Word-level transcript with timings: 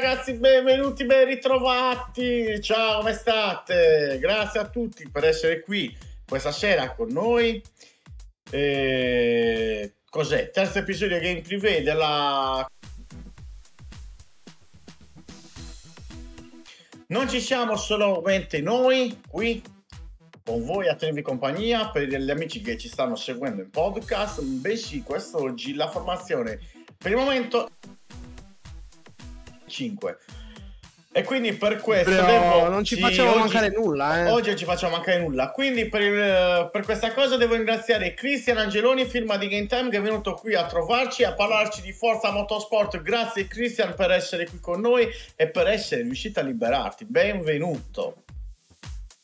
Ragazzi, 0.00 0.32
benvenuti, 0.32 1.04
ben 1.04 1.26
ritrovati. 1.26 2.58
Ciao, 2.62 3.00
come 3.00 3.12
state? 3.12 4.16
Grazie 4.18 4.60
a 4.60 4.66
tutti 4.66 5.06
per 5.10 5.24
essere 5.24 5.60
qui 5.60 5.94
questa 6.26 6.52
sera 6.52 6.94
con 6.94 7.08
noi. 7.08 7.62
Eh, 8.50 9.96
cos'è? 10.08 10.50
Terzo 10.50 10.78
episodio 10.78 11.18
di 11.18 11.24
Game 11.26 11.40
Privé 11.42 11.82
della... 11.82 12.66
Non 17.08 17.28
ci 17.28 17.40
siamo 17.42 17.76
solamente 17.76 18.62
noi 18.62 19.20
qui 19.28 19.62
con 20.42 20.64
voi 20.64 20.88
a 20.88 20.94
tenervi 20.94 21.20
compagnia 21.20 21.90
per 21.90 22.04
gli 22.04 22.30
amici 22.30 22.62
che 22.62 22.78
ci 22.78 22.88
stanno 22.88 23.16
seguendo 23.16 23.60
in 23.60 23.68
podcast, 23.68 24.40
bensì 24.40 25.02
quest'oggi 25.02 25.74
la 25.74 25.90
formazione 25.90 26.58
per 26.96 27.10
il 27.10 27.18
momento 27.18 27.68
5 29.70 30.18
e 31.12 31.24
quindi 31.24 31.54
per 31.54 31.78
questo 31.78 32.08
Però 32.08 32.24
devo- 32.26 32.68
non 32.68 32.84
ci 32.84 32.94
sì, 32.94 33.00
facciamo 33.00 33.30
oggi- 33.30 33.38
mancare 33.40 33.70
nulla, 33.70 34.18
eh. 34.26 34.30
oggi 34.30 34.48
non 34.50 34.56
ci 34.56 34.64
facciamo 34.64 34.92
mancare 34.94 35.18
nulla. 35.18 35.50
Quindi 35.50 35.88
per, 35.88 36.00
il- 36.02 36.68
per 36.70 36.84
questa 36.84 37.12
cosa 37.12 37.36
devo 37.36 37.54
ringraziare 37.56 38.14
Cristian 38.14 38.58
Angeloni 38.58 39.04
firma 39.06 39.36
di 39.36 39.48
Game 39.48 39.66
Time 39.66 39.90
che 39.90 39.96
è 39.96 40.00
venuto 40.00 40.34
qui 40.34 40.54
a 40.54 40.66
trovarci 40.66 41.24
a 41.24 41.32
parlarci 41.32 41.80
di 41.82 41.92
Forza 41.92 42.30
Motorsport. 42.30 43.02
Grazie 43.02 43.48
Cristian 43.48 43.94
per 43.96 44.12
essere 44.12 44.46
qui 44.48 44.60
con 44.60 44.80
noi 44.80 45.08
e 45.34 45.48
per 45.48 45.66
essere 45.66 46.02
riuscito 46.02 46.38
a 46.38 46.44
liberarti. 46.44 47.04
Benvenuto. 47.06 48.22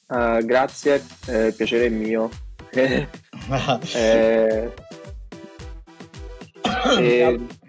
Ah, 0.08 0.40
grazie, 0.40 1.04
eh, 1.28 1.52
piacere 1.56 1.86
è 1.86 1.88
mio. 1.90 2.30
Eh, 3.94 4.72
e 6.98 7.40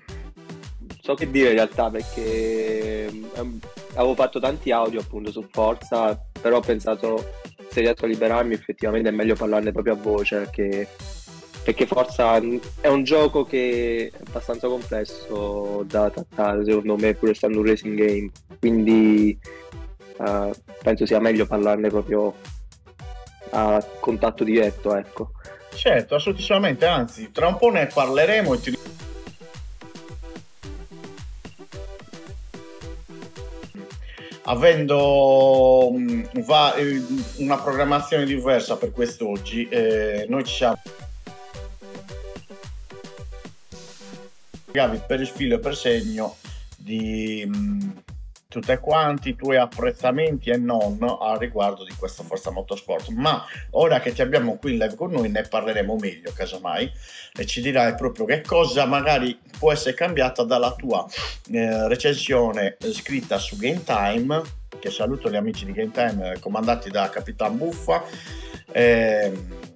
so 1.07 1.13
che 1.13 1.31
dire 1.31 1.51
in 1.51 1.55
realtà 1.55 1.89
perché 1.89 3.05
ehm, 3.05 3.59
avevo 3.93 4.13
fatto 4.13 4.41
tanti 4.41 4.71
audio 4.71 4.99
appunto 4.99 5.31
su 5.31 5.41
Forza, 5.49 6.21
però 6.41 6.57
ho 6.57 6.59
pensato 6.61 7.31
se 7.69 7.79
riesco 7.79 8.03
a 8.03 8.09
liberarmi 8.09 8.53
effettivamente 8.53 9.07
è 9.07 9.13
meglio 9.13 9.35
parlarne 9.35 9.71
proprio 9.71 9.93
a 9.93 9.95
voce 9.95 10.39
perché, 10.39 10.85
perché 11.63 11.85
Forza 11.85 12.35
è 12.81 12.87
un 12.89 13.03
gioco 13.05 13.45
che 13.45 14.11
è 14.11 14.19
abbastanza 14.27 14.67
complesso 14.67 15.85
da 15.87 16.09
trattare 16.09 16.65
secondo 16.65 16.97
me 16.97 17.13
pur 17.13 17.29
essendo 17.29 17.59
un 17.59 17.67
racing 17.67 17.97
game, 17.97 18.29
quindi 18.59 19.39
eh, 20.19 20.51
penso 20.83 21.05
sia 21.05 21.21
meglio 21.21 21.45
parlarne 21.45 21.87
proprio 21.87 22.35
a 23.51 23.81
contatto 24.01 24.43
diretto, 24.43 24.93
ecco. 24.93 25.31
Certo, 25.73 26.15
assolutamente, 26.15 26.85
anzi, 26.85 27.31
tra 27.31 27.47
un 27.47 27.55
po' 27.55 27.69
ne 27.69 27.87
parleremo 27.87 28.53
e 28.53 28.59
ti... 28.59 28.77
Avendo 34.49 35.91
va- 36.45 36.73
eh, 36.75 37.01
una 37.37 37.57
programmazione 37.57 38.23
diversa 38.23 38.77
per 38.77 38.91
quest'oggi, 38.91 39.67
eh, 39.67 40.25
noi 40.29 40.45
ci 40.45 40.55
siamo 40.55 40.77
per 45.05 45.19
il 45.19 45.27
filo 45.27 45.55
e 45.55 45.59
per 45.59 45.75
segno 45.75 46.37
di 46.77 47.45
mh, 47.45 48.03
tutti 48.59 48.75
quanti 48.77 49.29
i 49.29 49.35
tuoi 49.35 49.57
apprezzamenti 49.57 50.49
e 50.49 50.57
non 50.57 50.97
a 51.01 51.37
riguardo 51.37 51.83
di 51.83 51.93
questa 51.97 52.23
Forza 52.23 52.51
Motorsport. 52.51 53.09
Ma 53.09 53.45
ora 53.71 53.99
che 53.99 54.13
ti 54.13 54.21
abbiamo 54.21 54.57
qui 54.57 54.73
in 54.73 54.79
live 54.79 54.95
con 54.95 55.11
noi 55.11 55.29
ne 55.29 55.43
parleremo 55.43 55.95
meglio, 55.95 56.31
casomai, 56.33 56.91
e 57.37 57.45
ci 57.45 57.61
dirai 57.61 57.95
proprio 57.95 58.25
che 58.25 58.41
cosa 58.41 58.85
magari 58.85 59.39
può 59.57 59.71
essere 59.71 59.95
cambiata 59.95 60.43
dalla 60.43 60.73
tua 60.73 61.05
eh, 61.51 61.87
recensione 61.87 62.77
eh, 62.79 62.91
scritta 62.91 63.37
su 63.37 63.57
Game 63.57 63.83
Time, 63.83 64.41
che 64.79 64.89
saluto 64.89 65.29
gli 65.29 65.35
amici 65.35 65.65
di 65.65 65.71
Game 65.71 65.91
Time 65.91 66.31
eh, 66.31 66.39
comandati 66.39 66.89
da 66.89 67.09
Capitan 67.09 67.57
Buffa. 67.57 68.03
Ehm, 68.71 69.66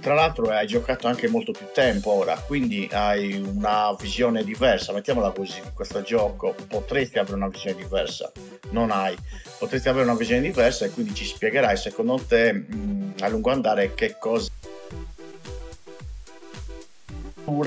tra 0.00 0.14
l'altro 0.14 0.50
hai 0.50 0.66
giocato 0.66 1.06
anche 1.06 1.28
molto 1.28 1.52
più 1.52 1.66
tempo 1.72 2.10
ora, 2.10 2.36
quindi 2.36 2.88
hai 2.92 3.34
una 3.34 3.94
visione 3.98 4.42
diversa, 4.42 4.92
mettiamola 4.92 5.30
così, 5.30 5.60
di 5.60 5.70
questo 5.74 6.02
gioco 6.02 6.54
potresti 6.68 7.18
avere 7.18 7.36
una 7.36 7.48
visione 7.48 7.76
diversa, 7.76 8.32
non 8.70 8.90
hai, 8.90 9.16
potresti 9.58 9.88
avere 9.88 10.04
una 10.04 10.16
visione 10.16 10.40
diversa 10.40 10.84
e 10.84 10.90
quindi 10.90 11.14
ci 11.14 11.24
spiegherai 11.24 11.76
secondo 11.76 12.20
te 12.26 12.52
mh, 12.52 13.14
a 13.20 13.28
lungo 13.28 13.50
andare 13.50 13.94
che 13.94 14.16
cosa 14.18 14.48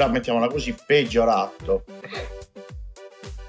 mettiamola 0.08 0.48
così 0.48 0.76
peggiorato. 0.86 1.84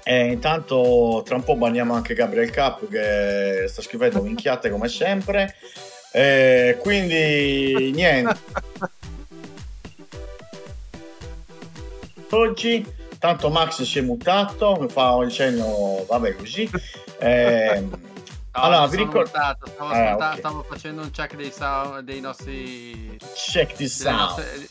E 0.03 0.27
intanto 0.27 1.23
tra 1.25 1.35
un 1.35 1.43
po' 1.43 1.55
banniamo 1.55 1.95
anche 1.95 2.13
Gabriel 2.13 2.51
Cap 2.51 2.87
che 2.87 3.65
sta 3.67 3.81
scrivendo 3.81 4.21
minchiate 4.21 4.69
come 4.69 4.87
sempre 4.87 5.55
e 6.15 6.77
quindi 6.81 7.91
niente. 7.93 8.39
Oggi 12.29 12.85
tanto 13.19 13.49
Max 13.49 13.81
si 13.83 13.99
è 13.99 14.01
mutato 14.01 14.77
mi 14.79 14.87
fa 14.87 15.17
il 15.23 15.31
cenno 15.31 16.05
vabbè 16.07 16.35
così. 16.35 16.69
Ehm, 17.19 17.89
No, 18.57 18.61
allora 18.61 18.87
vi 18.87 18.95
ricordo 18.95 19.19
mutato, 19.33 19.67
stavo, 19.67 19.89
Ah, 19.89 20.03
ascolta- 20.05 20.29
ok. 20.31 20.37
stavo 20.37 20.63
facendo 20.69 21.01
un 21.01 21.11
check 21.11 21.35
dei, 21.35 21.51
sound, 21.51 21.99
dei 22.05 22.21
nostri... 22.21 23.17
check 23.35 23.75
delle 23.75 24.09
out 24.09 24.19
nostre- 24.37 24.69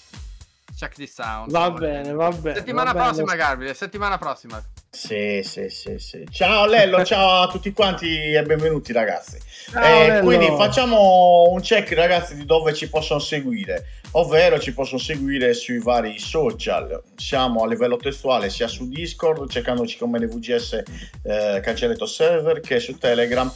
check 0.84 0.96
di 0.96 1.06
sound. 1.06 1.50
Va 1.50 1.70
bene, 1.70 2.12
va 2.12 2.30
bene. 2.30 2.56
Settimana 2.56 2.92
va 2.92 2.98
bene. 2.98 3.12
prossima, 3.12 3.34
Gabriele, 3.36 3.74
settimana 3.74 4.18
prossima. 4.18 4.62
Sì, 4.90 5.40
sì, 5.42 5.68
sì, 5.70 5.98
sì. 5.98 6.26
Ciao 6.30 6.66
Lello, 6.66 7.02
ciao 7.04 7.42
a 7.42 7.48
tutti 7.48 7.72
quanti 7.72 8.32
e 8.32 8.42
benvenuti 8.42 8.92
ragazzi. 8.92 9.38
Ciao, 9.70 9.82
Eh, 9.82 10.20
quindi 10.20 10.46
facciamo 10.46 11.48
un 11.48 11.60
check 11.60 11.92
ragazzi 11.94 12.36
di 12.36 12.44
dove 12.44 12.74
ci 12.74 12.88
possono 12.88 13.18
seguire, 13.18 13.86
ovvero 14.12 14.60
ci 14.60 14.72
possono 14.72 15.00
seguire 15.00 15.54
sui 15.54 15.80
vari 15.80 16.18
social. 16.18 17.02
Siamo 17.16 17.64
a 17.64 17.66
livello 17.66 17.96
testuale 17.96 18.50
sia 18.50 18.68
su 18.68 18.88
Discord, 18.88 19.48
cercandoci 19.50 19.98
come 19.98 20.20
NVGS 20.20 20.82
eh, 21.22 21.60
cancelletto 21.62 22.06
server, 22.06 22.60
che 22.60 22.78
su 22.78 22.96
Telegram 22.98 23.52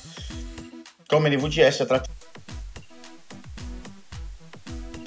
come 1.06 1.30
NVGS 1.30 1.84
tra 1.86 2.02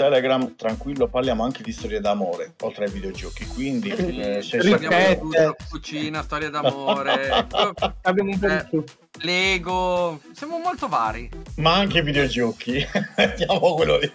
Telegram, 0.01 0.55
tranquillo, 0.55 1.07
parliamo 1.07 1.43
anche 1.43 1.61
di 1.61 1.71
storie 1.71 1.99
d'amore, 1.99 2.53
oltre 2.61 2.85
ai 2.85 2.91
videogiochi. 2.91 3.45
Quindi, 3.45 3.89
eh, 3.89 4.41
se 4.41 4.57
Parliamo 4.57 5.19
tutto, 5.19 5.55
cucina, 5.69 6.23
storia 6.23 6.49
d'amore, 6.49 7.29
Abbiamo 8.01 8.31
un 8.31 8.39
po' 8.39 8.47
Eh. 8.47 8.57
di 8.63 8.69
tutto. 8.71 8.93
Lego, 9.19 10.19
siamo 10.33 10.57
molto 10.57 10.87
vari. 10.87 11.29
ma 11.57 11.75
anche 11.75 11.99
i 11.99 12.01
videogiochi. 12.01 12.83
Vediamo 13.15 13.75
quello 13.75 13.99
lì. 13.99 14.11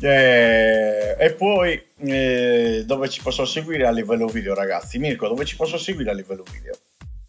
Eh, 0.00 1.16
e 1.18 1.32
poi 1.34 1.80
eh, 1.98 2.82
dove 2.84 3.08
ci 3.08 3.22
posso 3.22 3.44
seguire 3.44 3.86
a 3.86 3.90
livello 3.92 4.26
video, 4.26 4.54
ragazzi? 4.54 4.98
Mirko, 4.98 5.28
dove 5.28 5.44
ci 5.44 5.54
posso 5.54 5.78
seguire 5.78 6.10
a 6.10 6.14
livello 6.14 6.42
video? 6.50 6.74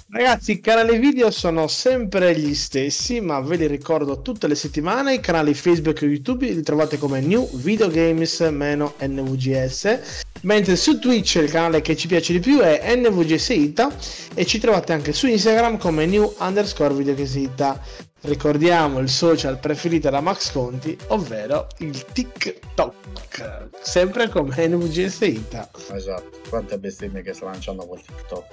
Ragazzi, 0.09 0.51
i 0.54 0.62
canali 0.62 0.98
video 1.00 1.30
sono 1.31 1.68
sempre 1.68 2.33
gli 2.39 2.56
stessi, 2.56 3.19
ma 3.19 3.42
ve 3.42 3.57
li 3.57 3.68
ricordo 3.68 4.21
tutte 4.21 4.48
le 4.48 4.56
settimane. 4.56 5.15
I 5.15 5.19
canali 5.19 5.54
Facebook 5.54 6.01
e 6.01 6.06
YouTube 6.06 6.50
li 6.50 6.63
trovate 6.63 6.98
come 6.98 7.19
New 7.19 7.45
Video 7.57 7.89
Games 7.89 8.39
NVGS. 8.39 10.00
Mentre 10.44 10.77
su 10.77 10.98
Twitch 11.00 11.36
il 11.36 11.51
canale 11.51 11.81
che 11.81 11.98
ci 11.98 12.07
piace 12.07 12.31
di 12.31 12.39
più 12.39 12.59
è 12.59 12.95
NVGS 12.95 13.50
Ita 13.50 13.94
e 14.33 14.45
ci 14.45 14.59
trovate 14.59 14.94
anche 14.94 15.12
su 15.12 15.27
Instagram 15.27 15.77
come 15.77 16.06
New 16.06 16.36
underscore 16.39 16.94
Video 16.94 17.13
Games 17.13 17.36
Ita. 17.36 17.83
Ricordiamo 18.22 19.00
il 19.00 19.10
social 19.10 19.60
preferito 19.60 20.10
da 20.10 20.22
Max 20.22 20.52
Conti, 20.52 20.98
ovvero 21.08 21.68
il 21.80 22.04
TikTok, 22.06 23.69
sempre 23.81 24.28
come 24.30 24.56
NVGS 24.68 25.22
Ita. 25.22 25.69
Esatto, 25.92 26.40
quante 26.50 26.78
bestemmie 26.80 27.22
che 27.22 27.34
sta 27.34 27.46
lanciando 27.46 27.86
quel 27.86 28.02
TikTok. 28.02 28.46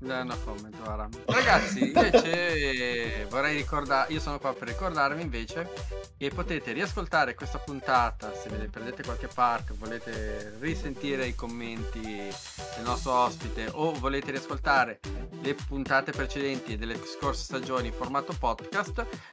No, 0.00 0.22
no 0.22 0.36
comment, 0.44 0.76
guarda. 0.82 1.08
Ragazzi, 1.24 1.84
invece 1.84 3.26
vorrei 3.28 3.56
ricordare, 3.56 4.12
io 4.12 4.20
sono 4.20 4.38
qua 4.38 4.52
per 4.52 4.68
ricordarvi 4.68 5.22
invece 5.22 5.68
che 6.16 6.30
potete 6.30 6.72
riascoltare 6.72 7.34
questa 7.34 7.58
puntata 7.58 8.32
se 8.34 8.48
ve 8.48 8.58
ne 8.58 8.68
prendete 8.68 9.02
qualche 9.02 9.26
parte, 9.26 9.74
volete 9.76 10.56
risentire 10.60 11.26
i 11.26 11.34
commenti 11.34 12.00
del 12.00 12.84
nostro 12.84 13.12
ospite 13.12 13.68
o 13.72 13.92
volete 13.92 14.30
riascoltare 14.30 15.00
le 15.42 15.54
puntate 15.54 16.12
precedenti 16.12 16.72
e 16.72 16.76
delle 16.78 16.98
scorse 17.04 17.44
stagioni 17.44 17.88
in 17.88 17.92
formato 17.92 18.34
podcast, 18.38 18.65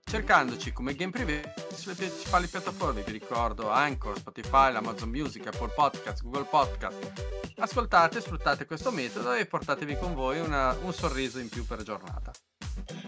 cercandoci 0.04 0.72
come 0.72 0.94
Game 0.96 1.12
Privé 1.12 1.54
sulle 1.76 1.96
principali 1.96 2.48
piattaforme, 2.48 3.02
vi 3.02 3.12
ricordo 3.12 3.70
Anchor, 3.70 4.18
Spotify, 4.18 4.74
Amazon 4.76 5.10
Music, 5.10 5.48
Apple 5.48 5.72
Podcast, 5.76 6.22
Google 6.24 6.46
Podcast. 6.50 7.12
Ascoltate, 7.58 8.22
sfruttate 8.22 8.66
questo 8.66 8.92
metodo 8.92 9.34
e 9.34 9.46
portatevi 9.46 9.98
con 9.98 10.14
voi 10.14 10.40
una- 10.40 10.76
un 10.84 10.94
sorriso 10.94 11.40
in 11.40 11.50
più 11.50 11.66
per 11.66 11.84
giornata. 11.84 12.32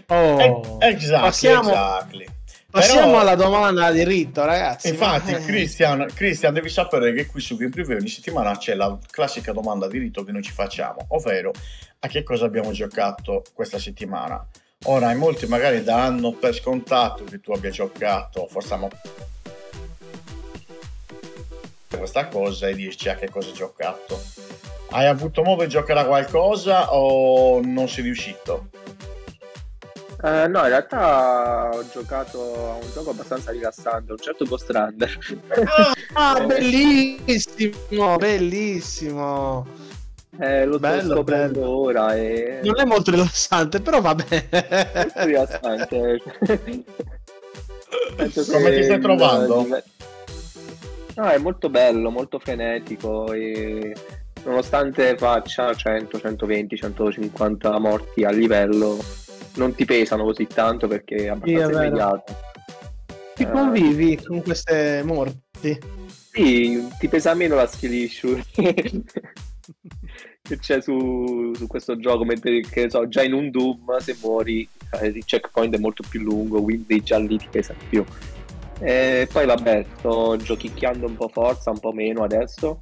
Oh. 0.08 0.40
Eh, 0.40 0.88
exactly, 0.88 1.20
Passiamo- 1.28 1.68
exactly. 1.70 2.26
Passiamo 2.70 3.06
Però- 3.06 3.20
alla 3.20 3.34
domanda 3.36 3.90
di 3.90 4.04
rito, 4.04 4.44
ragazzi. 4.44 4.88
Infatti, 4.88 5.32
Ma- 5.32 5.38
Christian, 5.38 6.06
Christian, 6.14 6.52
devi 6.52 6.68
sapere 6.68 7.12
che 7.14 7.26
qui 7.26 7.40
su 7.40 7.56
Game 7.56 7.70
Preview 7.70 7.96
ogni 7.98 8.08
settimana 8.08 8.56
c'è 8.56 8.74
la 8.74 8.96
classica 9.10 9.52
domanda 9.52 9.88
di 9.88 9.98
rito 9.98 10.22
che 10.24 10.32
noi 10.32 10.42
ci 10.42 10.52
facciamo, 10.52 11.06
ovvero 11.08 11.52
a 12.00 12.08
che 12.08 12.22
cosa 12.22 12.44
abbiamo 12.44 12.72
giocato 12.72 13.42
questa 13.54 13.78
settimana. 13.78 14.46
Ora, 14.84 15.10
in 15.10 15.18
molti 15.18 15.46
magari 15.46 15.82
danno 15.82 16.32
per 16.32 16.54
scontato 16.54 17.24
che 17.24 17.40
tu 17.40 17.50
abbia 17.52 17.70
giocato, 17.70 18.46
forse 18.46 18.74
amo- 18.74 18.90
questa 21.96 22.28
cosa 22.28 22.68
e 22.68 22.74
dirci 22.74 23.08
a 23.08 23.16
che 23.16 23.28
cosa 23.28 23.48
hai 23.48 23.54
giocato. 23.54 24.20
Hai 24.90 25.06
avuto 25.06 25.42
modo 25.42 25.62
di 25.62 25.68
giocare 25.68 26.00
a 26.00 26.04
qualcosa 26.04 26.92
o 26.94 27.60
non 27.64 27.88
sei 27.88 28.04
riuscito? 28.04 28.68
Eh, 30.22 30.46
no, 30.46 30.60
in 30.60 30.68
realtà 30.68 31.70
ho 31.72 31.88
giocato 31.90 32.70
a 32.70 32.74
un 32.74 32.90
gioco 32.92 33.10
abbastanza 33.10 33.50
rilassante, 33.50 34.12
un 34.12 34.18
certo 34.18 34.44
Ghost 34.44 34.70
Runner. 34.70 35.18
Ah, 36.12 36.40
bellissimo, 36.44 38.16
bellissimo. 38.16 39.66
Eh, 40.38 40.64
lo 40.66 40.76
sto 40.76 40.86
Bello, 40.86 41.14
scoprendo 41.14 41.60
bello. 41.60 41.78
ora 41.78 42.14
e... 42.14 42.60
Non 42.62 42.78
è 42.80 42.84
molto 42.84 43.10
rilassante, 43.10 43.80
però 43.80 44.00
va 44.00 44.14
bene. 44.14 44.48
molto 44.94 45.24
rilassante. 45.24 46.20
Come 48.50 48.74
ti 48.74 48.82
stai 48.82 49.00
trovando? 49.00 49.60
il- 49.62 49.82
No, 51.14 51.28
è 51.28 51.38
molto 51.38 51.70
bello, 51.70 52.10
molto 52.10 52.38
frenetico 52.38 53.32
e 53.32 53.94
nonostante 54.44 55.16
faccia 55.16 55.72
100, 55.72 56.18
120, 56.20 56.76
150 56.76 57.78
morti 57.78 58.22
a 58.24 58.30
livello, 58.30 58.98
non 59.54 59.74
ti 59.74 59.86
pesano 59.86 60.24
così 60.24 60.46
tanto 60.46 60.86
perché 60.88 61.14
è 61.14 61.18
Sì, 61.20 61.24
è 61.24 61.28
abbastanza 61.28 61.84
immediato. 61.84 62.34
Ti 63.34 63.42
Eh, 63.44 63.50
convivi 63.50 64.16
con 64.22 64.42
queste 64.42 65.02
morti? 65.04 65.78
Sì, 66.32 66.86
ti 66.98 67.08
pesa 67.08 67.32
meno 67.32 67.54
la 67.54 67.66
skill 67.66 67.92
issue 67.94 68.44
che 70.46 70.58
c'è 70.58 70.80
su, 70.80 71.52
su 71.54 71.66
questo 71.66 71.98
gioco, 71.98 72.24
mentre 72.24 72.60
che 72.60 72.88
so, 72.88 73.08
già 73.08 73.22
in 73.22 73.32
un 73.32 73.50
Doom 73.50 73.96
se 73.98 74.16
muori 74.22 74.68
eh, 75.00 75.08
il 75.08 75.24
checkpoint 75.24 75.74
è 75.74 75.78
molto 75.78 76.02
più 76.08 76.20
lungo, 76.20 76.62
quindi 76.62 77.02
già 77.02 77.18
lì 77.18 77.36
ti 77.36 77.48
pesa 77.50 77.74
più. 77.88 78.04
E 78.78 79.28
poi 79.32 79.46
vabbè, 79.46 79.86
sto 79.98 80.36
giochicchiando 80.36 81.06
un 81.06 81.16
po' 81.16 81.28
Forza, 81.28 81.70
un 81.70 81.80
po' 81.80 81.92
meno 81.92 82.22
adesso 82.22 82.80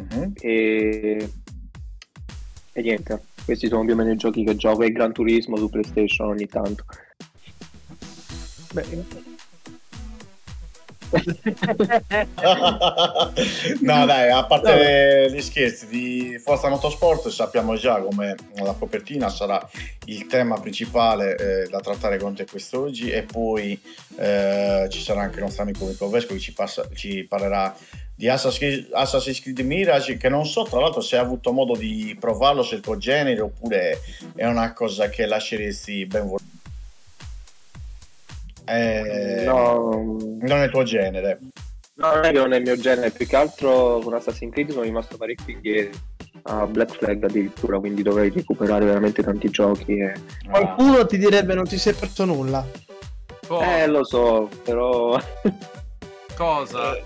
Mhm. 0.00 0.32
e, 0.40 1.30
e 2.72 2.82
niente, 2.82 3.20
questi 3.44 3.68
sono 3.68 3.84
più 3.84 3.92
o 3.92 3.96
meno 3.96 4.12
i 4.12 4.16
giochi 4.16 4.44
che 4.44 4.56
gioco 4.56 4.82
e 4.82 4.92
Gran 4.92 5.12
Turismo 5.12 5.56
su 5.56 5.68
PlayStation 5.68 6.28
ogni 6.28 6.46
tanto. 6.46 6.84
Beh, 8.72 8.84
no 13.80 14.06
dai, 14.06 14.30
a 14.30 14.44
parte 14.44 15.28
gli 15.32 15.40
scherzi 15.40 15.88
di 15.88 16.40
Forza 16.42 16.68
Motorsport 16.68 17.28
sappiamo 17.28 17.76
già 17.76 18.00
come 18.00 18.36
la 18.54 18.74
copertina 18.78 19.28
sarà 19.28 19.68
il 20.04 20.26
tema 20.26 20.60
principale 20.60 21.36
eh, 21.36 21.66
da 21.68 21.80
trattare 21.80 22.16
con 22.18 22.34
te 22.34 22.46
quest'oggi 22.46 23.10
e 23.10 23.22
poi 23.22 23.80
eh, 24.16 24.86
ci 24.88 25.00
sarà 25.00 25.22
anche 25.22 25.38
il 25.38 25.42
nostro 25.42 25.64
amico 25.64 25.84
Mirko 25.84 26.08
Vesco 26.08 26.34
che 26.34 26.40
ci, 26.40 26.52
passa- 26.52 26.88
ci 26.94 27.24
parlerà 27.24 27.76
di 28.14 28.28
Assassin's 28.28 28.58
Creed, 28.58 28.90
Assassin's 28.92 29.40
Creed 29.40 29.58
Mirage 29.60 30.16
che 30.16 30.28
non 30.28 30.46
so 30.46 30.62
tra 30.62 30.78
l'altro 30.78 31.00
se 31.00 31.16
hai 31.16 31.24
avuto 31.24 31.50
modo 31.52 31.74
di 31.74 32.16
provarlo 32.20 32.62
se 32.62 32.74
è 32.74 32.76
il 32.76 32.82
tuo 32.82 32.96
genere 32.98 33.40
oppure 33.40 34.00
è 34.36 34.46
una 34.46 34.72
cosa 34.72 35.08
che 35.08 35.26
lasceresti 35.26 36.06
ben 36.06 36.22
volentieri 36.22 36.58
Eh, 38.70 39.44
No, 39.44 40.16
non 40.40 40.58
è 40.58 40.64
il 40.64 40.70
tuo 40.70 40.82
genere 40.84 41.38
No, 41.96 42.14
non 42.14 42.24
è 42.24 42.30
che 42.30 42.38
non 42.38 42.52
è 42.52 42.56
il 42.56 42.62
mio 42.62 42.76
genere, 42.76 43.10
più 43.10 43.26
che 43.26 43.36
altro 43.36 43.98
con 44.02 44.14
Assassin's 44.14 44.52
Creed 44.52 44.70
sono 44.70 44.84
rimasto 44.84 45.16
parecchio 45.18 45.52
indietro 45.52 46.00
a 46.44 46.66
Black 46.66 46.96
Flag 46.96 47.22
addirittura, 47.24 47.78
quindi 47.78 48.02
dovrei 48.02 48.30
recuperare 48.30 48.86
veramente 48.86 49.22
tanti 49.22 49.50
giochi. 49.50 49.98
E... 49.98 50.12
Ah. 50.46 50.50
qualcuno 50.50 51.04
ti 51.04 51.18
direbbe 51.18 51.54
non 51.54 51.64
ti 51.64 51.76
sei 51.76 51.92
perso 51.92 52.24
nulla. 52.24 52.64
Co- 53.46 53.60
Eh, 53.60 53.86
lo 53.86 54.04
so, 54.04 54.48
però... 54.64 55.20
cosa? 56.36 56.96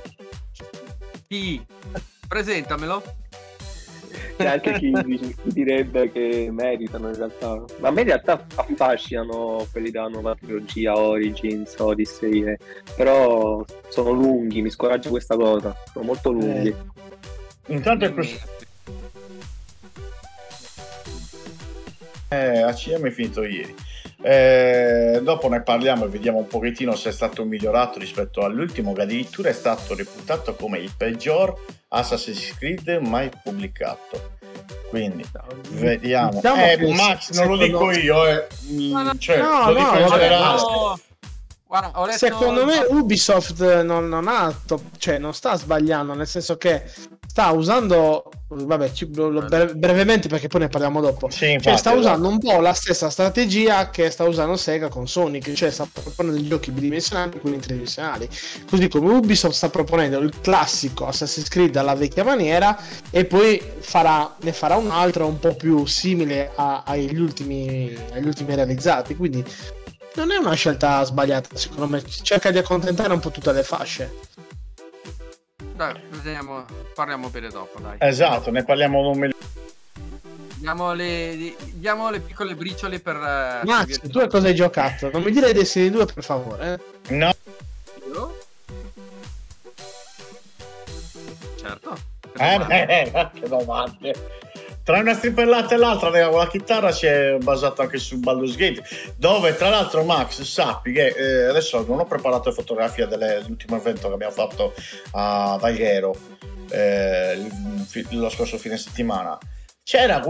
Chi? 1.26 1.64
Presentamelo. 2.28 3.02
C'è 4.37 4.47
anche 4.47 4.73
chi, 4.75 4.92
chi 4.92 5.52
direbbe 5.52 6.11
che 6.11 6.49
meritano 6.50 7.09
in 7.09 7.16
realtà. 7.16 7.62
Ma 7.78 7.88
a 7.88 7.90
me 7.90 8.00
in 8.02 8.06
realtà 8.06 8.44
affascinano 8.54 9.66
quelli 9.71 9.90
della 9.90 10.09
nuova 10.09 10.35
trilogia, 10.35 10.97
Origins, 10.97 11.75
Odyssey, 11.78 12.44
eh. 12.44 12.59
però 12.97 13.64
sono 13.88 14.11
lunghi, 14.11 14.62
mi 14.62 14.71
scoraggia 14.71 15.09
questa 15.11 15.37
cosa, 15.37 15.75
sono 15.92 16.04
molto 16.04 16.30
lunghi. 16.30 16.75
intanto 17.66 18.04
è 18.04 18.12
questo 18.12 18.52
Eh, 22.35 22.62
ACM 22.62 23.06
è 23.06 23.11
finito 23.11 23.44
ieri. 23.44 23.75
Eh, 24.26 25.21
dopo 25.23 25.50
ne 25.50 25.61
parliamo 25.61 26.07
e 26.07 26.09
vediamo 26.09 26.38
un 26.38 26.47
pochettino 26.47 26.97
se 26.97 27.11
è 27.11 27.12
stato 27.12 27.45
migliorato 27.45 27.99
rispetto 27.99 28.40
all'ultimo 28.40 28.95
che 28.95 29.02
addirittura 29.02 29.50
è 29.50 29.52
stato 29.52 29.95
reputato 29.95 30.54
come 30.54 30.78
il 30.78 30.90
peggior 30.97 31.54
Assassin's 31.88 32.57
Creed 32.57 32.88
mai 33.02 33.28
pubblicato. 33.43 34.38
Quindi 34.88 35.26
vediamo. 35.73 36.37
Diciamo 36.37 36.64
eh, 36.64 36.95
Max, 36.95 37.33
non 37.33 37.49
lo 37.49 37.57
dico 37.59 37.90
io, 37.90 38.26
eh. 38.26 38.47
No, 38.69 39.02
no, 39.02 39.19
cioè, 39.19 39.43
no, 39.43 39.71
lo 39.71 39.75
dico 39.75 39.93
no, 39.93 39.99
in 39.99 40.07
generale. 40.07 40.61
No. 40.61 41.00
Guarda, 41.66 42.07
letto... 42.07 42.19
Secondo 42.19 42.64
me 42.64 42.78
Ubisoft 42.88 43.83
non, 43.83 44.09
non 44.09 44.28
ha 44.28 44.54
to- 44.64 44.85
cioè 44.97 45.19
non 45.19 45.35
sta 45.35 45.57
sbagliando, 45.57 46.14
nel 46.14 46.28
senso 46.28 46.57
che 46.57 46.83
sta 47.35 47.50
usando, 47.50 48.31
vabbè, 48.47 48.93
ci- 48.93 49.12
lo- 49.12 49.29
bre- 49.43 49.75
brevemente 49.75 50.29
perché 50.29 50.47
poi 50.47 50.61
ne 50.61 50.69
parliamo 50.69 51.00
dopo. 51.00 51.29
Sì, 51.31 51.38
Cioè, 51.38 51.50
infatti, 51.55 51.79
sta 51.79 51.91
usando 51.93 52.29
un 52.29 52.38
po' 52.38 52.61
la 52.61 52.73
stessa 52.73 53.11
strategia 53.11 53.91
che 53.91 54.09
sta 54.11 54.23
usando 54.23 54.55
Sega 54.57 54.87
con 54.87 55.09
Sonic, 55.09 55.53
cioè 55.53 55.71
sta 55.73 55.85
proponendo 55.93 56.38
dei 56.38 56.49
giochi 56.49 56.71
bidimensionali 56.71 57.37
e 57.37 57.41
quelli 57.41 57.59
tridimensionali. 57.59 58.29
Così 58.71 58.87
come 58.87 59.11
Ubisoft 59.14 59.53
sta 59.57 59.69
proponendo 59.69 60.19
il 60.19 60.33
classico 60.41 61.09
Assassin's 61.09 61.49
Creed 61.49 61.75
alla 61.75 61.97
vecchia 61.97 62.23
maniera 62.23 62.79
e 63.11 63.25
poi 63.25 63.61
farà, 63.81 64.33
ne 64.43 64.53
farà 64.53 64.76
un 64.76 64.91
altro 64.93 65.26
un 65.26 65.41
po' 65.41 65.57
più 65.57 65.85
simile 65.87 66.53
a- 66.55 66.85
agli, 66.87 67.19
ultimi, 67.19 67.93
agli 68.12 68.26
ultimi 68.29 68.55
realizzati. 68.55 69.17
Quindi 69.17 69.45
non 70.14 70.31
è 70.31 70.37
una 70.37 70.55
scelta 70.55 71.03
sbagliata, 71.03 71.49
secondo 71.55 71.88
me. 71.88 72.00
Cerca 72.23 72.53
di 72.53 72.59
accontentare 72.59 73.12
un 73.12 73.19
po' 73.19 73.33
tutte 73.33 73.50
le 73.50 73.64
fasce. 73.64 74.12
Dai, 75.75 76.00
vediamo, 76.09 76.64
parliamo 76.95 77.28
bene 77.31 77.49
dopo, 77.49 77.81
dai. 77.81 77.97
Esatto, 77.99 78.50
ne 78.50 78.64
parliamo 78.64 79.02
non 79.02 79.19
meglio. 79.19 79.35
Diamo 80.57 80.93
le, 80.95 81.35
di- 81.37 81.57
diamo 81.75 82.11
le 82.11 82.21
piccole 82.21 82.54
briciole 82.54 83.00
per... 83.00 83.16
eh, 83.16 83.61
Max, 83.64 83.99
per- 83.99 84.11
tu 84.11 84.19
a 84.19 84.28
cosa 84.28 84.47
hai 84.47 84.54
giocato? 84.54 85.11
Non 85.11 85.23
mi 85.23 85.31
dire 85.33 85.52
Destiny 85.52 85.90
2 85.90 86.07
per 86.07 86.23
favore. 86.25 86.81
eh. 87.09 87.14
No, 87.14 87.35
Io? 88.07 88.38
Certo. 91.57 91.97
eh, 92.37 93.11
beh, 93.12 93.31
che 93.40 93.49
domande. 93.49 94.14
Tra 94.85 94.99
una 94.99 95.14
strippellata 95.14 95.75
e 95.75 95.79
l'altra, 95.79 96.11
raga, 96.11 96.29
con 96.29 96.41
la 96.41 96.47
chitarra 96.47 96.93
si 96.93 97.07
è 97.07 97.38
basato 97.41 97.81
anche 97.81 97.97
su 97.97 98.19
Baldur's 98.19 98.55
Gate, 98.55 98.83
dove 99.17 99.57
tra 99.57 99.71
l'altro 99.71 100.05
Max 100.05 100.43
sappi 100.43 100.93
che 100.93 101.07
eh, 101.07 101.45
adesso 101.45 101.83
non 101.88 102.00
ho 102.00 102.05
preparato 102.05 102.50
le 102.50 102.55
fotografie 102.55 103.07
delle- 103.07 103.41
dell'ultimo 103.41 103.76
evento 103.76 104.09
che 104.09 104.14
abbiamo 104.14 104.35
fatto 104.35 104.75
a 105.12 105.57
Valghero 105.59 106.14
eh, 106.69 107.49
lo 108.11 108.29
scorso 108.29 108.59
fine 108.59 108.76
settimana. 108.76 109.38
C'era 109.83 110.21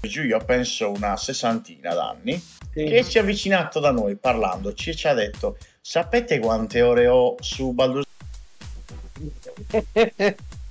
giù 0.00 0.22
io 0.22 0.38
penso 0.38 0.90
una 0.90 1.16
sessantina 1.16 1.92
d'anni 1.92 2.42
che 2.72 3.02
si 3.02 3.18
è 3.18 3.20
avvicinato 3.20 3.80
da 3.80 3.90
noi 3.90 4.16
parlandoci 4.16 4.90
e 4.90 4.94
ci 4.94 5.08
ha 5.08 5.14
detto 5.14 5.58
sapete 5.80 6.38
quante 6.38 6.80
ore 6.80 7.06
ho 7.06 7.34
su 7.40 7.72
Baldur's 7.72 8.06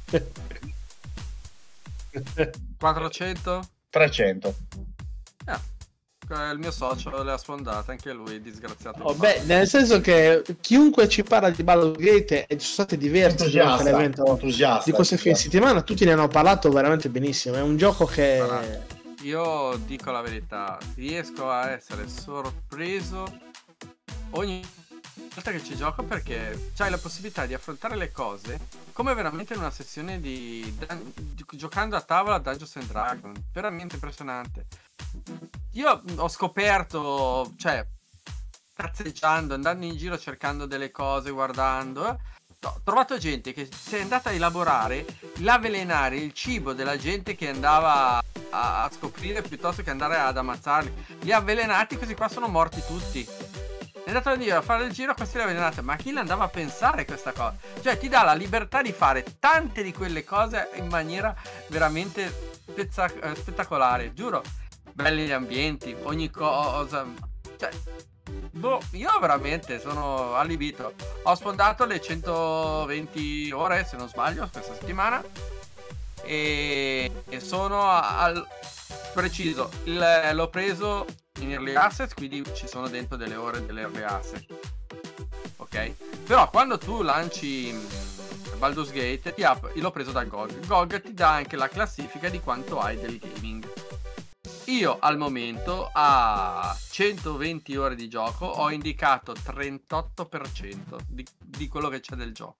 400? 2.80 3.62
300 3.90 4.56
Eh, 5.48 6.52
Il 6.52 6.58
mio 6.58 6.72
socio 6.72 7.22
le 7.24 7.32
ha 7.32 7.38
sfondate, 7.38 7.92
anche 7.92 8.12
lui, 8.12 8.42
disgraziato. 8.42 9.04
Oh, 9.04 9.14
beh, 9.14 9.44
nel 9.44 9.68
senso 9.68 10.02
che 10.02 10.44
chiunque 10.60 11.08
ci 11.08 11.24
parla 11.24 11.50
di 11.52 11.64
Baldur's 11.64 12.00
Gate 12.00 12.48
e 12.48 12.58
ci 12.58 12.68
sono 12.68 12.88
l'evento 13.84 14.26
entusiasta 14.26 14.84
di 14.86 14.92
questo 14.92 15.18
fine 15.18 15.36
settimana, 15.36 15.82
tutti 15.82 16.04
ne 16.04 16.14
hanno 16.14 16.28
parlato 16.28 16.70
veramente 16.72 17.10
benissimo. 17.10 17.56
È 17.56 17.62
un 17.62 17.78
gioco 17.78 18.06
che 18.06 18.38
Guarda. 18.38 18.94
Io 19.22 19.76
dico 19.86 20.12
la 20.12 20.22
verità, 20.22 20.78
riesco 20.96 21.50
a 21.50 21.72
essere 21.72 22.08
sorpreso 22.08 23.26
ogni 24.32 24.62
volta 25.16 25.52
che 25.52 25.64
ci 25.64 25.76
gioco 25.76 26.04
perché 26.04 26.72
c'hai 26.76 26.90
la 26.90 26.98
possibilità 26.98 27.46
di 27.46 27.54
affrontare 27.54 27.96
le 27.96 28.12
cose 28.12 28.60
come 28.94 29.14
veramente 29.14 29.54
in 29.54 29.60
una 29.60 29.72
sessione 29.72 30.20
di, 30.20 30.76
di- 30.78 31.46
giocando 31.52 31.96
a 31.96 32.02
tavola 32.02 32.38
Dungeons 32.40 32.76
and 32.78 32.88
Dragons, 32.88 33.40
veramente 33.52 33.96
impressionante. 33.96 34.66
Io 35.74 36.02
ho 36.16 36.28
scoperto, 36.30 37.54
cioè, 37.58 37.86
cazzeggiando, 38.74 39.54
andando 39.54 39.86
in 39.86 39.98
giro 39.98 40.18
cercando 40.18 40.66
delle 40.66 40.92
cose, 40.92 41.32
guardando, 41.32 42.08
eh, 42.08 42.18
ho 42.64 42.82
trovato 42.84 43.18
gente 43.18 43.54
che 43.54 43.70
si 43.72 43.96
è 43.96 44.02
andata 44.02 44.30
a 44.30 44.34
elaborare 44.34 45.06
l'avvelenare 45.40 46.18
il 46.18 46.34
cibo 46.34 46.74
della 46.74 46.98
gente 46.98 47.36
che 47.36 47.50
andava 47.50 48.18
a, 48.50 48.84
a 48.84 48.92
scoprire 48.92 49.42
piuttosto 49.42 49.84
che 49.84 49.90
andare 49.90 50.18
ad 50.18 50.38
ammazzarli. 50.38 50.94
Li 51.22 51.32
ha 51.32 51.38
avvelenati, 51.38 51.98
questi 51.98 52.16
qua 52.16 52.28
sono 52.28 52.48
morti 52.48 52.82
tutti. 52.86 53.65
È 54.06 54.10
andato 54.10 54.30
a 54.30 54.36
dire 54.36 54.52
a 54.52 54.62
fare 54.62 54.84
il 54.84 54.92
giro, 54.92 55.16
questi 55.16 55.38
li 55.38 55.42
ha 55.42 55.46
avvelenati. 55.46 55.82
Ma 55.82 55.96
chi 55.96 56.12
l'andava 56.12 56.44
a 56.44 56.48
pensare 56.48 57.06
questa 57.06 57.32
cosa? 57.32 57.56
Cioè, 57.82 57.98
ti 57.98 58.08
dà 58.08 58.22
la 58.22 58.36
libertà 58.36 58.84
di 58.84 58.92
fare 58.92 59.26
tante 59.40 59.82
di 59.82 59.92
quelle 59.92 60.24
cose 60.24 60.70
in 60.76 60.86
maniera 60.86 61.36
veramente 61.70 62.32
spezza- 62.68 63.12
eh, 63.12 63.36
spettacolare. 63.36 64.14
Giuro, 64.14 64.44
belli 64.94 65.26
gli 65.26 65.32
ambienti, 65.32 65.96
ogni 66.04 66.30
cosa. 66.30 67.04
Cioè, 67.58 67.72
boh, 68.52 68.80
io 68.92 69.10
veramente 69.20 69.80
sono 69.80 70.36
allibito. 70.36 70.94
Ho 71.24 71.34
sfondato 71.34 71.86
le 71.86 72.00
120 72.00 73.52
ore, 73.54 73.86
se 73.86 73.98
non 73.98 74.08
sbaglio, 74.08 74.48
questa 74.52 74.76
settimana. 74.76 75.24
E, 76.26 77.12
sono 77.40 77.88
al 77.90 78.46
preciso. 79.14 79.70
il- 79.86 80.30
l'ho 80.34 80.50
preso 80.50 81.06
in 81.40 81.52
early 81.52 81.76
access, 81.76 82.14
quindi 82.14 82.44
ci 82.54 82.68
sono 82.68 82.88
dentro 82.88 83.16
delle 83.18 83.36
ore 83.36 83.66
delle 83.66 83.82
early 83.82 84.04
access. 84.04 84.44
Ok? 85.58 85.94
Però 86.26 86.50
quando 86.50 86.78
tu 86.78 87.02
lanci 87.02 87.72
mm, 87.72 88.58
Baldur's 88.58 88.92
Gate, 88.92 89.34
ti 89.34 89.42
io 89.42 89.60
l'ho 89.74 89.92
preso 89.92 90.12
da 90.12 90.24
GOG. 90.24 90.66
GOG 90.66 91.02
ti 91.02 91.14
dà 91.14 91.32
anche 91.32 91.56
la 91.56 91.68
classifica 91.70 92.30
di 92.30 92.40
quanto 92.40 92.80
hai 92.80 93.00
del 93.00 93.18
gaming. 93.20 93.68
Io 94.66 94.98
al 95.00 95.18
momento 95.18 95.90
a 95.94 96.76
120 96.90 97.76
ore 97.76 97.96
di 97.96 98.08
gioco 98.10 98.46
ho 98.46 98.72
indicato 98.72 99.34
38% 99.34 101.00
di, 101.08 101.26
di 101.38 101.68
quello 101.68 101.88
che 101.90 102.00
c'è 102.00 102.16
del 102.16 102.34
gioco. 102.34 102.58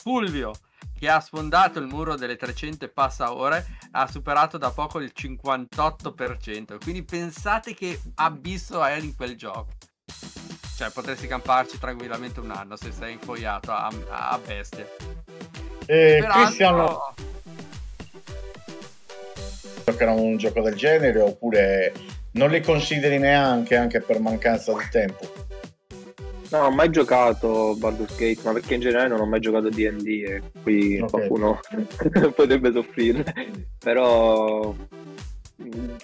Fulvio, 0.00 0.52
che 0.98 1.08
ha 1.10 1.20
sfondato 1.20 1.78
il 1.78 1.86
muro 1.86 2.16
delle 2.16 2.36
300 2.36 2.86
e 2.86 2.88
passa 2.88 3.34
ore, 3.34 3.66
ha 3.90 4.06
superato 4.06 4.56
da 4.56 4.70
poco 4.70 4.98
il 4.98 5.12
58%. 5.14 6.78
Quindi 6.82 7.02
pensate 7.04 7.74
che 7.74 8.00
abisso 8.14 8.82
è 8.82 8.96
in 8.96 9.14
quel 9.14 9.36
gioco. 9.36 9.68
Cioè, 10.76 10.90
potresti 10.90 11.26
camparci 11.26 11.78
tranquillamente 11.78 12.40
un 12.40 12.50
anno 12.50 12.76
se 12.76 12.92
sei 12.92 13.12
infoiato 13.12 13.72
a, 13.72 13.92
a 14.08 14.40
bestia. 14.42 14.86
E 15.84 16.18
Peraltro- 16.20 16.42
Cristiano 16.44 17.14
giocherà 19.84 20.12
un 20.12 20.36
gioco 20.38 20.62
del 20.62 20.76
genere 20.76 21.20
oppure 21.20 21.92
non 22.32 22.48
li 22.48 22.62
consideri 22.62 23.18
neanche 23.18 23.76
anche 23.76 24.00
per 24.00 24.18
mancanza 24.20 24.72
di 24.72 24.88
tempo? 24.90 25.48
No, 26.50 26.58
non 26.58 26.72
ho 26.72 26.74
mai 26.74 26.90
giocato 26.90 27.74
Baldur's 27.76 28.16
Gate, 28.16 28.40
ma 28.44 28.52
perché 28.52 28.74
in 28.74 28.80
generale 28.80 29.08
non 29.08 29.20
ho 29.20 29.26
mai 29.26 29.40
giocato 29.40 29.68
a 29.68 29.70
D&D 29.70 30.06
e 30.06 30.42
qui 30.62 30.98
Ok. 31.00 31.10
qualcuno 31.10 31.60
potrebbe 32.34 32.72
soffrire. 32.72 33.24
Però 33.78 34.74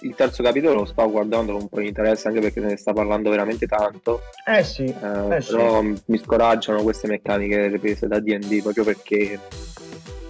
il 0.01 0.13
terzo 0.15 0.43
capitolo 0.43 0.75
lo 0.75 0.85
sto 0.85 1.09
guardando 1.09 1.51
con 1.53 1.61
un 1.63 1.67
po' 1.67 1.79
di 1.79 1.87
interesse 1.87 2.27
anche 2.27 2.39
perché 2.39 2.61
se 2.61 2.67
ne 2.67 2.77
sta 2.77 2.93
parlando 2.93 3.29
veramente 3.29 3.65
tanto. 3.65 4.21
Eh 4.45 4.63
sì, 4.63 4.83
Eh, 4.85 5.35
Eh 5.35 5.41
sì. 5.41 5.51
però 5.51 5.81
mi 5.81 6.17
scoraggiano 6.17 6.81
queste 6.83 7.07
meccaniche 7.07 7.67
riprese 7.67 8.07
da 8.07 8.19
D&D 8.19 8.61
proprio 8.61 8.83
perché 8.83 9.39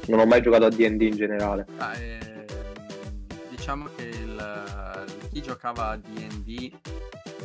non 0.07 0.19
ho 0.19 0.25
mai 0.25 0.41
giocato 0.41 0.65
a 0.65 0.69
D&D 0.69 1.01
in 1.01 1.15
generale. 1.15 1.65
Ah, 1.77 1.93
ehm, 1.95 2.45
diciamo 3.50 3.88
che 3.95 4.03
il, 4.03 5.05
chi 5.31 5.41
giocava 5.41 5.89
a 5.89 5.97
D&D 5.97 6.71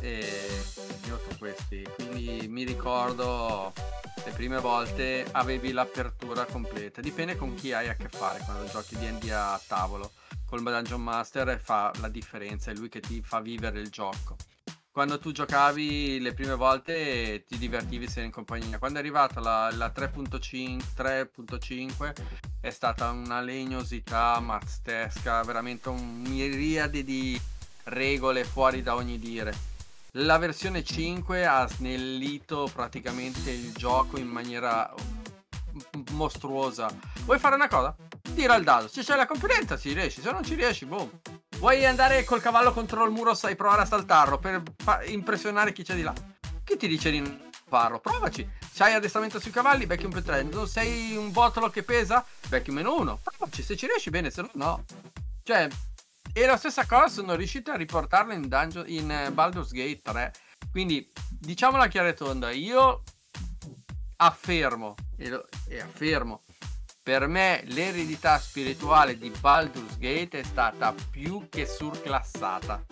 eh, 0.01 0.63
io 1.07 1.17
ho 1.17 1.37
questi. 1.39 1.87
Quindi 1.95 2.47
mi 2.49 2.65
ricordo 2.65 3.73
le 4.25 4.31
prime 4.33 4.61
volte 4.61 5.27
avevi 5.33 5.73
l'apertura 5.73 6.45
completa. 6.45 7.01
Dipende 7.01 7.37
con 7.37 7.55
chi 7.55 7.73
hai 7.73 7.89
a 7.89 7.95
che 7.95 8.09
fare 8.09 8.41
quando 8.45 8.71
giochi 8.71 8.97
D&D 8.97 9.31
a 9.31 9.61
tavolo. 9.67 10.13
Col 10.47 10.63
Dungeon 10.63 11.03
Master 11.03 11.59
fa 11.61 11.91
la 12.01 12.09
differenza 12.09 12.71
è 12.71 12.75
lui 12.75 12.89
che 12.89 13.01
ti 13.01 13.23
fa 13.23 13.41
vivere 13.41 13.81
il 13.81 13.89
gioco. 13.89 14.37
Quando 14.93 15.19
tu 15.19 15.33
giocavi 15.33 16.21
le 16.21 16.35
prime 16.35 16.55
volte 16.55 17.45
ti 17.49 17.57
divertivi 17.57 18.07
se 18.07 18.21
in 18.21 18.31
compagnia. 18.31 18.79
Quando 18.79 18.99
è 18.99 19.01
arrivata 19.01 19.41
la, 19.41 19.71
la 19.73 19.91
3.5 19.91 20.83
3.5 20.95 22.13
è 22.61 22.69
stata 22.69 23.09
una 23.11 23.41
legnosità 23.41 24.39
mazzesca, 24.39 25.43
veramente 25.45 25.89
un 25.89 26.21
miriade 26.21 27.03
di 27.03 27.41
regole 27.85 28.45
fuori 28.45 28.83
da 28.83 28.95
ogni 28.95 29.19
dire. 29.19 29.72
La 30.17 30.37
versione 30.37 30.85
5 30.85 31.47
ha 31.47 31.67
snellito 31.67 32.71
praticamente 32.71 33.51
il 33.51 33.73
gioco 33.73 34.19
in 34.19 34.27
maniera 34.27 34.93
mostruosa. 36.11 36.95
Vuoi 37.25 37.39
fare 37.39 37.55
una 37.55 37.69
cosa? 37.69 37.97
Tira 38.35 38.55
il 38.57 38.65
dado. 38.65 38.89
Se 38.89 39.03
c'è 39.03 39.17
la 39.17 39.25
competenza 39.25 39.79
ci 39.79 39.95
riesci, 39.95 40.21
se 40.21 40.31
non 40.31 40.45
ci 40.45 40.55
riesci, 40.55 40.85
boom. 40.85 41.09
Vuoi 41.57 41.87
andare 41.87 42.25
col 42.25 42.43
cavallo 42.43 42.75
contro 42.75 43.07
il 43.07 43.11
muro, 43.11 43.33
sai 43.33 43.57
provare 43.57 43.83
a 43.83 43.87
saltarlo 43.87 44.39
per 44.39 44.63
fa- 44.77 45.03
impressionare 45.05 45.73
chi 45.73 45.83
c'è 45.83 45.95
di 45.95 46.03
là. 46.03 46.13
Chi 46.63 46.77
ti 46.77 46.89
dice 46.89 47.11
di 47.11 47.21
non 47.21 47.49
farlo? 47.67 47.99
Provaci. 47.99 48.47
C'hai 48.75 48.93
addestramento 48.93 49.41
sui 49.41 49.51
cavalli, 49.51 49.87
becchi 49.87 50.05
un 50.05 50.13
più 50.13 50.23
3. 50.23 50.43
Non 50.43 50.69
sei 50.69 51.17
un 51.17 51.33
botolo 51.33 51.71
che 51.71 51.85
pesa, 51.85 52.23
becchi 52.49 52.69
un 52.69 52.77
meno 52.77 52.99
1. 52.99 53.19
Provaci, 53.23 53.63
se 53.63 53.77
ci 53.79 53.87
riesci 53.87 54.11
bene, 54.11 54.31
se 54.31 54.43
no 54.43 54.51
no. 54.53 54.85
Cioè, 55.43 55.69
e 56.33 56.47
la 56.47 56.57
stessa 56.57 56.87
cosa 56.87 57.09
sono 57.09 57.35
riuscito 57.35 57.71
a 57.71 57.77
riportarlo 57.77 58.33
in, 58.33 58.49
Dungeon, 58.49 58.85
in 58.89 59.11
eh, 59.11 59.31
Baldur's 59.33 59.71
Gate 59.73 60.01
3. 60.03 60.33
Quindi, 60.71 61.11
diciamola 61.31 61.89
chiara 61.89 62.09
e 62.09 62.15
tonda, 62.15 62.51
io 62.51 63.03
affermo, 64.17 64.95
e, 65.17 65.29
lo- 65.29 65.47
e 65.69 65.81
affermo, 65.81 66.43
per 67.03 67.27
me 67.27 67.63
l'eredità 67.67 68.39
spirituale 68.39 69.19
di 69.19 69.31
Baldur's 69.31 69.99
Gate 69.99 70.41
è 70.41 70.43
stata 70.45 70.95
più 71.11 71.49
che 71.51 71.67
surclassata. 71.67 72.85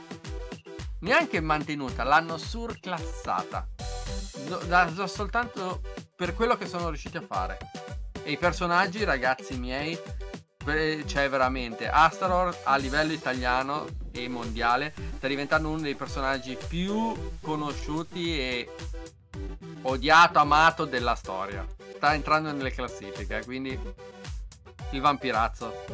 Neanche 1.00 1.40
mantenuta, 1.40 2.02
l'hanno 2.02 2.36
surclassata. 2.36 3.66
Do- 4.46 4.58
da- 4.66 4.84
da- 4.84 5.06
soltanto 5.06 5.80
per 6.14 6.34
quello 6.34 6.56
che 6.56 6.66
sono 6.66 6.88
riusciti 6.88 7.16
a 7.16 7.22
fare. 7.22 7.56
E 8.22 8.32
i 8.32 8.36
personaggi, 8.36 9.02
ragazzi 9.04 9.56
miei, 9.56 9.98
cioè 11.06 11.28
veramente 11.30 11.88
Astaror 11.88 12.54
a 12.64 12.76
livello 12.76 13.12
italiano 13.12 13.86
e 14.12 14.28
mondiale 14.28 14.92
sta 15.16 15.26
diventando 15.26 15.68
uno 15.68 15.80
dei 15.80 15.94
personaggi 15.94 16.56
più 16.68 17.14
conosciuti 17.40 18.38
e 18.38 18.68
odiato, 19.82 20.38
amato 20.38 20.84
della 20.84 21.14
storia. 21.14 21.66
sta 21.96 22.14
entrando 22.14 22.52
nelle 22.52 22.72
classifiche, 22.72 23.42
quindi 23.44 23.78
il 24.90 25.00
vampirazzo. 25.00 25.84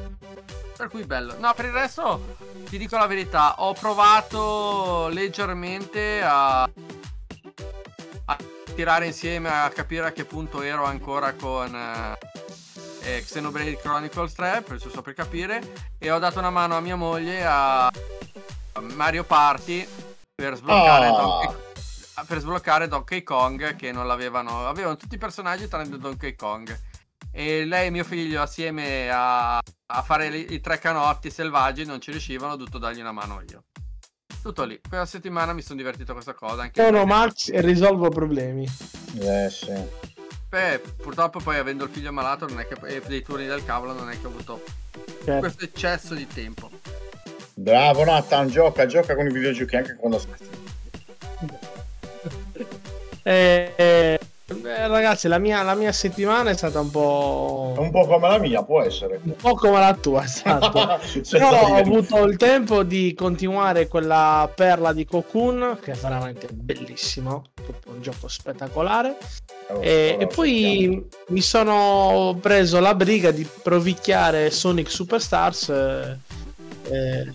Per 0.76 0.88
cui 0.88 1.04
bello. 1.04 1.38
No, 1.38 1.52
per 1.54 1.66
il 1.66 1.72
resto 1.72 2.36
ti 2.68 2.76
dico 2.76 2.98
la 2.98 3.06
verità, 3.06 3.62
ho 3.62 3.72
provato 3.72 5.08
leggermente 5.08 6.20
a, 6.22 6.62
a 6.62 8.36
tirare 8.74 9.06
insieme, 9.06 9.48
a 9.48 9.70
capire 9.70 10.06
a 10.06 10.12
che 10.12 10.24
punto 10.24 10.60
ero 10.60 10.84
ancora 10.84 11.32
con 11.32 11.74
eh, 11.74 12.18
eh, 13.06 13.22
Xenoblade 13.24 13.76
Chronicles 13.78 14.32
3, 14.34 14.62
per 14.62 14.78
giusto 14.78 15.00
per 15.02 15.14
capire, 15.14 15.60
e 15.98 16.10
ho 16.10 16.18
dato 16.18 16.38
una 16.40 16.50
mano 16.50 16.76
a 16.76 16.80
mia 16.80 16.96
moglie 16.96 17.44
a 17.44 17.90
Mario 18.94 19.24
Party 19.24 19.86
per 20.34 20.56
sbloccare, 20.56 21.06
Ah. 21.06 21.10
Donkey, 21.10 21.54
per 22.26 22.38
sbloccare 22.40 22.88
Donkey 22.88 23.22
Kong 23.22 23.76
che 23.76 23.92
non 23.92 24.06
l'avevano, 24.06 24.66
avevano 24.66 24.96
tutti 24.96 25.14
i 25.14 25.18
personaggi 25.18 25.68
tranne 25.68 25.98
Donkey 25.98 26.34
Kong. 26.34 26.78
E 27.32 27.64
lei 27.66 27.88
e 27.88 27.90
mio 27.90 28.04
figlio 28.04 28.40
assieme 28.40 29.10
a, 29.10 29.56
a 29.58 30.02
fare 30.02 30.30
li- 30.30 30.54
i 30.54 30.60
tre 30.60 30.78
canotti 30.78 31.30
selvaggi 31.30 31.84
non 31.84 32.00
ci 32.00 32.10
riuscivano, 32.10 32.52
ho 32.54 32.56
dovuto 32.56 32.78
dargli 32.78 33.00
una 33.00 33.12
mano 33.12 33.42
io. 33.50 33.64
Tutto 34.42 34.64
lì. 34.64 34.80
Quella 34.88 35.04
settimana 35.06 35.52
mi 35.52 35.60
sono 35.60 35.76
divertito 35.76 36.12
a 36.12 36.14
questa 36.14 36.32
cosa. 36.34 36.62
Anche 36.62 36.82
Sono 36.82 37.04
Max 37.04 37.50
e 37.52 37.60
risolvo 37.60 38.08
problemi. 38.08 38.66
Eh, 39.18 39.48
sì. 39.50 40.14
Beh, 40.48 40.80
purtroppo 40.96 41.40
poi 41.40 41.58
avendo 41.58 41.84
il 41.84 41.90
figlio 41.90 42.12
malato 42.12 42.46
non 42.46 42.60
è 42.60 42.66
che, 42.68 42.76
e 42.86 43.02
dei 43.06 43.22
turni 43.22 43.46
del 43.46 43.64
cavolo 43.64 43.92
non 43.92 44.10
è 44.10 44.18
che 44.18 44.26
ho 44.26 44.30
avuto 44.30 44.62
Certo. 45.24 45.40
questo 45.40 45.64
eccesso 45.64 46.14
di 46.14 46.26
tempo. 46.26 46.70
Bravo 47.54 48.04
Nathan, 48.04 48.48
gioca, 48.48 48.86
gioca 48.86 49.14
con 49.14 49.26
i 49.26 49.32
videogiochi 49.32 49.76
anche 49.76 49.96
quando... 49.96 50.20
Eh, 53.22 53.72
eh, 53.76 54.20
eh, 54.48 54.86
ragazzi, 54.86 55.26
la 55.26 55.38
mia, 55.38 55.62
la 55.62 55.74
mia 55.74 55.90
settimana 55.90 56.50
è 56.50 56.54
stata 56.54 56.78
un 56.78 56.90
po'. 56.90 57.74
Un 57.76 57.90
po' 57.90 58.06
come 58.06 58.28
la 58.28 58.38
mia, 58.38 58.62
può 58.62 58.80
essere. 58.82 59.18
un 59.22 59.34
po' 59.34 59.54
come 59.54 59.80
la 59.80 59.94
tua, 59.94 60.22
esatto. 60.24 61.00
Però 61.28 61.62
ho 61.62 61.66
dire- 61.66 61.80
avuto 61.80 62.24
il 62.24 62.36
tempo 62.36 62.84
di 62.84 63.12
continuare 63.14 63.88
quella 63.88 64.48
perla 64.54 64.92
di 64.92 65.04
Cocoon, 65.04 65.78
che 65.82 65.92
è 65.92 65.96
veramente 65.96 66.46
bellissimo, 66.52 67.46
un 67.86 68.00
gioco 68.02 68.28
spettacolare. 68.28 69.16
Oh, 69.68 69.82
E, 69.82 70.16
oh, 70.18 70.22
e 70.22 70.26
poi 70.26 71.06
mi 71.28 71.40
sono 71.40 72.38
preso 72.40 72.80
la 72.80 72.94
briga 72.94 73.30
di 73.30 73.46
provicchiare 73.62 74.50
Sonic 74.50 74.90
Superstars. 74.90 75.68
eh, 75.68 76.16
eh, 76.90 77.32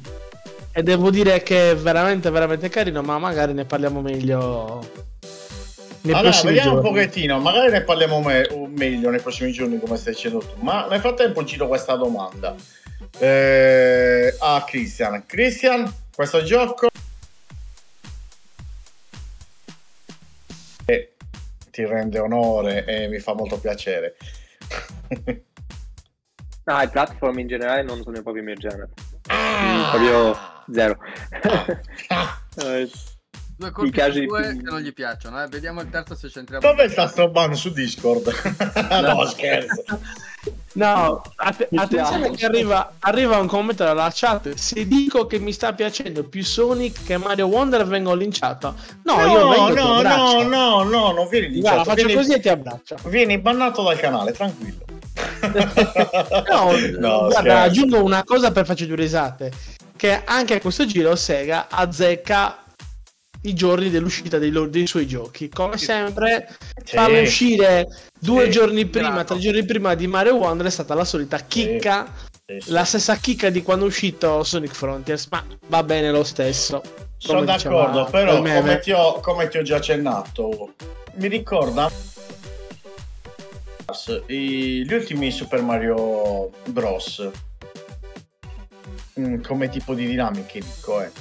e 0.73 0.83
devo 0.83 1.09
dire 1.09 1.43
che 1.43 1.71
è 1.71 1.75
veramente, 1.75 2.29
veramente 2.29 2.69
carino, 2.69 3.01
ma 3.01 3.17
magari 3.19 3.53
ne 3.53 3.65
parliamo 3.65 4.01
meglio. 4.01 5.09
Allora, 6.03 6.29
vediamo 6.43 6.75
un 6.77 6.81
giorni. 6.81 6.89
pochettino, 6.89 7.39
magari 7.39 7.71
ne 7.71 7.83
parliamo 7.83 8.21
me- 8.21 8.47
meglio 8.69 9.09
nei 9.09 9.19
prossimi 9.19 9.51
giorni, 9.51 9.79
come 9.79 9.97
stai 9.97 10.13
dicendo 10.13 10.39
tu. 10.39 10.47
Ma 10.61 10.87
nel 10.89 10.99
frattempo 10.99 11.43
giro 11.43 11.67
questa 11.67 11.95
domanda 11.95 12.55
eh, 13.19 14.33
a 14.39 14.63
Christian. 14.65 15.25
Christian, 15.27 15.93
questo 16.15 16.41
gioco 16.43 16.87
eh, 20.85 21.15
ti 21.71 21.85
rende 21.85 22.19
onore 22.19 22.85
e 22.85 23.07
mi 23.07 23.19
fa 23.19 23.33
molto 23.33 23.59
piacere. 23.59 24.15
Ah, 26.65 26.83
i 26.83 26.89
platform 26.89 27.39
in 27.39 27.47
generale 27.47 27.81
non 27.83 28.01
sono 28.03 28.21
proprio 28.21 28.43
il 28.43 28.49
mio 28.49 28.55
genere. 28.55 28.89
Ah! 29.27 29.89
Proprio 29.91 30.37
zero. 30.73 30.97
Ah! 32.09 32.35
Eh, 32.57 32.89
Due 33.55 33.71
colpi 33.71 33.91
casi 33.91 34.25
due 34.25 34.41
più. 34.41 34.57
che 34.57 34.63
non 34.63 34.81
gli 34.81 34.91
piacciono. 34.91 35.41
Eh. 35.41 35.47
Vediamo 35.47 35.79
il 35.81 35.89
terzo 35.89 36.15
se 36.15 36.27
c'entriamo. 36.27 36.67
Dove 36.67 36.89
sta 36.89 37.07
sto 37.07 37.29
ban 37.29 37.55
su 37.55 37.71
Discord? 37.71 38.27
no, 39.01 39.25
scherzo. 39.25 39.83
No, 40.73 41.21
att- 41.35 41.67
attenzione 41.75 42.31
che 42.31 42.45
arriva, 42.45 42.93
arriva 42.99 43.37
un 43.37 43.47
commento 43.47 43.83
dalla 43.83 44.09
chat. 44.13 44.53
Se 44.53 44.87
dico 44.87 45.25
che 45.27 45.37
mi 45.39 45.51
sta 45.51 45.73
piacendo 45.73 46.23
più 46.23 46.43
Sonic 46.43 47.05
che 47.05 47.17
Mario 47.17 47.47
Wonder 47.47 47.85
vengo 47.85 48.13
linciato. 48.13 48.75
No, 49.03 49.15
No, 49.17 49.25
io 49.31 49.47
vengo 49.49 49.73
no, 49.73 50.01
no, 50.01 50.41
no, 50.43 50.83
no, 50.83 51.11
non 51.11 51.27
vieni 51.29 51.59
Guarda, 51.59 51.77
linciato, 51.77 51.83
faccio 51.83 51.95
vieni- 51.95 52.13
così 52.13 52.33
e 52.33 52.39
ti 52.39 52.49
abbraccio. 52.49 52.95
Vieni 53.05 53.37
bannato 53.37 53.83
dal 53.83 53.97
canale, 53.99 54.31
tranquillo. 54.31 54.79
No, 56.47 56.71
No, 56.99 57.17
guarda, 57.27 57.31
scherzo. 57.31 57.51
aggiungo 57.65 58.03
una 58.03 58.23
cosa 58.23 58.51
per 58.51 58.65
farci 58.65 58.87
due 58.87 58.95
risate. 58.95 59.51
Che 59.95 60.21
anche 60.23 60.55
a 60.55 60.59
questo 60.61 60.85
giro 60.85 61.15
Sega 61.15 61.67
azzecca 61.69 62.57
i 63.43 63.53
giorni 63.53 63.89
dell'uscita 63.89 64.37
dei, 64.37 64.51
loro- 64.51 64.69
dei 64.69 64.87
suoi 64.87 65.07
giochi. 65.07 65.49
Come 65.49 65.77
sempre, 65.77 66.55
Sì. 66.83 66.95
farlo 66.95 67.21
uscire 67.21 67.87
due 68.19 68.45
Sì. 68.45 68.51
giorni 68.51 68.85
prima, 68.85 69.23
tre 69.23 69.39
giorni 69.39 69.65
prima 69.65 69.95
di 69.95 70.07
Mario 70.07 70.35
Wonder 70.35 70.67
è 70.67 70.69
stata 70.71 70.93
la 70.93 71.05
solita 71.05 71.37
chicca. 71.39 72.11
Sì. 72.45 72.71
La 72.71 72.83
stessa 72.83 73.15
chicca 73.15 73.49
di 73.49 73.61
quando 73.63 73.85
è 73.85 73.87
uscito 73.87 74.43
Sonic 74.43 74.73
Frontiers, 74.73 75.27
ma 75.31 75.45
va 75.67 75.83
bene 75.83 76.11
lo 76.11 76.23
stesso. 76.23 76.81
Sono 77.17 77.43
d'accordo, 77.43 78.05
però 78.05 78.37
come 78.37 78.79
ti, 78.79 78.91
ho, 78.91 79.19
come 79.19 79.47
ti 79.47 79.57
ho 79.57 79.61
già 79.61 79.77
accennato, 79.77 80.73
mi 81.13 81.27
ricorda 81.27 81.89
gli 84.25 84.91
ultimi 84.91 85.31
Super 85.31 85.61
Mario 85.61 86.49
Bros. 86.65 87.29
Mm, 89.19 89.41
come 89.41 89.69
tipo 89.69 89.93
di 89.93 90.05
dinamiche, 90.05 90.59
dico, 90.59 91.01
eh. 91.01 91.11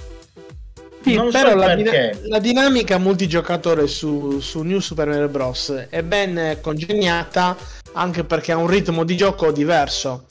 Sì, 1.03 1.15
non 1.15 1.31
so 1.31 1.39
però 1.39 1.55
la, 1.55 1.67
perché. 1.67 1.83
dina- 1.83 2.29
la 2.29 2.39
dinamica 2.39 2.99
multigiocatore 2.99 3.87
su, 3.87 4.41
su 4.41 4.63
New 4.63 4.81
Super 4.81 5.09
Mario 5.09 5.29
Bros. 5.29 5.87
è 5.89 6.03
ben 6.03 6.59
congegnata 6.61 7.57
anche 7.93 8.25
perché 8.25 8.53
ha 8.53 8.57
un 8.57 8.67
ritmo 8.67 9.05
di 9.05 9.17
gioco 9.17 9.51
diverso. 9.51 10.27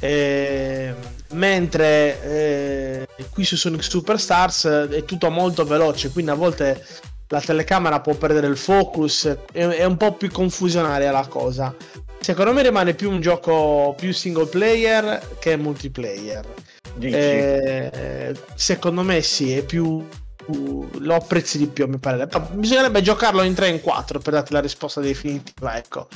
Eh, 0.00 0.94
mentre 1.32 2.22
eh, 2.22 3.06
qui 3.30 3.44
su 3.44 3.56
Sonic 3.56 3.82
Superstars 3.82 4.64
è 4.90 5.04
tutto 5.04 5.28
molto 5.30 5.64
veloce, 5.64 6.10
quindi 6.10 6.30
a 6.30 6.34
volte 6.34 6.84
la 7.28 7.40
telecamera 7.40 8.00
può 8.00 8.14
perdere 8.14 8.46
il 8.46 8.56
focus, 8.56 9.26
è, 9.52 9.66
è 9.66 9.84
un 9.84 9.96
po' 9.96 10.12
più 10.14 10.30
confusionaria 10.30 11.10
la 11.10 11.26
cosa. 11.26 11.74
Secondo 12.20 12.52
me 12.52 12.62
rimane 12.62 12.94
più 12.94 13.10
un 13.10 13.20
gioco 13.20 13.94
più 13.96 14.12
single 14.12 14.46
player 14.46 15.36
che 15.38 15.56
multiplayer. 15.56 16.44
Eh, 16.98 18.34
secondo 18.54 19.02
me 19.02 19.22
sì, 19.22 19.52
è 19.52 19.64
più. 19.64 20.06
Lo 21.00 21.14
apprezzi 21.14 21.58
di 21.58 21.66
più, 21.66 21.86
mi 21.86 21.98
pare. 21.98 22.26
Però 22.26 22.48
bisognerebbe 22.52 23.02
giocarlo 23.02 23.42
in 23.42 23.54
3 23.54 23.66
e 23.66 23.70
in 23.70 23.80
4 23.80 24.18
per 24.18 24.32
darti 24.32 24.52
la 24.52 24.60
risposta 24.60 25.00
definitiva. 25.00 25.76
Ecco. 25.76 26.08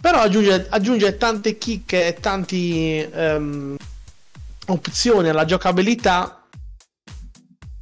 Però 0.00 0.18
aggiunge, 0.18 0.66
aggiunge 0.68 1.16
tante 1.16 1.58
chicche 1.58 2.06
e 2.06 2.14
tanti 2.14 2.98
ehm, 2.98 3.76
opzioni 4.66 5.28
alla 5.28 5.44
giocabilità 5.44 6.42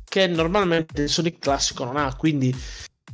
che 0.04 0.26
normalmente 0.26 1.02
il 1.02 1.08
Sonic 1.08 1.38
classico 1.38 1.84
non 1.84 1.96
ha. 1.96 2.14
Quindi 2.14 2.54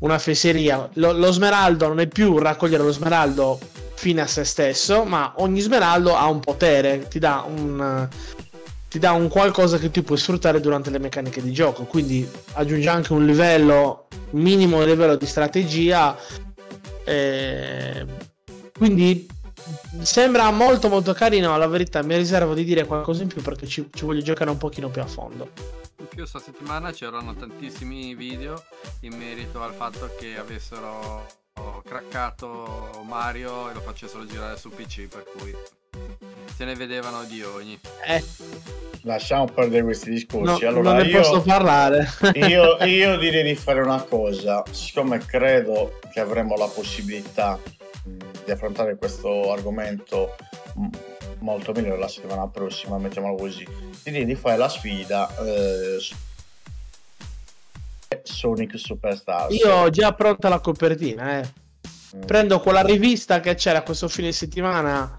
una 0.00 0.18
fesseria. 0.18 0.88
Lo, 0.94 1.12
lo 1.12 1.32
smeraldo 1.32 1.88
non 1.88 2.00
è 2.00 2.06
più 2.06 2.38
raccogliere 2.38 2.82
lo 2.82 2.92
smeraldo 2.92 3.58
fine 3.94 4.20
a 4.20 4.26
se 4.26 4.44
stesso, 4.44 5.04
ma 5.04 5.34
ogni 5.36 5.60
smeraldo 5.60 6.14
ha 6.14 6.28
un 6.28 6.40
potere, 6.40 7.06
ti 7.08 7.18
dà 7.18 7.44
un 7.46 8.08
ti 8.94 9.00
dà 9.00 9.10
un 9.10 9.26
qualcosa 9.26 9.76
che 9.76 9.90
tu 9.90 10.04
puoi 10.04 10.16
sfruttare 10.16 10.60
durante 10.60 10.88
le 10.88 11.00
meccaniche 11.00 11.42
di 11.42 11.50
gioco. 11.50 11.82
Quindi 11.82 12.24
aggiunge 12.52 12.88
anche 12.88 13.12
un 13.12 13.26
livello, 13.26 14.06
minimo 14.30 14.84
livello 14.84 15.16
di 15.16 15.26
strategia. 15.26 16.16
eh, 17.02 18.06
quindi 18.72 19.26
sembra 20.00 20.48
molto 20.52 20.88
molto 20.88 21.12
carino. 21.12 21.56
La 21.56 21.66
verità 21.66 22.04
mi 22.04 22.14
riservo 22.14 22.54
di 22.54 22.62
dire 22.62 22.86
qualcosa 22.86 23.22
in 23.22 23.28
più 23.28 23.42
perché 23.42 23.66
ci, 23.66 23.88
ci 23.92 24.04
voglio 24.04 24.22
giocare 24.22 24.50
un 24.50 24.58
pochino 24.58 24.88
più 24.88 25.02
a 25.02 25.06
fondo. 25.08 25.50
In 25.98 26.06
più 26.06 26.24
sta 26.24 26.38
settimana 26.38 26.92
c'erano 26.92 27.34
tantissimi 27.34 28.14
video 28.14 28.62
in 29.00 29.16
merito 29.16 29.60
al 29.60 29.72
fatto 29.72 30.08
che 30.16 30.38
avessero 30.38 31.26
craccato 31.84 33.02
Mario 33.08 33.70
e 33.70 33.74
lo 33.74 33.80
facessero 33.80 34.24
girare 34.24 34.56
su 34.56 34.68
PC, 34.68 35.08
per 35.08 35.24
cui 35.36 35.52
se 36.56 36.64
ne 36.64 36.74
vedevano 36.74 37.24
di 37.24 37.42
ogni. 37.42 37.78
Eh, 38.06 38.22
Lasciamo 39.02 39.44
perdere 39.46 39.82
questi 39.82 40.08
no, 40.08 40.14
discorsi. 40.14 40.64
allora, 40.64 40.94
non 40.94 41.02
ne 41.02 41.08
io, 41.08 41.20
posso 41.20 41.42
parlare. 41.42 42.08
io, 42.34 42.76
io 42.84 43.18
direi 43.18 43.42
di 43.42 43.54
fare 43.54 43.80
una 43.82 44.02
cosa, 44.02 44.62
siccome 44.70 45.18
credo 45.18 45.98
che 46.12 46.20
avremo 46.20 46.56
la 46.56 46.66
possibilità 46.66 47.58
di 48.44 48.50
affrontare 48.50 48.96
questo 48.96 49.52
argomento 49.52 50.36
molto 51.40 51.72
meglio 51.72 51.96
la 51.96 52.08
settimana 52.08 52.48
prossima, 52.48 52.98
mettiamolo 52.98 53.34
così, 53.34 53.66
direi 54.02 54.24
di 54.24 54.34
fare 54.34 54.56
la 54.56 54.68
sfida 54.68 55.28
eh, 55.38 55.96
su- 55.98 56.14
Sonic 58.22 58.78
Superstars. 58.78 59.54
Io 59.54 59.74
ho 59.74 59.90
già 59.90 60.12
pronta 60.14 60.48
la 60.48 60.60
copertina. 60.60 61.40
Eh. 61.40 61.62
Mm. 62.14 62.22
prendo 62.26 62.60
quella 62.60 62.82
rivista 62.82 63.40
che 63.40 63.56
c'era 63.56 63.82
questo 63.82 64.06
fine 64.06 64.30
settimana 64.30 65.18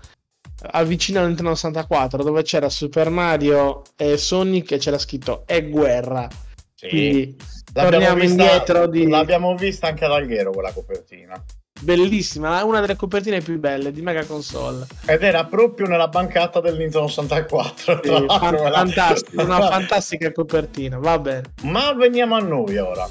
al 0.71 0.85
vicino 0.87 1.19
al 1.19 1.27
Nintendo 1.27 1.53
64 1.55 2.23
dove 2.23 2.41
c'era 2.43 2.69
Super 2.69 3.09
Mario 3.09 3.81
e 3.95 4.17
Sonic 4.17 4.71
e 4.71 4.77
c'era 4.77 4.97
scritto 4.97 5.43
è 5.45 5.67
guerra 5.67 6.27
Sì. 6.73 6.87
quindi 6.87 7.35
torniamo 7.73 8.19
vista- 8.19 8.43
indietro 8.43 8.87
di 8.87 9.07
L'abbiamo 9.07 9.55
vista 9.55 9.87
anche 9.87 10.05
ad 10.05 10.11
Alghero 10.11 10.51
quella 10.51 10.71
copertina. 10.71 11.43
bellissima, 11.81 12.63
una 12.63 12.79
delle 12.79 12.95
copertine 12.95 13.41
più 13.41 13.59
belle 13.59 13.91
di 13.91 14.01
Mega 14.01 14.23
Console. 14.25 14.87
Ed 15.05 15.21
era 15.23 15.43
proprio 15.45 15.87
nella 15.87 16.07
bancata 16.07 16.61
del 16.61 16.77
Nintendo 16.77 17.07
64. 17.09 17.99
Sì, 18.01 18.25
fan- 18.27 18.57
fantastica, 18.57 19.43
una 19.43 19.59
fantastica 19.69 20.31
copertina, 20.31 20.97
va 20.97 21.19
bene. 21.19 21.41
Ma 21.63 21.91
veniamo 21.93 22.35
a 22.35 22.39
noi 22.39 22.77
ora. 22.77 23.07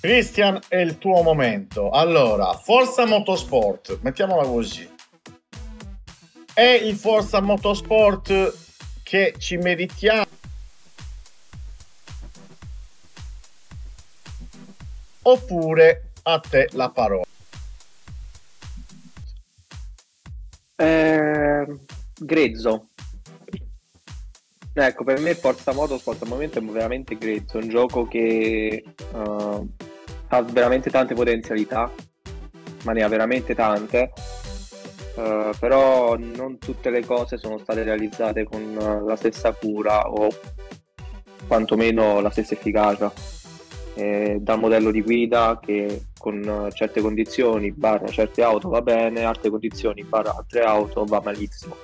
Christian, 0.00 0.60
è 0.68 0.76
il 0.76 0.98
tuo 0.98 1.22
momento. 1.22 1.90
Allora, 1.90 2.52
Forza 2.52 3.04
Motorsport, 3.06 3.98
mettiamola 4.02 4.46
così. 4.46 4.88
È 6.56 6.62
il 6.62 6.96
Forza 6.96 7.42
Motorsport 7.42 8.56
che 9.02 9.34
ci 9.36 9.58
meritiamo? 9.58 10.24
Oppure 15.20 16.12
a 16.22 16.40
te 16.40 16.70
la 16.72 16.88
parola? 16.88 17.26
Eh, 20.76 21.66
grezzo. 22.18 22.88
Ecco, 24.72 25.04
per 25.04 25.20
me 25.20 25.34
Forza 25.34 25.74
Motorsport 25.74 26.22
al 26.22 26.28
momento 26.28 26.58
è 26.58 26.62
veramente 26.62 27.18
grezzo, 27.18 27.58
è 27.58 27.62
un 27.64 27.68
gioco 27.68 28.08
che 28.08 28.82
eh, 28.96 29.66
ha 30.28 30.42
veramente 30.42 30.88
tante 30.88 31.12
potenzialità, 31.12 31.92
ma 32.84 32.92
ne 32.92 33.02
ha 33.02 33.08
veramente 33.08 33.54
tante, 33.54 34.10
eh, 35.16 35.50
però 35.58 36.16
non 36.18 36.58
tutte 36.58 36.90
le 36.90 37.04
cose 37.04 37.38
sono 37.38 37.56
state 37.58 37.82
realizzate 37.82 38.44
con 38.44 38.60
eh, 38.62 39.02
la 39.06 39.16
stessa 39.16 39.52
cura 39.52 40.10
o 40.10 40.28
quantomeno 41.46 42.20
la 42.20 42.30
stessa 42.30 42.54
efficacia. 42.54 43.10
Eh, 43.94 44.36
dal 44.40 44.58
modello 44.58 44.90
di 44.90 45.00
guida 45.00 45.58
che 45.58 46.08
con 46.18 46.42
eh, 46.42 46.70
certe 46.74 47.00
condizioni 47.00 47.72
barra 47.72 48.08
certe 48.08 48.42
auto 48.42 48.68
va 48.68 48.82
bene, 48.82 49.24
altre 49.24 49.48
condizioni 49.48 50.04
barra 50.04 50.34
altre 50.36 50.60
auto 50.64 51.04
va 51.04 51.22
malissimo. 51.24 51.76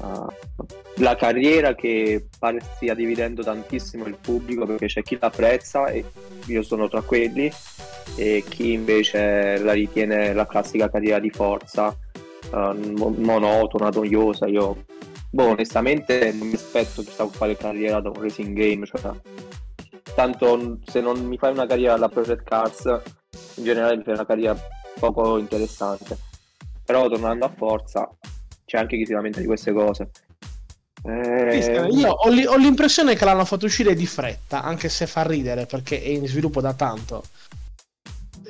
Uh, 0.00 0.26
la 0.96 1.14
carriera 1.14 1.74
che 1.74 2.28
pare 2.38 2.60
stia 2.60 2.94
dividendo 2.94 3.42
tantissimo 3.42 4.06
il 4.06 4.16
pubblico 4.18 4.64
perché 4.64 4.86
c'è 4.86 5.02
chi 5.02 5.18
l'apprezza 5.20 5.86
e 5.88 6.04
io 6.46 6.62
sono 6.62 6.88
tra 6.88 7.02
quelli 7.02 7.50
e 8.16 8.42
chi 8.48 8.72
invece 8.72 9.58
la 9.58 9.72
ritiene 9.72 10.32
la 10.32 10.46
classica 10.46 10.88
carriera 10.88 11.18
di 11.18 11.30
forza 11.30 11.94
uh, 12.50 12.92
mo- 12.96 13.14
monotona, 13.16 13.88
noiosa. 13.88 14.46
Io 14.46 14.84
boh, 15.30 15.44
onestamente 15.48 16.32
non 16.32 16.48
mi 16.48 16.54
aspetto 16.54 17.02
chissà 17.02 17.24
quale 17.24 17.56
carriera 17.56 18.00
da 18.00 18.08
un 18.10 18.20
racing 18.20 18.56
game, 18.56 18.86
cioè 18.86 19.10
tanto 20.14 20.78
se 20.86 21.00
non 21.00 21.24
mi 21.24 21.38
fai 21.38 21.52
una 21.52 21.66
carriera 21.66 21.94
alla 21.94 22.08
Project 22.08 22.42
Cars 22.42 22.84
in 23.56 23.64
generale 23.64 23.96
mi 23.96 24.02
fai 24.02 24.14
una 24.14 24.26
carriera 24.26 24.56
poco 24.98 25.38
interessante 25.38 26.18
però 26.84 27.08
tornando 27.08 27.44
a 27.44 27.52
Forza 27.56 28.10
c'è 28.64 28.76
anche 28.78 28.96
chi 28.96 29.06
si 29.06 29.12
lamenta 29.12 29.38
di 29.38 29.46
queste 29.46 29.72
cose 29.72 30.10
Eh, 31.04 31.88
Io 31.92 32.10
ho, 32.10 32.28
li- 32.28 32.44
ho 32.44 32.56
l'impressione 32.56 33.14
che 33.14 33.24
l'hanno 33.24 33.44
fatto 33.44 33.64
uscire 33.66 33.94
di 33.94 34.04
fretta, 34.04 34.62
anche 34.62 34.88
se 34.88 35.06
fa 35.06 35.22
ridere 35.22 35.64
perché 35.64 36.02
è 36.02 36.08
in 36.08 36.26
sviluppo 36.26 36.60
da 36.60 36.74
tanto. 36.74 37.22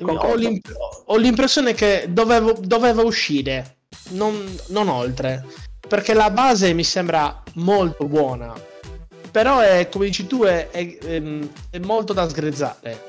Ho, 0.03 0.35
l'imp- 0.35 0.73
ho 1.05 1.17
l'impressione 1.17 1.75
che 1.75 2.07
dovevo- 2.09 2.57
doveva 2.59 3.03
uscire, 3.03 3.77
non, 4.11 4.59
non 4.69 4.89
oltre, 4.89 5.45
perché 5.87 6.15
la 6.15 6.31
base 6.31 6.73
mi 6.73 6.85
sembra 6.85 7.43
molto 7.55 8.07
buona. 8.07 8.55
Però 9.31 9.61
è, 9.61 9.89
come 9.91 10.07
dici 10.07 10.27
tu, 10.27 10.43
è, 10.43 10.71
è- 10.71 10.99
ehm, 11.03 11.49
è 11.71 11.79
molto 11.79 12.13
da 12.13 12.29
sgrezzare. 12.29 13.09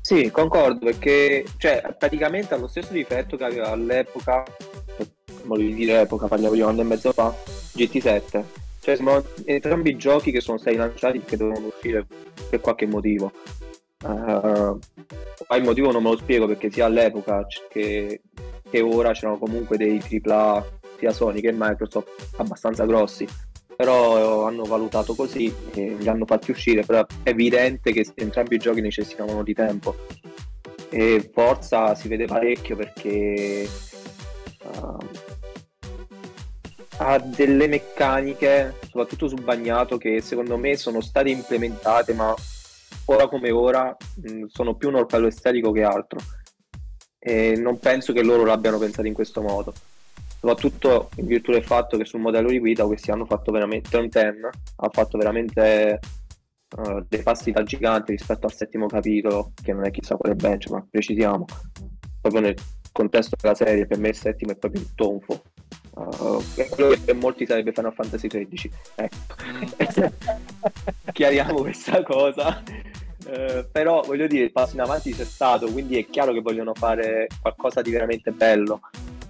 Sì, 0.00 0.30
concordo 0.30 0.84
perché 0.84 1.46
cioè, 1.56 1.82
praticamente 1.98 2.52
ha 2.52 2.58
lo 2.58 2.66
stesso 2.66 2.92
difetto 2.92 3.38
che 3.38 3.44
aveva 3.44 3.70
all'epoca, 3.70 4.44
volevo 5.44 5.74
dire 5.74 6.00
epoca, 6.02 6.26
parliamo 6.26 6.54
di 6.54 6.60
un 6.60 6.68
anno 6.68 6.82
e 6.82 6.84
mezzo 6.84 7.12
fa, 7.12 7.34
GT7. 7.74 8.44
Cioè, 8.80 8.96
sono 8.96 9.24
entrambi 9.46 9.96
giochi 9.96 10.30
che 10.30 10.42
sono 10.42 10.58
stati 10.58 10.76
lanciati 10.76 11.20
perché 11.20 11.38
dovevano 11.38 11.68
uscire 11.68 12.06
per 12.50 12.60
qualche 12.60 12.86
motivo. 12.86 13.32
Poi 14.04 15.58
il 15.58 15.64
motivo 15.64 15.90
non 15.90 16.02
me 16.02 16.10
lo 16.10 16.18
spiego 16.18 16.46
perché 16.46 16.70
sia 16.70 16.84
all'epoca 16.84 17.46
che, 17.70 18.20
che 18.74 18.80
ora 18.80 19.12
c'erano 19.12 19.38
comunque 19.38 19.76
dei 19.76 20.02
AAA 20.02 20.66
sia 20.98 21.12
Sony 21.12 21.40
che 21.40 21.52
Microsoft 21.52 22.34
abbastanza 22.38 22.84
grossi 22.84 23.24
però 23.76 24.46
hanno 24.46 24.64
valutato 24.64 25.14
così 25.14 25.52
e 25.72 25.96
li 25.98 26.08
hanno 26.08 26.26
fatti 26.26 26.52
uscire, 26.52 26.84
però 26.84 27.04
è 27.24 27.30
evidente 27.30 27.92
che 27.92 28.06
entrambi 28.14 28.54
i 28.54 28.58
giochi 28.58 28.80
necessitavano 28.80 29.42
di 29.42 29.52
tempo. 29.52 29.96
E 30.90 31.28
Forza 31.32 31.96
si 31.96 32.06
vede 32.06 32.26
parecchio 32.26 32.76
perché 32.76 33.68
uh, 34.62 34.98
ha 36.98 37.18
delle 37.18 37.66
meccaniche, 37.66 38.74
soprattutto 38.86 39.26
sul 39.26 39.42
bagnato, 39.42 39.98
che 39.98 40.20
secondo 40.20 40.56
me 40.56 40.76
sono 40.76 41.00
state 41.00 41.30
implementate, 41.30 42.12
ma 42.12 42.32
ora 43.06 43.26
come 43.26 43.50
ora 43.50 43.96
mh, 44.22 44.44
sono 44.46 44.76
più 44.76 44.88
un 44.88 44.94
orpello 44.94 45.26
estetico 45.26 45.72
che 45.72 45.82
altro 45.82 46.20
e 47.26 47.56
non 47.56 47.78
penso 47.78 48.12
che 48.12 48.22
loro 48.22 48.44
l'abbiano 48.44 48.78
pensato 48.78 49.08
in 49.08 49.14
questo 49.14 49.40
modo. 49.40 49.72
Soprattutto 50.38 51.08
in 51.16 51.26
virtù 51.26 51.52
del 51.52 51.64
fatto 51.64 51.96
che 51.96 52.04
sul 52.04 52.20
modello 52.20 52.50
di 52.50 52.58
guida 52.58 52.84
questi 52.84 53.10
hanno 53.10 53.24
fatto 53.24 53.50
veramente 53.50 53.88
Turn 53.88 54.08
10 54.08 54.28
ha 54.76 54.90
fatto 54.92 55.16
veramente 55.16 56.00
eh, 56.76 57.04
dei 57.08 57.22
passi 57.22 57.50
da 57.50 57.62
gigante 57.62 58.12
rispetto 58.12 58.44
al 58.44 58.52
settimo 58.52 58.86
capitolo 58.86 59.52
che 59.62 59.72
non 59.72 59.86
è 59.86 59.90
chissà 59.90 60.16
quale 60.16 60.34
benchmark 60.34 60.88
precisiamo 60.90 61.46
proprio 62.20 62.42
nel 62.42 62.56
contesto 62.92 63.36
della 63.40 63.54
serie 63.54 63.86
per 63.86 63.96
me 63.96 64.08
il 64.08 64.16
settimo 64.16 64.52
è 64.52 64.56
proprio 64.56 64.82
il 64.82 64.94
tonfo. 64.94 65.42
È 66.56 66.68
quello 66.68 66.90
che 66.90 66.98
per 66.98 67.14
molti 67.14 67.46
sarebbe 67.46 67.72
Final 67.72 67.94
Fantasy 67.94 68.26
XIII 68.28 68.70
ecco. 68.96 70.12
Chiariamo 71.12 71.62
questa 71.62 72.02
cosa 72.02 72.62
Eh, 73.26 73.66
però 73.70 74.02
voglio 74.02 74.26
dire 74.26 74.44
il 74.44 74.52
passo 74.52 74.74
in 74.74 74.82
avanti 74.82 75.14
c'è 75.14 75.24
stato 75.24 75.70
quindi 75.72 75.96
è 75.96 76.06
chiaro 76.06 76.32
che 76.32 76.40
vogliono 76.40 76.74
fare 76.74 77.26
qualcosa 77.40 77.80
di 77.80 77.90
veramente 77.90 78.32
bello 78.32 78.80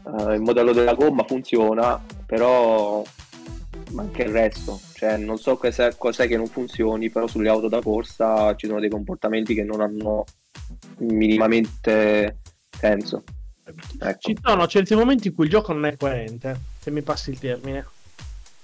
eh, 0.07 0.35
il 0.35 0.41
modello 0.41 0.73
della 0.73 0.95
gomma 0.95 1.25
funziona, 1.25 2.01
però 2.27 3.03
manca 3.91 4.23
il 4.23 4.31
resto. 4.31 4.81
Cioè, 4.95 5.17
non 5.17 5.39
so 5.39 5.57
cos'è, 5.57 5.95
cos'è 5.97 6.29
che 6.29 6.37
non 6.37 6.47
funzioni, 6.47 7.11
però 7.11 7.27
sulle 7.27 7.49
auto 7.49 7.69
da 7.69 7.81
corsa 7.81 8.55
ci 8.57 8.67
sono 8.67 8.81
dei 8.81 8.91
comportamenti 8.91 9.55
che 9.55 9.65
non 9.65 9.81
hanno 9.81 10.25
minimamente 10.99 12.39
senso. 12.71 13.25
Ecco. 13.65 14.19
Ci 14.19 14.37
sono 14.43 14.67
certi 14.67 14.95
momenti 14.95 15.29
in 15.29 15.35
cui 15.35 15.45
il 15.45 15.51
gioco 15.51 15.73
non 15.73 15.87
è 15.87 15.97
coerente, 15.97 16.59
se 16.79 16.91
mi 16.91 17.03
passi 17.03 17.31
il 17.31 17.39
termine. 17.39 17.87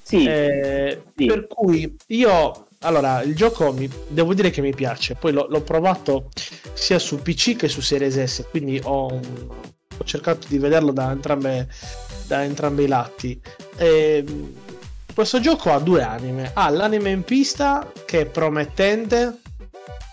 Sì, 0.02 0.26
Eh, 0.26 1.02
sì. 1.16 1.26
Per 1.26 1.46
cui 1.46 1.96
io, 2.08 2.66
allora, 2.82 3.22
il 3.22 3.36
gioco 3.36 3.72
mi, 3.72 3.90
devo 4.08 4.32
dire 4.32 4.50
che 4.50 4.62
mi 4.62 4.74
piace. 4.74 5.14
Poi 5.14 5.32
l'ho, 5.32 5.46
l'ho 5.50 5.60
provato 5.60 6.30
sia 6.72 6.98
su 6.98 7.20
PC 7.20 7.56
che 7.56 7.68
su 7.68 7.82
Series 7.82 8.22
S, 8.22 8.46
quindi 8.48 8.80
ho, 8.82 9.06
ho 9.06 10.04
cercato 10.04 10.46
di 10.48 10.56
vederlo 10.56 10.90
da 10.90 11.10
entrambe, 11.10 11.68
da 12.26 12.42
entrambi 12.42 12.84
i 12.84 12.86
lati. 12.86 13.38
Ehm, 13.76 14.54
questo 15.12 15.40
gioco 15.40 15.70
ha 15.72 15.78
due 15.78 16.02
anime. 16.02 16.52
Ha 16.54 16.70
l'anime 16.70 17.10
in 17.10 17.22
pista 17.22 17.92
che 18.06 18.20
è 18.20 18.26
promettente, 18.26 19.40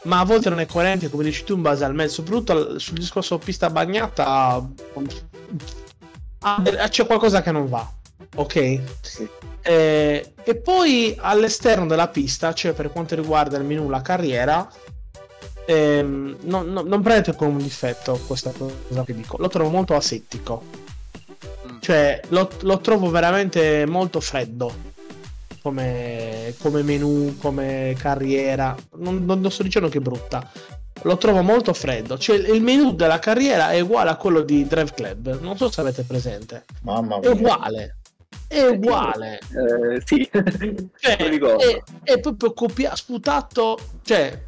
ma 0.03 0.19
a 0.19 0.25
volte 0.25 0.49
non 0.49 0.59
è 0.59 0.65
coerente, 0.65 1.09
come 1.09 1.23
dici 1.23 1.45
tu, 1.45 1.55
in 1.55 1.61
base 1.61 1.85
al 1.85 1.95
mezzo. 1.95 2.15
Soprattutto 2.15 2.79
sul 2.79 2.97
discorso 2.97 3.37
pista 3.37 3.69
bagnata, 3.69 4.61
c'è 6.89 7.05
qualcosa 7.05 7.41
che 7.41 7.51
non 7.51 7.69
va. 7.69 7.96
Ok? 8.37 8.79
Sì. 9.01 9.27
Eh, 9.61 10.33
e 10.43 10.55
poi 10.55 11.15
all'esterno 11.19 11.85
della 11.87 12.07
pista, 12.07 12.53
cioè 12.53 12.73
per 12.73 12.91
quanto 12.91 13.15
riguarda 13.15 13.57
il 13.57 13.63
menu 13.65 13.89
la 13.89 14.01
carriera, 14.01 14.67
ehm, 15.65 16.37
non, 16.41 16.71
non- 16.71 16.87
non 16.87 17.01
prendete 17.01 17.35
come 17.35 17.51
un 17.51 17.57
difetto 17.57 18.19
questa 18.25 18.51
cosa 18.55 19.03
che 19.03 19.13
dico, 19.13 19.37
lo 19.37 19.49
trovo 19.49 19.69
molto 19.69 19.95
asettico, 19.95 20.63
Mm. 21.69 21.77
cioè 21.81 22.19
lo, 22.29 22.49
lo 22.61 22.79
trovo 22.79 23.09
veramente 23.09 23.85
molto 23.85 24.19
freddo 24.21 24.73
come, 25.61 26.53
come 26.59 26.81
menu, 26.83 27.37
come 27.37 27.95
carriera, 27.97 28.75
non, 28.97 29.25
non- 29.25 29.41
non 29.41 29.51
sto 29.51 29.63
dicendo 29.63 29.89
che 29.89 29.97
è 29.97 30.01
brutta. 30.01 30.49
Lo 31.03 31.17
trovo 31.17 31.43
molto 31.43 31.73
freddo, 31.73 32.17
cioè 32.17 32.37
il 32.37 32.61
menu 32.61 32.95
della 32.95 33.19
carriera 33.19 33.69
è 33.71 33.79
uguale 33.81 34.09
a 34.09 34.15
quello 34.15 34.41
di 34.41 34.65
Drive 34.65 34.93
Club. 34.95 35.39
Non 35.41 35.55
so 35.55 35.69
se 35.69 35.79
avete 35.81 36.01
presente, 36.03 36.65
Mamma 36.81 37.17
è 37.17 37.19
mia. 37.19 37.31
uguale, 37.31 37.96
è 38.47 38.63
uguale. 38.63 39.39
Eh, 39.39 40.01
sì. 40.05 40.29
Cioè, 40.99 41.17
è, 41.17 41.83
è 42.03 42.19
proprio 42.19 42.53
copiato, 42.53 42.95
sputato. 42.95 43.79
Cioè, 44.03 44.45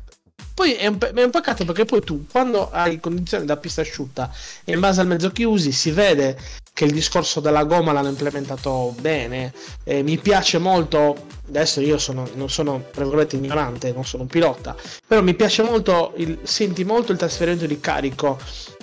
poi 0.54 0.74
è 0.74 0.88
un, 0.88 0.98
è 1.00 1.24
un 1.24 1.30
peccato 1.30 1.64
perché 1.64 1.86
poi 1.86 2.02
tu, 2.02 2.26
quando 2.30 2.70
hai 2.72 3.00
condizioni 3.00 3.46
da 3.46 3.58
pista 3.58 3.82
asciutta 3.82 4.30
e 4.66 4.74
in 4.74 4.80
base 4.80 5.00
al 5.00 5.08
mezzo 5.08 5.32
che 5.32 5.46
usi, 5.46 5.72
si 5.72 5.92
vede 5.92 6.38
che 6.74 6.86
il 6.86 6.92
discorso 6.92 7.40
della 7.40 7.64
gomma 7.64 7.92
l'hanno 7.92 8.10
implementato 8.10 8.94
bene. 9.00 9.54
Eh, 9.84 10.02
mi 10.04 10.18
piace 10.18 10.58
molto. 10.58 11.28
Adesso 11.48 11.82
io 11.82 11.98
sono, 11.98 12.28
non 12.36 12.50
sono 12.50 12.86
virgolette 12.94 13.36
ignorante, 13.36 13.92
non 13.92 14.06
sono 14.06 14.24
un 14.24 14.30
pilota, 14.30 14.76
però 15.06 15.22
mi 15.22 15.34
piace 15.34 15.64
molto. 15.64 16.14
Il, 16.18 16.40
senti 16.44 16.84
molto 16.84 17.12
il 17.12 17.18
trasferimento 17.18 17.66
di 17.66 17.80
carico 17.80 18.38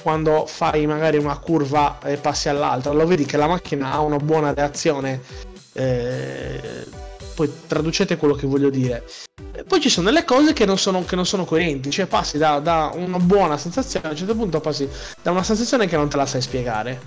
quando 0.07 0.47
fai 0.47 0.87
magari 0.87 1.17
una 1.17 1.37
curva 1.37 1.99
e 2.05 2.17
passi 2.17 2.49
all'altra, 2.49 2.93
lo 2.93 3.05
vedi 3.09 3.25
che 3.25 3.37
la 3.37 3.49
macchina 3.49 3.91
ha 3.91 4.01
una 4.03 4.19
buona 4.19 4.55
reazione. 4.55 5.21
eh, 5.73 6.87
poi 7.35 7.53
traducete 7.67 8.17
quello 8.17 8.35
che 8.35 8.47
voglio 8.47 8.71
dire. 8.71 9.05
E 9.53 9.65
poi 9.65 9.81
ci 9.81 9.89
sono 9.89 10.07
delle 10.07 10.25
cose 10.25 10.53
che 10.53 10.65
non 10.65 10.79
sono, 10.79 11.05
che 11.05 11.17
non 11.17 11.27
sono 11.27 11.45
coerenti, 11.45 11.91
cioè 11.91 12.07
passi 12.07 12.39
da, 12.39 12.61
da 12.61 12.93
una 12.95 13.19
buona 13.19 13.59
sensazione, 13.59 14.07
a 14.07 14.11
un 14.13 14.17
certo 14.17 14.37
punto 14.37 14.61
passi 14.61 14.89
da 15.21 15.33
una 15.33 15.43
sensazione 15.43 15.89
che 15.89 15.97
non 15.97 16.09
te 16.09 16.17
la 16.17 16.27
sai 16.27 16.41
spiegare. 16.41 17.01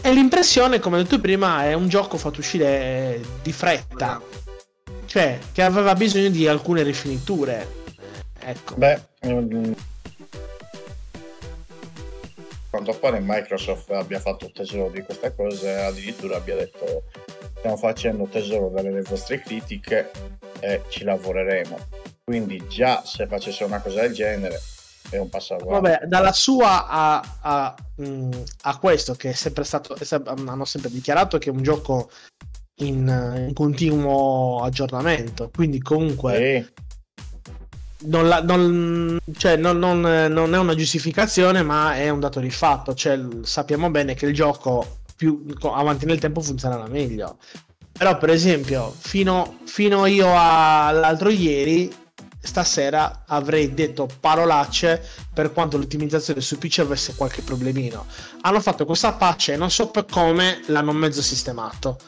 E 0.00 0.12
l'impressione, 0.12 0.78
come 0.78 0.98
ho 0.98 1.02
detto 1.02 1.18
prima, 1.18 1.64
è 1.64 1.72
un 1.72 1.88
gioco 1.88 2.16
fatto 2.16 2.38
uscire 2.38 3.20
di 3.42 3.50
fretta, 3.50 4.22
cioè 5.06 5.40
che 5.50 5.62
aveva 5.62 5.94
bisogno 5.96 6.28
di 6.28 6.46
alcune 6.46 6.84
rifiniture. 6.84 7.82
Ecco. 8.38 8.76
Beh, 8.76 9.00
mm, 9.26 9.72
quanto 12.76 12.98
pare 12.98 13.20
Microsoft 13.22 13.90
abbia 13.90 14.20
fatto 14.20 14.50
tesoro 14.52 14.90
di 14.90 15.02
questa 15.02 15.32
cosa, 15.32 15.86
addirittura 15.86 16.36
abbia 16.36 16.56
detto 16.56 17.04
stiamo 17.56 17.76
facendo 17.76 18.26
tesoro 18.26 18.68
delle 18.68 19.00
vostre 19.00 19.40
critiche 19.40 20.10
e 20.60 20.82
ci 20.88 21.04
lavoreremo. 21.04 21.78
Quindi 22.22 22.62
già 22.68 23.02
se 23.04 23.26
facesse 23.26 23.64
una 23.64 23.80
cosa 23.80 24.02
del 24.02 24.12
genere 24.12 24.60
è 25.08 25.16
un 25.16 25.30
passo 25.30 25.54
avanti. 25.54 25.72
Vabbè, 25.72 26.00
dalla 26.06 26.32
sua 26.32 26.86
a, 26.86 27.38
a, 27.40 27.74
a 28.62 28.78
questo, 28.78 29.14
che 29.14 29.30
è 29.30 29.34
sempre 29.34 29.64
stato, 29.64 29.94
è 29.94 30.06
hanno 30.26 30.64
sempre 30.66 30.90
dichiarato 30.90 31.38
che 31.38 31.48
è 31.48 31.52
un 31.52 31.62
gioco 31.62 32.10
in, 32.80 33.44
in 33.48 33.54
continuo 33.54 34.62
aggiornamento, 34.62 35.50
quindi 35.54 35.80
comunque 35.80 36.64
Sì, 36.76 36.84
non, 38.04 38.28
la- 38.28 38.42
non- 38.42 39.18
cioè, 39.36 39.56
non- 39.56 39.78
non- 39.78 40.00
non 40.00 40.54
è 40.54 40.58
una 40.58 40.74
giustificazione, 40.74 41.62
ma 41.62 41.94
è 41.96 42.08
un 42.08 42.20
dato 42.20 42.40
di 42.40 42.50
fatto. 42.50 42.94
Cioè, 42.94 43.18
sappiamo 43.42 43.90
bene 43.90 44.14
che 44.14 44.26
il 44.26 44.34
gioco 44.34 44.98
più 45.16 45.46
avanti 45.62 46.04
nel 46.06 46.18
tempo 46.18 46.40
funzionerà 46.40 46.86
meglio. 46.88 47.38
Però, 47.96 48.18
per 48.18 48.28
esempio, 48.30 48.94
fino, 48.96 49.58
fino 49.64 50.04
io 50.06 50.28
all'altro 50.30 51.30
ieri, 51.30 51.90
stasera 52.46 53.24
avrei 53.26 53.74
detto 53.74 54.08
parolacce 54.20 55.02
per 55.32 55.52
quanto 55.52 55.76
l'ottimizzazione 55.76 56.40
su 56.40 56.58
PC 56.58 56.78
avesse 56.80 57.14
qualche 57.14 57.42
problemino. 57.42 58.06
Hanno 58.42 58.60
fatto 58.60 58.84
questa 58.84 59.12
patch 59.12 59.50
e 59.50 59.56
non 59.56 59.70
so 59.70 59.88
per 59.88 60.06
come 60.06 60.62
l'hanno 60.66 60.92
mezzo 60.92 61.22
sistemato. 61.22 61.98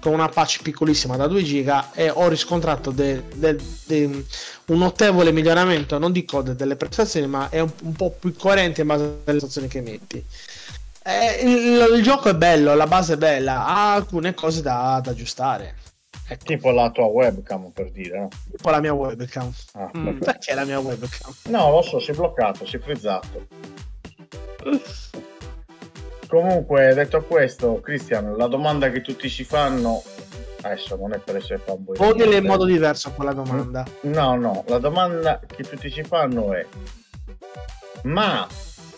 Con 0.00 0.12
una 0.12 0.28
patch 0.28 0.62
piccolissima 0.62 1.16
da 1.16 1.26
2 1.26 1.42
giga 1.42 1.90
e 1.92 2.10
ho 2.10 2.28
riscontrato 2.28 2.90
de- 2.92 3.24
de- 3.34 3.58
de- 3.86 4.24
un 4.66 4.78
notevole 4.78 5.32
miglioramento, 5.32 5.98
non 5.98 6.12
di 6.12 6.24
code 6.24 6.54
delle 6.54 6.76
prestazioni, 6.76 7.26
ma 7.26 7.48
è 7.48 7.60
un, 7.60 7.70
un 7.82 7.92
po' 7.94 8.10
più 8.10 8.34
coerente 8.36 8.82
in 8.82 8.86
base 8.86 9.02
alle 9.02 9.14
prestazioni 9.24 9.66
che 9.66 9.80
metti. 9.80 10.24
Eh, 11.02 11.40
il, 11.42 11.94
il 11.96 12.02
gioco 12.02 12.28
è 12.28 12.34
bello, 12.34 12.74
la 12.74 12.86
base 12.86 13.14
è 13.14 13.16
bella, 13.16 13.64
ha 13.66 13.94
alcune 13.94 14.34
cose 14.34 14.60
da, 14.60 15.00
da 15.02 15.10
aggiustare. 15.10 15.76
Ecco, 16.28 16.44
tipo 16.44 16.70
la 16.72 16.90
tua 16.90 17.04
webcam 17.04 17.70
per 17.70 17.90
dire, 17.92 18.18
no? 18.18 18.28
tipo 18.50 18.70
la 18.70 18.80
mia 18.80 18.92
webcam. 18.92 19.52
Ah, 19.74 19.90
Mm. 19.96 20.18
Perché 20.18 20.54
la 20.54 20.64
mia 20.64 20.80
webcam? 20.80 21.32
No, 21.48 21.70
lo 21.70 21.82
so, 21.82 22.00
si 22.00 22.10
è 22.10 22.14
bloccato, 22.14 22.66
si 22.66 22.76
è 22.76 22.78
frizzato. 22.80 23.46
Comunque, 26.28 26.92
detto 26.94 27.22
questo, 27.22 27.80
Cristian, 27.80 28.36
la 28.36 28.48
domanda 28.48 28.90
che 28.90 29.00
tutti 29.00 29.28
si 29.28 29.44
fanno, 29.44 30.02
adesso 30.62 30.96
non 30.96 31.12
è 31.12 31.18
per 31.18 31.36
essere 31.36 31.58
fanboy. 31.58 31.96
Ponile 31.96 32.36
in 32.38 32.44
modo 32.46 32.64
diverso 32.64 33.12
quella 33.12 33.32
domanda. 33.32 33.84
No, 34.02 34.34
no, 34.34 34.64
la 34.66 34.78
domanda 34.78 35.38
che 35.46 35.62
tutti 35.62 35.88
si 35.88 36.02
fanno 36.02 36.52
è: 36.52 36.66
ma 38.02 38.44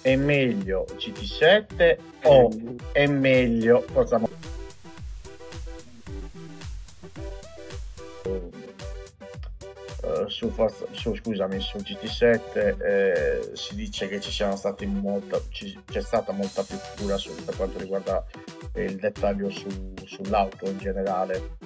è 0.00 0.16
meglio 0.16 0.86
GT7 0.96 1.98
o 2.22 2.48
è 2.92 3.06
meglio 3.06 3.84
Forza 3.92 4.16
Mo- 4.16 4.30
su, 10.28 10.50
Forza- 10.50 10.86
su- 10.92 11.14
scusami, 11.14 11.60
su 11.60 11.78
GT7 11.78 12.80
eh, 12.82 13.50
si 13.54 13.74
dice 13.74 14.08
che 14.08 14.20
ci 14.20 14.30
siano 14.30 14.56
stati 14.56 14.86
molta, 14.86 15.40
ci- 15.50 15.78
c'è 15.84 16.00
stata 16.00 16.32
molta 16.32 16.62
più 16.62 16.76
cura 16.96 17.16
per 17.44 17.56
quanto 17.56 17.78
riguarda 17.78 18.24
eh, 18.72 18.84
il 18.84 18.96
dettaglio 18.96 19.50
su- 19.50 19.94
sull'auto 20.04 20.66
in 20.68 20.78
generale. 20.78 21.56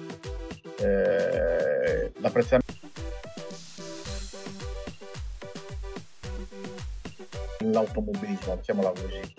Eh, 0.79 2.11
l'apprezzamento 2.19 2.71
l'automobilismo, 7.59 8.55
mettiamola 8.55 8.89
così. 8.91 9.35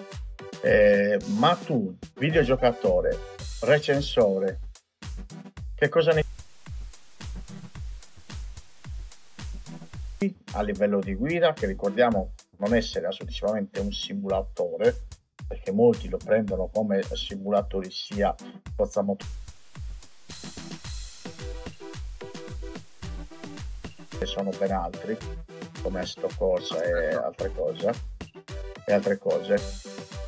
Eh, 0.63 1.19
ma 1.37 1.55
tu, 1.57 1.95
videogiocatore, 2.15 3.19
recensore, 3.61 4.61
che 5.75 5.89
cosa 5.89 6.13
ne 6.13 6.25
a 10.53 10.63
livello 10.63 11.01
di 11.01 11.15
guida, 11.15 11.53
che 11.53 11.67
ricordiamo 11.67 12.33
non 12.59 12.75
essere 12.75 13.07
assolutamente 13.07 13.81
un 13.81 13.93
simulatore, 13.93 15.07
perché 15.47 15.73
molti 15.73 16.09
lo 16.09 16.19
prendono 16.19 16.69
come 16.73 17.03
simulatori 17.03 17.91
sia 17.91 18.35
Forza 18.75 19.03
Motor 19.03 19.27
che 24.25 24.27
sono 24.27 24.51
ben 24.59 24.73
altri, 24.73 25.17
come 25.83 26.01
Assetto 26.01 26.29
Corsa 26.37 26.83
e 26.83 27.15
altre 27.15 27.53
cose. 27.55 27.93
E 28.87 28.93
altre 28.93 29.19
cose. 29.19 29.57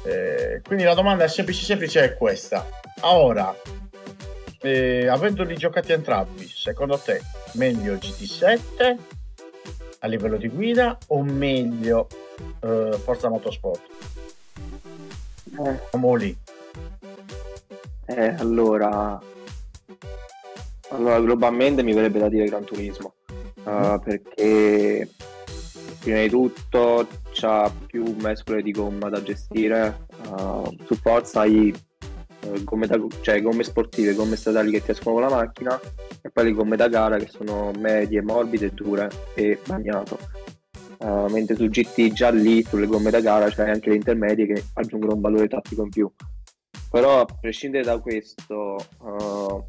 Eh, 0.05 0.61
quindi 0.63 0.85
la 0.85 0.95
domanda 0.95 1.25
è 1.25 1.29
semplice, 1.29 1.65
semplice 1.65 2.05
è 2.05 2.17
questa. 2.17 2.67
Ora, 3.03 3.55
eh, 4.61 5.09
avendoli 5.09 5.57
giocati 5.57 5.93
entrambi, 5.93 6.47
secondo 6.47 6.99
te 6.99 7.21
meglio 7.53 7.95
GT7 7.95 9.16
a 10.07 10.09
livello 10.09 10.37
di 10.37 10.49
guida 10.49 10.97
o 11.09 11.23
meglio 11.23 12.07
eh, 12.61 12.97
Forza 13.03 13.29
Motorsport? 13.29 13.83
Eh, 15.59 15.81
Siamo 15.91 16.15
lì. 16.15 16.37
eh, 18.07 18.35
allora, 18.39 19.21
allora, 20.91 21.21
globalmente 21.21 21.83
mi 21.83 21.93
verrebbe 21.93 22.21
da 22.21 22.29
dire 22.29 22.45
Gran 22.47 22.65
Turismo, 22.65 23.15
eh, 23.65 24.01
perché 24.03 25.11
prima 26.01 26.21
di 26.21 26.29
tutto 26.29 27.09
c'ha 27.33 27.71
più 27.87 28.15
mescole 28.21 28.63
di 28.63 28.71
gomma 28.71 29.09
da 29.09 29.23
gestire, 29.23 30.07
eh, 30.23 30.79
su 30.87 30.95
Forza 30.95 31.41
hai 31.41 31.75
gomme, 32.65 32.87
da- 32.87 33.01
cioè, 33.21 33.43
gomme 33.43 33.63
sportive, 33.63 34.15
gomme 34.15 34.37
stradali 34.37 34.71
che 34.71 34.83
ti 34.83 34.91
escono 34.91 35.17
con 35.17 35.25
la 35.25 35.35
macchina 35.35 35.79
e 36.23 36.31
poi 36.31 36.45
le 36.45 36.53
gomme 36.53 36.77
da 36.77 36.89
gara 36.89 37.17
che 37.19 37.29
sono 37.29 37.71
medie, 37.79 38.23
morbide, 38.23 38.73
dure 38.73 39.11
e 39.35 39.61
bagnato. 39.67 40.19
Eh, 40.99 41.27
mentre 41.31 41.57
su 41.57 41.69
GT 41.69 42.13
già 42.13 42.31
lì 42.31 42.63
sulle 42.63 42.87
gomme 42.87 43.11
da 43.11 43.21
gara 43.21 43.51
c'hai 43.51 43.71
anche 43.71 43.91
le 43.91 43.97
intermedie 43.97 44.47
che 44.47 44.65
aggiungono 44.75 45.15
un 45.15 45.21
valore 45.21 45.49
tattico 45.49 45.83
in 45.83 45.91
più. 45.91 46.11
Però 46.91 47.21
a 47.21 47.25
prescindere 47.25 47.85
da 47.85 47.99
questo, 47.99 48.77
eh, 48.79 49.65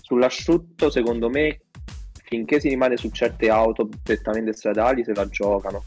sull'asciutto 0.00 0.90
secondo 0.90 1.28
me 1.28 1.62
finché 2.24 2.60
si 2.60 2.68
rimane 2.68 2.96
su 2.96 3.10
certe 3.10 3.50
auto 3.50 3.88
prettamente 4.02 4.52
stradali 4.52 5.04
se 5.04 5.14
la 5.14 5.28
giocano. 5.28 5.84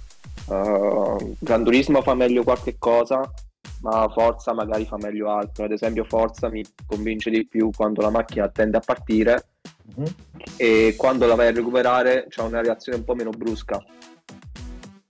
Eh, 0.50 1.36
Gran 1.40 1.64
Turismo 1.64 2.02
fa 2.02 2.14
meglio 2.14 2.44
qualche 2.44 2.76
cosa, 2.78 3.22
ma 3.82 4.08
Forza 4.10 4.54
magari 4.54 4.86
fa 4.86 4.98
meglio 4.98 5.30
altro. 5.30 5.66
Ad 5.66 5.72
esempio 5.72 6.04
Forza 6.04 6.50
mi 6.50 6.64
convince 6.86 7.30
di 7.30 7.46
più 7.48 7.70
quando 7.76 8.02
la 8.02 8.10
macchina 8.10 8.50
tende 8.50 8.78
a 8.78 8.82
partire 8.82 9.48
Mhm. 9.96 10.06
e 10.58 10.96
quando 10.98 11.26
la 11.28 11.36
vai 11.36 11.48
a 11.48 11.52
recuperare 11.52 12.26
c'è 12.30 12.42
una 12.42 12.62
reazione 12.62 12.98
un 12.98 13.04
po' 13.04 13.16
meno 13.16 13.30
brusca. 13.30 13.84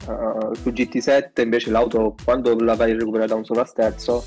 Uh, 0.08 0.54
su 0.54 0.70
GT7 0.70 1.42
invece 1.42 1.72
l'auto 1.72 2.16
quando 2.24 2.56
la 2.60 2.76
vai 2.76 2.92
a 2.92 2.94
recuperare 2.94 3.28
da 3.28 3.36
un 3.36 3.44
sovrasterzo 3.44 4.24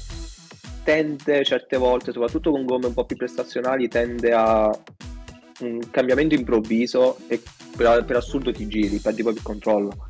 tende 0.83 1.44
certe 1.44 1.77
volte, 1.77 2.12
soprattutto 2.12 2.51
con 2.51 2.64
gomme 2.64 2.87
un 2.87 2.94
po' 2.94 3.05
più 3.05 3.16
prestazionali, 3.16 3.88
tende 3.88 4.33
a 4.33 4.77
un 5.61 5.79
cambiamento 5.90 6.35
improvviso 6.35 7.18
e 7.29 7.40
per, 7.77 8.05
per 8.05 8.16
assurdo 8.16 8.51
ti 8.53 8.66
giri, 8.66 8.98
perdi 8.98 9.22
proprio 9.22 9.42
il 9.42 9.46
controllo. 9.46 10.08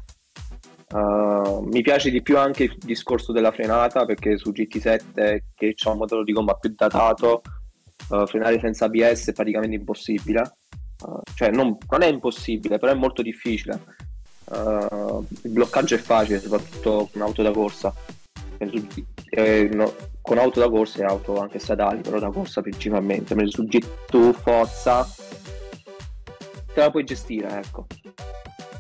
Uh, 0.91 1.69
mi 1.71 1.83
piace 1.83 2.11
di 2.11 2.23
più 2.23 2.39
anche 2.39 2.65
il 2.65 2.79
discorso 2.79 3.31
della 3.33 3.53
frenata 3.53 4.07
perché 4.07 4.39
su 4.39 4.51
GT7 4.51 5.39
che 5.55 5.75
c'è 5.75 5.91
un 5.91 5.99
modello 5.99 6.25
di 6.25 6.33
gomma 6.33 6.55
più 6.55 6.73
datato 6.75 7.43
uh, 8.09 8.27
frenare 8.27 8.59
senza 8.59 8.87
ABS 8.87 9.29
è 9.29 9.33
praticamente 9.33 9.77
impossibile. 9.77 10.57
Uh, 11.05 11.21
cioè 11.35 11.51
non, 11.51 11.77
non 11.91 12.03
è 12.03 12.07
impossibile 12.07 12.79
però 12.79 12.93
è 12.93 12.97
molto 12.97 13.23
difficile. 13.23 13.97
Il 14.51 15.51
bloccaggio 15.51 15.95
è 15.95 15.99
facile 15.99 16.41
soprattutto 16.41 17.11
con 17.13 17.21
auto 17.21 17.43
da 17.43 17.51
corsa. 17.51 17.93
Eh, 18.57 19.69
no, 19.71 19.93
con 20.23 20.39
auto 20.39 20.59
da 20.59 20.71
corsa 20.71 21.01
e 21.01 21.05
auto 21.05 21.39
anche 21.39 21.59
stradali 21.59 22.01
però 22.01 22.19
da 22.19 22.31
corsa 22.31 22.63
principalmente. 22.63 23.35
Mentre 23.35 23.53
su 23.53 23.65
G2 23.65 24.33
Forza 24.33 25.07
te 26.73 26.81
la 26.81 26.91
puoi 26.91 27.05
gestire 27.05 27.59
ecco 27.59 27.87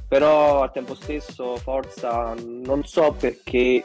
però 0.08 0.62
al 0.62 0.72
tempo 0.72 0.94
stesso 0.94 1.56
Forza 1.56 2.34
non 2.42 2.82
so 2.84 3.14
perché 3.18 3.84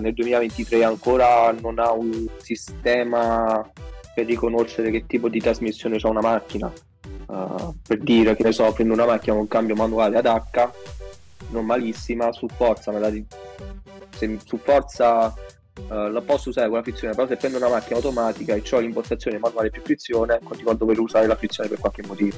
nel 0.00 0.14
2023 0.14 0.84
ancora 0.84 1.50
non 1.50 1.80
ha 1.80 1.90
un 1.90 2.26
sistema 2.36 3.68
per 4.14 4.26
riconoscere 4.26 4.92
che 4.92 5.04
tipo 5.06 5.28
di 5.28 5.40
trasmissione 5.40 5.98
c'ha 5.98 6.08
una 6.08 6.20
macchina. 6.20 6.72
Eh, 6.72 7.74
per 7.86 7.98
dire 7.98 8.36
che 8.36 8.44
ne 8.44 8.52
so, 8.52 8.70
prendo 8.72 8.94
una 8.94 9.06
macchina 9.06 9.34
con 9.34 9.48
cambio 9.48 9.74
manuale 9.74 10.16
ad 10.16 10.26
H, 10.26 10.70
normalissima, 11.48 12.32
su 12.32 12.46
Forza 12.46 12.92
me 12.92 13.00
la 13.00 13.08
ri- 13.08 13.26
se 14.10 14.38
su 14.44 14.56
Forza 14.58 15.34
eh, 15.90 16.10
la 16.10 16.20
posso 16.20 16.50
usare 16.50 16.68
con 16.68 16.76
la 16.76 16.84
frizione, 16.84 17.14
però 17.14 17.26
se 17.26 17.36
prendo 17.36 17.58
una 17.58 17.68
macchina 17.68 17.96
automatica 17.96 18.54
e 18.54 18.62
ho 18.70 18.78
l'impostazione 18.78 19.38
manuale 19.38 19.70
più 19.70 19.82
frizione, 19.82 20.38
continuo 20.44 20.70
a 20.70 20.76
dover 20.76 21.00
usare 21.00 21.26
la 21.26 21.34
frizione 21.34 21.68
per 21.68 21.80
qualche 21.80 22.02
motivo. 22.06 22.36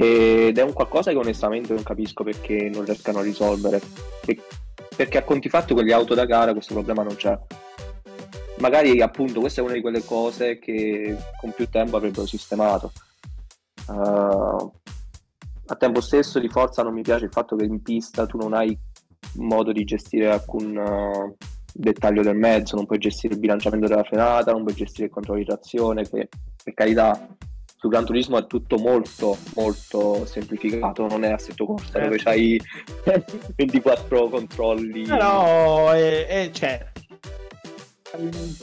Ed 0.00 0.56
è 0.56 0.62
un 0.62 0.72
qualcosa 0.72 1.10
che 1.10 1.16
onestamente 1.16 1.74
non 1.74 1.82
capisco 1.82 2.22
perché 2.22 2.70
non 2.72 2.84
riescano 2.84 3.18
a 3.18 3.22
risolvere. 3.22 3.80
Perché 4.94 5.18
a 5.18 5.24
conti 5.24 5.48
fatti 5.48 5.74
con 5.74 5.82
le 5.82 5.92
auto 5.92 6.14
da 6.14 6.24
gara 6.24 6.52
questo 6.52 6.74
problema 6.74 7.02
non 7.02 7.16
c'è. 7.16 7.36
Magari 8.60 9.00
appunto 9.02 9.40
questa 9.40 9.60
è 9.60 9.64
una 9.64 9.72
di 9.72 9.80
quelle 9.80 10.04
cose 10.04 10.60
che 10.60 11.16
con 11.40 11.50
più 11.50 11.68
tempo 11.68 11.96
avrebbero 11.96 12.26
sistemato. 12.26 12.92
Uh, 13.88 14.72
a 15.66 15.74
tempo 15.76 16.00
stesso 16.00 16.38
di 16.38 16.48
forza 16.48 16.84
non 16.84 16.94
mi 16.94 17.02
piace 17.02 17.24
il 17.24 17.32
fatto 17.32 17.56
che 17.56 17.64
in 17.64 17.82
pista 17.82 18.24
tu 18.26 18.36
non 18.36 18.54
hai 18.54 18.78
modo 19.34 19.72
di 19.72 19.82
gestire 19.82 20.30
alcun 20.30 20.76
uh, 20.76 21.36
dettaglio 21.72 22.22
del 22.22 22.36
mezzo, 22.36 22.76
non 22.76 22.86
puoi 22.86 22.98
gestire 22.98 23.34
il 23.34 23.40
bilanciamento 23.40 23.88
della 23.88 24.04
frenata, 24.04 24.52
non 24.52 24.62
puoi 24.62 24.76
gestire 24.76 25.06
il 25.06 25.12
controllo 25.12 25.40
di 25.40 25.46
trazione, 25.46 26.08
che 26.08 26.28
per 26.62 26.74
carità 26.74 27.36
su 27.78 27.88
Gran 27.88 28.04
Turismo 28.04 28.38
è 28.38 28.46
tutto 28.46 28.76
molto 28.76 29.36
molto 29.54 30.26
semplificato, 30.26 31.06
non 31.06 31.22
è 31.24 31.30
assetto 31.30 31.64
corsa 31.64 32.00
dove 32.00 32.18
Certo. 32.18 32.30
c'hai 32.30 32.60
24 33.54 34.28
controlli 34.28 35.02
Però 35.02 35.90
è, 35.90 36.26
è- 36.26 36.50
cioè, 36.50 36.84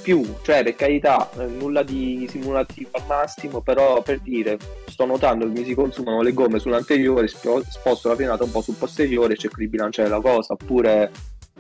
più, 0.01 0.25
cioè 0.41 0.63
per 0.63 0.75
carità, 0.75 1.29
eh, 1.37 1.45
nulla 1.45 1.83
di 1.83 2.27
simulativo 2.29 2.89
al 2.93 3.03
massimo, 3.07 3.61
però 3.61 4.01
per 4.01 4.19
dire, 4.19 4.57
sto 4.87 5.05
notando 5.05 5.45
che 5.45 5.59
mi 5.59 5.65
si 5.65 5.75
consumano 5.75 6.21
le 6.21 6.33
gomme 6.33 6.59
sull'anteriore, 6.59 7.27
sposto 7.27 8.09
la 8.09 8.15
frenata 8.15 8.43
un 8.43 8.51
po' 8.51 8.61
sul 8.61 8.75
posteriore, 8.75 9.35
cerco 9.37 9.59
di 9.59 9.67
bilanciare 9.67 10.09
la 10.09 10.19
cosa, 10.19 10.53
oppure 10.53 11.11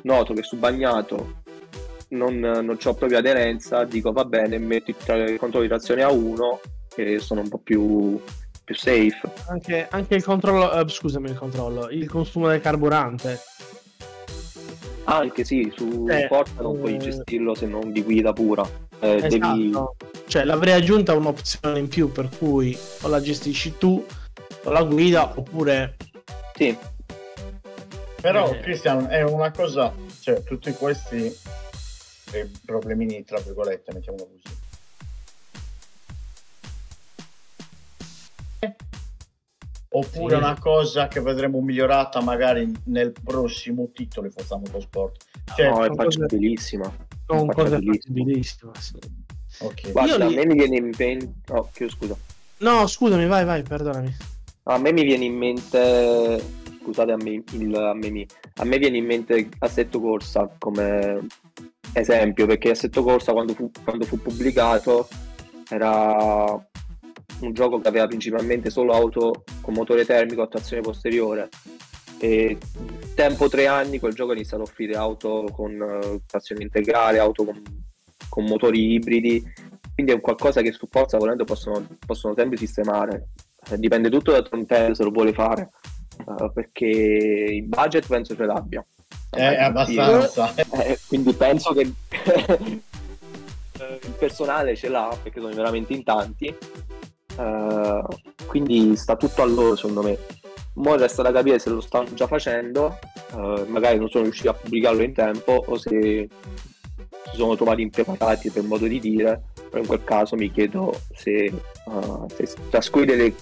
noto 0.01 0.33
che 0.33 0.43
su 0.43 0.57
bagnato 0.57 1.43
non, 2.09 2.37
non 2.39 2.77
ho 2.83 2.93
proprio 2.95 3.17
aderenza, 3.19 3.83
dico 3.85 4.11
va 4.11 4.25
bene, 4.25 4.57
metto 4.57 4.89
il 4.91 4.97
controllo 5.37 5.61
di 5.61 5.67
trazione 5.69 6.01
a 6.01 6.11
1 6.11 6.59
che 6.95 7.19
sono 7.19 7.41
un 7.41 7.49
po' 7.49 7.57
più, 7.59 8.19
più 8.63 8.75
safe. 8.75 9.21
anche, 9.47 9.87
anche 9.89 10.15
il 10.15 10.23
controllo, 10.23 10.71
eh, 10.73 10.87
scusami 10.87 11.29
il 11.29 11.37
controllo, 11.37 11.89
il 11.89 12.07
consumo 12.07 12.47
del 12.47 12.61
carburante. 12.61 13.39
Anche 15.07 15.43
sì, 15.43 15.71
su 15.75 16.05
Eh, 16.09 16.25
Forza 16.27 16.61
non 16.61 16.79
puoi 16.79 16.95
eh, 16.95 16.97
gestirlo 16.97 17.53
se 17.53 17.67
non 17.67 17.91
di 17.91 18.01
guida 18.01 18.33
pura. 18.33 18.67
Eh, 18.99 19.21
devi... 19.21 19.69
Esatto. 19.69 19.95
Cioè, 20.25 20.43
l'avrei 20.45 20.73
aggiunta 20.73 21.13
un'opzione 21.13 21.77
in 21.77 21.87
più 21.87 22.11
per 22.11 22.29
cui 22.35 22.75
o 23.01 23.07
la 23.07 23.21
gestisci 23.21 23.77
tu 23.77 24.03
o 24.63 24.71
la 24.71 24.81
guida 24.83 25.31
oppure 25.37 25.95
Sì, 26.55 26.75
Però, 28.19 28.51
Eh. 28.51 28.59
Cristian, 28.61 29.05
è 29.11 29.21
una 29.21 29.51
cosa, 29.51 29.93
cioè, 30.19 30.41
tutti 30.41 30.71
questi 30.71 31.31
eh, 32.31 32.49
problemini, 32.65 33.23
tra 33.23 33.39
virgolette, 33.39 33.93
mettiamolo 33.93 34.27
così. 34.31 34.55
Oppure 39.97 40.35
Sì. 40.35 40.41
una 40.41 40.59
cosa 40.59 41.07
che 41.07 41.21
vedremo 41.21 41.61
migliorata 41.61 42.21
magari 42.21 42.69
nel 42.85 43.13
prossimo 43.23 43.89
titolo 43.93 44.27
di 44.27 44.33
Forza 44.35 44.57
Motorsport. 44.57 45.23
Cioè, 45.55 45.69
no, 45.69 45.85
è 45.85 45.93
faccibilissima. 45.93 46.93
con 47.25 47.47
cose 47.47 47.79
fattibilissime. 47.81 48.71
sì. 48.79 48.95
ok. 49.61 49.91
Guarda, 49.93 50.11
Io 50.15 50.27
li- 50.27 50.35
a 50.35 50.37
me 50.39 50.45
mi 50.47 50.53
viene 50.55 50.75
in 50.77 50.91
mente. 50.97 51.33
Oh, 51.53 51.69
chiedo 51.71 51.91
scusa. 51.93 52.15
No, 52.57 52.85
scusami, 52.87 53.25
vai, 53.25 53.45
vai, 53.45 53.63
perdonami. 53.63 54.13
A 54.63 54.77
me 54.77 54.91
mi 54.91 55.03
viene 55.03 55.25
in 55.25 55.35
mente. 55.35 56.43
Scusate, 56.81 57.11
a 57.13 57.17
me, 57.17 57.41
il, 57.53 57.75
a 57.75 57.93
me, 57.93 58.09
mi- 58.11 58.27
a 58.55 58.63
me 58.65 58.77
viene 58.77 58.97
in 58.97 59.05
mente 59.05 59.47
Assetto 59.59 59.99
Corsa 60.01 60.49
come 60.59 61.25
esempio, 61.93 62.45
perché 62.45 62.71
Assetto 62.71 63.01
Corsa 63.01 63.31
quando 63.31 63.53
fu, 63.53 63.71
quando 63.83 64.03
fu 64.05 64.21
pubblicato 64.21 65.07
era 65.69 66.53
un 67.39 67.53
gioco 67.53 67.79
che 67.79 67.87
aveva 67.87 68.07
principalmente 68.07 68.69
solo 68.69 68.93
auto 68.93 69.43
con 69.61 69.73
motore 69.73 70.05
termico 70.05 70.41
a 70.41 70.47
trazione 70.47 70.81
posteriore. 70.81 71.49
E 72.17 72.57
tempo 73.13 73.49
tre 73.49 73.67
anni 73.67 73.99
quel 73.99 74.13
gioco 74.13 74.31
ha 74.31 74.35
iniziato 74.35 74.63
a 74.63 74.65
offrire 74.65 74.95
auto 74.95 75.47
con 75.51 75.71
eh, 75.71 76.21
trazione 76.25 76.63
integrale, 76.63 77.19
auto 77.19 77.43
con, 77.43 77.61
con 78.29 78.45
motori 78.45 78.93
ibridi, 78.93 79.43
quindi 79.93 80.11
è 80.11 80.15
un 80.15 80.21
qualcosa 80.21 80.61
che 80.61 80.73
su 80.73 80.87
Forza 80.89 81.17
volendo 81.17 81.45
possono, 81.45 81.85
possono 82.05 82.33
sempre 82.35 82.57
sistemare. 82.57 83.29
Eh, 83.69 83.77
dipende 83.77 84.09
tutto 84.09 84.31
da 84.31 84.41
Trontello 84.41 84.93
se 84.93 85.03
lo 85.03 85.09
vuole 85.09 85.33
fare, 85.33 85.71
eh, 86.19 86.51
perché 86.53 86.85
il 86.85 87.63
budget 87.63 88.05
penso 88.05 88.35
ce 88.35 88.45
l'abbia. 88.45 88.85
È 89.29 89.55
abbastanza. 89.55 90.53
Eh, 90.55 90.99
quindi 91.07 91.33
penso 91.33 91.73
che 91.73 91.81
il 94.01 94.13
personale 94.17 94.75
ce 94.75 94.89
l'ha 94.89 95.17
perché 95.21 95.39
sono 95.39 95.53
veramente 95.53 95.93
in 95.93 96.03
tanti. 96.03 96.55
Eh, 97.37 98.03
quindi 98.45 98.95
sta 98.95 99.15
tutto 99.15 99.41
a 99.41 99.45
loro 99.45 99.75
secondo 99.75 100.01
me. 100.01 100.17
Ora 100.77 100.97
resta 100.97 101.21
da 101.21 101.31
capire 101.31 101.59
se 101.59 101.69
lo 101.69 101.79
stanno 101.79 102.13
già 102.13 102.27
facendo, 102.27 102.97
eh, 103.33 103.65
magari 103.67 103.97
non 103.97 104.09
sono 104.09 104.23
riusciti 104.23 104.47
a 104.47 104.53
pubblicarlo 104.53 105.01
in 105.03 105.13
tempo 105.13 105.63
o 105.65 105.77
se 105.77 106.27
si 107.29 107.35
sono 107.35 107.55
trovati 107.55 107.81
impreparati 107.81 108.49
per 108.49 108.63
modo 108.63 108.85
di 108.85 108.99
dire, 108.99 109.41
però 109.69 109.81
in 109.81 109.87
quel 109.87 110.03
caso 110.03 110.35
mi 110.35 110.51
chiedo 110.51 110.99
se, 111.13 111.45
eh, 111.45 111.53
se 112.33 112.55
trascuri 112.69 113.05
delle, 113.05 113.33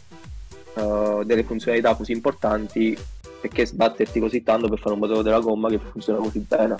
delle 1.25 1.43
funzionalità 1.43 1.93
così 1.95 2.13
importanti 2.13 2.97
perché 3.39 3.65
sbatterti 3.65 4.19
così 4.19 4.41
tanto 4.41 4.69
per 4.69 4.79
fare 4.79 4.93
un 4.93 4.99
motore 4.99 5.21
della 5.21 5.39
gomma 5.39 5.69
che 5.69 5.77
funziona 5.77 6.19
così 6.19 6.39
bene. 6.39 6.77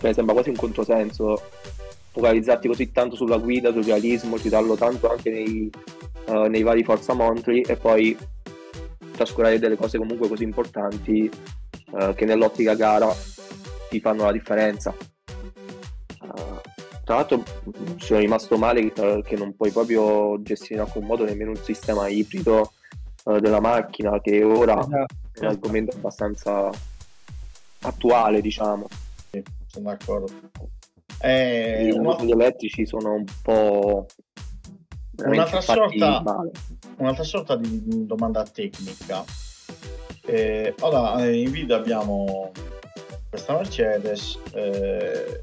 Cioè, 0.00 0.12
sembra 0.12 0.34
quasi 0.34 0.50
un 0.50 0.56
controsenso 0.56 1.40
focalizzarti 2.16 2.66
così 2.66 2.92
tanto 2.92 3.14
sulla 3.14 3.36
guida, 3.36 3.72
sul 3.72 3.84
realismo, 3.84 4.38
citarlo 4.38 4.74
tanto 4.74 5.10
anche 5.10 5.30
nei, 5.30 5.70
eh, 6.28 6.48
nei 6.48 6.62
vari 6.62 6.82
Forza 6.82 7.12
Montri 7.12 7.60
e 7.60 7.76
poi 7.76 8.16
trascurare 9.12 9.58
delle 9.58 9.76
cose 9.76 9.98
comunque 9.98 10.26
così 10.26 10.42
importanti 10.42 11.30
eh, 11.98 12.14
che 12.14 12.24
nell'ottica 12.24 12.74
gara 12.74 13.14
ti 13.90 14.00
fanno 14.00 14.24
la 14.24 14.32
differenza. 14.32 14.94
Eh, 14.96 16.60
tra 17.04 17.14
l'altro 17.16 17.42
sono 17.98 18.20
rimasto 18.20 18.56
male 18.56 18.90
che, 18.90 19.22
che 19.22 19.36
non 19.36 19.54
puoi 19.54 19.70
proprio 19.70 20.40
gestire 20.40 20.76
in 20.76 20.80
alcun 20.80 21.04
modo 21.04 21.24
nemmeno 21.24 21.50
un 21.50 21.62
sistema 21.62 22.08
ibrido 22.08 22.72
della 23.40 23.58
macchina 23.60 24.20
che 24.20 24.44
ora 24.44 24.78
Esatto. 24.78 25.06
è 25.32 25.40
un 25.40 25.46
argomento 25.48 25.96
abbastanza 25.96 26.70
attuale, 27.80 28.40
diciamo. 28.40 28.86
Sì, 29.32 29.42
sono 29.66 29.90
d'accordo. 29.90 30.32
Eh, 31.20 31.86
I 31.86 31.90
una- 31.92 32.02
motori 32.02 32.30
elettrici 32.30 32.86
sono 32.86 33.14
un 33.14 33.24
po' 33.42 34.06
Un'altra 35.24 35.60
sorta- 35.62 36.22
un'altra 36.98 37.24
sorta 37.24 37.56
di 37.56 38.04
domanda 38.06 38.42
tecnica. 38.44 39.24
Eh, 40.26 40.74
allora, 40.80 41.24
eh, 41.24 41.40
in 41.40 41.50
video 41.50 41.76
abbiamo 41.76 42.50
questa 43.30 43.54
Mercedes 43.54 44.38
eh, 44.52 45.40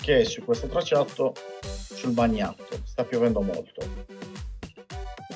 che 0.00 0.24
su 0.24 0.44
questo 0.44 0.68
tracciato 0.68 1.34
sul 1.60 2.12
bagnato 2.12 2.64
sta 2.84 3.02
piovendo 3.04 3.40
molto. 3.40 3.84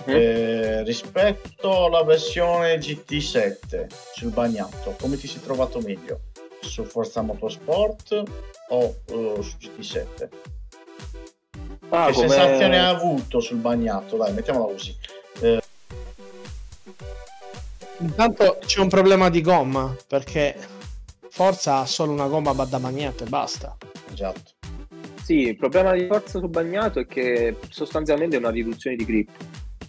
Mhm. 0.06 0.14
Eh, 0.14 0.82
rispetto 0.84 1.86
alla 1.86 2.04
versione 2.04 2.78
GT7 2.78 3.86
sul 4.14 4.30
bagnato, 4.30 4.94
come 5.00 5.16
ti 5.16 5.26
sei 5.26 5.40
trovato 5.42 5.80
meglio? 5.80 6.20
Su 6.62 6.84
Forza 6.84 7.22
Motorsport 7.22 8.22
o 8.68 8.96
eh, 9.06 9.36
su 9.40 9.56
GT7? 9.58 10.28
Ah, 11.90 12.06
che 12.06 12.12
come- 12.12 12.28
sensazione 12.28 12.78
ha 12.78 12.88
avuto 12.88 13.40
sul 13.40 13.58
bagnato? 13.58 14.16
Dai, 14.16 14.32
mettiamola 14.32 14.72
così. 14.72 14.96
Intanto 17.98 18.58
c'è 18.64 18.80
un 18.80 18.88
problema 18.88 19.28
di 19.28 19.40
gomma 19.40 19.94
perché 20.08 20.56
Forza 21.30 21.78
ha 21.78 21.86
solo 21.86 22.12
una 22.12 22.26
gomma 22.26 22.52
da 22.52 22.78
bagnato 22.78 23.24
e 23.24 23.28
basta. 23.28 23.76
Esatto. 24.12 24.50
Sì, 25.22 25.48
il 25.48 25.56
problema 25.56 25.92
di 25.92 26.06
forza 26.06 26.40
sul 26.40 26.48
bagnato 26.48 26.98
è 26.98 27.06
che 27.06 27.56
sostanzialmente 27.68 28.36
è 28.36 28.38
una 28.38 28.50
riduzione 28.50 28.96
di 28.96 29.04
grip. 29.04 29.30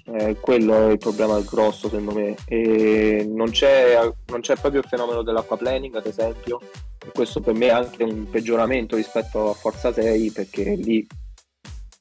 Eh, 0.06 0.36
quello 0.40 0.90
è 0.90 0.92
il 0.92 0.98
problema 0.98 1.40
grosso 1.42 1.88
secondo 1.88 2.14
me. 2.14 2.36
E 2.46 3.26
non 3.28 3.52
c'è, 3.52 3.98
non 4.28 4.42
c'è 4.42 4.56
proprio 4.56 4.82
il 4.82 4.88
fenomeno 4.88 5.24
dell'acquaplaning, 5.24 5.96
ad 5.96 6.06
esempio. 6.06 6.60
E 7.06 7.12
questo 7.14 7.42
per 7.42 7.54
me 7.54 7.68
è 7.68 7.72
anche 7.72 8.04
un 8.04 8.30
peggioramento 8.30 8.96
rispetto 8.96 9.50
a 9.50 9.54
Forza 9.54 9.92
6 9.92 10.32
perché 10.32 10.76
lì, 10.76 11.06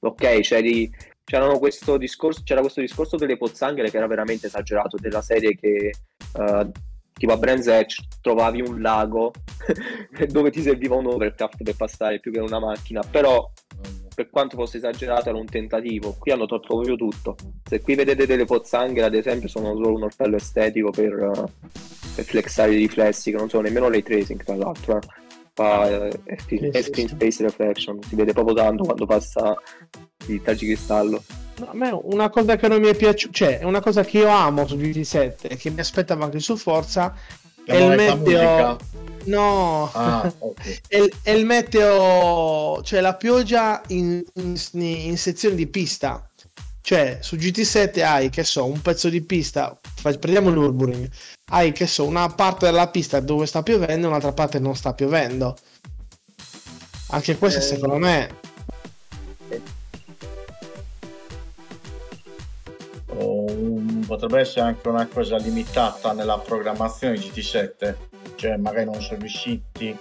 ok, 0.00 0.40
c'eri, 0.40 0.90
questo 1.58 1.96
discorso, 1.96 2.42
c'era 2.44 2.60
questo 2.60 2.80
discorso 2.80 3.16
delle 3.16 3.36
pozzanghere 3.36 3.90
che 3.90 3.96
era 3.96 4.06
veramente 4.06 4.46
esagerato, 4.46 4.96
della 4.98 5.22
serie 5.22 5.56
che 5.56 5.90
eh, 6.38 6.70
tipo 7.14 7.32
a 7.32 7.36
Brands 7.36 7.68
Hatch 7.68 7.96
trovavi 8.20 8.60
un 8.60 8.80
lago 8.80 9.32
dove 10.28 10.50
ti 10.50 10.60
serviva 10.60 10.96
un 10.96 11.06
overcraft 11.06 11.62
per 11.62 11.76
passare 11.76 12.20
più 12.20 12.32
che 12.32 12.40
una 12.40 12.58
macchina, 12.58 13.02
però 13.02 13.50
per 14.14 14.28
quanto 14.30 14.56
fosse 14.56 14.76
esagerato 14.76 15.28
era 15.30 15.38
un 15.38 15.46
tentativo, 15.46 16.16
qui 16.18 16.32
hanno 16.32 16.46
tolto 16.46 16.74
proprio 16.74 16.96
tutto. 16.96 17.36
Se 17.64 17.80
qui 17.80 17.94
vedete 17.94 18.26
delle 18.26 18.44
pozzanghere 18.44 19.06
ad 19.06 19.14
esempio 19.14 19.48
sono 19.48 19.74
solo 19.74 19.94
un 19.94 20.02
orpello 20.02 20.36
estetico 20.36 20.90
per, 20.90 21.12
eh, 21.12 21.70
per 22.14 22.24
flexare 22.24 22.74
i 22.74 22.76
riflessi, 22.76 23.30
che 23.30 23.36
non 23.36 23.48
sono 23.48 23.62
nemmeno 23.62 23.88
ray 23.88 24.02
tracing 24.02 24.42
tra 24.42 24.56
l'altro. 24.56 24.98
eh. 24.98 25.20
Fa 25.54 26.08
eh, 26.08 26.38
screen, 26.38 27.08
space 27.08 27.42
reflection, 27.42 28.02
si 28.02 28.14
vede 28.14 28.32
proprio 28.32 28.54
tanto 28.54 28.84
quando 28.84 29.06
passa 29.06 29.54
il 30.28 30.40
tagicristallo. 30.40 31.22
No, 31.62 31.70
a 31.70 31.74
me 31.74 31.90
una 32.02 32.28
cosa 32.28 32.56
che 32.56 32.66
non 32.66 32.80
mi 32.80 32.88
è 32.88 32.94
piaciuta, 32.96 33.32
cioè 33.32 33.58
è 33.60 33.64
una 33.64 33.80
cosa 33.80 34.02
che 34.02 34.18
io 34.18 34.28
amo 34.28 34.66
su 34.66 34.76
GT7 34.76 35.34
e 35.42 35.56
che 35.56 35.70
mi 35.70 35.78
aspettavo 35.80 36.24
anche 36.24 36.40
su 36.40 36.56
Forza 36.56 37.14
è 37.64 37.76
il 37.76 37.90
meteo. 37.96 38.78
No, 39.24 39.88
Ah, 39.92 40.32
ok. 40.36 40.80
è, 40.88 40.96
il, 40.96 41.12
è 41.22 41.30
il 41.30 41.46
meteo, 41.46 42.82
cioè 42.82 43.00
la 43.00 43.14
pioggia 43.14 43.80
in, 43.88 44.20
in, 44.34 44.56
in 44.80 45.16
sezioni 45.16 45.54
di 45.54 45.68
pista. 45.68 46.26
Cioè 46.80 47.18
su 47.20 47.36
GT7 47.36 48.02
hai, 48.02 48.28
che 48.28 48.42
so, 48.42 48.64
un 48.64 48.82
pezzo 48.82 49.08
di 49.08 49.22
pista, 49.22 49.78
prendiamo 50.02 50.48
il 50.48 50.56
Nürburgring, 50.56 51.08
hai, 51.50 51.70
che 51.70 51.86
so, 51.86 52.04
una 52.04 52.28
parte 52.28 52.66
della 52.66 52.88
pista 52.88 53.20
dove 53.20 53.46
sta 53.46 53.62
piovendo 53.62 54.06
e 54.06 54.08
un'altra 54.08 54.32
parte 54.32 54.58
non 54.58 54.74
sta 54.74 54.92
piovendo. 54.92 55.56
Anche 57.10 57.36
questo 57.38 57.60
Eh, 57.60 57.62
secondo 57.62 57.98
me 57.98 58.40
potrebbe 64.06 64.40
essere 64.40 64.60
anche 64.62 64.88
una 64.88 65.06
cosa 65.06 65.36
limitata 65.36 66.12
nella 66.12 66.38
programmazione 66.38 67.16
di 67.18 67.30
GT7, 67.34 67.94
cioè 68.36 68.56
magari 68.56 68.84
non 68.86 69.00
sono 69.00 69.18
riusciti 69.20 69.96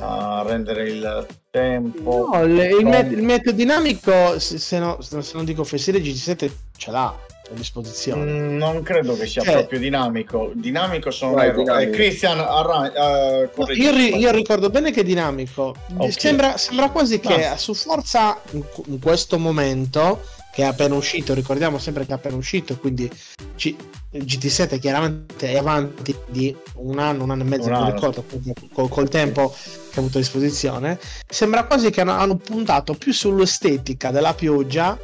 a 0.00 0.44
rendere 0.46 0.88
il 0.88 1.26
tempo. 1.50 2.28
No, 2.32 2.42
il, 2.44 2.58
il 2.80 2.86
met- 2.86 3.10
il 3.12 3.22
meteo 3.22 3.52
dinamico, 3.52 4.38
se, 4.38 4.58
se 4.58 4.78
no- 4.78 5.00
se 5.00 5.22
non 5.34 5.44
dico 5.44 5.64
fessile, 5.64 6.00
GT7 6.00 6.50
ce 6.76 6.90
l'ha 6.90 7.06
a 7.06 7.54
disposizione. 7.54 8.30
Mm, 8.30 8.56
non 8.58 8.82
credo 8.82 9.16
che 9.16 9.26
sia 9.26 9.42
Cioè- 9.42 9.54
proprio 9.54 9.78
dinamico. 9.78 10.52
Dinamico 10.54 11.10
sono 11.10 11.32
Vai, 11.32 11.48
ero. 11.48 11.58
dinamico. 11.62 11.90
Eh, 11.90 11.94
Christian, 11.94 12.38
arra- 12.40 12.92
eh, 12.92 13.50
No, 13.56 13.70
io, 13.72 13.90
ri- 13.94 14.16
io 14.16 14.30
ricordo 14.30 14.68
bene 14.68 14.92
che 14.92 15.00
è 15.00 15.04
dinamico. 15.04 15.74
Ok. 15.96 16.20
Sembra, 16.20 16.56
sembra 16.58 16.90
quasi 16.90 17.18
che 17.20 17.46
Ah. 17.46 17.56
su 17.56 17.72
Forza 17.74 18.38
in, 18.50 18.62
in 18.86 19.00
questo 19.00 19.38
momento, 19.38 20.20
che 20.52 20.62
è 20.62 20.66
appena 20.66 20.94
uscito, 20.94 21.34
ricordiamo 21.34 21.78
sempre 21.78 22.04
che 22.04 22.12
è 22.12 22.14
appena 22.14 22.36
uscito, 22.36 22.76
quindi 22.78 23.10
ci- 23.56 23.76
GT7 24.12 24.78
chiaramente 24.78 25.50
è 25.52 25.56
avanti 25.58 26.16
di 26.26 26.54
un 26.76 26.98
anno, 26.98 27.24
un 27.24 27.30
anno 27.30 27.42
e 27.42 27.46
mezzo, 27.46 27.68
non 27.68 27.92
ricordo, 27.92 28.24
col, 28.72 28.88
col 28.88 29.08
tempo 29.08 29.50
che 29.50 29.96
ha 29.96 30.00
avuto 30.00 30.18
a 30.18 30.20
disposizione. 30.20 30.98
Sembra 31.28 31.64
quasi 31.64 31.90
che 31.90 32.00
hanno, 32.00 32.36
puntato 32.36 32.94
più 32.94 33.12
sull'estetica 33.12 34.10
della 34.10 34.34
pioggia 34.34 34.98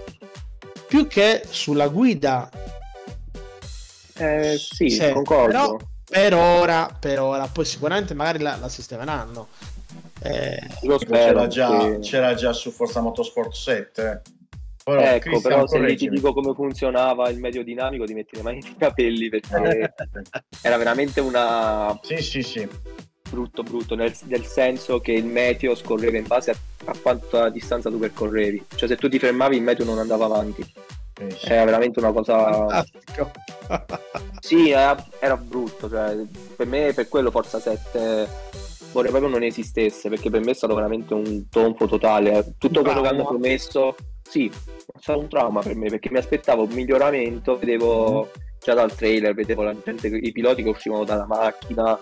più 0.86 1.06
che 1.06 1.42
sulla 1.48 1.88
guida 1.88 2.48
Eh, 4.16 4.56
sì, 4.58 4.90
Sì, 4.90 5.10
concordo. 5.10 5.46
però- 5.46 5.76
per 6.08 6.34
ora, 6.34 6.96
per 7.00 7.18
ora, 7.20 7.46
poi 7.48 7.64
sicuramente 7.64 8.14
magari 8.14 8.38
la, 8.38 8.56
la 8.60 8.68
sistemeranno. 8.68 9.48
Eh, 10.22 10.58
Lo 10.82 10.98
spero. 10.98 11.16
c'era, 11.40 11.46
già, 11.48 11.80
sì. 11.80 11.98
c'era 12.08 12.34
già 12.34 12.52
su 12.52 12.70
Forza 12.70 13.00
Motorsport 13.00 13.52
7. 13.52 14.22
Però, 14.84 15.00
Ecco, 15.00 15.30
Christian, 15.30 15.52
però 15.54 15.66
se 15.66 15.94
ti 15.94 16.08
dico 16.10 16.34
come 16.34 16.52
funzionava 16.52 17.30
il 17.30 17.38
medio 17.38 17.64
dinamico, 17.64 18.04
ti 18.04 18.12
metti 18.12 18.36
le 18.36 18.42
mani 18.42 18.60
nei 18.62 18.76
capelli 18.76 19.30
perché 19.30 19.94
era 20.60 20.76
veramente 20.76 21.20
una 21.20 21.98
Sì, 22.02 22.18
sì, 22.18 22.42
sì. 22.42 22.68
brutto 23.30 23.62
brutto, 23.62 23.94
nel, 23.94 24.14
nel 24.24 24.44
senso 24.44 25.00
che 25.00 25.12
il 25.12 25.24
meteo 25.24 25.74
scorreva 25.74 26.18
in 26.18 26.26
base 26.26 26.50
a, 26.50 26.56
a 26.84 26.94
quanta 27.00 27.48
distanza 27.48 27.88
tu 27.88 27.98
percorrevi. 27.98 28.66
Cioè 28.74 28.88
se 28.88 28.96
tu 28.96 29.08
ti 29.08 29.18
fermavi 29.18 29.56
il 29.56 29.62
meteo 29.62 29.86
non 29.86 29.98
andava 29.98 30.26
avanti. 30.26 30.62
sì, 30.62 31.36
sì. 31.36 31.48
Era 31.48 31.64
veramente 31.64 31.98
una 32.00 32.12
cosa... 32.12 32.84
Sì, 34.40 34.68
era, 34.68 34.94
era 35.20 35.38
brutto, 35.38 35.88
cioè, 35.88 36.14
per 36.54 36.66
me 36.66 36.92
per 36.92 37.08
quello 37.08 37.30
Forza 37.30 37.58
7 37.58 38.28
vorrei 38.92 39.10
proprio 39.10 39.30
non 39.30 39.42
esistesse, 39.42 40.10
perché 40.10 40.28
per 40.28 40.42
me 40.44 40.50
è 40.50 40.54
stato 40.54 40.74
veramente 40.74 41.14
un 41.14 41.48
tonfo 41.48 41.86
totale. 41.86 42.54
Tutto 42.58 42.82
quello 42.82 43.00
che 43.00 43.08
hanno 43.08 43.24
promesso, 43.24 43.94
sì, 44.28 44.48
è 44.48 44.98
stato 44.98 45.20
un 45.20 45.28
trauma 45.28 45.60
per 45.60 45.76
me, 45.76 45.88
perché 45.88 46.10
mi 46.10 46.18
aspettavo 46.18 46.64
un 46.64 46.72
miglioramento, 46.72 47.58
vedevo 47.58 48.30
già 48.60 48.74
dal 48.74 48.94
trailer, 48.94 49.34
vedevo 49.34 49.62
la 49.62 49.76
gente, 49.84 50.08
i 50.08 50.32
piloti 50.32 50.62
che 50.62 50.70
uscivano 50.70 51.04
dalla 51.04 51.26
macchina, 51.26 51.98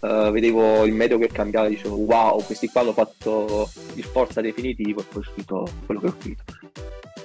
eh, 0.00 0.30
vedevo 0.30 0.84
il 0.84 0.92
meteo 0.92 1.18
che 1.18 1.28
cambiava, 1.28 1.68
dicevo 1.68 1.96
wow, 1.96 2.42
questi 2.44 2.68
qua 2.68 2.82
hanno 2.82 2.92
fatto 2.92 3.68
il 3.94 4.04
Forza 4.04 4.40
definitivo 4.40 5.00
e 5.00 5.04
poi 5.04 5.22
è 5.22 5.26
uscito 5.26 5.68
quello 5.86 6.00
che 6.00 6.06
è 6.06 6.12
uscito. 6.16 6.44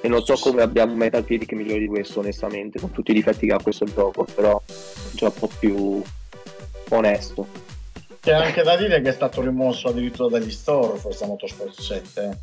E 0.02 0.08
non 0.08 0.24
so 0.24 0.36
come 0.36 0.62
abbiamo 0.62 0.94
un 0.94 0.98
Metacritic 0.98 1.52
migliore 1.52 1.80
di 1.80 1.88
questo, 1.88 2.20
onestamente, 2.20 2.80
con 2.80 2.92
tutti 2.92 3.12
i 3.12 3.14
difetti 3.14 3.48
che 3.48 3.54
ha 3.54 3.62
questo 3.62 3.86
gioco, 3.86 4.26
però 4.34 4.62
è 4.66 5.16
già 5.16 5.26
un 5.26 5.34
po' 5.34 5.50
più 5.60 6.02
onesto. 6.90 7.69
C'è 8.22 8.34
anche 8.34 8.64
da 8.64 8.76
dire 8.76 9.02
che 9.02 9.10
è 9.10 9.14
stato 9.14 9.42
rimosso 9.42 9.88
addirittura 9.90 10.38
dagli 10.38 10.52
store 10.52 10.98
Forza 10.98 11.26
Motorsport 11.26 11.80
7. 11.80 12.42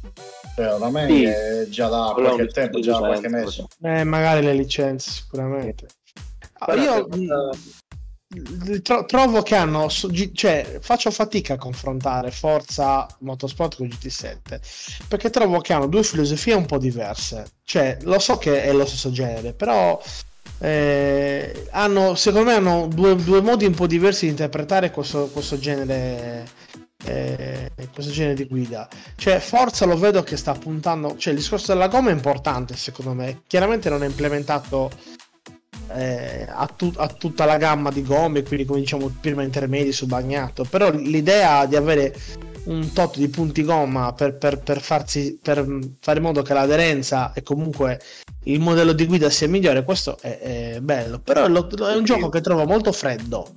Cioè, 0.55 0.73
oramai 0.75 1.15
Sì. 1.15 1.25
è 1.25 1.67
già 1.69 1.89
da 1.89 2.11
Quello 2.15 2.35
qualche 2.35 2.53
tempo, 2.53 2.81
già 2.81 2.93
da 2.93 2.99
qualche 2.99 3.29
mese. 3.29 3.67
Eh, 3.83 4.05
magari 4.05 4.43
le 4.45 4.55
licenze, 4.55 5.11
sicuramente. 5.11 5.87
Però 6.65 6.83
Io 6.83 7.07
per- 7.07 7.19
mh, 7.19 8.83
tro- 8.83 9.05
trovo 9.05 9.43
che 9.43 9.55
hanno, 9.55 9.89
cioè, 9.89 10.79
faccio 10.81 11.11
fatica 11.11 11.55
a 11.55 11.59
confrontare 11.59 12.31
Forza 12.31 13.07
Motorsport 13.21 13.77
con 13.77 13.87
GT7 13.87 14.61
perché 15.09 15.31
trovo 15.31 15.61
che 15.61 15.75
hanno 15.75 15.87
due 15.87 16.03
filosofie 16.03 16.55
un 16.55 16.65
po' 16.67 16.79
diverse. 16.79 17.45
Cioè, 17.65 17.99
lo 18.03 18.19
so 18.19 18.39
che 18.39 18.63
è 18.63 18.73
lo 18.73 18.87
stesso 18.87 19.11
genere, 19.11 19.53
però 19.53 20.01
eh, 20.59 21.67
hanno, 21.71 22.15
secondo 22.15 22.51
me 22.51 22.57
hanno 22.57 22.89
due, 22.93 23.15
due 23.17 23.41
modi 23.41 23.67
un 23.67 23.75
po' 23.75 23.87
diversi 23.87 24.25
di 24.25 24.31
interpretare 24.31 24.91
questo, 24.91 25.29
questo 25.33 25.59
genere. 25.59 26.47
eh, 27.05 27.71
questo 27.93 28.11
genere 28.11 28.35
di 28.35 28.47
guida 28.47 28.89
cioè 29.17 29.39
Forza 29.39 29.85
lo 29.85 29.97
vedo 29.97 30.23
che 30.23 30.37
sta 30.37 30.55
puntando 30.55 31.17
cioè 31.17 31.35
il 31.35 31.39
discorso 31.39 31.73
della 31.73 31.89
gomma 31.89 32.11
è 32.11 32.13
importante 32.13 32.75
secondo 32.75 33.13
me 33.13 33.43
chiaramente 33.47 33.89
non 33.91 34.03
è 34.03 34.07
implementato 34.07 34.91
eh, 35.93 36.47
a, 36.49 36.67
tu- 36.67 36.95
a 36.97 37.07
tutta 37.09 37.45
la 37.45 37.57
gamma 37.59 37.91
di 37.91 38.03
gomme, 38.03 38.43
quindi 38.43 38.65
come 38.65 38.81
diciamo 38.81 39.15
prima 39.21 39.43
intermedi 39.43 39.93
su 39.93 40.07
bagnato, 40.07 40.65
però 40.65 40.91
l'idea 40.91 41.67
di 41.67 41.77
avere 41.77 42.15
un 42.67 42.93
tot 42.93 43.17
di 43.17 43.29
punti 43.29 43.63
gomma 43.63 44.13
per, 44.13 44.37
per- 44.37 44.61
per 44.61 44.81
farsi, 44.81 45.39
per 45.41 45.65
fare 46.01 46.19
in 46.19 46.25
modo 46.25 46.43
che 46.43 46.53
l'aderenza 46.55 47.33
e 47.33 47.43
comunque 47.43 48.01
il 48.45 48.61
modello 48.61 48.93
di 48.93 49.07
guida 49.07 49.29
sia 49.31 49.49
migliore, 49.49 49.83
questo 49.85 50.19
è, 50.21 50.39
è 50.75 50.81
bello, 50.81 51.19
però 51.19 51.49
lo- 51.49 51.69
lo- 51.71 51.89
è 51.89 51.97
un 51.97 52.05
gioco 52.05 52.29
che 52.29 52.41
trovo 52.41 52.65
molto 52.65 52.93
freddo. 52.93 53.55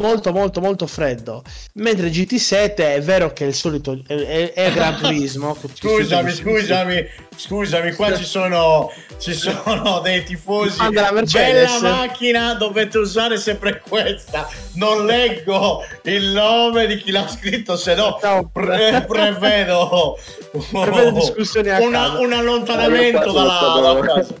Molto 0.00 0.32
molto 0.32 0.60
molto 0.60 0.86
freddo 0.86 1.42
mentre 1.74 2.08
GT7 2.08 2.74
è 2.76 3.00
vero 3.02 3.32
che 3.32 3.44
è 3.44 3.48
il 3.48 3.54
solito 3.54 4.00
è, 4.06 4.14
è- 4.14 4.52
è 4.54 4.72
Gran 4.72 4.96
Turismo 4.96 5.54
Scusami, 5.74 6.32
scusami, 6.32 7.06
scusami, 7.36 7.92
qua 7.92 8.16
ci 8.16 8.24
sono, 8.24 8.90
ci 9.18 9.34
sono 9.34 10.00
dei 10.00 10.24
tifosi. 10.24 10.80
Mercedes. 11.12 11.80
Bella 11.80 11.96
macchina, 11.96 12.54
dovete 12.54 12.98
usare 12.98 13.36
sempre 13.36 13.82
questa. 13.86 14.48
Non 14.74 15.04
leggo 15.04 15.82
il 16.04 16.28
nome 16.32 16.86
di 16.86 16.96
chi 16.96 17.10
l'ha 17.10 17.28
scritto, 17.28 17.76
se 17.76 17.94
no 17.94 18.18
pre- 18.52 19.04
prevedo, 19.06 20.18
Prevedo 20.70 21.10
discussioni 21.10 21.68
a 21.70 21.78
un 21.80 22.32
allontanamento 22.32 23.32
dalla, 23.32 23.80
dalla 23.80 24.00
casa. 24.00 24.34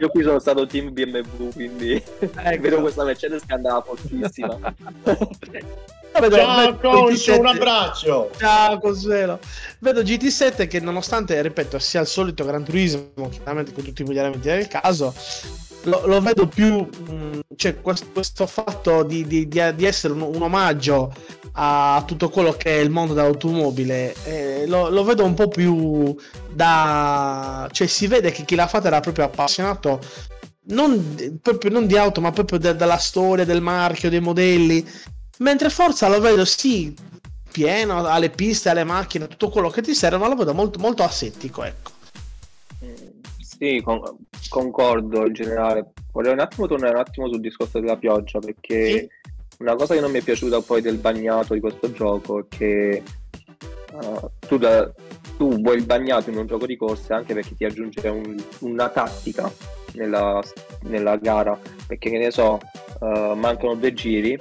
Io 0.00 0.08
qui 0.08 0.22
sono 0.24 0.38
stato 0.40 0.66
team 0.66 0.92
BMW, 0.92 1.50
quindi 1.52 1.92
Ecco. 2.18 2.60
vedo 2.62 2.80
questa 2.80 3.04
Mercedes 3.04 3.42
che 3.46 3.52
andava 3.52 3.80
fortissima. 3.82 4.58
Vedo- 6.20 6.36
Ciao 6.36 6.76
Concio, 6.78 7.38
un 7.38 7.44
GT7 7.44 7.46
abbraccio. 7.46 8.30
Ciao 8.36 8.78
Consuelo. 8.80 9.38
Vedo 9.78 10.00
GT7 10.02 10.66
che 10.66 10.80
nonostante, 10.80 11.40
ripeto, 11.40 11.78
sia 11.78 12.00
il 12.00 12.08
solito 12.08 12.44
Gran 12.44 12.64
Turismo, 12.64 13.28
chiaramente 13.30 13.72
con 13.72 13.84
tutti 13.84 14.02
i 14.02 14.04
miglioramenti 14.04 14.48
del 14.48 14.66
caso, 14.66 15.14
lo, 15.84 16.06
lo 16.06 16.20
vedo 16.20 16.46
più, 16.46 16.80
mh, 16.80 17.40
cioè 17.56 17.80
questo, 17.80 18.06
questo 18.12 18.46
fatto 18.46 19.02
di, 19.02 19.26
di- 19.26 19.48
di- 19.48 19.74
di 19.74 19.84
essere 19.84 20.12
un, 20.12 20.22
un 20.22 20.42
omaggio 20.42 21.12
a 21.52 22.02
tutto 22.06 22.28
quello 22.28 22.52
che 22.52 22.78
è 22.78 22.80
il 22.80 22.90
mondo 22.90 23.12
dell'automobile, 23.12 24.14
eh, 24.24 24.66
lo, 24.66 24.88
lo 24.88 25.02
vedo 25.04 25.24
un 25.24 25.34
po' 25.34 25.48
più 25.48 26.14
da... 26.52 27.68
cioè 27.72 27.86
si 27.86 28.06
vede 28.06 28.30
che 28.30 28.44
chi 28.44 28.54
l'ha 28.54 28.68
fatta 28.68 28.86
era 28.86 29.00
proprio 29.00 29.24
appassionato 29.24 30.00
non, 30.66 31.38
proprio 31.42 31.70
non 31.72 31.86
di 31.86 31.96
auto, 31.96 32.20
ma 32.20 32.30
proprio 32.30 32.58
de- 32.58 32.76
della 32.76 32.98
storia, 32.98 33.44
del 33.44 33.60
marchio, 33.62 34.10
dei 34.10 34.20
modelli. 34.20 34.86
Mentre 35.38 35.70
Forza 35.70 36.08
lo 36.08 36.20
vedo 36.20 36.44
sì 36.44 36.94
pieno 37.50 38.04
alle 38.06 38.30
piste, 38.30 38.68
alle 38.68 38.84
macchine, 38.84 39.26
tutto 39.26 39.48
quello 39.48 39.70
che 39.70 39.82
ti 39.82 39.94
serve, 39.94 40.18
ma 40.18 40.28
lo 40.28 40.36
vedo 40.36 40.54
molto, 40.54 40.78
molto 40.78 41.02
asettico, 41.02 41.64
ecco. 41.64 41.90
Sì, 43.62 43.82
con- 43.82 44.00
concordo 44.48 45.26
in 45.26 45.34
generale. 45.34 45.92
Vorrei 46.12 46.32
un 46.32 46.40
attimo 46.40 46.66
tornare 46.66 46.94
un 46.94 47.00
attimo 47.00 47.28
sul 47.28 47.40
discorso 47.40 47.78
della 47.78 47.98
pioggia 47.98 48.38
perché 48.38 49.08
una 49.58 49.74
cosa 49.76 49.92
che 49.94 50.00
non 50.00 50.10
mi 50.10 50.18
è 50.20 50.22
piaciuta 50.22 50.62
poi 50.62 50.80
del 50.80 50.96
bagnato 50.96 51.52
di 51.52 51.60
questo 51.60 51.92
gioco 51.92 52.38
è 52.40 52.44
che 52.48 53.02
uh, 53.92 54.30
tu, 54.48 54.56
da- 54.56 54.90
tu 55.36 55.60
vuoi 55.60 55.76
il 55.76 55.84
bagnato 55.84 56.30
in 56.30 56.38
un 56.38 56.46
gioco 56.46 56.64
di 56.64 56.76
corse 56.78 57.12
anche 57.12 57.34
perché 57.34 57.54
ti 57.54 57.66
aggiunge 57.66 58.08
un- 58.08 58.42
una 58.60 58.88
tattica 58.88 59.52
nella, 59.92 60.40
nella 60.84 61.16
gara, 61.16 61.58
perché 61.86 62.08
che 62.08 62.16
ne 62.18 62.30
so, 62.30 62.58
uh, 63.00 63.34
mancano 63.34 63.74
due 63.74 63.92
giri, 63.92 64.40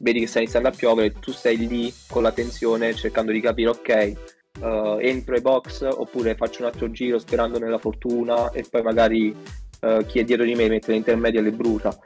vedi 0.00 0.18
che 0.20 0.26
sta 0.26 0.40
iniziando 0.40 0.68
a 0.68 0.72
piovere, 0.72 1.12
tu 1.12 1.30
stai 1.30 1.56
lì 1.68 1.94
con 2.08 2.22
la 2.24 2.32
tensione 2.32 2.94
cercando 2.94 3.30
di 3.30 3.40
capire, 3.40 3.68
ok, 3.68 4.12
uh, 4.60 4.98
entro 5.00 5.34
ai 5.34 5.40
box 5.40 5.88
oppure 5.90 6.34
faccio 6.34 6.62
un 6.62 6.68
altro 6.68 6.90
giro 6.90 7.18
sperando 7.18 7.58
nella 7.58 7.78
fortuna 7.78 8.50
e 8.50 8.64
poi 8.68 8.82
magari 8.82 9.34
uh, 9.80 10.04
chi 10.06 10.18
è 10.18 10.24
dietro 10.24 10.44
di 10.44 10.54
me 10.54 10.68
mette 10.68 10.92
l'intermedia 10.92 11.40
e 11.40 11.42
le 11.42 11.52
brucia. 11.52 11.96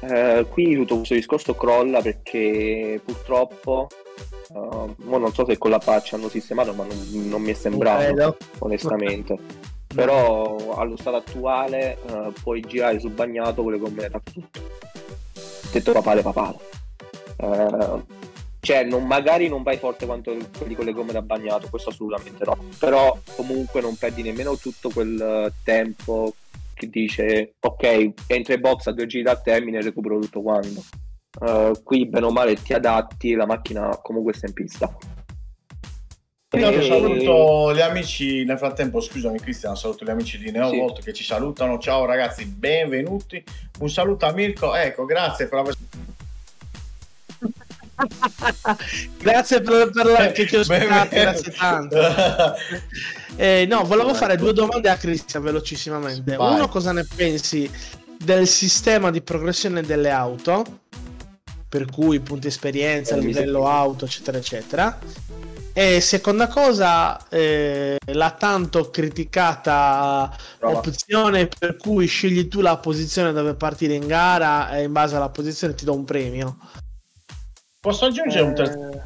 Uh, 0.00 0.46
qui 0.48 0.74
tutto 0.74 0.96
questo 0.96 1.14
discorso 1.14 1.54
crolla 1.54 2.02
perché 2.02 3.00
purtroppo 3.02 3.88
uh, 4.50 4.94
mo 4.96 5.18
non 5.18 5.32
so 5.32 5.46
se 5.46 5.56
con 5.56 5.70
la 5.70 5.78
patch 5.78 6.12
hanno 6.12 6.28
sistemato 6.28 6.74
ma 6.74 6.84
non, 6.84 7.28
non 7.28 7.42
mi 7.42 7.50
è 7.50 7.54
sembrato 7.54 8.36
onestamente. 8.58 9.36
Però 9.94 10.74
allo 10.76 10.96
stato 10.96 11.16
attuale 11.16 11.96
uh, 12.10 12.32
puoi 12.42 12.60
girare 12.60 13.00
sul 13.00 13.12
bagnato 13.12 13.62
con 13.62 13.72
le 13.72 13.78
gomme 13.78 14.08
da 14.08 14.20
tutto. 14.22 14.60
Detto 15.72 15.92
papale 15.92 16.22
papale. 16.22 16.56
Eh, 17.38 18.02
cioè 18.66 18.82
non- 18.82 19.06
magari 19.06 19.48
non 19.48 19.62
vai 19.62 19.76
forte 19.76 20.06
quanto 20.06 20.36
quelli 20.58 20.74
con 20.74 20.84
le 20.84 20.92
gomme 20.92 21.12
da 21.12 21.22
bagnato 21.22 21.68
questo 21.70 21.90
assolutamente 21.90 22.44
no. 22.44 22.58
Però 22.80 23.16
comunque 23.36 23.80
non 23.80 23.94
perdi 23.96 24.22
nemmeno 24.22 24.56
tutto 24.56 24.90
quel 24.90 25.20
eh, 25.20 25.52
tempo 25.62 26.34
che 26.74 26.90
dice 26.90 27.54
ok 27.60 28.12
entro 28.26 28.54
in 28.54 28.60
box 28.60 28.86
a 28.86 28.92
due 28.92 29.06
giri 29.06 29.22
dal 29.22 29.40
termine 29.40 29.78
e 29.78 29.82
recupero 29.82 30.18
tutto 30.18 30.42
quanto. 30.42 30.82
Eh, 31.46 31.80
qui 31.84 32.06
bene 32.06 32.26
o 32.26 32.30
male 32.32 32.60
ti 32.60 32.72
adatti 32.72 33.34
la 33.34 33.46
macchina 33.46 33.96
comunque 34.02 34.32
sta 34.32 34.46
in 34.46 34.52
pista 34.52 34.96
E- 36.50 36.82
saluto 36.82 37.74
gli 37.74 37.80
amici, 37.80 38.44
nel 38.44 38.56
frattempo 38.58 39.00
scusami 39.00 39.38
Cristian, 39.38 39.76
saluto 39.76 40.04
gli 40.04 40.10
amici 40.10 40.38
di 40.38 40.50
Neovolt 40.50 41.02
che 41.02 41.12
ci 41.12 41.22
salutano, 41.22 41.78
ciao 41.78 42.04
ragazzi, 42.04 42.46
benvenuti, 42.46 43.44
un 43.80 43.90
saluto 43.90 44.26
a 44.26 44.32
Mirko, 44.32 44.74
ecco 44.74 45.04
grazie 45.04 45.48
per 45.48 45.58
aver... 45.58 45.74
Grazie 49.18 49.60
per, 49.60 49.90
per 49.90 50.06
la, 50.06 50.30
che 50.32 50.46
ti 50.46 50.56
ho 50.56 50.60
ospitato, 50.60 51.08
grazie 51.10 51.52
tanto. 51.52 51.96
Eh, 53.38 53.66
no, 53.68 53.84
volevo 53.84 54.14
fare 54.14 54.36
due 54.36 54.54
domande 54.54 54.88
a 54.88 54.96
Cristian 54.96 55.42
velocissimamente. 55.42 56.36
Vai. 56.36 56.54
Uno, 56.54 56.68
cosa 56.68 56.92
ne 56.92 57.04
pensi 57.04 57.70
del 58.18 58.46
sistema 58.48 59.10
di 59.10 59.20
progressione 59.20 59.82
delle 59.82 60.08
auto? 60.10 60.64
Per 61.68 61.84
cui 61.84 62.18
punti 62.20 62.46
esperienza, 62.46 63.14
Eh, 63.14 63.18
livello 63.20 63.58
sembra- 63.58 63.72
auto, 63.74 64.04
eccetera, 64.06 64.38
eccetera. 64.38 64.98
E 65.74 66.00
seconda 66.00 66.48
cosa, 66.48 67.28
eh, 67.28 67.98
la 68.14 68.30
tanto 68.30 68.88
criticata 68.88 70.34
Prova. 70.58 70.78
opzione 70.78 71.46
per 71.46 71.76
cui 71.76 72.06
scegli 72.06 72.48
tu 72.48 72.62
la 72.62 72.78
posizione 72.78 73.32
dove 73.32 73.52
partire 73.52 73.92
in 73.92 74.06
gara 74.06 74.74
e 74.78 74.84
in 74.84 74.92
base 74.92 75.14
alla 75.16 75.28
posizione 75.28 75.74
ti 75.74 75.84
do 75.84 75.92
un 75.92 76.06
premio. 76.06 76.56
Posso 77.86 78.06
aggiungere 78.06 78.42
un 78.42 78.52
terzo? 78.52 79.04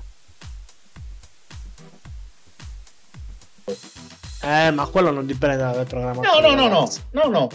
Eh, 4.42 4.70
ma 4.70 4.86
quello 4.86 5.10
non 5.10 5.26
dipende 5.26 5.58
dal 5.58 5.86
programma. 5.86 6.22
No, 6.22 6.40
no, 6.40 6.54
no, 6.54 6.66
no, 6.66 6.88
no, 7.10 7.28
no, 7.28 7.48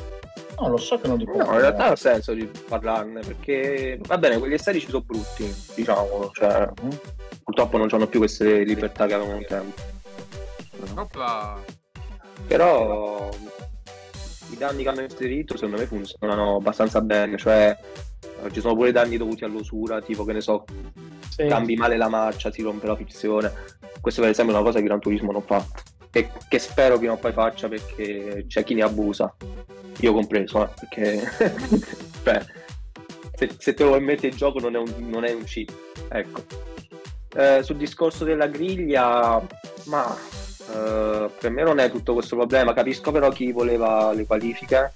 no, 0.60 0.68
lo 0.70 0.78
so 0.78 1.00
che 1.00 1.08
non 1.08 1.18
dipende. 1.18 1.44
No, 1.44 1.54
in 1.54 1.62
realtà 1.62 1.86
ha 1.86 1.96
senso 1.96 2.34
di 2.34 2.46
parlarne 2.46 3.22
perché 3.22 4.00
va 4.06 4.20
bene, 4.20 4.38
quegli 4.38 4.54
estetici 4.54 4.86
sono 4.86 5.02
brutti, 5.02 5.52
diciamo, 5.74 6.30
cioè 6.32 6.70
purtroppo 7.44 7.78
non 7.80 7.88
hanno 7.90 8.06
più 8.06 8.20
queste 8.20 8.62
libertà 8.62 9.08
che 9.08 9.16
avevano 9.16 9.38
un 9.38 9.46
tempo. 9.48 9.82
Però 12.46 13.30
i 14.52 14.58
danni 14.58 14.84
che 14.84 14.90
hanno 14.90 15.02
inserito 15.02 15.56
secondo 15.56 15.78
me 15.78 15.86
funzionano 15.86 16.56
abbastanza 16.58 17.02
bene, 17.02 17.38
cioè 17.38 17.78
eh, 18.44 18.52
ci 18.52 18.60
sono 18.60 18.76
pure 18.76 18.92
danni 18.92 19.18
dovuti 19.18 19.44
all'usura, 19.44 20.02
tipo 20.02 20.24
che 20.24 20.34
ne 20.34 20.42
so, 20.42 20.66
Sì. 21.30 21.48
cambi 21.48 21.76
male 21.76 21.98
la 21.98 22.10
marcia, 22.10 22.52
si 22.52 22.62
rompe 22.62 22.88
la 22.88 22.96
frizione. 22.96 23.52
Questo 24.02 24.22
per 24.22 24.30
esempio 24.30 24.54
è 24.54 24.58
una 24.58 24.66
cosa 24.66 24.80
che 24.80 24.86
Gran 24.86 25.00
Turismo 25.00 25.32
non 25.32 25.42
fa. 25.42 25.66
E 26.12 26.30
che 26.48 26.60
spero 26.60 26.98
prima 26.98 27.14
o 27.14 27.18
poi 27.18 27.34
faccia 27.34 27.68
perché 27.68 28.46
c'è 28.48 28.64
chi 28.64 28.74
ne 28.74 28.84
abusa. 28.84 29.36
Io 30.00 30.14
compreso, 30.14 30.64
eh, 30.64 30.70
perché 30.80 31.30
cioè, 32.24 32.46
se, 33.34 33.50
se 33.58 33.74
te 33.74 33.84
lo 33.84 34.00
metti 34.00 34.28
in 34.28 34.36
gioco 34.36 34.60
non 34.60 34.76
è 34.76 34.80
un, 34.80 34.94
non 35.10 35.26
è 35.26 35.34
un 35.34 35.44
cheat. 35.44 35.74
Ecco. 36.10 36.44
Eh, 37.36 37.64
sul 37.64 37.76
discorso 37.76 38.24
della 38.24 38.48
griglia, 38.48 39.46
ma 39.86 40.16
eh, 40.74 41.30
per 41.40 41.52
me 41.52 41.64
non 41.64 41.80
è 41.80 41.90
tutto 41.92 42.14
questo 42.14 42.36
problema. 42.36 42.74
Capisco 42.74 43.12
però 43.12 43.30
chi 43.30 43.52
voleva 43.52 44.12
le 44.14 44.26
qualifiche, 44.26 44.92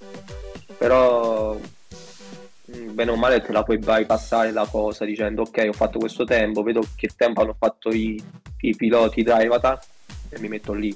però 0.78 1.54
mm, 1.56 2.94
bene 2.94 3.10
o 3.10 3.16
male 3.16 3.40
te 3.42 3.52
la 3.52 3.62
puoi 3.62 3.78
bypassare 3.78 4.52
la 4.52 4.66
cosa 4.66 5.04
dicendo 5.04 5.42
ok 5.42 5.66
ho 5.68 5.72
fatto 5.72 5.98
questo 5.98 6.24
tempo, 6.24 6.62
vedo 6.62 6.82
che 6.96 7.08
tempo 7.16 7.42
hanno 7.42 7.54
fatto 7.58 7.90
i, 7.90 8.22
i 8.60 8.76
piloti 8.76 9.22
da 9.22 9.36
Avatar 9.36 9.78
e 10.28 10.38
mi 10.40 10.48
metto 10.48 10.72
lì. 10.72 10.90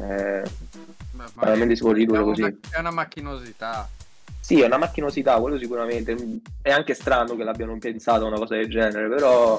Eh, 0.00 0.42
Beh, 1.10 1.24
veramente 1.34 1.74
si 1.76 1.82
può 1.82 1.92
ridurre 1.92 2.18
è 2.20 2.22
una- 2.22 2.30
così. 2.32 2.60
È 2.70 2.78
una 2.78 2.90
macchinosità. 2.90 3.88
Sì, 4.40 4.60
è 4.62 4.66
una 4.66 4.78
macchinosità, 4.78 5.38
quello 5.40 5.58
sicuramente. 5.58 6.16
È 6.62 6.70
anche 6.70 6.94
strano 6.94 7.36
che 7.36 7.44
l'abbiano 7.44 7.76
pensato 7.78 8.24
una 8.24 8.38
cosa 8.38 8.54
del 8.54 8.70
genere, 8.70 9.06
però 9.08 9.58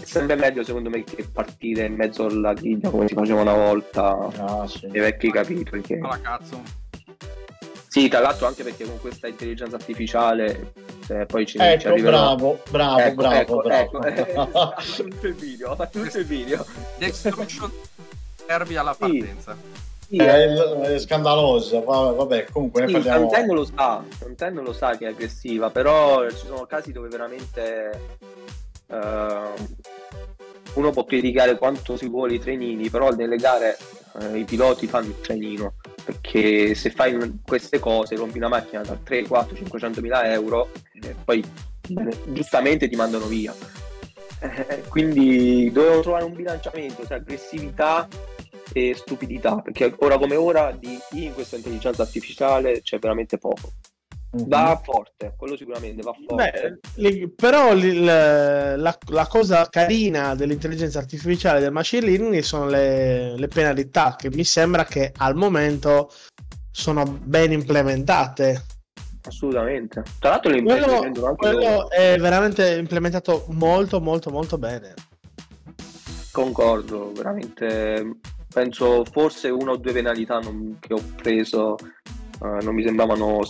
è 0.00 0.04
sempre 0.04 0.36
meglio 0.36 0.62
secondo 0.64 0.88
me 0.90 1.04
che 1.04 1.26
partire 1.30 1.84
in 1.84 1.94
mezzo 1.94 2.26
alla 2.26 2.52
griglia 2.54 2.90
come 2.90 3.06
si 3.08 3.14
faceva 3.14 3.40
una 3.42 3.54
volta 3.54 4.28
Ah, 4.38 4.66
sì. 4.66 4.86
nei 4.86 5.00
vecchi 5.00 5.30
capitoli. 5.30 5.82
Che... 5.82 5.98
Alla 6.02 6.20
cazzo. 6.20 6.60
Sì, 7.88 8.08
tra 8.08 8.20
l'altro 8.20 8.46
anche 8.46 8.62
perché 8.62 8.84
con 8.84 8.98
questa 9.00 9.26
intelligenza 9.28 9.76
artificiale 9.76 10.72
eh, 11.08 11.26
poi 11.26 11.44
ci, 11.46 11.58
ci 11.58 11.64
Ecco, 11.64 11.88
arriverà. 11.88 12.16
bravo, 12.34 12.58
bravo, 12.70 12.98
Ecco, 13.00 13.14
bravo, 13.14 13.34
ecco, 13.36 13.58
bravo. 13.60 14.02
ecco. 14.06 14.40
ho 14.52 14.74
fatto 14.78 15.26
il 15.26 15.34
video, 15.34 15.70
ho 15.72 15.74
fatto 15.76 16.00
tutto 16.00 16.18
il 16.18 16.24
video. 16.24 16.64
Destruction 16.96 17.70
servi 18.46 18.76
alla 18.76 18.94
partenza. 18.94 19.56
Sì, 20.08 20.16
È, 20.16 20.22
eh, 20.24 20.94
è 20.94 20.98
scandalosa, 20.98 21.80
va- 21.80 22.12
vabbè, 22.12 22.46
comunque 22.50 22.80
ne 22.82 22.86
Sì, 22.86 22.92
parliamo. 22.94 23.20
Nintendo 23.20 23.54
lo 23.54 23.64
sa, 23.64 24.02
Nintendo 24.24 24.62
lo 24.62 24.72
sa 24.72 24.96
che 24.96 25.06
è 25.06 25.08
aggressiva, 25.08 25.70
però 25.70 26.28
ci 26.30 26.46
sono 26.46 26.64
casi 26.66 26.92
dove 26.92 27.08
veramente 27.08 28.16
uno 30.74 30.90
può 30.90 31.04
criticare 31.04 31.58
quanto 31.58 31.96
si 31.96 32.08
vuole 32.08 32.34
i 32.34 32.40
trenini, 32.40 32.88
però 32.90 33.10
nelle 33.10 33.36
gare 33.36 33.76
eh, 34.20 34.38
i 34.38 34.44
piloti 34.44 34.86
fanno 34.86 35.08
il 35.08 35.20
trenino, 35.20 35.74
perché 36.04 36.74
se 36.74 36.90
fai 36.90 37.40
queste 37.44 37.78
cose, 37.78 38.16
rompi 38.16 38.38
una 38.38 38.48
macchina 38.48 38.82
da 38.82 38.98
3, 39.02 39.26
4, 39.26 39.56
500 39.56 40.00
mila 40.00 40.30
euro, 40.32 40.70
e 40.92 41.14
poi 41.24 41.44
bene, 41.88 42.16
giustamente 42.28 42.88
ti 42.88 42.96
mandano 42.96 43.26
via. 43.26 43.54
Eh, 44.40 44.82
quindi 44.88 45.70
dovevano 45.70 46.00
trovare 46.00 46.24
un 46.24 46.34
bilanciamento 46.34 47.02
tra 47.02 47.16
aggressività 47.16 48.08
e 48.72 48.94
stupidità, 48.94 49.56
perché 49.56 49.94
ora 49.98 50.18
come 50.18 50.36
ora 50.36 50.72
di 50.72 50.98
in 51.12 51.34
questa 51.34 51.56
intelligenza 51.56 52.02
artificiale 52.02 52.80
c'è 52.82 52.98
veramente 52.98 53.38
poco. 53.38 53.72
Mhm. 54.34 54.48
Va 54.48 54.80
forte, 54.82 55.34
quello 55.36 55.56
sicuramente 55.58 56.00
va 56.02 56.14
forte. 56.26 56.80
Beh, 56.96 57.28
però 57.36 57.74
li- 57.74 58.02
la, 58.02 58.76
la- 58.76 58.98
la 59.08 59.26
cosa 59.26 59.68
carina 59.68 60.34
dell'intelligenza 60.34 60.98
artificiale 61.00 61.60
del 61.60 61.70
machine 61.70 62.06
learning 62.06 62.40
sono 62.40 62.66
le, 62.66 63.36
le 63.36 63.48
penalità 63.48 64.16
che 64.16 64.30
mi 64.30 64.44
sembra 64.44 64.84
che 64.86 65.12
al 65.18 65.34
momento 65.34 66.10
sono 66.70 67.04
ben 67.04 67.52
implementate. 67.52 68.64
Assolutamente. 69.24 70.02
Tra 70.18 70.30
l'altro 70.30 70.50
le 70.50 70.62
Quello, 70.62 71.34
quello 71.36 71.90
è 71.90 72.16
veramente 72.18 72.74
implementato 72.76 73.44
molto 73.50 74.00
molto 74.00 74.30
molto 74.30 74.56
bene. 74.56 74.94
Concordo, 76.30 77.12
veramente. 77.12 78.16
Penso 78.52 79.04
forse 79.04 79.48
una 79.50 79.72
o 79.72 79.76
due 79.76 79.92
penalità 79.92 80.38
non- 80.38 80.78
che 80.80 80.94
ho 80.94 81.02
preso 81.16 81.76
eh, 81.76 82.62
non 82.64 82.74
mi 82.74 82.82
sembravano 82.82 83.40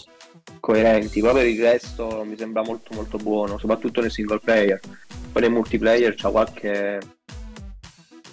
coerenti, 0.60 1.20
però 1.20 1.32
per 1.34 1.46
il 1.46 1.60
resto 1.60 2.24
mi 2.24 2.36
sembra 2.36 2.62
molto 2.62 2.94
molto 2.94 3.16
buono, 3.18 3.58
soprattutto 3.58 4.00
nel 4.00 4.10
single 4.10 4.40
player. 4.40 4.80
Poi 5.32 5.42
nel 5.42 5.50
multiplayer 5.50 6.14
c'ha 6.14 6.30
qualche... 6.30 6.98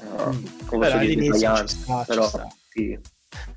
eh, 0.01 0.39
come 0.65 0.85
Però 0.85 0.97
dire, 0.99 1.23
ci 1.33 1.67
sta, 1.67 2.05
ci 2.05 2.05
però 2.05 2.21
sta. 2.21 2.47
sì, 2.69 2.97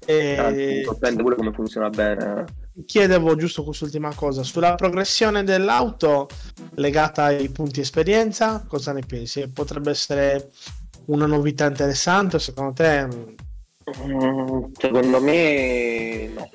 E 0.07 0.37
anzi, 0.37 0.83
sorprende 0.83 1.23
pure 1.23 1.37
come 1.37 1.53
funziona 1.53 1.89
bene. 1.91 2.45
chiedevo 2.85 3.37
giusto 3.37 3.65
quest'ultima 3.65 4.15
cosa 4.15 4.43
sulla 4.43 4.75
progressione 4.75 5.43
dell'auto 5.45 6.29
legata 6.75 7.25
ai 7.25 7.51
punti 7.51 7.81
esperienza, 7.81 8.65
cosa 8.67 8.93
ne 8.93 9.03
pensi? 9.07 9.49
Potrebbe 9.49 9.91
essere 9.91 10.51
una 11.07 11.27
novità 11.27 11.67
interessante 11.67 12.39
secondo 12.39 12.73
te? 12.73 13.09
Mm, 13.97 14.73
Secondo 14.79 15.21
me 15.21 16.29
no, 16.35 16.51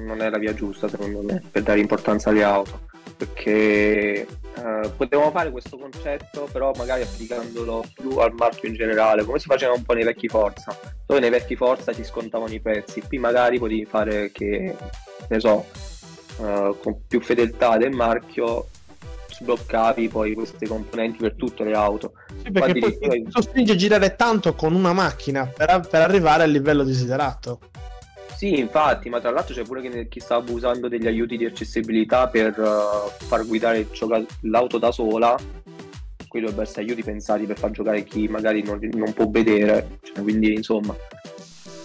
non 0.00 0.20
è 0.20 0.30
la 0.30 0.38
via 0.38 0.54
giusta 0.54 0.88
secondo 0.88 1.22
me 1.22 1.42
per 1.50 1.62
dare 1.62 1.80
importanza 1.80 2.30
alle 2.30 2.42
auto. 2.42 2.80
perché 3.16 4.26
eh, 4.56 4.90
potevamo 4.96 5.30
fare 5.30 5.50
questo 5.50 5.76
concetto 5.76 6.48
però 6.50 6.72
magari 6.76 7.02
applicandolo 7.02 7.84
più 7.94 8.18
al 8.18 8.32
marchio 8.32 8.68
in 8.68 8.74
generale 8.74 9.24
come 9.24 9.38
si 9.38 9.46
faceva 9.46 9.72
un 9.72 9.82
po' 9.82 9.94
nei 9.94 10.04
vecchi 10.04 10.28
Forza 10.28 10.76
dove 11.06 11.20
nei 11.20 11.30
vecchi 11.30 11.56
Forza 11.56 11.92
ti 11.92 12.04
scontavano 12.04 12.52
i 12.52 12.60
prezzi 12.60 13.02
qui 13.02 13.18
magari 13.18 13.58
potevi 13.58 13.84
fare 13.84 14.30
che 14.32 14.74
ne 15.28 15.40
so 15.40 15.66
eh, 16.40 16.74
con 16.80 17.06
più 17.06 17.20
fedeltà 17.20 17.76
del 17.76 17.92
marchio 17.92 18.68
sbloccavi 19.34 20.08
poi 20.08 20.34
queste 20.34 20.66
componenti 20.66 21.18
per 21.18 21.34
tutte 21.34 21.64
le 21.64 21.74
auto 21.74 22.12
Sì, 22.42 22.50
perché 22.50 22.78
poi 22.78 23.22
ti 23.24 23.30
costringe 23.30 23.72
a 23.72 23.76
girare 23.76 24.14
tanto 24.16 24.54
con 24.54 24.74
una 24.74 24.92
macchina 24.92 25.46
per, 25.46 25.86
per 25.88 26.00
arrivare 26.02 26.44
al 26.44 26.50
livello 26.50 26.84
desiderato. 26.84 27.58
Sì, 28.36 28.58
infatti, 28.58 29.08
ma 29.08 29.20
tra 29.20 29.30
l'altro 29.30 29.54
c'è 29.54 29.62
pure 29.62 29.80
chi, 29.80 30.08
chi 30.08 30.20
sta 30.20 30.34
abusando 30.36 30.88
degli 30.88 31.06
aiuti 31.06 31.36
di 31.36 31.44
accessibilità 31.44 32.28
per 32.28 32.48
eh, 32.58 33.24
far 33.24 33.46
guidare 33.46 33.88
gioca- 33.90 34.24
l'auto 34.40 34.78
da 34.78 34.90
sola. 34.90 35.36
Qui 36.28 36.40
dovrebbero 36.40 36.66
essere 36.68 36.82
aiuti 36.82 37.02
pensati 37.02 37.46
per 37.46 37.56
far 37.56 37.70
giocare 37.70 38.02
chi 38.02 38.26
magari 38.26 38.62
non, 38.62 38.78
non 38.94 39.12
può 39.12 39.28
vedere. 39.30 39.98
Cioè, 40.02 40.22
quindi, 40.22 40.52
insomma, 40.52 40.94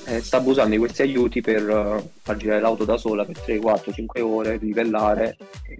eh, 0.08 0.22
sta 0.22 0.38
abusando 0.38 0.72
di 0.72 0.80
questi 0.80 1.04
aiuti 1.04 1.40
per 1.40 1.70
eh, 1.70 2.10
far 2.24 2.36
girare 2.36 2.62
l'auto 2.62 2.84
da 2.84 2.98
sola 2.98 3.26
per 3.26 3.38
3, 3.40 3.60
4, 3.60 3.92
5 3.94 4.22
ore, 4.22 4.58
livellare 4.58 5.38
e, 5.68 5.78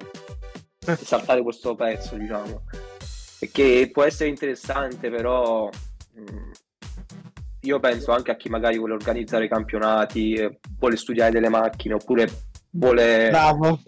e 0.86 0.96
saltare 0.98 1.42
questo 1.42 1.74
pezzo, 1.76 2.16
diciamo. 2.16 2.62
Perché 3.40 3.90
può 3.92 4.04
essere 4.04 4.30
interessante, 4.30 5.10
però. 5.10 5.68
mh, 6.14 6.52
io 7.62 7.80
penso 7.80 8.12
anche 8.12 8.32
a 8.32 8.36
chi 8.36 8.50
magari 8.50 8.78
vuole 8.78 8.94
organizzare 8.94 9.48
campionati, 9.48 10.34
eh, 10.34 10.60
vuole 10.78 10.96
studiare 10.96 11.32
delle 11.32 11.50
macchine 11.50 11.96
oppure 11.96 12.30
vuole 12.72 13.30
Bravo. 13.30 13.82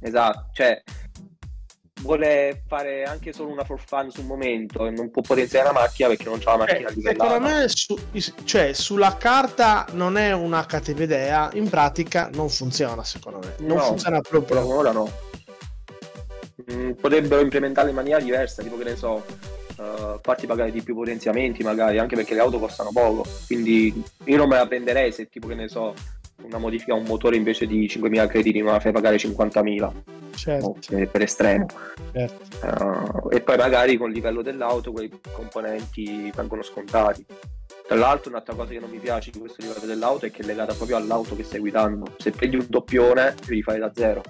esatto, 0.00 0.50
cioè 0.52 0.82
vuole 2.02 2.64
fare 2.66 3.04
anche 3.04 3.32
solo 3.32 3.50
una 3.52 3.62
for 3.64 3.78
fun 3.78 4.10
sul 4.10 4.24
momento 4.24 4.86
e 4.86 4.90
non 4.90 5.10
può 5.12 5.22
potenziare 5.22 5.66
la 5.66 5.72
macchina 5.72 6.08
perché 6.08 6.24
non 6.24 6.40
c'ha 6.40 6.50
la 6.50 6.56
macchina 6.58 6.88
Eh, 6.88 7.00
secondo 7.00 7.38
me, 7.40 7.68
su- 7.68 7.98
cioè, 8.44 8.72
sulla 8.72 9.16
carta 9.16 9.86
non 9.92 10.16
è 10.16 10.32
una 10.32 10.66
cattiva 10.66 11.04
idea, 11.04 11.48
in 11.54 11.68
pratica 11.68 12.28
non 12.34 12.48
funziona, 12.48 13.04
secondo 13.04 13.38
me. 13.38 13.54
Non 13.60 13.76
No, 13.76 13.82
funziona 13.84 14.20
proprio. 14.20 14.66
ora 14.66 14.90
no. 14.90 15.08
Mm, 16.72 16.92
potrebbero 16.92 17.40
implementarla 17.40 17.90
in 17.90 17.96
maniera 17.96 18.20
diversa, 18.20 18.62
tipo 18.62 18.76
che 18.76 18.84
ne 18.84 18.96
so, 18.96 19.24
eh, 19.78 20.18
farti 20.22 20.46
pagare 20.46 20.70
di 20.70 20.82
più 20.82 20.94
potenziamenti 20.94 21.62
magari, 21.62 21.98
anche 21.98 22.16
perché 22.16 22.34
le 22.34 22.40
auto 22.40 22.58
costano 22.58 22.90
poco. 22.92 23.24
Quindi 23.46 24.02
io 24.24 24.36
non 24.36 24.48
me 24.48 24.56
la 24.56 24.66
prenderei 24.66 25.12
se 25.12 25.28
tipo 25.28 25.48
che 25.48 25.54
ne 25.54 25.68
so, 25.68 25.94
una 26.42 26.58
modifica 26.58 26.92
a 26.92 26.96
un 26.96 27.04
motore 27.04 27.36
invece 27.36 27.66
di 27.66 27.86
5.000 27.86 28.26
crediti 28.26 28.62
me 28.62 28.72
la 28.72 28.80
fai 28.80 28.92
pagare 28.92 29.16
50.000 29.16 29.92
Certo, 30.34 30.76
se- 30.80 31.06
per 31.06 31.22
estremo. 31.22 31.66
certo. 32.12 33.30
Eh, 33.30 33.36
e 33.36 33.40
poi 33.42 33.56
magari 33.58 33.96
con 33.96 34.08
il 34.08 34.14
livello 34.14 34.42
dell'auto 34.42 34.90
quei 34.92 35.10
componenti 35.30 36.32
vengono 36.34 36.62
scontati. 36.62 37.24
Tra 37.86 37.96
l'altro 37.96 38.30
un'altra 38.30 38.54
cosa 38.54 38.70
che 38.70 38.78
non 38.80 38.88
mi 38.90 38.98
piace 38.98 39.30
di 39.30 39.38
questo 39.38 39.60
livello 39.60 39.84
dell'auto 39.86 40.24
è 40.26 40.30
che 40.30 40.42
è 40.42 40.46
legata 40.46 40.72
proprio 40.74 40.96
all'auto 40.96 41.36
che 41.36 41.44
stai 41.44 41.60
guidando. 41.60 42.06
Se 42.16 42.30
prendi 42.30 42.56
un 42.56 42.66
doppione 42.68 43.34
devi 43.46 43.62
fare 43.62 43.78
da 43.78 43.92
zero. 43.94 44.22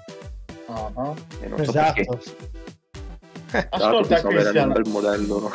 Ah, 0.67 1.15
E 1.41 1.47
non 1.49 1.65
so 1.65 1.73
Ascolta 3.71 4.19
era 4.19 4.29
Cristian, 4.29 4.67
un 4.69 4.73
bel 4.73 4.89
modello. 4.91 5.51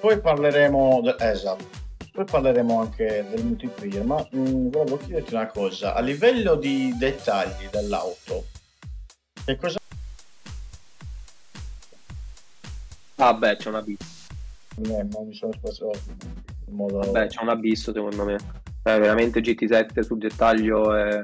poi 0.00 0.20
parleremo, 0.20 1.00
de- 1.02 1.16
esatto, 1.18 1.64
poi 2.12 2.24
parleremo 2.24 2.80
anche 2.80 3.26
del 3.30 3.44
multiplayer, 3.44 4.04
ma 4.04 4.26
mh, 4.30 4.68
volevo 4.70 4.96
chiederti 4.98 5.34
una 5.34 5.46
cosa, 5.46 5.94
a 5.94 6.00
livello 6.00 6.54
di 6.56 6.94
dettagli 6.96 7.66
dell'auto, 7.70 8.46
che 9.44 9.56
cosa 9.56 9.78
Ah 13.16 13.34
beh, 13.34 13.56
c'è 13.56 13.68
un 13.68 13.74
abisso. 13.74 14.04
eh, 14.82 15.02
non 15.02 15.26
mi 15.26 15.34
sono 15.34 15.52
espresso 15.52 15.90
in 16.68 16.74
modo... 16.74 17.00
Beh, 17.10 17.26
c'è 17.26 17.42
un 17.42 17.50
abisso 17.50 17.92
secondo 17.92 18.24
me. 18.24 18.36
È 18.82 18.98
veramente 18.98 19.40
GT7 19.42 20.00
sul 20.00 20.16
dettaglio 20.16 20.94
è, 20.94 21.20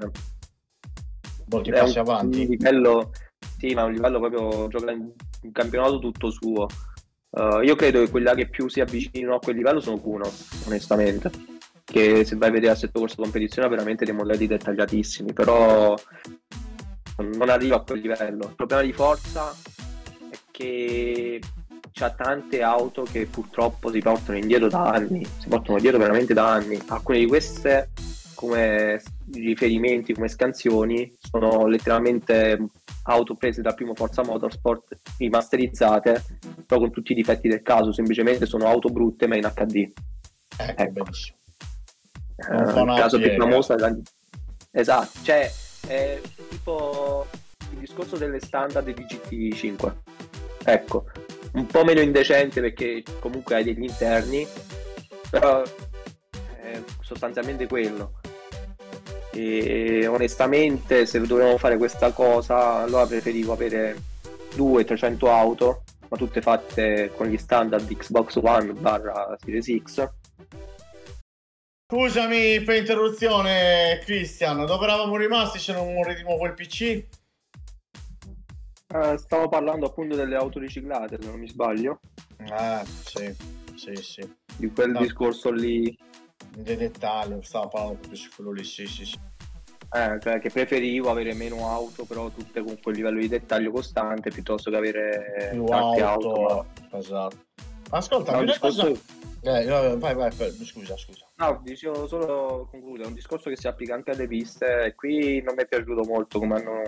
molti 1.46 1.70
passi 1.70 1.98
avanti. 1.98 2.42
un 2.42 2.46
livello, 2.48 3.12
sì, 3.58 3.72
ma 3.72 3.84
un 3.84 3.92
livello 3.92 4.18
proprio 4.18 4.68
gioca 4.68 4.90
in 4.90 5.10
un 5.42 5.52
campionato 5.52 5.98
tutto 5.98 6.30
suo. 6.30 6.66
Uh, 7.30 7.60
io 7.60 7.74
credo 7.74 8.00
che 8.00 8.10
quella 8.10 8.34
che 8.34 8.48
più 8.48 8.68
si 8.68 8.80
avvicinano 8.80 9.36
a 9.36 9.38
quel 9.38 9.56
livello 9.56 9.80
sono 9.80 9.98
Kuno, 9.98 10.30
onestamente. 10.66 11.30
Che 11.84 12.24
se 12.24 12.36
vai 12.36 12.48
a 12.48 12.52
vedere 12.52 12.72
assetto 12.72 12.98
corso 12.98 13.22
competizione 13.22 13.68
ha 13.68 13.70
veramente 13.70 14.04
dei 14.04 14.14
modelli 14.14 14.46
dettagliatissimi, 14.46 15.32
però 15.32 15.94
non 17.18 17.48
arriva 17.48 17.76
a 17.76 17.80
quel 17.80 18.00
livello. 18.00 18.48
Il 18.48 18.54
problema 18.56 18.82
di 18.82 18.92
Forza 18.92 19.54
è 20.30 20.36
che 20.50 21.40
c'ha 21.92 22.10
tante 22.10 22.62
auto 22.62 23.04
che 23.04 23.26
purtroppo 23.26 23.90
si 23.90 24.00
portano 24.00 24.36
indietro 24.36 24.68
da 24.68 24.90
anni, 24.90 25.24
si 25.38 25.48
portano 25.48 25.78
dietro 25.78 25.98
veramente 25.98 26.34
da 26.34 26.52
anni. 26.52 26.78
Alcune 26.88 27.18
di 27.18 27.26
queste 27.26 27.90
come 28.34 29.02
riferimenti, 29.32 30.12
come 30.12 30.28
scansioni, 30.28 31.16
sono 31.18 31.66
letteralmente 31.66 32.58
auto 33.06 33.34
prese 33.34 33.62
dal 33.62 33.74
primo 33.74 33.94
Forza 33.94 34.22
Motorsport, 34.22 34.96
rimasterizzate, 35.18 36.24
però 36.66 36.80
con 36.80 36.90
tutti 36.90 37.12
i 37.12 37.14
difetti 37.14 37.48
del 37.48 37.62
caso, 37.62 37.92
semplicemente 37.92 38.46
sono 38.46 38.66
auto 38.66 38.88
brutte 38.88 39.26
ma 39.26 39.36
in 39.36 39.50
HD. 39.54 39.90
Ecco, 40.58 40.82
ecco. 40.82 40.92
benissimo. 40.92 41.36
Eh, 42.36 42.80
il 42.82 42.94
caso 42.96 43.18
più 43.18 43.34
famoso 43.36 43.74
è 43.74 43.78
la... 43.78 43.96
Esatto, 44.72 45.18
cioè 45.22 45.50
è 45.86 46.20
tipo 46.50 47.26
il 47.72 47.78
discorso 47.78 48.16
delle 48.16 48.40
standard 48.40 48.92
di 48.92 49.04
GT5. 49.04 49.94
Ecco, 50.64 51.04
un 51.52 51.66
po' 51.66 51.84
meno 51.84 52.00
indecente 52.00 52.60
perché 52.60 53.02
comunque 53.20 53.54
hai 53.54 53.64
degli 53.64 53.84
interni, 53.84 54.46
però 55.30 55.62
è 56.60 56.82
sostanzialmente 57.00 57.66
quello. 57.66 58.15
E 59.36 60.06
onestamente, 60.06 61.04
se 61.04 61.20
dovevamo 61.20 61.58
fare 61.58 61.76
questa 61.76 62.10
cosa, 62.12 62.76
allora 62.76 63.06
preferivo 63.06 63.52
avere 63.52 63.94
200-300 64.54 65.26
auto, 65.28 65.82
ma 66.08 66.16
tutte 66.16 66.40
fatte 66.40 67.12
con 67.14 67.26
gli 67.26 67.36
standard 67.36 67.86
Xbox 67.94 68.36
One 68.36 68.72
barra 68.72 69.36
Series 69.38 69.82
X. 69.82 70.08
Scusami 71.92 72.62
per 72.62 72.76
interruzione, 72.76 74.00
Cristian, 74.02 74.64
dove 74.64 74.84
eravamo 74.86 75.16
rimasti 75.16 75.58
se 75.58 75.74
non 75.74 75.92
di 75.92 76.22
nuovo 76.22 76.46
il 76.46 76.54
PC? 76.54 77.04
Eh, 78.88 79.18
stavo 79.18 79.48
parlando 79.50 79.84
appunto 79.86 80.16
delle 80.16 80.36
auto 80.36 80.58
riciclate, 80.58 81.18
se 81.20 81.28
non 81.28 81.38
mi 81.38 81.48
sbaglio, 81.48 82.00
Ah, 82.48 82.82
sì, 82.84 83.34
sì, 83.74 83.94
sì. 83.96 84.34
di 84.56 84.68
quel 84.68 84.92
No. 84.92 85.00
discorso 85.00 85.50
lì, 85.50 85.94
Dei 86.58 86.76
dettagli, 86.76 87.38
stavo 87.42 87.68
parlando 87.68 87.98
proprio 87.98 88.18
su 88.18 88.30
quello 88.34 88.50
lì, 88.50 88.64
sì, 88.64 88.86
sì, 88.86 89.04
sì. 89.04 89.18
eh, 89.92 90.18
cioè 90.20 90.38
che 90.40 90.48
preferivo 90.48 91.10
avere 91.10 91.34
meno 91.34 91.68
auto, 91.68 92.06
però 92.06 92.30
tutte 92.30 92.62
con 92.62 92.78
quel 92.82 92.96
livello 92.96 93.20
di 93.20 93.28
dettaglio 93.28 93.70
costante, 93.70 94.30
piuttosto 94.30 94.70
che 94.70 94.76
avere 94.76 95.48
Più 95.52 95.64
tante 95.66 96.00
auto, 96.00 96.32
auto. 96.48 96.66
esatto. 96.96 97.36
Ascolta, 97.90 98.32
ma- 98.32 98.38
No, 98.38 98.44
discorso- 98.46 98.86
cosa... 98.88 99.00
Eh, 99.42 99.66
vai, 99.98 100.14
vai, 100.14 100.30
vai, 100.34 100.50
scusa, 100.64 100.96
scusa. 100.96 101.26
No, 101.36 101.60
dicevo 101.62 102.06
solo 102.06 102.66
concludo, 102.70 103.02
è 103.04 103.06
un 103.06 103.12
discorso 103.14 103.50
che 103.50 103.56
si 103.56 103.68
applica 103.68 103.94
anche 103.94 104.12
alle 104.12 104.26
piste 104.26 104.94
qui 104.96 105.42
non 105.42 105.54
mi 105.54 105.62
è 105.62 105.68
piaciuto 105.68 106.04
molto 106.04 106.38
come 106.38 106.56
hanno, 106.56 106.82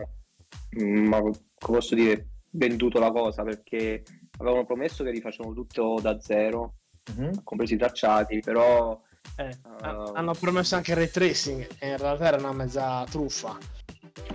mm, 0.83 1.07
ma 1.07 1.21
posso 1.59 1.95
dire, 1.95 2.27
venduto 2.53 2.99
la 2.99 3.13
cosa 3.13 3.43
perché 3.43 4.03
avevano 4.39 4.65
promesso 4.65 5.05
che 5.05 5.11
rifacevano 5.11 5.55
tutto 5.55 5.99
da 6.01 6.19
zero, 6.19 6.77
Mhm. 7.15 7.45
compresi 7.45 7.75
i 7.75 7.79
tracciati, 7.79 8.41
però 8.41 8.99
Eh, 9.37 9.57
Ah. 9.83 10.11
hanno 10.15 10.33
promesso 10.35 10.75
anche 10.75 10.91
il 10.91 10.97
ray 10.97 11.09
tracing 11.11 11.67
e 11.79 11.89
in 11.91 11.97
realtà 11.99 12.27
era 12.27 12.37
una 12.39 12.53
mezza 12.53 13.05
truffa. 13.09 13.57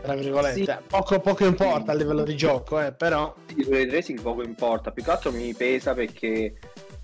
Tra 0.01 0.15
virgolette, 0.15 0.63
Sì. 0.63 0.75
poco, 0.87 1.19
poco 1.19 1.45
importa 1.45 1.91
a 1.91 1.95
livello 1.95 2.23
di 2.23 2.35
gioco, 2.35 2.79
eh, 2.79 2.93
però 2.93 3.33
sul 3.47 3.65
ray 3.65 3.85
tracing 3.87 4.21
poco 4.21 4.41
importa, 4.43 4.91
più 4.91 5.03
che 5.03 5.11
altro 5.11 5.31
mi 5.31 5.53
pesa 5.53 5.93
perché 5.93 6.57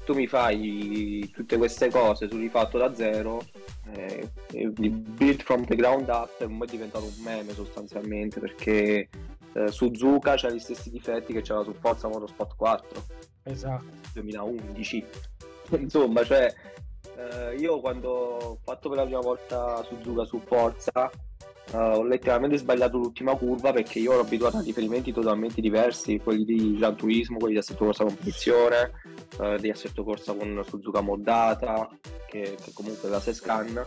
tu 0.05 0.13
mi 0.15 0.27
fai 0.27 1.29
tutte 1.33 1.57
queste 1.57 1.89
cose 1.89 2.27
sul 2.29 2.39
rifatto 2.39 2.77
da 2.77 2.93
zero, 2.95 3.41
eh, 3.93 4.29
il 4.53 4.71
build 4.71 5.43
from 5.43 5.65
the 5.65 5.75
ground 5.75 6.07
up 6.09 6.41
è 6.41 6.65
diventato 6.65 7.05
un 7.05 7.13
meme 7.23 7.53
sostanzialmente 7.53 8.39
perché 8.39 9.09
eh, 9.53 9.67
Suzuka 9.71 10.35
c'ha 10.35 10.49
gli 10.49 10.59
stessi 10.59 10.89
difetti 10.89 11.33
che 11.33 11.41
c'era 11.41 11.63
su 11.63 11.73
Forza 11.79 12.07
Motorsport 12.07 12.55
4 12.55 13.03
esatto. 13.43 13.85
2011 14.13 15.05
insomma 15.79 16.23
cioè 16.23 16.53
eh, 17.19 17.55
io 17.55 17.79
quando 17.79 18.09
ho 18.09 18.59
fatto 18.63 18.89
per 18.89 18.99
la 18.99 19.03
prima 19.03 19.19
volta 19.19 19.83
Suzuka 19.83 20.25
su 20.25 20.39
Forza 20.45 21.09
eh, 21.71 21.77
ho 21.77 22.03
letteralmente 22.03 22.57
sbagliato 22.57 22.97
l'ultima 22.97 23.35
curva 23.35 23.71
perché 23.73 23.99
io 23.99 24.13
ero 24.13 24.21
abituato 24.21 24.57
a 24.57 24.61
riferimenti 24.61 25.11
totalmente 25.11 25.61
diversi 25.61 26.19
quelli 26.19 26.45
di 26.45 26.77
Gran 26.77 26.95
Turismo, 26.95 27.37
quelli 27.37 27.53
di 27.53 27.59
assetto 27.59 27.85
corsa 27.85 28.05
competizione 28.05 28.91
eh, 29.39 29.57
di 29.59 29.69
assetto 29.69 30.03
corsa 30.03 30.33
con 30.33 30.63
Suzuka 30.65 31.01
moddata 31.01 31.89
che, 32.27 32.55
che 32.61 32.71
comunque 32.73 33.09
è 33.09 33.11
la 33.11 33.19
Sescan 33.19 33.85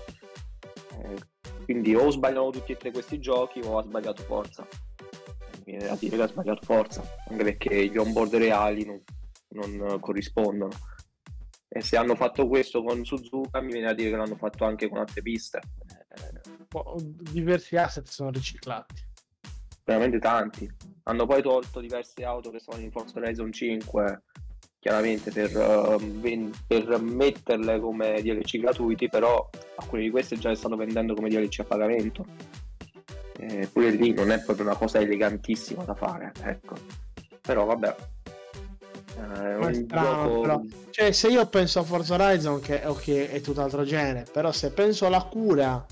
eh, 1.02 1.30
quindi 1.64 1.94
o 1.94 2.04
ho 2.04 2.10
sbagliato 2.10 2.50
tutti 2.50 2.72
e 2.72 2.76
tre 2.76 2.90
questi 2.90 3.18
giochi 3.18 3.60
o 3.60 3.78
ho 3.78 3.82
sbagliato 3.82 4.22
Forza 4.22 4.66
viene 5.64 5.86
da 5.86 5.96
dire 5.98 6.16
che 6.16 6.22
ha 6.22 6.28
sbagliato 6.28 6.60
forza, 6.64 7.02
anche 7.28 7.44
perché 7.44 7.86
gli 7.86 7.96
onboard 7.96 8.34
reali 8.36 8.84
non, 8.84 9.00
non 9.48 10.00
corrispondono. 10.00 10.70
E 11.74 11.80
se 11.80 11.96
hanno 11.96 12.14
fatto 12.14 12.46
questo 12.48 12.82
con 12.82 13.02
Suzuka, 13.04 13.60
mi 13.62 13.72
viene 13.72 13.86
da 13.86 13.94
dire 13.94 14.10
che 14.10 14.16
l'hanno 14.16 14.36
fatto 14.36 14.64
anche 14.66 14.88
con 14.90 14.98
altre 14.98 15.22
piste. 15.22 15.58
Eh, 15.88 16.40
Diversi 17.30 17.76
asset 17.76 18.06
sono 18.06 18.30
riciclati. 18.30 18.94
veramente 19.84 20.18
tanti. 20.18 20.70
Hanno 21.04 21.26
poi 21.26 21.40
tolto 21.42 21.80
diverse 21.80 22.24
auto 22.24 22.50
che 22.50 22.60
sono 22.60 22.78
in 22.78 22.90
Forza 22.90 23.18
Horizon 23.18 23.50
5, 23.50 24.22
chiaramente 24.78 25.32
per, 25.32 25.56
eh, 25.56 25.96
ven- 25.98 26.52
per 26.66 27.00
metterle 27.00 27.80
come 27.80 28.20
DLC 28.20 28.58
gratuiti, 28.58 29.08
però 29.08 29.48
alcune 29.76 30.02
di 30.02 30.10
queste 30.10 30.36
già 30.36 30.50
le 30.50 30.56
stanno 30.56 30.76
vendendo 30.76 31.14
come 31.14 31.30
DLC 31.30 31.60
a 31.60 31.64
pagamento. 31.64 32.26
Eh, 33.38 33.66
pure 33.72 33.90
lì 33.90 34.12
non 34.12 34.30
è 34.30 34.40
proprio 34.42 34.66
una 34.66 34.76
cosa 34.76 35.00
elegantissima 35.00 35.82
da 35.84 35.94
fare, 35.94 36.32
ecco. 36.42 36.76
Però 37.40 37.64
vabbè. 37.64 37.96
Eh, 39.16 39.74
strano, 39.74 40.28
gioco... 40.28 40.40
però. 40.40 40.60
Cioè, 40.90 41.12
se 41.12 41.28
io 41.28 41.46
penso 41.46 41.78
a 41.80 41.82
Forza 41.82 42.14
Horizon, 42.14 42.60
che 42.60 42.82
ok, 42.84 43.30
è 43.30 43.40
tutt'altro 43.40 43.84
genere, 43.84 44.26
però 44.30 44.52
se 44.52 44.70
penso 44.70 45.06
alla 45.06 45.22
cura 45.22 45.84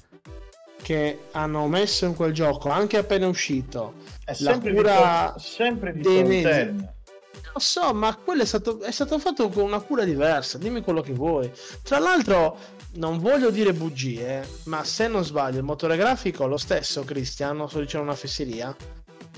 che 0.83 1.19
hanno 1.33 1.67
messo 1.67 2.07
in 2.07 2.15
quel 2.15 2.33
gioco, 2.33 2.71
anche 2.71 2.97
appena 2.97 3.27
uscito, 3.27 3.95
È 4.25 4.35
La 4.39 4.53
sempre 4.53 4.75
cura 4.75 5.35
di, 5.37 5.43
sempre 5.43 5.93
di 5.93 6.01
dei 6.01 6.23
front-end. 6.23 6.93
Lo 7.53 7.59
so, 7.59 7.93
ma 7.93 8.15
quello 8.17 8.43
è 8.43 8.47
stato, 8.47 8.81
è 8.81 8.93
stato 8.93 9.19
fatto 9.19 9.49
con 9.49 9.65
una 9.65 9.81
cura 9.81 10.05
diversa. 10.05 10.57
Dimmi 10.57 10.83
quello 10.83 11.01
che 11.01 11.13
vuoi. 11.13 11.51
Tra 11.83 11.99
l'altro, 11.99 12.57
non 12.95 13.19
voglio 13.19 13.51
dire 13.51 13.73
bugie, 13.73 14.47
ma 14.65 14.85
se 14.85 15.09
non 15.09 15.25
sbaglio, 15.25 15.59
il 15.59 15.65
motore 15.65 15.97
grafico 15.97 16.45
è 16.45 16.49
lo 16.49 16.57
stesso, 16.57 17.03
Cristian. 17.03 17.57
Non 17.57 17.69
sto 17.69 17.81
dicendo 17.81 18.07
una 18.07 18.15
fesseria. 18.15 18.75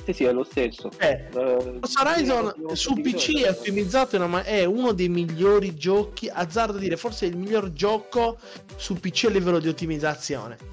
Sì, 0.04 0.12
sì, 0.12 0.24
è 0.24 0.32
lo 0.32 0.42
stesso. 0.44 0.90
Eh, 0.98 1.28
Forza 1.30 2.00
Horizon 2.02 2.52
su 2.74 2.94
PC 2.94 3.42
è 3.44 3.50
ottimizzato, 3.50 4.26
ma- 4.26 4.42
è 4.42 4.64
uno 4.64 4.92
dei 4.92 5.08
migliori 5.08 5.74
giochi. 5.76 6.28
Azzardo 6.28 6.78
dire, 6.78 6.96
forse 6.96 7.26
è 7.26 7.28
il 7.28 7.36
miglior 7.36 7.72
gioco 7.72 8.38
su 8.76 8.94
PC 8.94 9.24
a 9.26 9.30
livello 9.30 9.58
di 9.60 9.68
ottimizzazione. 9.68 10.70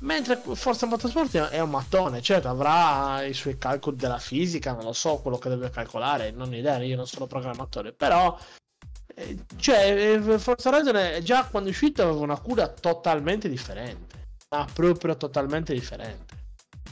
Mentre 0.00 0.40
Forza 0.54 0.86
Motorsport 0.86 1.36
è- 1.50 1.58
un 1.58 1.70
mattone, 1.70 2.22
certo 2.22 2.48
avrà 2.48 3.24
i 3.24 3.34
suoi 3.34 3.58
calcoli 3.58 3.96
della 3.96 4.18
fisica, 4.20 4.72
non 4.72 4.84
lo 4.84 4.92
so 4.92 5.16
quello 5.16 5.38
che 5.38 5.48
deve 5.48 5.70
calcolare, 5.70 6.30
non 6.30 6.52
ho 6.52 6.56
idea, 6.56 6.78
io 6.78 6.94
non 6.94 7.06
sono 7.08 7.26
programmatore, 7.26 7.92
però 7.92 8.38
eh, 9.16 9.36
cioè 9.56 10.20
eh, 10.24 10.38
Forza 10.38 10.68
Horizon 10.68 10.94
è- 10.94 11.20
già 11.22 11.46
quando 11.46 11.68
è 11.68 11.72
uscito 11.72 12.02
aveva 12.02 12.18
una 12.20 12.38
cura 12.38 12.68
totalmente 12.68 13.48
differente, 13.48 14.26
ma 14.50 14.64
proprio 14.72 15.16
totalmente 15.16 15.72
differente. 15.74 16.36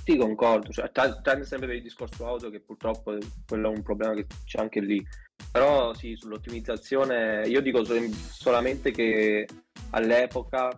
Sì, 0.04 0.16
concordo, 0.16 0.70
cioè, 0.70 0.90
tranne 0.92 1.44
sempre 1.44 1.66
per 1.66 1.76
il 1.76 1.82
discorso 1.82 2.26
auto 2.26 2.48
che 2.50 2.60
purtroppo 2.60 3.12
è- 3.14 3.18
quello 3.46 3.72
è 3.72 3.76
un 3.76 3.82
problema 3.82 4.14
che 4.14 4.26
c'è 4.44 4.60
anche 4.60 4.80
lì. 4.80 5.04
Però 5.50 5.92
sì, 5.94 6.14
sull'ottimizzazione 6.16 7.42
io 7.46 7.60
dico 7.60 7.84
sol- 7.84 8.10
solamente 8.12 8.90
che 8.92 9.46
all'epoca 9.90 10.68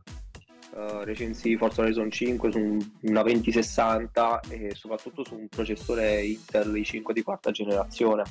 eh, 0.74 1.04
recensì 1.04 1.56
Forza 1.56 1.80
Horizon 1.80 2.10
5 2.10 2.52
su 2.52 2.58
un- 2.58 2.90
una 3.02 3.22
2060 3.22 4.40
e 4.50 4.74
soprattutto 4.74 5.24
su 5.24 5.34
un 5.34 5.48
processore 5.48 6.22
Intel 6.22 6.72
i5 6.74 7.12
di 7.12 7.22
quarta 7.22 7.50
generazione 7.50 8.22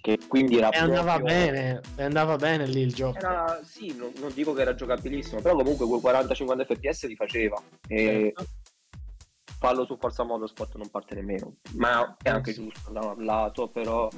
che 0.00 0.18
quindi 0.28 0.58
era 0.58 0.68
E 0.70 0.78
andava 0.78 1.14
proprio- 1.16 1.34
bene, 1.34 1.80
e 1.96 2.02
andava 2.02 2.36
bene 2.36 2.66
lì 2.66 2.80
il 2.80 2.92
gioco. 2.92 3.16
Era, 3.18 3.60
sì, 3.64 3.94
non, 3.96 4.12
non 4.18 4.32
dico 4.34 4.52
che 4.52 4.60
era 4.60 4.74
giocabilissimo, 4.74 5.40
però 5.40 5.54
comunque 5.56 5.86
quei 5.86 6.00
40-50 6.00 6.64
fps 6.66 7.06
li 7.06 7.16
faceva. 7.16 7.56
E 7.88 8.32
Certo. 8.36 8.46
Farlo 9.64 9.84
su 9.86 9.96
Forza 9.98 10.24
Motorsport 10.24 10.74
non 10.76 10.90
parte 10.90 11.14
nemmeno. 11.14 11.56
Ma 11.76 12.16
è 12.22 12.28
anche 12.28 12.52
Sì. 12.52 12.62
giusto 12.64 12.90
da 12.92 13.00
un 13.00 13.24
lato, 13.24 13.68
però 13.68 14.08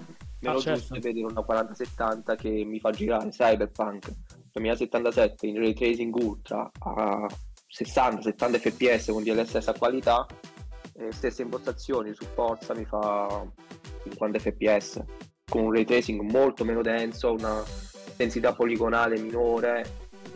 meno 0.40 0.56
Ah, 0.56 0.60
certo. 0.60 0.78
giusto 0.78 0.94
è 0.96 0.98
vedere 1.00 1.26
una 1.26 1.42
4070 1.42 2.34
che 2.34 2.48
mi 2.64 2.80
fa 2.80 2.90
girare 2.90 3.28
Cyberpunk 3.28 4.12
2077 4.52 5.46
in 5.46 5.58
ray 5.58 5.72
tracing 5.74 6.14
ultra 6.14 6.70
a 6.80 7.26
60-70 7.68 8.58
fps 8.58 9.10
con 9.12 9.22
DLSS 9.22 9.68
a 9.68 9.72
qualità 9.74 10.26
e 10.94 11.12
stesse 11.12 11.42
impostazioni 11.42 12.12
su 12.14 12.24
Forza 12.34 12.74
mi 12.74 12.84
fa 12.84 13.44
50 14.04 14.38
fps 14.38 15.04
con 15.48 15.62
un 15.64 15.72
ray 15.72 15.84
tracing 15.84 16.20
molto 16.30 16.64
meno 16.64 16.82
denso, 16.82 17.32
una 17.32 17.62
densità 18.16 18.52
poligonale 18.54 19.18
minore, 19.20 19.84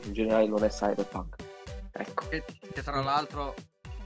in 0.05 0.13
generale 0.13 0.47
non 0.47 0.63
è 0.63 0.69
Cyberpunk. 0.69 1.37
Ecco. 1.93 2.29
Che, 2.29 2.45
che 2.73 2.83
tra 2.83 3.01
l'altro 3.03 3.55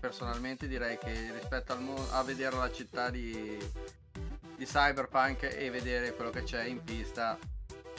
personalmente 0.05 0.69
direi 0.69 0.99
che 0.99 1.33
rispetto 1.33 1.73
al 1.73 1.81
mo- 1.81 2.07
a 2.11 2.23
vedere 2.23 2.55
la 2.57 2.71
città 2.71 3.09
di, 3.09 3.57
di 4.55 4.65
Cyberpunk 4.67 5.57
e 5.57 5.71
vedere 5.71 6.13
quello 6.13 6.29
che 6.29 6.43
c'è 6.43 6.67
in 6.67 6.85
pista 6.85 7.39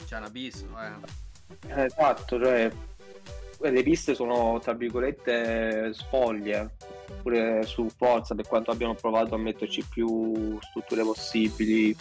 c'è 0.04 0.16
un 0.16 0.22
abisso 0.22 0.66
eh. 0.78 1.66
Eh, 1.68 1.84
Esatto, 1.86 2.38
cioè 2.38 2.70
le 3.58 3.82
piste 3.82 4.14
sono 4.14 4.60
tra 4.60 4.72
virgolette 4.74 5.92
spoglie, 5.94 6.76
pure 7.22 7.64
su 7.64 7.88
Forza 7.88 8.36
per 8.36 8.46
quanto 8.46 8.70
abbiano 8.70 8.94
provato 8.94 9.34
a 9.34 9.38
metterci 9.38 9.84
più 9.90 10.60
strutture 10.60 11.02
possibili, 11.02 11.96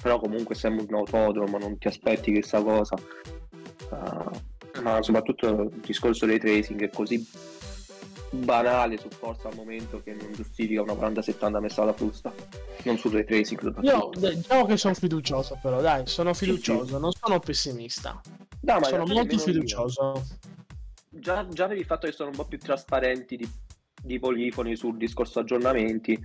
però 0.00 0.20
comunque 0.20 0.54
sembra 0.54 0.84
un 0.86 0.94
autodromo, 0.94 1.58
non 1.58 1.76
ti 1.76 1.88
aspetti 1.88 2.32
chissà 2.32 2.62
cosa. 2.62 2.94
Uh, 3.90 4.80
ma 4.82 5.02
soprattutto 5.02 5.62
il 5.62 5.80
discorso 5.80 6.24
dei 6.24 6.38
tracing 6.38 6.84
è 6.84 6.90
così 6.90 7.26
banale 8.30 8.96
su 8.98 9.08
Forza 9.08 9.48
al 9.48 9.54
momento 9.56 10.02
che 10.02 10.14
non 10.14 10.32
giustifica 10.32 10.82
una 10.82 10.92
40-70 10.92 11.60
messa 11.60 11.82
alla 11.82 11.92
frusta, 11.92 12.32
non 12.84 12.96
sul 12.96 13.12
ray 13.12 13.24
tracing 13.24 13.74
Io 13.82 14.10
diciamo 14.14 14.66
che 14.66 14.76
sono 14.76 14.94
fiducioso, 14.94 15.58
però 15.60 15.80
dai, 15.80 16.06
sono 16.06 16.32
Sì, 16.32 16.46
fiducioso, 16.46 16.98
non 16.98 17.10
sono 17.12 17.38
pessimista. 17.40 18.20
No, 18.60 18.78
ma 18.78 18.84
sono 18.84 19.06
molto 19.06 19.38
fiducioso. 19.38 20.24
già, 21.08 21.46
già 21.48 21.66
per 21.66 21.76
il 21.76 21.84
fatto 21.84 22.06
che 22.06 22.12
sono 22.12 22.30
un 22.30 22.36
po' 22.36 22.44
più 22.44 22.58
trasparenti 22.58 23.36
di, 23.36 23.50
di 24.02 24.18
polifoni 24.18 24.76
sul 24.76 24.96
discorso 24.96 25.40
aggiornamenti, 25.40 26.18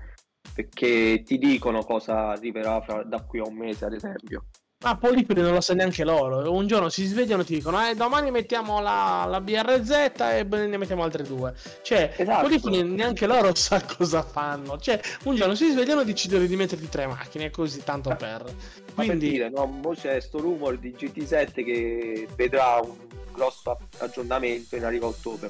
perché 0.54 1.24
ti 1.24 1.38
dicono 1.38 1.84
cosa 1.84 2.30
arriverà 2.30 2.82
fra- 2.82 3.04
da 3.04 3.24
qui 3.24 3.40
a 3.40 3.48
un 3.48 3.56
mese, 3.56 3.86
ad 3.86 3.94
esempio. 3.94 4.46
Ma 4.86 4.96
Polipoli 4.98 5.42
non 5.42 5.54
lo 5.54 5.62
sa 5.62 5.74
neanche 5.74 6.04
loro. 6.04 6.54
Un 6.54 6.68
giorno 6.68 6.90
si 6.90 7.06
svegliano 7.06 7.42
e 7.42 7.46
ti 7.46 7.56
dicono: 7.56 7.84
Eh, 7.84 7.96
domani 7.96 8.30
mettiamo 8.30 8.80
la, 8.82 9.26
la 9.28 9.42
BRZ 9.42 9.90
e 9.90 10.44
ne 10.44 10.78
mettiamo 10.78 11.02
altre 11.02 11.24
due. 11.24 11.56
Cioè, 11.82 12.14
Esatto. 12.16 12.44
Polipoli 12.44 12.84
neanche 12.84 13.26
loro 13.26 13.54
sa 13.56 13.84
cosa 13.84 14.22
fanno. 14.22 14.78
Cioè, 14.78 15.02
un 15.24 15.36
giorno 15.36 15.56
si 15.56 15.72
svegliano 15.72 16.02
e 16.02 16.06
decidono 16.06 16.46
di 16.46 16.56
metterti 16.56 16.88
tre 16.88 17.08
macchine, 17.08 17.50
così 17.50 17.84
tanto 17.84 18.10
per. 18.16 18.44
Ma 18.44 18.52
per 18.94 19.06
Quindi, 19.06 19.30
dire, 19.30 19.50
no, 19.50 19.66
mo 19.66 19.94
c'è 19.96 20.20
sto 20.20 20.40
rumor 20.40 20.78
di 20.78 20.92
GT7 20.92 21.66
che 21.66 22.28
vedrà 22.36 22.80
un 22.80 22.96
grosso 23.32 23.80
aggiornamento 23.98 24.76
in 24.76 24.86
arrivo 24.86 25.08
a 25.08 25.10
ottobre. 25.10 25.50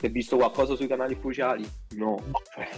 Hai 0.00 0.10
visto 0.10 0.36
qualcosa 0.36 0.76
sui 0.76 0.86
canali 0.86 1.14
ufficiali? 1.14 1.66
No, 1.96 2.22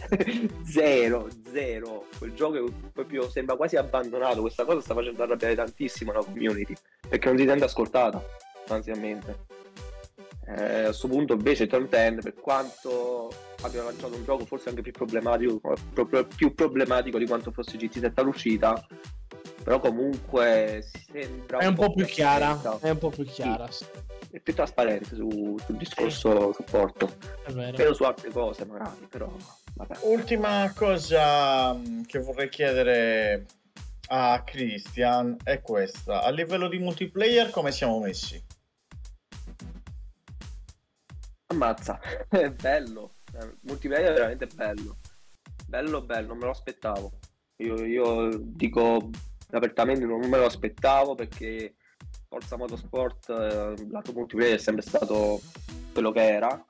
zero, 0.65 1.29
zero. 1.51 2.07
Quel 2.19 2.33
gioco 2.35 2.65
proprio 2.93 3.29
sembra 3.29 3.57
quasi 3.57 3.77
abbandonato. 3.77 4.41
Questa 4.43 4.65
cosa 4.65 4.81
sta 4.81 4.95
facendo 4.95 5.23
arrabbiare 5.23 5.55
tantissimo 5.55 6.13
la 6.13 6.23
community 6.23 6.75
perché 7.09 7.29
non 7.29 7.39
si 7.39 7.47
sente 7.47 7.65
ascoltata, 7.65 8.23
sostanzialmente. 8.59 9.55
Eh, 10.49 10.83
a 10.83 10.85
questo 10.85 11.09
punto 11.09 11.33
invece 11.33 11.67
Tom 11.67 11.89
10 11.89 12.21
per 12.23 12.35
quanto 12.35 13.33
abbia 13.63 13.83
lanciato 13.83 14.15
un 14.15 14.23
gioco 14.25 14.45
forse 14.45 14.69
anche 14.69 14.81
più 14.81 14.93
problematico, 14.93 15.61
più 16.37 16.55
problematico 16.55 17.19
di 17.19 17.27
quanto 17.27 17.51
fosse 17.51 17.77
GT7 17.77 18.13
all'uscita, 18.15 18.87
però 19.67 19.81
comunque 19.81 20.87
si 20.89 21.05
sembra 21.11 21.59
è 21.59 21.67
un 21.67 21.75
po' 21.75 21.93
più 21.93 22.05
chiara. 22.05 22.79
È 22.81 22.89
un 22.91 22.99
po' 22.99 23.11
più 23.11 23.25
chiara. 23.25 23.69
sì, 23.69 23.85
è 24.31 24.39
più 24.39 24.55
trasparente 24.55 25.17
su- 25.17 25.57
sul 25.65 25.77
discorso 25.77 26.53
supporto 26.53 27.17
È 27.45 27.51
vero. 27.51 27.77
però 27.77 27.93
su 27.93 28.05
altre 28.05 28.31
cose 28.31 28.65
magari 28.65 29.09
però 29.11 29.29
vabbè 29.75 29.99
Ultima 30.03 30.73
cosa 30.73 31.75
mm, 31.75 32.03
che 32.03 32.21
vorrei 32.21 32.49
chiedere 32.49 33.47
a 34.11 34.41
Christian 34.45 35.37
è 35.43 35.61
questa. 35.63 36.23
A 36.23 36.31
livello 36.31 36.69
di 36.69 36.79
multiplayer 36.79 37.51
come 37.51 37.73
siamo 37.73 37.99
messi? 37.99 38.41
ammazza 41.49 41.99
è 42.31 42.51
bello 42.51 43.15
Eh, 43.33 43.57
multiplayer 43.63 44.11
è 44.11 44.15
veramente 44.15 44.47
bello 44.47 44.99
bello 45.67 46.03
bello 46.03 46.29
non 46.29 46.39
me 46.39 46.45
lo 46.45 46.51
aspettavo 46.51 47.11
io, 47.57 47.85
io 47.85 48.37
dico 48.39 49.11
apertamente 49.51 50.05
non 50.05 50.21
me 50.21 50.39
lo 50.39 50.47
aspettavo 50.47 51.15
perché 51.15 51.75
Forza 52.29 52.57
Motorsport 52.57 53.31
eh, 53.31 53.87
lato 53.91 54.13
multiplayer 54.13 54.57
è 54.57 54.59
sempre 54.59 54.83
stato 54.83 55.41
quello 55.93 56.11
che 56.13 56.27
era. 56.27 56.65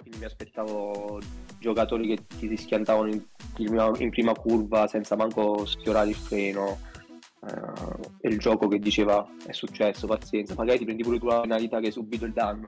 Quindi 0.00 0.18
mi 0.18 0.24
aspettavo 0.24 1.20
giocatori 1.58 2.08
che 2.08 2.26
ti 2.26 2.56
schiantavano 2.56 3.08
in 3.08 3.22
prima, 3.54 3.90
in 3.98 4.10
prima 4.10 4.32
curva 4.34 4.86
senza 4.86 5.16
manco 5.16 5.64
sfiorare 5.64 6.10
il 6.10 6.16
freno. 6.16 6.90
Eh, 7.44 8.10
e 8.20 8.28
il 8.28 8.38
gioco 8.38 8.68
che 8.68 8.78
diceva 8.78 9.26
è 9.46 9.52
successo, 9.52 10.06
pazienza, 10.06 10.54
magari 10.54 10.78
ti 10.78 10.84
prendi 10.84 11.02
pure 11.02 11.18
tu 11.18 11.26
la 11.26 11.40
penalità 11.40 11.80
che 11.80 11.86
hai 11.86 11.92
subito 11.92 12.24
il 12.24 12.32
danno. 12.32 12.66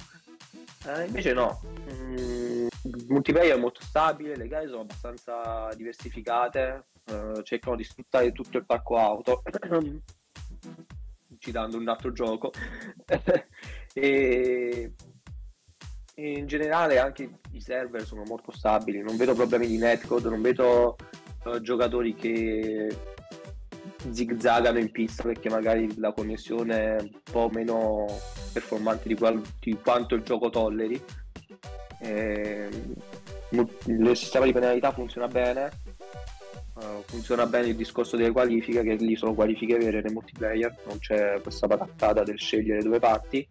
Eh, 0.87 1.07
invece 1.07 1.33
no, 1.33 1.61
Mm, 1.93 2.67
il 2.83 3.07
multiplayer 3.09 3.57
è 3.57 3.61
molto 3.61 3.81
stabile, 3.83 4.37
le 4.37 4.49
gare 4.49 4.69
sono 4.69 4.83
abbastanza 4.83 5.69
diversificate, 5.75 6.87
eh, 7.07 7.43
cercano 7.43 7.77
di 7.77 7.85
sfruttare 7.85 8.33
tutto 8.33 8.59
il 8.59 8.65
parco 8.65 8.97
auto, 8.97 9.43
citando 11.39 11.77
un 11.77 11.89
altro 11.89 12.13
gioco, 12.13 12.51
e, 13.93 14.93
e 16.15 16.33
in 16.33 16.47
generale 16.47 16.99
anche 16.99 17.41
i 17.53 17.61
server 17.61 18.05
sono 18.05 18.23
molto 18.25 18.53
stabili, 18.53 19.03
non 19.03 19.17
vedo 19.17 19.35
problemi 19.35 19.67
di 19.67 19.79
netcode, 19.79 20.29
non 20.29 20.41
vedo 20.41 20.97
eh, 21.45 21.61
giocatori 21.61 22.15
che 22.15 22.97
zigzagano 24.11 24.79
in 24.79 24.91
pista 24.91 25.23
perché 25.23 25.49
magari 25.49 25.99
la 25.99 26.13
connessione 26.13 26.97
è 26.97 27.01
un 27.01 27.21
po' 27.23 27.49
meno 27.53 28.07
performante 28.53 29.09
di, 29.09 29.15
qual- 29.15 29.43
di 29.61 29.77
quanto 29.83 30.15
il 30.15 30.23
gioco 30.23 30.51
tolleri. 30.51 31.03
Ehm, 32.01 32.95
il 33.51 34.17
sistema 34.17 34.45
di 34.45 34.53
penalità 34.53 34.93
funziona 34.93 35.29
bene. 35.29 35.71
Eh, 36.81 37.03
funziona 37.07 37.47
bene 37.47 37.69
il 37.69 37.77
discorso 37.77 38.17
delle 38.17 38.33
qualifiche, 38.33 38.83
che 38.83 38.95
lì 38.95 39.17
sono 39.17 39.35
qualifiche 39.35 39.79
vere 39.79 40.03
nel 40.03 40.13
multiplayer, 40.13 40.75
non 40.87 40.99
c'è 40.99 41.41
questa 41.41 41.67
patattata 41.67 42.23
del 42.23 42.39
scegliere 42.39 42.83
dove 42.83 42.99
parti. 42.99 43.47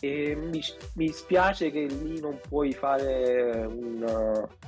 E 0.00 0.36
mi, 0.36 0.62
mi 0.94 1.08
spiace 1.08 1.70
che 1.70 1.86
lì 1.86 2.20
non 2.20 2.38
puoi 2.46 2.72
fare 2.72 3.66
un 3.66 4.04
eh, 4.06 4.66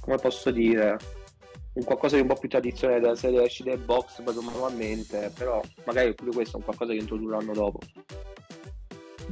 come 0.00 0.16
posso 0.16 0.50
dire 0.50 0.98
un 1.74 1.84
qualcosa 1.84 2.16
di 2.16 2.22
un 2.22 2.28
po' 2.28 2.34
più 2.34 2.48
tradizionale 2.48 3.00
della 3.00 3.14
serie 3.14 3.44
esci 3.44 3.62
del 3.62 3.78
box 3.78 4.20
manualmente, 4.20 5.32
però 5.34 5.62
magari 5.84 6.14
pure 6.14 6.30
questo 6.30 6.56
è 6.56 6.58
un 6.58 6.64
qualcosa 6.64 6.92
che 6.92 6.98
introdurranno 6.98 7.52
dopo. 7.52 7.78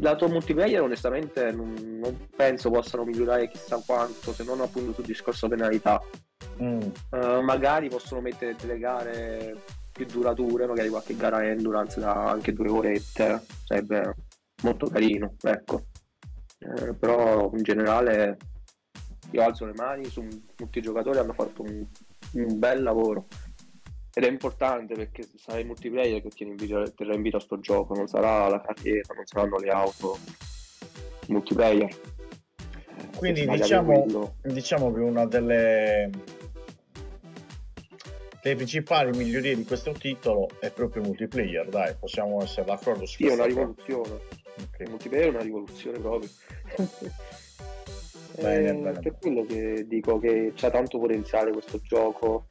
Lato 0.00 0.28
multiplayer 0.28 0.80
onestamente 0.80 1.52
non, 1.52 1.74
non 2.00 2.28
penso 2.34 2.70
possano 2.70 3.04
migliorare 3.04 3.48
chissà 3.48 3.80
quanto, 3.84 4.32
se 4.32 4.44
non 4.44 4.60
appunto 4.60 4.92
sul 4.94 5.04
discorso 5.04 5.48
penalità. 5.48 6.02
Mm. 6.62 6.80
Eh, 7.10 7.40
magari 7.42 7.88
possono 7.88 8.20
mettere 8.20 8.56
delle 8.56 8.78
gare 8.78 9.56
più 9.92 10.06
durature, 10.06 10.66
magari 10.66 10.88
qualche 10.88 11.16
gara 11.16 11.44
endurance 11.44 12.00
da 12.00 12.30
anche 12.30 12.52
due 12.52 12.70
orette, 12.70 13.42
sarebbe 13.64 14.14
molto 14.62 14.86
carino, 14.86 15.34
ecco. 15.42 15.84
Eh, 16.58 16.94
però 16.94 17.50
in 17.54 17.62
generale 17.62 18.36
io 19.32 19.42
alzo 19.42 19.66
le 19.66 19.74
mani 19.74 20.06
su 20.06 20.26
multigiocatori 20.58 21.18
hanno 21.18 21.32
fatto 21.32 21.62
un, 21.62 21.86
un 22.32 22.58
bel 22.58 22.82
lavoro 22.82 23.26
ed 24.12 24.24
è 24.24 24.28
importante 24.28 24.94
perché 24.94 25.28
sarà 25.36 25.58
il 25.58 25.66
multiplayer 25.66 26.20
che 26.20 26.30
tiene 26.30 26.52
in 26.52 26.56
vita, 26.58 26.82
terrà 26.90 27.14
in 27.14 27.22
vita 27.22 27.38
sto 27.38 27.60
gioco, 27.60 27.94
non 27.94 28.08
sarà 28.08 28.48
la 28.48 28.60
carriera, 28.60 29.14
non 29.14 29.26
saranno 29.26 29.56
le 29.58 29.68
auto 29.68 30.18
multiplayer. 31.28 31.96
Quindi 33.16 33.46
diciamo, 33.46 34.34
diciamo 34.42 34.92
che 34.92 35.00
una 35.00 35.26
delle, 35.26 36.10
delle 38.42 38.56
principali 38.56 39.16
migliorie 39.16 39.54
di 39.54 39.64
questo 39.64 39.92
titolo 39.92 40.48
è 40.58 40.70
proprio 40.70 41.02
il 41.02 41.08
multiplayer, 41.08 41.68
dai, 41.68 41.94
possiamo 41.98 42.42
essere 42.42 42.66
d'accordo 42.66 43.06
su 43.06 43.16
sì, 43.16 43.26
è 43.26 43.32
una 43.32 43.44
questa 43.44 43.60
cosa. 43.60 43.74
rivoluzione. 43.84 44.20
Ok. 44.60 44.80
Il 44.80 44.88
multiplayer 44.90 45.26
è 45.26 45.30
una 45.30 45.42
rivoluzione 45.42 45.98
proprio. 45.98 46.30
Bene, 48.40 48.68
Eh, 48.68 48.72
bene. 48.74 48.98
Per 49.00 49.18
quello 49.18 49.44
che 49.44 49.84
dico 49.86 50.18
che 50.18 50.52
c'ha 50.54 50.70
tanto 50.70 50.98
potenziale 50.98 51.52
questo 51.52 51.80
gioco, 51.82 52.46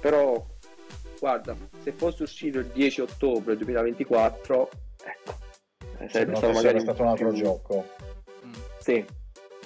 però 0.00 0.44
guarda, 1.18 1.56
se 1.82 1.92
fosse 1.92 2.22
uscito 2.24 2.58
il 2.58 2.66
10 2.66 3.00
ottobre 3.02 3.56
2024, 3.56 4.68
ecco, 5.04 5.38
eh, 5.98 6.08
sarebbe 6.08 6.36
stato 6.36 6.52
magari 6.52 6.62
sarebbe 6.62 6.80
stato 6.80 7.02
un 7.02 7.08
altro 7.08 7.28
più- 7.28 7.42
gioco. 7.42 7.88
Mm. 8.44 8.52
Sì, 8.78 9.04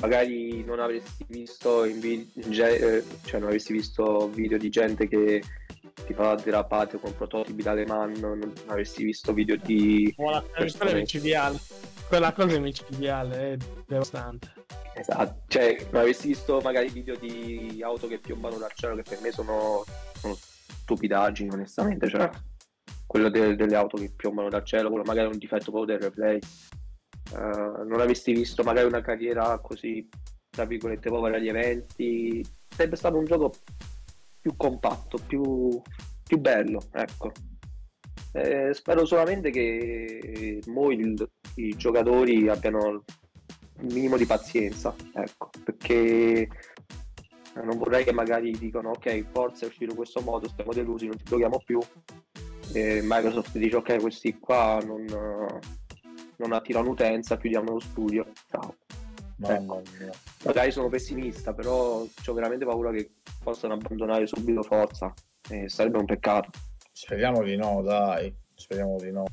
magari 0.00 0.64
non 0.64 0.80
avresti 0.80 1.24
visto 1.28 1.84
in 1.84 2.00
vi- 2.00 2.30
in 2.34 2.50
ge- 2.50 2.96
eh, 2.98 3.04
cioè 3.24 3.40
non 3.40 3.48
avresti 3.48 3.72
visto 3.72 4.28
video 4.28 4.58
di 4.58 4.68
gente 4.68 5.08
che 5.08 5.42
ti 6.06 6.14
fa 6.14 6.34
derapate 6.36 6.98
con 6.98 7.14
prototipi 7.16 7.62
dalle 7.62 7.84
mani, 7.86 8.20
non 8.20 8.52
avresti 8.66 9.04
visto 9.04 9.32
video 9.32 9.56
di 9.56 10.12
Quella 10.16 10.42
quella 10.42 10.90
è 10.92 10.94
micidiale. 10.94 11.58
Quella 12.06 12.32
cosa 12.32 12.54
è 12.54 12.58
micidiale, 12.58 13.52
è 13.52 13.56
devastante. 13.86 14.52
Esatto, 14.94 15.42
cioè 15.48 15.76
non 15.90 16.00
avresti 16.00 16.28
visto 16.28 16.60
magari 16.60 16.88
video 16.88 17.14
di 17.16 17.80
auto 17.84 18.08
che 18.08 18.18
piombano 18.18 18.56
dal 18.56 18.72
cielo 18.74 18.96
che 18.96 19.02
per 19.02 19.20
me 19.20 19.30
sono, 19.30 19.84
sono 20.14 20.36
stupidaggini 20.68 21.50
onestamente, 21.50 22.08
cioè 22.08 22.30
quello 23.06 23.30
de- 23.30 23.56
delle 23.56 23.76
auto 23.76 23.96
che 23.96 24.12
piombano 24.14 24.48
dal 24.48 24.64
cielo, 24.64 24.88
quello 24.90 25.04
magari 25.04 25.28
un 25.28 25.38
difetto 25.38 25.70
proprio 25.70 25.96
del 25.96 26.10
replay. 26.10 26.38
Eh, 27.34 27.84
non 27.86 28.00
avresti 28.00 28.32
visto 28.32 28.62
magari 28.62 28.86
una 28.86 29.00
carriera 29.00 29.58
così, 29.58 30.08
tra 30.50 30.64
virgolette, 30.64 31.08
povera 31.08 31.36
agli 31.36 31.48
eventi, 31.48 32.44
sarebbe 32.68 32.96
stato 32.96 33.16
un 33.16 33.24
gioco 33.24 33.52
più 34.40 34.54
compatto, 34.56 35.18
più, 35.26 35.80
più 36.22 36.38
bello, 36.38 36.82
ecco. 36.92 37.32
Eh, 38.32 38.74
spero 38.74 39.04
solamente 39.06 39.50
che 39.50 40.60
mo 40.66 40.90
il- 40.90 41.28
i 41.56 41.76
giocatori 41.76 42.48
abbiano 42.48 43.04
un 43.80 43.86
minimo 43.92 44.16
di 44.16 44.26
pazienza, 44.26 44.94
ecco, 45.14 45.50
perché 45.64 46.48
non 47.54 47.78
vorrei 47.78 48.04
che 48.04 48.12
magari 48.12 48.52
dicono 48.52 48.90
ok, 48.90 49.24
forza 49.30 49.64
è 49.64 49.68
uscito 49.68 49.90
in 49.90 49.96
questo 49.96 50.20
modo, 50.20 50.48
stiamo 50.48 50.72
delusi, 50.72 51.06
non 51.06 51.18
ci 51.18 51.24
giochiamo 51.24 51.62
più. 51.64 51.80
E 52.72 53.00
Microsoft 53.02 53.56
dice 53.56 53.76
ok, 53.76 54.00
questi 54.00 54.38
qua 54.38 54.80
non, 54.84 55.04
eh, 55.06 55.60
non 56.36 56.52
attirano 56.52 56.90
utenza, 56.90 57.36
chiudiamo 57.36 57.72
lo 57.72 57.80
studio. 57.80 58.26
Ciao. 58.48 58.76
Mamma 59.36 59.56
Ecco. 59.56 59.82
mia. 59.98 60.12
Magari 60.44 60.70
sono 60.70 60.88
pessimista, 60.88 61.52
però 61.54 62.00
ho 62.02 62.32
veramente 62.32 62.64
paura 62.64 62.90
che 62.90 63.10
possano 63.42 63.74
abbandonare 63.74 64.26
subito 64.26 64.62
forza. 64.62 65.12
E 65.48 65.68
sarebbe 65.68 65.98
un 65.98 66.04
peccato. 66.04 66.50
Speriamo 66.92 67.42
di 67.42 67.56
no, 67.56 67.82
dai. 67.82 68.34
Speriamo 68.54 68.96
di 68.98 69.12
no. 69.12 69.24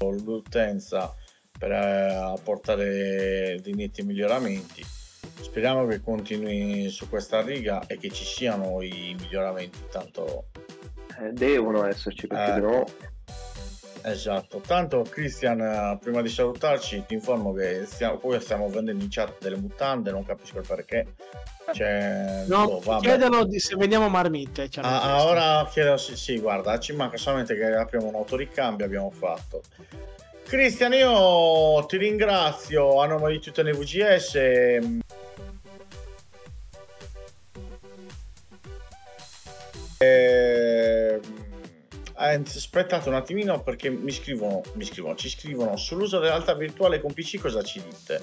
L'utenza 0.00 1.14
per 1.62 1.70
eh, 1.70 2.14
apportare 2.14 3.60
dei 3.62 3.72
netti 3.74 4.02
miglioramenti. 4.02 4.84
Speriamo 5.40 5.86
che 5.86 6.00
continui 6.00 6.88
su 6.88 7.08
questa 7.08 7.40
riga 7.40 7.84
e 7.86 7.98
che 7.98 8.10
ci 8.10 8.24
siano 8.24 8.82
i 8.82 9.14
miglioramenti. 9.20 9.78
Tanto 9.88 10.46
Eh, 11.20 11.30
devono 11.32 11.86
esserci 11.86 12.26
perché 12.26 12.50
Eh. 12.50 12.54
sennò 12.54 12.84
Esatto, 14.04 14.58
tanto 14.66 15.02
Christian, 15.08 15.60
eh, 15.60 15.98
prima 16.02 16.22
di 16.22 16.28
salutarci 16.28 17.04
ti 17.06 17.14
informo 17.14 17.52
che 17.52 17.82
stiamo, 17.86 18.16
poi 18.16 18.40
stiamo 18.40 18.66
vendendo 18.68 19.04
in 19.04 19.08
chat 19.08 19.36
delle 19.40 19.54
mutande, 19.54 20.10
non 20.10 20.24
capisco 20.24 20.58
il 20.58 20.66
perché. 20.66 21.14
Cioè, 21.72 22.42
No, 22.48 22.80
boh, 22.82 22.96
chiedono 22.98 23.44
di- 23.44 23.60
se 23.60 23.76
vendiamo 23.76 24.08
marmitte. 24.08 24.68
ci 24.68 24.80
hanno 24.80 24.88
Ah, 24.88 25.02
ah, 25.18 25.24
ora 25.24 25.68
chiedo, 25.70 25.96
sì, 25.96 26.16
sì, 26.16 26.40
guarda, 26.40 26.80
ci 26.80 26.92
manca 26.94 27.16
solamente 27.16 27.54
che 27.54 27.64
apriamo 27.64 28.08
un 28.08 28.16
autoricambio, 28.16 28.84
abbiamo 28.84 29.10
fatto. 29.12 29.62
Cristian, 30.52 30.92
io 30.92 31.82
ti 31.86 31.96
ringrazio 31.96 33.00
a 33.00 33.06
nome 33.06 33.32
di 33.32 33.40
tutte 33.40 33.62
le 33.62 33.72
VGS. 33.72 34.34
Ehm, 34.34 35.00
eh, 39.96 41.20
aspettate 42.14 43.08
un 43.08 43.14
attimino 43.14 43.62
perché 43.62 43.88
mi 43.88 44.10
scrivono, 44.12 44.60
mi 44.74 44.84
scrivono, 44.84 45.14
ci 45.14 45.30
scrivono 45.30 45.74
sull'uso 45.78 46.18
della 46.18 46.32
realtà 46.32 46.52
virtuale 46.52 47.00
con 47.00 47.14
PC 47.14 47.40
cosa 47.40 47.62
ci 47.62 47.82
dite? 47.82 48.22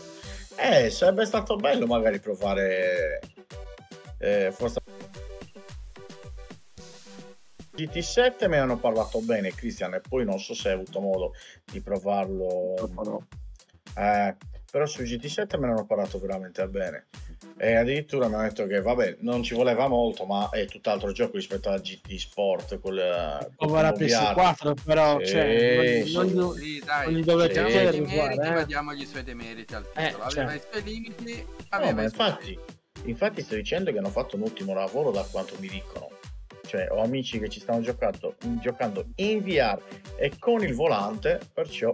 Eh, 0.56 0.92
sarebbe 0.92 1.26
stato 1.26 1.56
bello 1.56 1.88
magari 1.88 2.20
provare 2.20 3.22
eh, 4.20 4.52
Forza 4.52 4.80
GT7 7.86 8.42
me 8.42 8.58
ne 8.58 8.58
hanno 8.60 8.78
parlato 8.78 9.20
bene 9.22 9.54
Cristian 9.54 9.94
e 9.94 10.02
poi 10.08 10.26
non 10.26 10.40
so 10.40 10.54
se 10.54 10.70
hai 10.70 10.76
avuto 10.76 11.00
modo 11.00 11.34
di 11.72 11.82
provarlo 11.82 12.74
no. 13.04 13.28
eh, 13.96 14.36
però 14.72 14.86
su 14.86 15.02
GT7 15.02 15.60
me 15.60 15.68
ne 15.68 15.74
hanno 15.74 15.86
parlato 15.86 16.20
veramente 16.20 16.68
bene 16.68 17.08
e 17.58 17.76
addirittura 17.76 18.28
mi 18.28 18.36
hanno 18.36 18.44
detto 18.44 18.68
che 18.68 18.82
vabbè 18.82 19.18
non 19.22 19.42
ci 19.44 19.54
voleva 19.56 19.88
molto 19.88 20.26
ma 20.26 20.50
è 20.50 20.66
tutt'altro 20.66 21.12
gioco 21.12 21.38
rispetto 21.38 21.70
alla 21.70 21.80
GT 21.80 22.16
Sport 22.16 22.78
Povera 22.80 23.90
mobiliato. 23.90 24.40
PS4, 24.42 24.74
però 24.84 25.20
Sì, 25.20 25.26
cioè, 25.26 25.76
non, 26.14 26.28
sì. 26.28 26.34
non, 26.36 26.54
Sì, 26.56 26.84
dai, 26.86 27.06
non 27.12 27.20
gli 27.20 27.24
dovete 27.24 27.48
Sì. 27.48 27.54
diamo 27.54 27.70
chiedere 27.70 27.98
i 27.98 28.00
meriti, 28.02 28.16
uguale, 28.16 28.36
ma 28.50 28.60
eh. 28.62 28.66
diamogli 28.66 29.02
i 29.02 29.06
suoi 29.06 29.24
demeriti 29.24 29.74
al 29.76 29.86
Eh, 29.96 30.06
titolo. 30.06 30.24
aveva 30.24 30.50
cioè. 30.52 30.56
i 30.56 30.62
suoi 30.70 30.84
limiti, 30.84 31.46
No, 31.48 31.66
aveva 31.70 31.92
ma 31.94 32.04
i 32.04 32.10
suoi 32.10 32.28
infatti, 32.28 32.60
infatti 33.06 33.42
sto 33.42 33.56
dicendo 33.56 33.92
che 33.92 33.98
hanno 33.98 34.10
fatto 34.10 34.36
un 34.36 34.44
ottimo 34.44 34.74
lavoro 34.74 35.12
da 35.12 35.24
quanto 35.24 35.56
mi 35.60 35.68
dicono. 35.68 36.10
Cioè, 36.70 36.88
ho 36.92 37.02
amici 37.02 37.40
che 37.40 37.50
ci 37.50 37.60
stanno 37.60 37.82
giocando, 37.82 38.36
giocando 38.62 39.04
in 39.16 39.40
VR 39.42 39.82
e 40.18 40.34
con 40.38 40.62
il 40.64 40.76
volante, 40.76 41.40
perciò... 41.52 41.92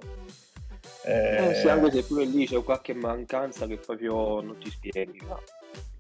eh, 1.06 1.50
Eh, 1.50 1.56
sì, 1.56 1.70
anche 1.70 1.92
se 1.92 2.04
pure 2.04 2.26
lì 2.26 2.46
c'è 2.46 2.62
qualche 2.62 2.94
mancanza 2.94 3.68
che 3.68 3.78
proprio 3.78 4.42
non 4.42 4.58
ti 4.58 4.70
spieghi. 4.70 5.22
ma 5.30 5.40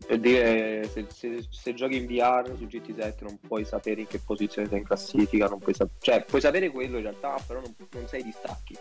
Per 0.05 0.19
dire, 0.19 0.89
se, 0.89 1.05
se- 1.09 1.45
se 1.49 1.73
giochi 1.73 1.95
in 1.95 2.05
VR 2.05 2.53
su 2.57 2.65
GT7 2.65 3.13
non 3.23 3.39
puoi 3.39 3.63
sapere 3.63 4.01
in 4.01 4.07
che 4.07 4.19
posizione 4.19 4.67
sei 4.67 4.79
in 4.79 4.83
classifica, 4.83 5.47
non 5.47 5.59
puoi 5.59 5.73
sap- 5.73 5.91
cioè 5.99 6.25
puoi 6.25 6.41
sapere 6.41 6.69
quello 6.69 6.97
in 6.97 7.03
realtà, 7.03 7.37
però 7.47 7.61
non, 7.61 7.73
non 7.91 8.07
sei 8.09 8.23
distacchi. 8.23 8.75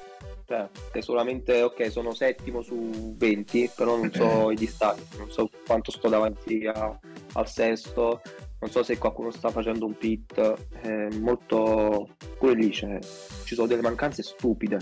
Cioè, 0.47 0.68
è 0.92 1.01
solamente, 1.01 1.62
ok, 1.62 1.90
sono 1.90 2.12
settimo 2.14 2.61
su 2.62 3.14
20, 3.16 3.70
però 3.76 3.97
non 3.97 4.12
so 4.12 4.51
i 4.51 4.57
distacchi, 4.57 5.16
non 5.18 5.30
so 5.30 5.49
quanto 5.64 5.90
sto 5.92 6.09
davanti 6.09 6.66
a- 6.66 6.99
al 7.34 7.49
sesto, 7.49 8.20
non 8.65 8.73
so 8.73 8.83
se 8.83 8.97
qualcuno 8.97 9.31
sta 9.31 9.51
facendo 9.51 9.85
un 9.85 9.95
pit, 9.99 10.41
è 10.81 11.09
molto... 11.19 12.17
pure 12.39 12.55
lì 12.55 12.71
c'è- 12.71 12.99
ci 13.45 13.55
sono 13.55 13.67
delle 13.67 13.83
mancanze 13.83 14.23
stupide. 14.23 14.79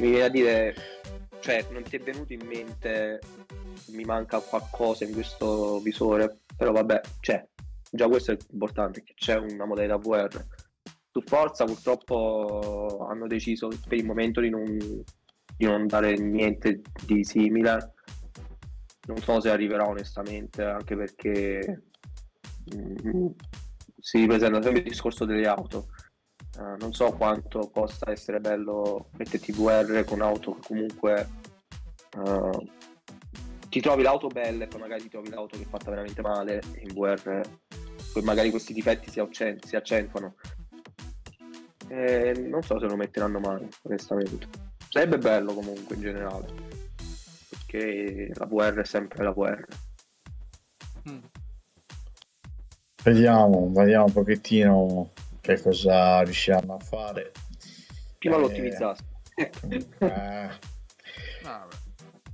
Mi 0.00 0.10
viene 0.10 0.24
a 0.24 0.28
dire, 0.28 0.74
cioè, 1.38 1.64
non 1.70 1.84
ti 1.84 1.94
è 1.94 2.00
venuto 2.00 2.32
in 2.32 2.44
mente 2.44 3.20
mi 3.90 4.02
manca 4.02 4.40
qualcosa 4.40 5.04
in 5.04 5.12
questo 5.12 5.78
visore, 5.78 6.40
però 6.56 6.72
vabbè, 6.72 7.00
c'è. 7.20 7.46
Già 7.88 8.08
questo 8.08 8.32
è 8.32 8.36
importante, 8.50 9.04
che 9.04 9.14
c'è 9.14 9.36
una 9.36 9.64
modalità 9.64 9.96
VR. 9.96 10.44
Su 11.08 11.22
Forza 11.24 11.64
purtroppo 11.64 13.06
hanno 13.08 13.28
deciso 13.28 13.68
per 13.68 13.96
il 13.96 14.04
momento 14.04 14.40
di 14.40 14.50
non, 14.50 14.76
di 14.76 15.66
non 15.66 15.86
dare 15.86 16.16
niente 16.16 16.80
di 17.06 17.22
simile. 17.22 17.94
Non 19.06 19.18
so 19.18 19.40
se 19.40 19.50
arriverà 19.50 19.86
onestamente, 19.86 20.64
anche 20.64 20.96
perché 20.96 21.90
si 23.98 24.18
ripresenta 24.18 24.62
sempre 24.62 24.82
il 24.82 24.88
discorso 24.88 25.24
delle 25.24 25.46
auto. 25.46 25.88
Eh, 26.58 26.76
non 26.78 26.92
so 26.92 27.12
quanto 27.12 27.70
possa 27.70 28.10
essere 28.10 28.40
bello 28.40 29.08
metterti 29.16 29.52
VR 29.52 30.04
con 30.04 30.20
auto 30.20 30.54
che 30.56 30.66
comunque 30.66 31.28
eh, 32.24 32.68
ti 33.70 33.80
trovi 33.80 34.02
l'auto 34.02 34.26
bella 34.26 34.64
e 34.64 34.66
poi 34.66 34.80
magari 34.80 35.02
ti 35.02 35.08
trovi 35.08 35.30
l'auto 35.30 35.56
che 35.56 35.62
è 35.62 35.66
fatta 35.66 35.88
veramente 35.88 36.20
male 36.20 36.60
e 36.74 36.82
in 36.82 36.92
VR 36.92 37.40
poi 38.12 38.22
magari 38.22 38.50
questi 38.50 38.74
difetti 38.74 39.10
si, 39.10 39.20
accen- 39.20 39.58
si 39.62 39.76
accentuano. 39.76 40.34
Eh, 41.88 42.32
non 42.48 42.62
so 42.62 42.78
se 42.78 42.86
lo 42.86 42.96
metteranno 42.96 43.40
mai, 43.40 43.66
onestamente. 43.82 44.48
Sarebbe 44.88 45.18
bello 45.18 45.54
comunque 45.54 45.94
in 45.94 46.02
generale, 46.02 46.52
perché 47.48 48.30
la 48.34 48.46
VR 48.46 48.80
è 48.80 48.84
sempre 48.84 49.24
la 49.24 49.32
VR. 49.32 49.66
Mm. 51.08 51.18
Vediamo, 53.04 53.70
vediamo 53.72 54.04
un 54.04 54.12
pochettino 54.12 55.10
che 55.40 55.60
cosa 55.60 56.22
riusciamo 56.22 56.74
a 56.74 56.78
fare. 56.78 57.32
Prima 58.18 58.36
Eh, 58.36 58.38
lo 58.38 58.46
ottimizzasse. 58.46 59.02
Eh. 59.98 60.48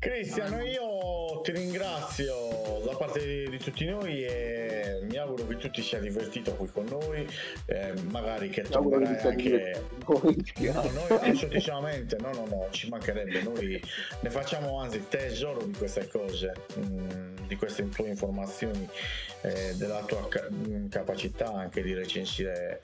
Cristiano, 0.00 0.62
io 0.62 1.40
ti 1.42 1.50
ringrazio 1.50 2.80
da 2.84 2.94
parte 2.94 3.18
di, 3.18 3.50
di 3.50 3.58
tutti 3.58 3.84
noi 3.84 4.24
e 4.24 5.00
mi 5.02 5.16
auguro 5.16 5.44
che 5.48 5.56
tu 5.56 5.70
ti 5.70 5.82
sia 5.82 5.98
divertito 5.98 6.54
qui 6.54 6.68
con 6.68 6.84
noi, 6.84 7.26
eh, 7.66 7.94
magari 8.10 8.48
che 8.48 8.62
ti 8.62 8.68
sia 8.70 8.78
anche... 9.28 9.82
No, 10.06 10.90
noi 10.92 11.30
assolutamente, 11.30 12.16
no, 12.20 12.32
no, 12.32 12.46
no, 12.46 12.66
ci 12.70 12.88
mancherebbe, 12.88 13.42
noi 13.42 13.82
ne 14.20 14.30
facciamo 14.30 14.78
anzi 14.80 15.04
tesoro 15.08 15.64
di 15.64 15.76
queste 15.76 16.06
cose, 16.06 16.52
mm, 16.78 17.46
di 17.48 17.56
queste 17.56 17.88
tue 17.88 18.06
informazioni, 18.06 18.88
eh, 19.40 19.74
della 19.74 20.04
tua 20.04 20.28
ca- 20.28 20.46
mm, 20.48 20.90
capacità 20.90 21.52
anche 21.52 21.82
di 21.82 21.92
recensire 21.92 22.80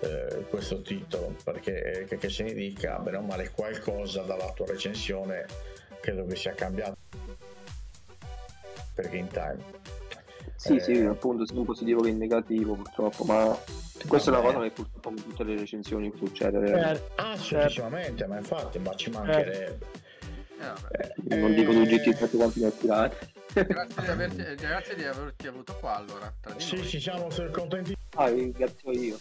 eh, 0.00 0.44
questo 0.48 0.80
titolo, 0.80 1.36
perché 1.44 2.06
che, 2.08 2.16
che 2.16 2.28
se 2.30 2.42
ne 2.42 2.54
dica, 2.54 2.98
bene 3.00 3.18
o 3.18 3.22
male, 3.22 3.50
qualcosa 3.50 4.22
dalla 4.22 4.50
tua 4.52 4.64
recensione 4.66 5.72
credo 6.04 6.26
che 6.26 6.36
sia 6.36 6.52
cambiato 6.52 6.96
per 8.94 9.08
Game 9.08 9.28
Time. 9.28 9.56
Sì, 10.56 10.76
Eh, 10.76 10.80
sì, 10.80 11.00
appunto, 11.00 11.46
sia 11.46 11.56
in 11.56 11.64
positivo 11.64 12.02
che 12.02 12.10
in 12.10 12.18
negativo 12.18 12.74
purtroppo, 12.74 13.24
ma 13.24 13.58
questa 14.06 14.30
è 14.30 14.34
una 14.34 14.42
Vabbè. 14.42 14.54
cosa 14.54 14.66
che 14.68 14.70
purtroppo 14.72 15.08
con 15.08 15.14
tutte 15.22 15.44
le 15.44 15.56
recensioni 15.56 16.12
succede. 16.16 16.90
Eh, 16.92 17.00
Assolutamente, 17.16 18.26
ma 18.26 18.36
infatti, 18.38 18.78
ma 18.78 18.94
ci 18.94 19.10
mancherebbe. 19.10 19.78
Eh, 20.60 20.66
vabbè. 20.66 21.14
Eh, 21.30 21.36
Non 21.36 21.54
dico 21.54 21.72
tu 21.72 21.82
GT 21.84 22.16
tutti 22.18 22.36
quanti 22.36 22.60
ne 22.60 22.66
ho 22.66 22.70
tirati. 22.70 23.32
Grazie 23.54 24.02
di, 24.02 24.08
averti, 24.08 24.44
eh, 24.44 24.54
grazie 24.56 24.94
di 24.96 25.04
averti 25.04 25.46
avuto 25.46 25.74
qua 25.76 25.96
allora. 25.96 26.32
Tra 26.40 26.52
di 26.54 26.60
Sì, 26.62 26.76
noi. 26.76 26.86
ci 26.86 27.00
siamo 27.00 27.28
contenti 27.52 27.94
Ah, 28.16 28.28
ringrazio 28.28 28.90
io. 28.92 29.18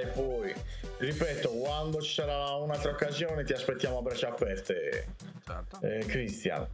E 0.00 0.06
poi, 0.06 0.54
ripeto, 0.98 1.50
quando 1.50 2.00
ci 2.00 2.14
sarà 2.14 2.54
un'altra 2.54 2.90
occasione 2.92 3.44
ti 3.44 3.52
aspettiamo 3.52 3.98
a 3.98 4.02
braccia 4.02 4.28
aperte, 4.28 5.08
Certo. 5.44 5.80
eh, 5.82 6.04
Cristian. 6.06 6.66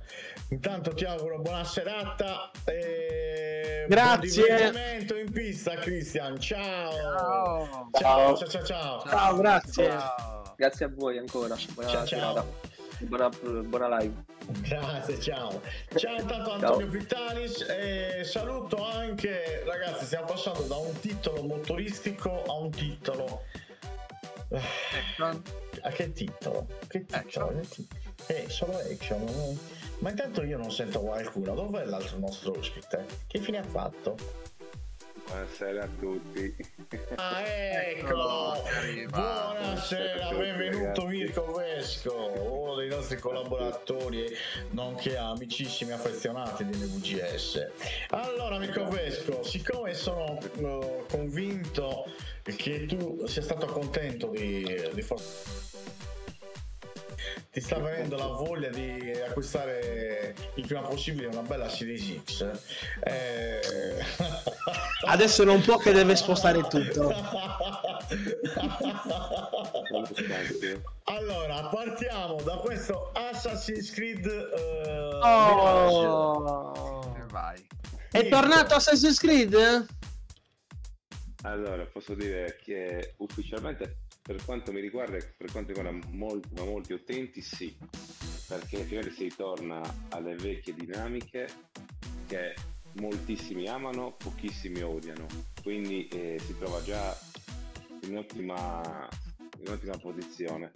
Intanto 0.51 0.95
ti 0.95 1.05
auguro 1.05 1.41
buona 1.41 1.65
serata 1.65 2.51
e 2.65 3.87
Grazie. 3.89 4.45
buon 4.45 4.57
divertimento 4.57 5.17
in 5.17 5.33
pista, 5.33 5.75
Cristian. 5.77 6.39
Ciao. 6.39 6.91
Ciao. 6.93 7.89
Ciao, 7.93 8.37
ciao, 8.37 8.49
ciao, 8.49 8.63
ciao. 8.65 9.03
Ciao, 9.09 9.37
grazie. 9.37 9.85
Ciao. 9.89 10.55
Grazie 10.57 10.85
a 10.87 10.91
voi 10.95 11.19
ancora. 11.19 11.57
Buona 11.75 11.89
Ciao, 11.91 12.07
serata. 12.07 12.41
ciao. 12.41 12.78
Buona, 13.01 13.29
buona 13.29 13.99
live. 13.99 14.25
Grazie, 14.61 15.21
ciao. 15.21 15.61
Ciao 15.95 16.19
intanto 16.19 16.53
Antonio 16.53 16.89
Vitalis 16.89 17.61
e 17.69 18.25
saluto 18.25 18.85
anche, 18.85 19.63
ragazzi, 19.65 20.05
stiamo 20.07 20.27
passando 20.27 20.63
da 20.63 20.77
un 20.77 20.99
titolo 20.99 21.43
motoristico 21.43 22.43
a 22.45 22.55
un 22.55 22.71
titolo... 22.71 23.43
Action. 24.51 25.43
A 25.83 25.91
che 25.91 26.13
titolo? 26.13 26.67
Che 26.89 27.05
titolo? 27.05 27.61
Eh, 28.27 28.47
solo 28.49 28.79
action. 28.79 29.25
no? 29.25 29.57
Ma 30.01 30.11
intanto 30.11 30.43
io 30.43 30.59
non 30.59 30.73
sento 30.73 31.01
qualcuno. 31.01 31.55
Dov'è 31.55 31.85
l'altro 31.85 32.19
nostro 32.19 32.57
ospite? 32.59 33.05
Che 33.27 33.39
fine 33.39 33.59
ha 33.59 33.65
fatto? 33.65 34.17
Buonasera 35.29 35.83
a 35.85 35.89
tutti. 36.01 36.57
Ah, 37.17 37.43
ecco! 37.43 38.53
arriva. 38.53 39.53
Buonasera, 39.59 40.31
benvenuto 40.31 41.07
Mirko 41.07 41.53
Vesco, 41.53 42.15
uno 42.15 42.77
dei 42.77 42.89
nostri 42.89 43.19
collaboratori, 43.19 44.27
nonché 44.71 45.19
amicissimi 45.19 45.93
affezionati 45.93 46.65
di 46.65 46.79
NVGS. 46.79 47.67
Allora, 48.09 48.59
Mirko 48.59 48.89
Vesco, 48.89 49.43
siccome 49.43 49.93
sono 49.93 50.39
eh, 50.41 51.05
convinto 51.11 52.07
che 52.57 52.87
tu 52.87 53.27
sia 53.27 53.43
stato 53.43 53.67
contento 53.67 54.29
di, 54.29 54.91
di 54.95 55.03
for- 55.03 55.21
ti 57.51 57.61
sta 57.61 57.79
venendo 57.79 58.17
la 58.17 58.27
voglia 58.27 58.69
di 58.69 59.13
acquistare 59.27 60.35
il 60.55 60.67
prima 60.67 60.83
possibile 60.83 61.27
una 61.27 61.43
bella 61.43 61.69
Series 61.69 62.23
X. 62.25 62.51
Eh... 63.03 63.61
Adesso 65.07 65.45
non 65.45 65.61
può 65.61 65.79
che 65.79 65.93
deve 65.93 66.17
spostare 66.17 66.61
tutto. 66.69 67.15
Allora, 71.05 71.69
partiamo 71.69 72.41
da 72.43 72.57
questo 72.57 73.11
Assassin's 73.13 73.91
Creed 73.93 74.27
Mirage. 74.27 76.07
Oh. 76.07 77.15
E 77.17 77.25
vai. 77.31 77.67
È 78.11 78.29
tornato 78.29 78.75
Assassin's 78.75 79.19
Creed? 79.19 79.87
Allora, 81.43 81.85
posso 81.85 82.15
dire 82.15 82.59
che 82.63 83.15
ufficialmente, 83.19 83.99
per 84.29 84.45
quanto 84.45 84.73
mi 84.73 84.81
riguarda, 84.81 85.17
per 85.39 85.51
quanto 85.51 85.73
riguarda 85.73 86.07
molti, 86.11 86.51
ma 86.53 86.65
molti 86.65 86.93
utenti, 86.93 87.41
sì, 87.41 87.75
perché 88.47 88.85
finalmente 88.85 89.17
si 89.17 89.23
ritorna 89.23 89.81
alle 90.11 90.35
vecchie 90.35 90.75
dinamiche 90.75 91.49
che 92.27 92.55
moltissimi 93.01 93.69
amano, 93.69 94.17
pochissimi 94.19 94.83
odiano, 94.83 95.27
quindi 95.63 96.09
eh, 96.09 96.39
si 96.41 96.55
trova 96.59 96.83
già 96.83 97.19
in 98.03 98.19
ottima, 98.19 99.09
in 99.61 99.73
ottima 99.73 99.97
posizione. 99.97 100.73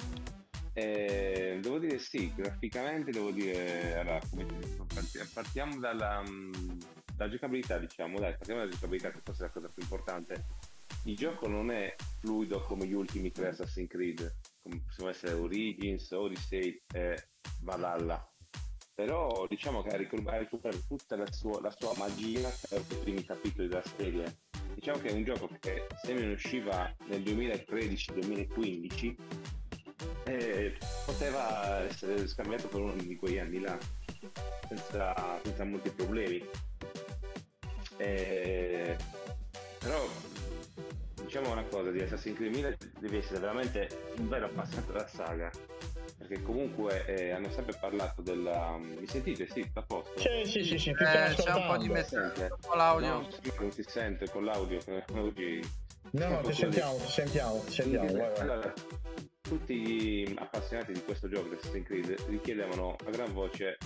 Eh, 0.72 1.58
devo 1.60 1.78
dire 1.78 1.98
sì, 1.98 2.32
graficamente 2.34 3.10
devo 3.10 3.32
dire, 3.32 3.98
allora, 3.98 4.18
partiamo 5.34 5.78
dalla, 5.78 6.24
mm, 6.26 6.52
dalla 7.14 7.30
giocabilità, 7.30 7.76
diciamo, 7.76 8.18
dai, 8.18 8.34
partiamo 8.34 8.60
dalla 8.60 8.72
giocabilità 8.72 9.10
che 9.10 9.20
forse 9.22 9.42
è 9.42 9.46
la 9.48 9.52
cosa 9.52 9.68
più 9.68 9.82
importante. 9.82 10.70
Il 11.04 11.16
gioco 11.16 11.48
non 11.48 11.70
è 11.72 11.94
fluido 12.20 12.60
come 12.60 12.86
gli 12.86 12.92
ultimi 12.92 13.32
tre 13.32 13.48
Assassin's 13.48 13.88
Creed, 13.88 14.36
come 14.62 14.82
possono 14.86 15.08
essere 15.10 15.32
Origins, 15.32 16.10
Odyssey 16.12 16.80
e 16.94 17.28
Valhalla. 17.62 18.24
Però 18.94 19.46
diciamo 19.48 19.82
che 19.82 19.88
ha 19.90 19.96
recuperato 19.96 20.58
tutta 20.86 21.16
la 21.16 21.26
sua, 21.32 21.60
la 21.60 21.74
sua 21.76 21.92
magia 21.96 22.48
per 22.68 22.84
i 22.88 22.96
primi 22.96 23.24
capitoli 23.24 23.66
della 23.66 23.82
serie. 23.96 24.42
Diciamo 24.74 24.98
che 24.98 25.08
è 25.08 25.12
un 25.12 25.24
gioco 25.24 25.48
che 25.58 25.88
se 26.02 26.14
ne 26.14 26.32
usciva 26.32 26.94
nel 27.06 27.22
2013-2015 27.22 29.16
eh, 30.24 30.76
poteva 31.04 31.80
essere 31.80 32.28
scambiato 32.28 32.68
per 32.68 32.80
uno 32.80 32.94
di 32.94 33.16
quegli 33.16 33.38
anni 33.38 33.58
là 33.60 33.76
senza, 34.68 35.40
senza 35.42 35.64
molti 35.64 35.90
problemi 35.90 36.44
Eh, 37.98 38.96
però 39.78 40.00
diciamo 41.32 41.50
una 41.52 41.64
cosa 41.64 41.90
di 41.90 41.98
Assassin's 42.02 42.36
Creed 42.36 42.52
1000 42.52 42.76
devi 43.00 43.16
essere 43.16 43.38
veramente 43.38 43.88
un 44.18 44.28
vero 44.28 44.44
appassionato 44.44 44.92
della 44.92 45.06
saga 45.06 45.50
perché 46.18 46.42
comunque 46.42 47.06
eh, 47.06 47.30
hanno 47.30 47.50
sempre 47.50 47.74
parlato 47.80 48.20
della 48.20 48.76
mi 48.76 49.06
sentite? 49.06 49.48
sì, 49.50 49.66
a 49.72 49.80
posto? 49.82 50.20
Sì, 50.20 50.44
sì, 50.44 50.62
sì, 50.62 50.76
sì, 50.78 50.90
Eh, 50.90 50.94
c'è 50.94 51.52
un 51.54 51.66
po' 51.66 51.78
di 51.78 51.90
ascoltando. 51.90 51.92
messaggio. 51.94 52.58
Po' 52.60 52.74
l'audio. 52.74 53.08
No, 53.08 53.28
non 53.60 53.72
si 53.72 53.82
sente 53.82 54.28
con 54.28 54.44
l'audio 54.44 54.78
che 54.80 55.04
oggi 55.14 55.60
No, 56.10 56.28
no, 56.28 56.40
ti 56.42 56.52
sentiamo, 56.52 56.96
ti 56.98 57.10
sentiamo, 57.10 57.62
ti 57.64 57.72
sentiamo. 57.72 58.12
vai. 58.12 58.38
allora, 58.38 58.72
tutti 59.40 59.74
gli 60.28 60.34
appassionati 60.36 60.92
di 60.92 61.02
questo 61.02 61.28
gioco 61.30 61.48
di 61.48 61.54
Assassin's 61.54 61.86
Creed 61.86 62.24
richiedevano 62.28 62.94
a 63.06 63.10
gran 63.10 63.32
voce 63.32 63.78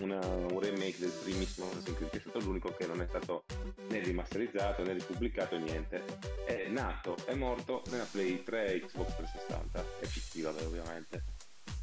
una- 0.00 0.26
un 0.26 0.58
remake 0.60 0.98
del 0.98 1.12
primissimo 1.22 1.66
Assassin's 1.70 1.96
Creed 1.96 2.10
che 2.10 2.16
è 2.16 2.20
stato 2.20 2.38
l'unico 2.40 2.74
che 2.74 2.86
non 2.86 3.00
è 3.00 3.06
stato 3.06 3.44
né 3.88 4.00
rimasterizzato 4.00 4.82
né 4.82 4.92
ripubblicato 4.94 5.56
niente. 5.58 6.02
È 6.44 6.66
nato 6.68 7.16
è 7.26 7.34
morto 7.34 7.82
nella 7.90 8.06
Play 8.10 8.42
3 8.42 8.74
e 8.74 8.80
Xbox 8.80 9.14
360 9.16 9.84
e 10.00 10.06
PC 10.06 10.40
vabbè 10.42 10.64
ovviamente. 10.66 11.24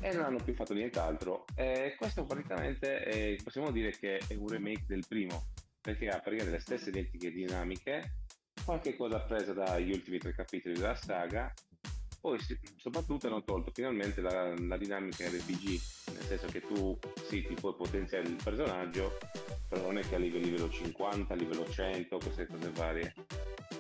E 0.02 0.14
non 0.14 0.24
hanno 0.26 0.44
più 0.44 0.54
fatto 0.56 0.74
nient'altro. 0.74 1.46
E 1.56 1.96
questo 1.98 2.24
praticamente 2.26 3.00
è- 3.04 3.36
possiamo 3.44 3.72
dire 3.72 3.92
che 3.92 4.18
è 4.18 4.34
un 4.36 4.48
remake 4.48 4.84
del 4.88 5.06
primo 5.08 5.50
perché 5.80 6.08
ha 6.10 6.20
praticamente 6.20 6.52
le 6.52 6.60
stesse 6.60 6.90
identiche 6.90 7.32
dinamiche 7.32 8.16
qualche 8.66 8.96
cosa 8.96 9.20
presa 9.22 9.54
dagli 9.54 9.92
ultimi 9.92 10.18
tre 10.20 10.34
capitoli 10.34 10.76
della 10.76 10.96
saga 10.96 11.52
poi 12.22 12.40
soprattutto 12.78 13.28
hanno 13.28 13.44
tolto 13.44 13.72
finalmente 13.74 14.22
la, 14.22 14.54
la 14.56 14.78
dinamica 14.78 15.28
RPG, 15.28 15.66
nel 16.14 16.24
senso 16.28 16.46
che 16.48 16.62
tu 16.62 16.98
sì, 17.28 17.44
ti 17.46 17.56
puoi 17.56 17.74
potenziare 17.74 18.28
il 18.28 18.38
personaggio, 18.42 19.18
però 19.68 19.82
non 19.88 19.98
è 19.98 20.08
che 20.08 20.16
a 20.16 20.20
livello 20.20 20.70
50, 20.70 21.34
a 21.34 21.36
livello 21.36 21.68
100, 21.68 22.18
queste 22.20 22.46
cose 22.46 22.70
varie. 22.70 23.14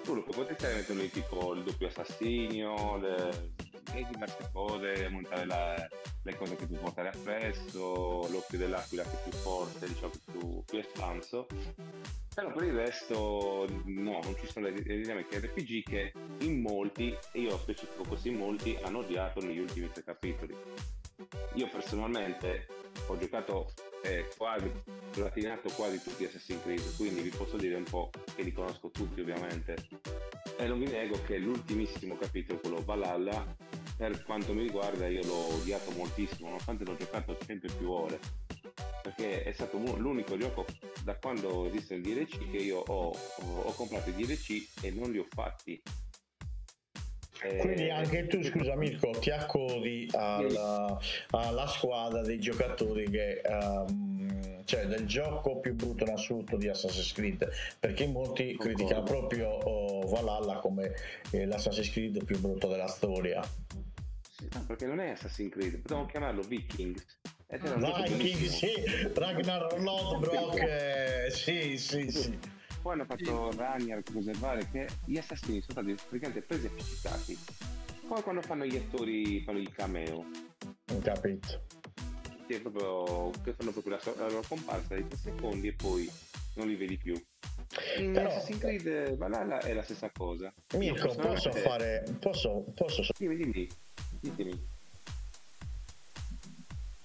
Tu 0.03 0.15
lo 0.15 0.23
puoi 0.23 0.35
potenziare 0.35 0.75
mettendo 0.75 1.05
tipo 1.05 1.53
il 1.53 1.63
doppio 1.63 1.87
assassinio, 1.87 2.97
le, 2.97 3.53
e 3.93 4.05
diverse 4.09 4.49
cose, 4.51 5.07
montare 5.09 5.45
la- 5.45 5.87
le 6.23 6.35
cose 6.35 6.55
che 6.55 6.65
puoi 6.65 6.79
portare 6.79 7.09
appresso, 7.09 8.27
l'occhio 8.29 8.57
dell'aquila 8.57 9.03
che 9.03 9.11
è 9.11 9.23
più 9.23 9.31
forte, 9.31 9.87
diciamo 9.87 10.11
più, 10.31 10.63
più 10.63 10.77
espanso. 10.79 11.47
Però 12.33 12.51
per 12.53 12.63
il 12.63 12.73
resto 12.73 13.67
no, 13.85 14.19
non 14.23 14.35
ci 14.39 14.47
sono 14.47 14.67
le, 14.67 14.81
le 14.83 14.97
dinamiche 15.01 15.39
RPG 15.39 15.83
che 15.83 16.13
in 16.39 16.61
molti, 16.61 17.15
e 17.33 17.39
io 17.41 17.57
specifico 17.57 18.03
così 18.03 18.30
in 18.31 18.37
molti, 18.37 18.77
hanno 18.81 18.99
odiato 18.99 19.41
negli 19.41 19.59
ultimi 19.59 19.89
tre 19.91 20.03
capitoli. 20.03 20.55
Io 21.53 21.67
personalmente 21.69 22.67
ho 23.07 23.17
giocato 23.17 23.71
eh, 24.03 24.27
quasi, 24.35 24.71
platinato 25.11 25.69
quasi 25.75 26.01
tutti 26.01 26.25
Assassin's 26.25 26.61
Creed, 26.63 26.95
quindi 26.95 27.21
vi 27.21 27.29
posso 27.29 27.57
dire 27.57 27.75
un 27.75 27.83
po' 27.83 28.09
che 28.35 28.41
li 28.41 28.51
conosco 28.51 28.89
tutti 28.89 29.21
ovviamente. 29.21 29.75
E 30.57 30.67
non 30.67 30.79
vi 30.79 30.87
nego 30.87 31.21
che 31.23 31.37
l'ultimissimo 31.37 32.15
capitolo, 32.17 32.59
quello 32.59 32.83
Valhalla, 32.83 33.55
per 33.97 34.23
quanto 34.23 34.53
mi 34.53 34.63
riguarda 34.63 35.07
io 35.07 35.23
l'ho 35.23 35.53
odiato 35.55 35.91
moltissimo, 35.91 36.47
nonostante 36.47 36.83
l'ho 36.85 36.95
giocato 36.95 37.37
100 37.37 37.67
e 37.67 37.71
più 37.77 37.91
ore. 37.91 38.19
Perché 39.03 39.43
è 39.43 39.51
stato 39.51 39.77
l'unico 39.77 40.37
gioco 40.37 40.65
da 41.03 41.15
quando 41.15 41.65
esiste 41.65 41.95
il 41.95 42.01
DLC 42.01 42.49
che 42.49 42.57
io 42.57 42.79
ho, 42.79 43.09
ho, 43.09 43.61
ho 43.61 43.73
comprato 43.73 44.09
i 44.09 44.13
DLC 44.13 44.83
e 44.83 44.91
non 44.91 45.11
li 45.11 45.17
ho 45.17 45.25
fatti. 45.29 45.81
Eh, 47.43 47.57
Quindi 47.57 47.89
anche 47.89 48.27
tu, 48.27 48.43
scusa 48.43 48.75
Mirko, 48.75 49.09
ti 49.19 49.31
accodi 49.31 50.07
alla, 50.11 50.95
alla 51.31 51.67
squadra 51.67 52.21
dei 52.21 52.39
giocatori 52.39 53.09
che, 53.09 53.41
ehm, 53.43 54.63
cioè 54.65 54.85
del 54.85 55.07
gioco 55.07 55.59
più 55.59 55.73
brutto 55.73 56.03
in 56.03 56.11
assoluto 56.11 56.55
di 56.55 56.67
Assassin's 56.67 57.13
Creed, 57.13 57.49
perché 57.79 58.05
molti 58.05 58.53
Concordo. 58.53 58.73
criticano 58.75 59.03
proprio 59.03 59.49
oh, 59.49 60.07
Valhalla 60.07 60.59
come 60.59 60.93
eh, 61.31 61.45
l'Assassin's 61.45 61.89
Creed 61.89 62.23
più 62.25 62.39
brutto 62.39 62.67
della 62.67 62.87
storia. 62.87 63.41
No, 64.53 64.65
perché 64.67 64.85
non 64.85 64.99
è 64.99 65.09
Assassin's 65.09 65.51
Creed, 65.51 65.77
potevamo 65.79 66.05
chiamarlo 66.05 66.41
Vikings. 66.43 67.05
Ed 67.47 67.65
era 67.65 67.73
un 67.73 67.81
gioco 67.81 68.01
Viking, 68.03 68.17
bellissimo. 68.17 68.71
sì, 68.71 69.11
Ragnar 69.15 69.73
Lodbrok, 69.81 70.59
eh, 70.61 71.31
sì, 71.31 71.77
sì, 71.79 72.11
sì. 72.11 72.37
Poi 72.81 72.93
hanno 72.93 73.05
fatto 73.05 73.51
Ragnar, 73.55 74.01
cose 74.11 74.31
varie, 74.39 74.67
che 74.71 74.87
gli 75.05 75.17
assassini 75.17 75.61
sono 75.61 75.81
stati 75.81 75.93
praticamente 75.93 76.41
presi 76.41 76.65
e 76.65 76.69
appiccicati. 76.69 77.37
Come 78.07 78.21
quando 78.23 78.41
fanno 78.41 78.65
gli 78.65 78.75
attori, 78.75 79.41
fanno 79.43 79.59
il 79.59 79.71
cameo. 79.71 80.25
Capito. 81.01 81.65
Che, 82.47 82.55
è 82.55 82.59
proprio, 82.59 83.29
che 83.43 83.53
fanno 83.53 83.71
proprio 83.71 83.93
la, 83.93 83.99
so- 84.01 84.15
la 84.17 84.27
loro 84.27 84.43
comparsa 84.47 84.95
di 84.95 85.07
tre 85.07 85.17
secondi 85.17 85.67
e 85.67 85.73
poi 85.73 86.09
non 86.55 86.67
li 86.67 86.75
vedi 86.75 86.97
più. 86.97 87.13
In 87.99 88.11
Però- 88.13 88.27
Assassin's 88.29 88.59
Creed 88.59 89.15
Valhalla 89.15 89.59
è 89.59 89.73
la 89.73 89.83
stessa 89.83 90.09
cosa. 90.11 90.51
Mirko, 90.75 91.13
posso 91.15 91.51
fare, 91.51 92.03
posso, 92.19 92.65
posso 92.75 93.03
Dimmi, 93.17 93.37
dimmi, 93.37 93.67
ditemi. 94.19 94.67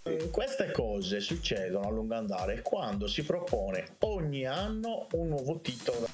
Eh, 0.06 0.30
Queste 0.30 0.70
cose 0.70 1.18
succedono 1.20 1.88
a 1.88 1.90
lungo 1.90 2.14
andare 2.14 2.62
quando 2.62 3.08
si 3.08 3.24
propone 3.24 3.96
ogni 4.00 4.46
anno 4.46 5.08
un 5.12 5.28
nuovo 5.28 5.58
titolo. 5.60 6.08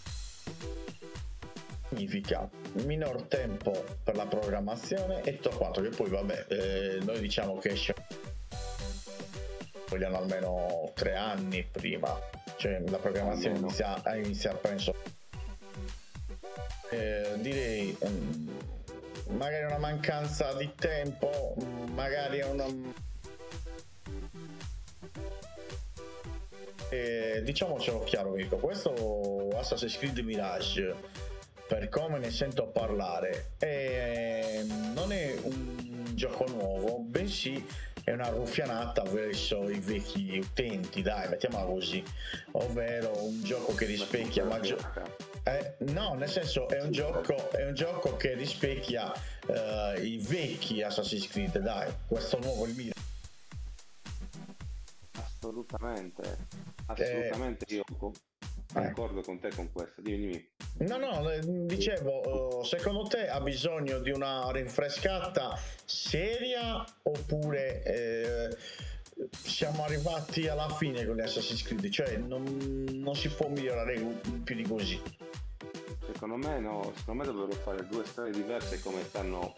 Significa 1.88 2.48
minor 2.84 3.24
tempo 3.24 3.84
per 4.02 4.16
la 4.16 4.26
programmazione 4.26 5.20
e 5.22 5.38
tutto 5.38 5.56
quanto, 5.58 5.82
che 5.82 5.90
poi 5.90 6.08
vabbè, 6.08 6.46
eh, 6.48 6.98
noi 7.02 7.20
diciamo 7.20 7.58
che 7.58 7.68
esce 7.70 7.94
vogliano 9.88 10.16
almeno 10.16 10.90
tre 10.94 11.14
anni 11.14 11.62
prima, 11.70 12.18
cioè 12.56 12.82
la 12.88 12.96
programmazione 12.96 13.56
Almeno. 13.56 13.66
inizia, 13.66 14.02
a 14.02 14.16
iniziare 14.16 14.56
penso. 14.56 14.94
Eh, 16.88 17.34
direi 17.36 17.94
mm, 18.06 18.48
magari 19.36 19.64
una 19.64 19.76
mancanza 19.76 20.54
di 20.54 20.72
tempo, 20.76 21.54
magari 21.92 22.40
una 22.40 22.64
Eh, 26.92 27.40
diciamocelo 27.42 28.00
chiaro 28.00 28.32
Mirko, 28.32 28.56
questo 28.58 29.48
Assassin's 29.56 29.96
Creed 29.96 30.18
Mirage, 30.18 30.94
per 31.66 31.88
come 31.88 32.18
ne 32.18 32.30
sento 32.30 32.66
parlare, 32.66 33.52
è- 33.56 34.62
non 34.92 35.10
è 35.10 35.34
un 35.42 36.04
gioco 36.12 36.46
nuovo, 36.48 36.98
bensì 36.98 37.64
è 38.04 38.12
una 38.12 38.28
ruffianata 38.28 39.04
verso 39.04 39.70
i 39.70 39.78
vecchi 39.78 40.36
utenti, 40.36 41.00
dai, 41.00 41.30
mettiamola 41.30 41.64
così, 41.64 42.04
ovvero 42.50 43.24
un 43.24 43.42
gioco 43.42 43.74
che 43.74 43.86
rispecchia 43.86 44.44
maggior... 44.44 45.10
Eh, 45.44 45.76
no, 45.92 46.12
nel 46.12 46.28
senso 46.28 46.68
è 46.68 46.82
un 46.82 46.90
gioco, 46.90 47.50
è 47.52 47.64
un 47.64 47.74
gioco 47.74 48.16
che 48.16 48.34
rispecchia 48.34 49.10
eh, 49.46 49.98
i 50.02 50.18
vecchi 50.18 50.82
Assassin's 50.82 51.26
Creed, 51.26 51.58
dai, 51.58 51.90
questo 52.06 52.38
nuovo 52.38 52.66
il 52.66 52.74
Assolutamente, 55.42 56.22
assolutamente 56.86 57.64
io 57.74 57.82
co- 57.98 58.12
concordo 58.72 59.22
con 59.22 59.40
te 59.40 59.50
con 59.50 59.72
questo. 59.72 60.00
Dimmi, 60.00 60.18
dimmi. 60.28 60.88
No, 60.88 60.98
no, 60.98 61.28
eh, 61.30 61.40
dicevo, 61.66 62.60
eh, 62.62 62.64
secondo 62.64 63.02
te 63.08 63.28
ha 63.28 63.40
bisogno 63.40 63.98
di 63.98 64.10
una 64.12 64.52
rinfrescata 64.52 65.58
seria 65.84 66.84
oppure 67.02 67.82
eh, 67.82 68.56
siamo 69.30 69.84
arrivati 69.84 70.46
alla 70.46 70.68
fine 70.68 71.04
con 71.04 71.16
gli 71.16 71.20
Assassin's 71.20 71.62
Creed? 71.64 71.88
Cioè 71.90 72.16
non, 72.18 72.44
non 72.92 73.16
si 73.16 73.28
può 73.28 73.48
migliorare 73.48 74.00
più 74.44 74.54
di 74.54 74.62
così. 74.62 75.00
Secondo 76.06 76.36
me 76.36 76.58
no, 76.58 76.92
secondo 76.96 77.22
me 77.24 77.30
dovrebbero 77.30 77.60
fare 77.60 77.86
due 77.86 78.04
storie 78.04 78.32
diverse 78.32 78.80
come 78.80 79.02
stanno 79.04 79.54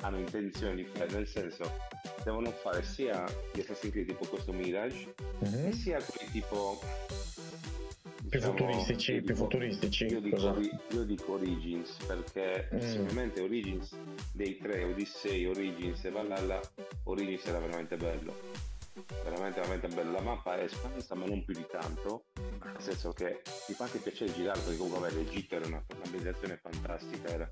hanno 0.00 0.18
intenzione 0.18 0.74
di 0.76 0.84
fare, 0.84 1.10
nel 1.10 1.26
senso 1.26 1.70
devono 2.22 2.50
fare 2.50 2.82
sia 2.82 3.24
gli 3.52 3.60
Assassin's 3.60 3.92
Creed 3.92 4.06
tipo 4.08 4.26
questo 4.26 4.52
Mirage 4.52 5.14
Mhm. 5.40 5.66
e 5.66 5.72
sia 5.72 6.00
quelli 6.02 6.30
tipo 6.30 6.80
Più 8.28 8.38
diciamo, 8.40 8.56
futuristici, 8.56 9.12
io 9.12 9.22
più 9.22 9.32
dico- 9.32 9.44
futuristici. 9.44 10.04
Io 10.06 10.20
dico, 10.20 10.58
io 10.90 11.04
dico 11.04 11.32
Origins 11.32 11.96
perché 12.06 12.68
Mm. 12.74 12.78
sicuramente 12.80 13.40
Origins 13.40 13.96
dei 14.32 14.58
tre, 14.58 14.84
Odyssey, 14.84 15.46
Origins 15.46 16.04
e 16.04 16.10
Valhalla, 16.10 16.60
Origins 17.04 17.46
era 17.46 17.58
veramente 17.58 17.96
bello. 17.96 18.34
Veramente, 19.24 19.60
veramente 19.60 19.88
bello. 19.88 20.12
La 20.12 20.20
mappa 20.20 20.56
è 20.58 20.64
espansa 20.64 21.14
ma 21.14 21.26
non 21.26 21.44
più 21.44 21.54
di 21.54 21.66
tanto, 21.70 22.26
nel 22.36 22.74
senso 22.80 23.12
che 23.12 23.42
mi 23.68 23.74
fa 23.74 23.84
anche 23.84 23.98
piacere 23.98 24.32
girare 24.32 24.60
perché 24.60 24.76
comunque 24.76 25.00
vabbè, 25.00 25.14
l'Egitto 25.14 25.54
era 25.56 25.66
una 25.66 25.84
un'ambientazione 25.96 26.56
fantastica, 26.56 27.28
era. 27.28 27.50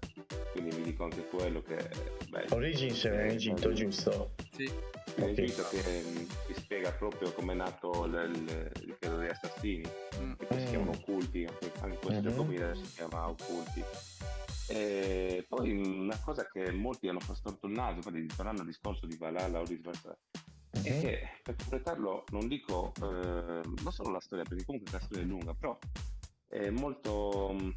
quindi 0.53 0.75
vi 0.77 0.83
dico 0.83 1.05
anche 1.05 1.27
quello 1.29 1.63
che 1.63 1.77
beh, 2.29 2.47
Origins 2.51 3.05
è 3.05 3.23
in 3.25 3.31
Egitto, 3.31 3.73
giusto? 3.73 4.35
Sì. 4.53 4.65
in 4.65 5.23
Ok. 5.23 5.39
Egitto 5.39 5.69
che 5.69 6.03
mm, 6.05 6.17
ti 6.47 6.55
spiega 6.55 6.93
proprio 6.93 7.33
come 7.33 7.53
è 7.53 7.57
nato 7.57 8.05
il, 8.05 8.73
il 8.83 8.97
credo 8.99 9.17
degli 9.17 9.31
assassini 9.31 9.85
Mm. 10.19 10.33
che 10.33 10.47
poi 10.47 10.59
si 10.61 10.65
Mm. 10.67 10.69
chiamano 10.71 10.91
occulti, 10.93 11.45
anche 11.45 11.73
anche 11.81 11.97
questo 11.99 12.29
Mhm. 12.31 12.35
gioco 12.35 12.75
si 12.75 12.95
chiama 12.95 13.29
occulti. 13.29 13.85
E 14.69 15.45
poi 15.49 15.71
una 15.77 16.19
cosa 16.25 16.49
che 16.51 16.73
molti 16.73 17.07
hanno 17.09 17.21
storto 17.21 17.67
il 17.67 17.73
naso, 17.73 18.01
poi 18.01 18.27
tornando 18.35 18.63
al 18.63 18.67
discorso 18.67 19.07
di 19.07 19.17
Valhalla 19.17 19.61
o 19.61 19.65
di 19.65 19.77
Mhm. 20.79 21.01
che 21.01 21.29
per 21.43 21.57
completarlo 21.57 22.25
non 22.31 22.49
dico 22.49 22.93
eh, 23.01 23.61
non 23.65 23.93
solo 23.93 24.11
la 24.11 24.21
storia, 24.21 24.45
perché 24.45 24.65
comunque 24.65 24.91
la 24.93 25.01
storia 25.01 25.23
è 25.25 25.27
lunga, 25.27 25.55
però 25.55 25.79
è 26.49 26.71
molto 26.71 27.53
mh, 27.53 27.75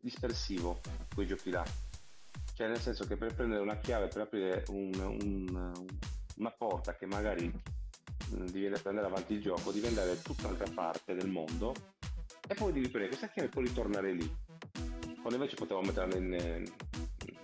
dispersivo 0.00 0.80
quei 1.14 1.26
giochi 1.26 1.50
là. 1.50 1.64
Cioè 2.54 2.68
nel 2.68 2.80
senso 2.80 3.06
che 3.06 3.16
per 3.16 3.34
prendere 3.34 3.60
una 3.62 3.78
chiave, 3.78 4.08
per 4.08 4.22
aprire 4.22 4.64
un- 4.68 5.18
un- 5.22 5.86
una 6.36 6.50
porta 6.50 6.94
che 6.94 7.06
magari 7.06 7.46
mh, 7.46 8.44
devi 8.46 8.66
andare 8.66 9.06
avanti 9.06 9.34
il 9.34 9.40
gioco, 9.42 9.70
devi 9.72 9.86
andare 9.86 10.14
da 10.14 10.20
tutta 10.20 10.46
un'altra 10.46 10.70
parte 10.74 11.14
del 11.14 11.28
mondo 11.28 11.74
e 12.46 12.54
poi 12.54 12.72
devi 12.72 12.88
prendere 12.88 13.08
questa 13.08 13.28
chiave 13.28 13.48
e 13.48 13.52
poi 13.52 13.64
ritornare 13.64 14.12
lì. 14.12 14.36
Quando 15.20 15.34
invece 15.34 15.56
potevamo 15.56 15.86
metterla 15.86 16.16
in- 16.16 16.64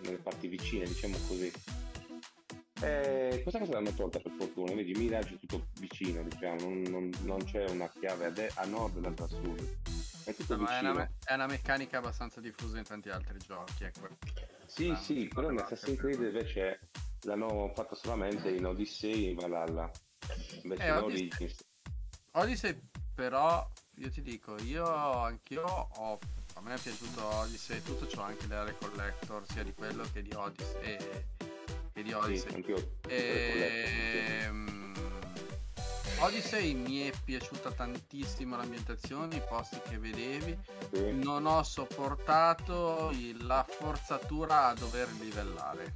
nelle 0.03 0.17
parti 0.19 0.49
vicine, 0.49 0.85
diciamo 0.87 1.17
così. 1.27 1.53
Eh, 2.82 3.40
questa 3.43 3.59
cosa 3.59 3.73
l'hanno 3.73 3.93
tolta 3.93 4.19
per 4.20 4.32
fortuna, 4.36 4.74
vedi 4.74 4.93
Mirage 4.93 5.35
è 5.35 5.39
tutto 5.39 5.69
vicino, 5.81 6.23
diciamo, 6.23 6.61
non, 6.61 6.82
non- 6.82 7.11
non 7.23 7.44
c'è 7.44 7.69
una 7.70 7.89
chiave 7.89 8.27
a, 8.27 8.31
de- 8.31 8.51
a 8.55 8.66
nord 8.66 8.97
e 8.97 9.01
l'altra 9.01 9.24
a 9.24 9.28
sud. 9.28 9.77
È 10.24 10.35
tutto 10.35 10.59
Ma 10.59 10.77
è, 10.77 10.81
una, 10.81 10.93
me- 10.93 11.12
è 11.24 11.35
una 11.35 11.47
meccanica 11.47 11.98
abbastanza 11.98 12.40
diffusa 12.40 12.77
in 12.78 12.85
tanti 12.85 13.09
altri 13.09 13.39
giochi. 13.39 13.85
È 13.85 13.93
quel- 13.98 14.16
Sì, 14.66 14.90
Ah, 14.90 14.97
sì, 14.97 15.28
però 15.32 15.51
in 15.51 15.59
Assassin's. 15.59 15.98
Creed 15.98 16.20
invece 16.20 16.81
l'hanno 17.23 17.73
fatto 17.74 17.94
solamente 17.94 18.51
in 18.51 18.66
Odyssey 18.66 19.27
e 19.27 19.31
in 19.31 19.36
Valhalla. 19.36 19.90
Invece 20.62 20.82
Eh, 20.82 20.89
in 20.89 20.94
Odyssey- 20.97 21.28
Origins. 21.31 21.65
Odyssey, 22.32 22.81
però, 23.15 23.70
io 23.94 24.11
ti 24.11 24.20
dico, 24.20 24.61
io 24.62 24.85
anch'io 24.86 25.62
ho. 25.65 26.19
A 26.55 26.61
me 26.61 26.74
è 26.74 26.78
piaciuto 26.78 27.24
Odyssey 27.24 27.81
tutto, 27.82 28.07
c'ho 28.07 28.23
anche 28.23 28.47
l'area 28.48 28.74
collector 28.74 29.47
sia 29.47 29.62
di 29.62 29.73
quello 29.73 30.05
che 30.12 30.20
di 30.23 30.32
Odyssey. 30.35 30.82
E, 30.82 31.24
di 32.02 32.09
Sì, 32.10 32.14
Odyssey. 32.14 32.55
anch'io. 32.55 32.90
Ehm, 33.09 34.93
Odyssey 36.18 36.73
mi 36.74 37.01
è 37.09 37.12
piaciuta 37.24 37.70
tantissimo 37.73 38.56
l'ambientazione, 38.56 39.36
i 39.36 39.43
posti 39.47 39.78
che 39.86 39.98
vedevi. 39.98 40.59
Sì. 40.93 41.12
Non 41.12 41.44
ho 41.47 41.62
sopportato 41.62 43.12
la 43.40 43.64
forzatura 43.68 44.68
a 44.68 44.74
dover 44.74 45.09
livellare. 45.20 45.94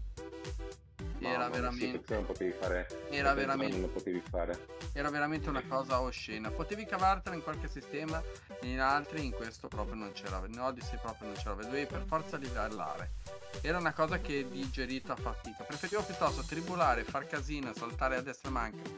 Era 1.22 1.44
Sì, 1.46 1.50
veramente, 1.50 2.14
non 2.14 2.24
potevi 2.26 2.52
fare. 2.58 2.86
era 3.10 3.34
veramente 3.34 3.76
Non 3.76 3.92
potevi 3.92 4.22
fare. 4.28 4.66
era 4.92 5.10
veramente 5.10 5.48
una 5.48 5.62
cosa 5.68 6.00
oscena. 6.00 6.50
Potevi 6.50 6.86
cavartela 6.86 7.34
in 7.34 7.42
qualche 7.42 7.68
sistema, 7.68 8.22
in 8.62 8.80
altri 8.80 9.24
in 9.26 9.32
questo 9.32 9.68
proprio 9.68 9.96
non 9.96 10.12
c'era. 10.12 10.40
In 10.46 10.58
Odyssey 10.58 10.98
proprio 10.98 11.28
non 11.28 11.36
c'era. 11.36 11.54
Dovevi 11.54 11.86
per 11.86 12.04
forza 12.06 12.36
livellare. 12.38 13.12
Era 13.60 13.78
una 13.78 13.92
cosa 13.92 14.18
che 14.18 14.48
digerito 14.48 15.12
a 15.12 15.16
fatica. 15.16 15.64
Preferivo 15.64 16.02
piuttosto 16.02 16.42
tribulare, 16.42 17.04
far 17.04 17.26
casino, 17.26 17.72
saltare 17.74 18.16
a 18.16 18.22
destra 18.22 18.50
manca, 18.50 18.88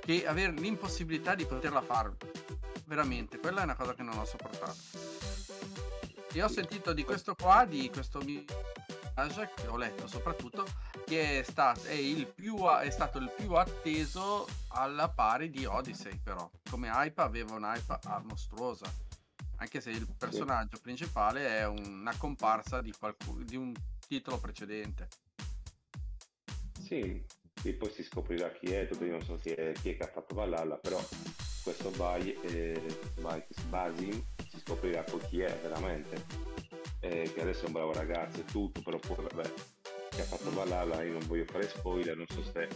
che 0.00 0.26
avere 0.26 0.52
l'impossibilità 0.52 1.34
di 1.34 1.44
poterla 1.44 1.82
fare. 1.82 2.12
Veramente, 2.84 3.38
quella 3.38 3.62
è 3.62 3.64
una 3.64 3.74
cosa 3.76 3.94
che 3.94 4.02
non 4.02 4.18
ho 4.18 4.24
sopportato. 4.24 4.76
E 6.34 6.42
ho 6.42 6.48
sentito 6.48 6.92
di 6.92 7.04
questo 7.04 7.34
qua, 7.34 7.64
di 7.64 7.90
questo 7.90 8.18
che 9.54 9.66
ho 9.66 9.76
letto 9.76 10.06
soprattutto, 10.06 10.64
che 11.04 11.40
è 11.40 11.42
stato, 11.42 11.84
è 11.84 11.92
il 11.92 12.26
più, 12.26 12.66
è 12.66 12.90
stato 12.90 13.18
il 13.18 13.32
più 13.36 13.54
atteso 13.54 14.46
alla 14.68 15.08
pari 15.08 15.50
di 15.50 15.64
Odyssey 15.64 16.18
però. 16.18 16.50
Come 16.70 16.88
hype 16.88 17.20
aveva 17.20 17.54
un'hype 17.54 17.98
mostruosa 18.22 19.10
anche 19.62 19.80
se 19.80 19.90
il 19.90 20.08
personaggio 20.18 20.78
principale 20.82 21.58
è 21.58 21.66
una 21.66 22.12
comparsa 22.16 22.80
di, 22.80 22.92
qualcuno, 22.98 23.44
di 23.44 23.54
un 23.54 23.72
titolo 24.08 24.38
precedente. 24.38 25.08
Sì, 26.80 27.24
e 27.62 27.72
poi 27.74 27.90
si 27.92 28.02
scoprirà 28.02 28.50
chi 28.50 28.72
è, 28.72 28.88
dopo 28.88 29.04
io 29.04 29.12
non 29.12 29.22
so 29.22 29.36
chi 29.36 29.50
è, 29.50 29.72
chi 29.72 29.90
è 29.90 29.96
che 29.96 30.02
ha 30.02 30.08
fatto 30.08 30.34
Valhalla, 30.34 30.76
però 30.76 31.00
questo 31.62 31.90
Bay, 31.90 32.36
eh, 32.42 32.82
Basim 33.68 34.24
si 34.50 34.58
scoprirà 34.58 35.04
poi 35.04 35.20
chi 35.28 35.42
è 35.42 35.58
veramente, 35.62 36.26
Eh, 37.04 37.32
che 37.34 37.40
adesso 37.40 37.64
è 37.64 37.66
un 37.66 37.72
bravo 37.72 37.92
ragazzo 37.92 38.40
e 38.40 38.44
tutto, 38.44 38.80
però 38.80 38.96
poi 38.98 39.16
vabbè, 39.28 39.52
che 40.10 40.20
ha 40.20 40.24
fatto 40.24 40.52
Valhalla, 40.52 41.02
io 41.02 41.12
non 41.12 41.26
voglio 41.26 41.44
fare 41.50 41.68
spoiler, 41.68 42.16
non 42.16 42.26
so 42.28 42.42
se, 42.44 42.68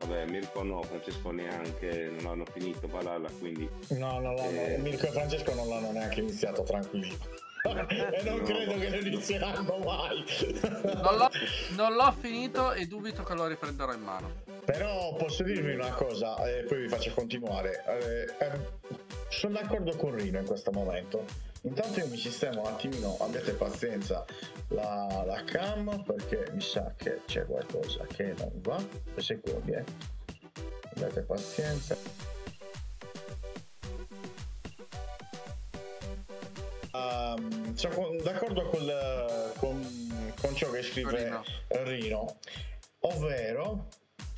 vabbè 0.00 0.26
Mirko 0.26 0.62
no, 0.62 0.82
Francesco 0.82 1.30
neanche, 1.30 2.12
non 2.20 2.30
hanno 2.30 2.44
finito 2.52 2.86
Valhalla, 2.88 3.30
quindi 3.38 3.66
No, 3.90 4.18
no, 4.20 4.32
no, 4.32 4.38
Eh. 4.44 4.76
no, 4.76 4.82
Mirko 4.82 5.06
e 5.06 5.10
Francesco 5.12 5.54
non 5.54 5.68
l'hanno 5.68 5.92
neanche 5.92 6.20
iniziato 6.20 6.62
tranquilli. 6.62 7.16
e 7.64 7.72
non 8.24 8.36
No. 8.36 8.44
credo 8.44 8.74
che 8.78 8.90
lo 8.90 8.96
inizieranno 9.06 9.78
mai. 9.78 10.22
non 10.82 11.16
l'ho, 11.16 11.30
non 11.70 11.94
l'ho 11.94 12.12
finito 12.20 12.72
e 12.72 12.84
dubito 12.86 13.22
che 13.22 13.32
lo 13.32 13.46
riprenderò 13.46 13.94
in 13.94 14.02
mano 14.02 14.42
Però 14.66 15.14
posso 15.14 15.42
dirvi 15.42 15.72
una 15.72 15.88
cosa, 15.94 16.36
e 16.46 16.64
poi 16.64 16.82
vi 16.82 16.88
faccio 16.88 17.12
continuare. 17.14 17.82
Eh, 17.88 18.44
ehm, 18.44 18.62
sono 19.30 19.54
d'accordo 19.54 19.96
con 19.96 20.14
Rino 20.14 20.38
in 20.38 20.44
questo 20.44 20.70
momento. 20.70 21.52
Intanto 21.64 21.98
io 22.00 22.08
mi 22.08 22.16
sistemo 22.16 22.60
un 22.60 22.66
attimino, 22.66 23.16
abbiate 23.20 23.52
pazienza, 23.54 24.24
la, 24.68 25.24
la 25.26 25.42
cam 25.44 26.02
perché 26.04 26.50
mi 26.52 26.60
sa 26.60 26.92
che 26.96 27.22
c'è 27.26 27.46
qualcosa 27.46 28.04
che 28.06 28.34
non 28.36 28.52
va. 28.60 28.82
Due 29.12 29.22
secondi, 29.22 29.72
eh. 29.72 29.84
Abbiate 30.92 31.22
pazienza. 31.22 31.96
Sono 37.74 37.94
con- 37.94 38.16
d'accordo 38.18 38.68
col- 38.68 39.52
con, 39.56 40.32
con 40.40 40.54
ciò 40.54 40.70
che 40.70 40.82
scrive 40.82 41.24
Rino. 41.24 41.42
Rino, 41.68 42.38
ovvero, 43.00 43.88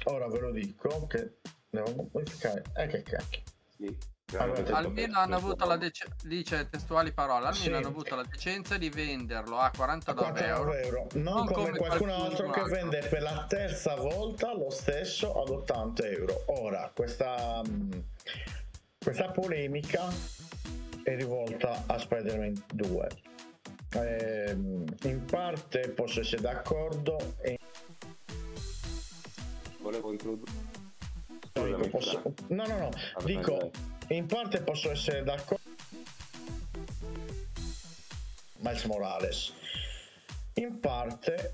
ora 0.04 0.26
ve 0.28 0.38
lo 0.38 0.50
dico, 0.52 1.06
che 1.06 1.36
devo 1.68 2.08
modificare, 2.12 2.64
eh 2.74 2.86
che 2.86 3.02
cacchio. 3.02 3.42
sì. 3.76 4.14
Allora, 4.32 4.46
veramente 4.54 4.72
almeno 4.72 5.18
hanno 5.20 5.36
avuto 5.36 5.64
la 5.66 5.76
decenza 5.76 6.16
dice 6.26 6.68
testuali 6.68 7.12
parole 7.12 7.46
almeno 7.46 7.62
Sì. 7.64 7.72
hanno 7.72 7.86
avuto 7.86 8.16
la 8.16 8.24
decenza 8.28 8.76
di 8.76 8.88
venderlo 8.90 9.56
a 9.56 9.66
A 9.66 9.70
49 9.70 10.40
euro 10.46 10.64
49 10.72 10.82
euro, 10.82 11.06
non, 11.14 11.34
Non 11.34 11.46
come, 11.46 11.54
come 11.66 11.78
qualcun 11.78 12.08
qualcun 12.08 12.10
altro 12.10 12.50
che 12.50 12.60
altro. 12.60 12.74
vende 12.74 13.06
per 13.08 13.22
la 13.22 13.44
terza 13.48 13.94
volta 13.94 14.52
lo 14.52 14.70
stesso 14.70 15.40
ad 15.40 15.48
80 15.50 16.06
euro. 16.08 16.42
Ora, 16.46 16.90
questa, 16.92 17.62
mh, 17.64 18.04
questa 18.98 19.30
polemica 19.30 20.08
è 21.04 21.14
rivolta 21.14 21.84
a 21.86 21.96
Spider-Man 21.96 22.64
2. 22.74 23.08
Ehm, 23.90 24.84
in 25.04 25.24
parte 25.24 25.90
posso 25.90 26.18
essere 26.20 26.42
d'accordo 26.42 27.36
e 27.42 27.56
Volevo 29.78 30.10
introdurre... 30.10 30.50
posso- 31.90 32.22
no 32.48 32.66
no 32.66 32.76
no 32.78 32.88
dico 33.24 33.70
in 34.14 34.26
parte 34.26 34.60
posso 34.60 34.90
essere 34.90 35.22
d'accordo 35.22 35.64
Miles 38.58 38.84
Morales. 38.84 39.52
In 40.54 40.80
parte 40.80 41.52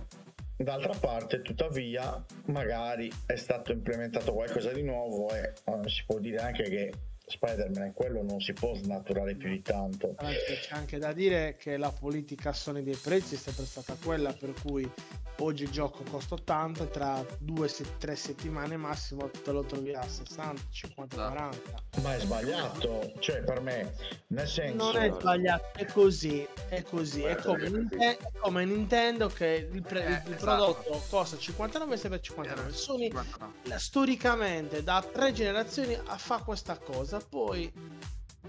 d'altra 0.57 0.95
parte 0.95 1.43
tuttavia 1.43 2.25
magari 2.47 3.11
è 3.27 3.37
stato 3.37 3.73
implementato 3.73 4.33
qualcosa 4.33 4.73
di 4.73 4.83
nuovo 4.83 5.31
e 5.35 5.53
eh, 5.65 5.89
si 5.89 6.05
può 6.07 6.19
dire 6.19 6.39
anche 6.39 6.63
che 6.65 6.93
Spider-Man 7.27 7.93
quello 7.95 8.23
non 8.23 8.41
si 8.41 8.53
può 8.53 8.75
snaturare 8.75 9.35
più 9.35 9.49
di 9.49 9.63
tanto 9.63 10.15
c'è 10.19 10.75
anche 10.75 10.99
da 10.99 11.13
dire 11.13 11.57
che 11.57 11.77
la 11.77 11.91
politica 11.91 12.53
Sony 12.53 12.83
dei 12.83 12.97
prezzi 12.97 13.35
è 13.37 13.39
sempre 13.39 13.65
stata 13.65 13.97
quella 14.03 14.33
per 14.33 14.53
cui 14.63 14.91
oggi 15.39 15.63
il 15.65 15.71
gioco 15.71 16.03
costa 16.09 16.35
80 16.35 16.87
tra 16.87 17.21
2-3 17.45 18.13
settimane 18.15 18.77
massimo 18.77 19.31
te 19.31 19.51
lo 19.53 19.63
trovi 19.65 19.95
a 19.95 20.03
60, 20.07 20.55
50, 20.71 21.15
Esatto. 21.17 21.33
40 21.33 21.83
ma 22.03 22.15
è 22.15 22.21
sbagliato 22.21 23.13
cioè 23.21 23.43
per 23.43 23.61
me 23.61 23.93
nel 24.29 24.47
senso 24.49 24.93
non 24.93 24.97
è 25.03 25.11
sbagliato 25.11 25.79
è 25.79 25.87
così 25.87 26.47
è 26.69 26.83
così 26.83 27.23
è 27.23 27.37
come, 27.37 27.59
ragazzi. 27.59 27.73
Ninte- 27.77 27.97
è 27.99 28.19
come 28.41 28.65
Nintendo 28.65 29.29
che 29.29 29.69
il, 29.73 29.83
pre- 29.83 30.05
Eh, 30.05 30.29
il 30.29 30.35
esatto. 30.35 30.75
prodotto 30.83 31.03
costa 31.09 31.37
59 31.39 31.97
sempre 31.97 32.21
59 32.21 32.73
Sony 32.73 33.05
59. 33.07 33.53
la- 33.69 33.79
storicamente 33.79 34.83
da 34.83 35.05
tre 35.11 35.33
generazioni 35.33 35.95
a- 35.95 36.17
fa 36.19 36.39
questa 36.43 36.77
cosa 36.79 37.12
poi 37.21 37.71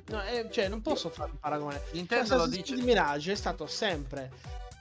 no, 0.07 0.23
eh, 0.23 0.47
cioè 0.51 0.67
non 0.67 0.81
posso 0.81 1.09
fare 1.09 1.31
un 1.31 1.39
paragone. 1.39 1.81
Nintendo 1.91 2.37
lo 2.37 2.47
dice. 2.47 2.73
Creed 2.73 2.83
Mirage 2.83 3.31
è 3.31 3.35
stato 3.35 3.67
sempre 3.67 4.31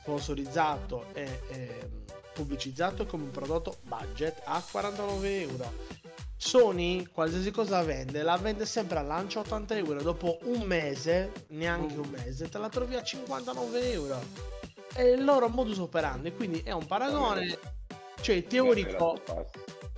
sponsorizzato 0.01 1.07
e 1.13 1.41
ehm, 1.49 2.05
pubblicizzato 2.35 3.07
come 3.07 3.25
un 3.25 3.31
prodotto 3.31 3.79
budget 3.83 4.41
a 4.45 4.63
49 4.69 5.41
euro. 5.41 5.73
Sony 6.37 7.07
qualsiasi 7.07 7.53
cosa 7.53 7.83
vende 7.83 8.23
la 8.23 8.37
vende 8.37 8.67
sempre 8.67 8.99
a 8.99 9.03
lancio 9.03 9.39
a 9.39 9.43
80 9.43 9.77
euro. 9.77 10.03
Dopo 10.03 10.39
un 10.45 10.63
mese 10.63 11.33
neanche 11.49 11.95
un 11.95 12.09
mese 12.09 12.49
te 12.49 12.59
la 12.59 12.69
trovi 12.69 12.97
a 12.97 13.03
59 13.03 13.93
euro. 13.93 14.21
È 14.93 15.03
il 15.03 15.25
loro 15.25 15.49
modus 15.49 15.79
operandi 15.79 16.35
quindi 16.35 16.61
è 16.61 16.73
un 16.73 16.87
paragone 16.87 17.59
cioè 18.21 18.45
teorico 18.45 19.21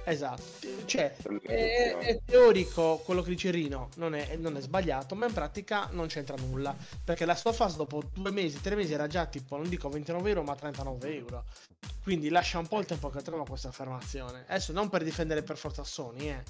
esatto 0.05 0.65
cioè 0.85 1.15
è, 1.43 1.97
è 1.99 2.21
teorico 2.25 2.99
quello 3.05 3.23
che 3.23 3.31
dice 3.31 3.51
Rino, 3.51 3.89
non 3.97 4.15
è, 4.15 4.37
non 4.37 4.57
è 4.57 4.61
sbagliato, 4.61 5.15
ma 5.15 5.27
in 5.27 5.33
pratica 5.33 5.89
non 5.93 6.07
c'entra 6.07 6.37
nulla. 6.37 6.75
Perché 7.03 7.25
la 7.25 7.35
sua 7.35 7.53
fase 7.53 7.77
dopo 7.77 8.03
due 8.13 8.31
mesi, 8.31 8.61
tre 8.61 8.75
mesi 8.75 8.93
era 8.93 9.07
già 9.07 9.27
tipo, 9.27 9.57
non 9.57 9.69
dico 9.69 9.89
29 9.89 10.29
euro, 10.29 10.43
ma 10.43 10.55
39 10.55 11.17
euro. 11.17 11.45
Quindi 12.03 12.29
lascia 12.29 12.59
un 12.59 12.67
po' 12.67 12.81
il 12.81 12.87
tempo 12.87 13.11
che 13.11 13.23
trova 13.23 13.45
questa 13.45 13.69
affermazione. 13.69 14.45
Adesso 14.47 14.73
non 14.73 14.89
per 14.89 15.05
difendere 15.05 15.43
per 15.43 15.57
forza 15.57 15.85
Sony, 15.85 16.29
eh. 16.29 16.43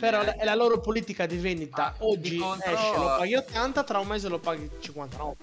Però 0.00 0.20
è 0.20 0.44
la 0.44 0.54
loro 0.54 0.80
politica 0.80 1.26
di 1.26 1.36
vendita. 1.36 1.86
Ah, 1.86 1.94
Oggi 1.98 2.30
di 2.30 2.38
contro- 2.38 2.70
esce, 2.70 2.96
lo 2.96 3.04
paghi 3.04 3.34
80, 3.34 3.84
tra 3.84 3.98
un 3.98 4.06
mese 4.08 4.28
lo 4.28 4.38
paghi 4.38 4.68
59. 4.80 5.36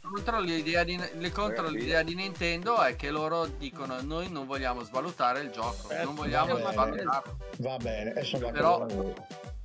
Contro 0.00 0.40
l'idea 0.40 0.84
di, 0.84 0.98
contro 1.32 1.68
l'idea 1.68 2.02
di 2.02 2.14
Nintendo 2.14 2.80
è 2.82 2.96
che 2.96 3.10
loro 3.10 3.46
dicono 3.46 4.00
noi 4.02 4.30
non 4.30 4.46
vogliamo 4.46 4.82
svalutare 4.82 5.40
il 5.40 5.50
gioco, 5.50 5.90
Eh, 5.90 6.04
non 6.04 6.14
vogliamo 6.14 6.58
va 6.58 6.72
svalutarlo. 6.72 7.38
va 7.58 7.76
bene 7.76 8.14
e 8.14 8.24
sono 8.24 8.50
Però- 8.50 8.86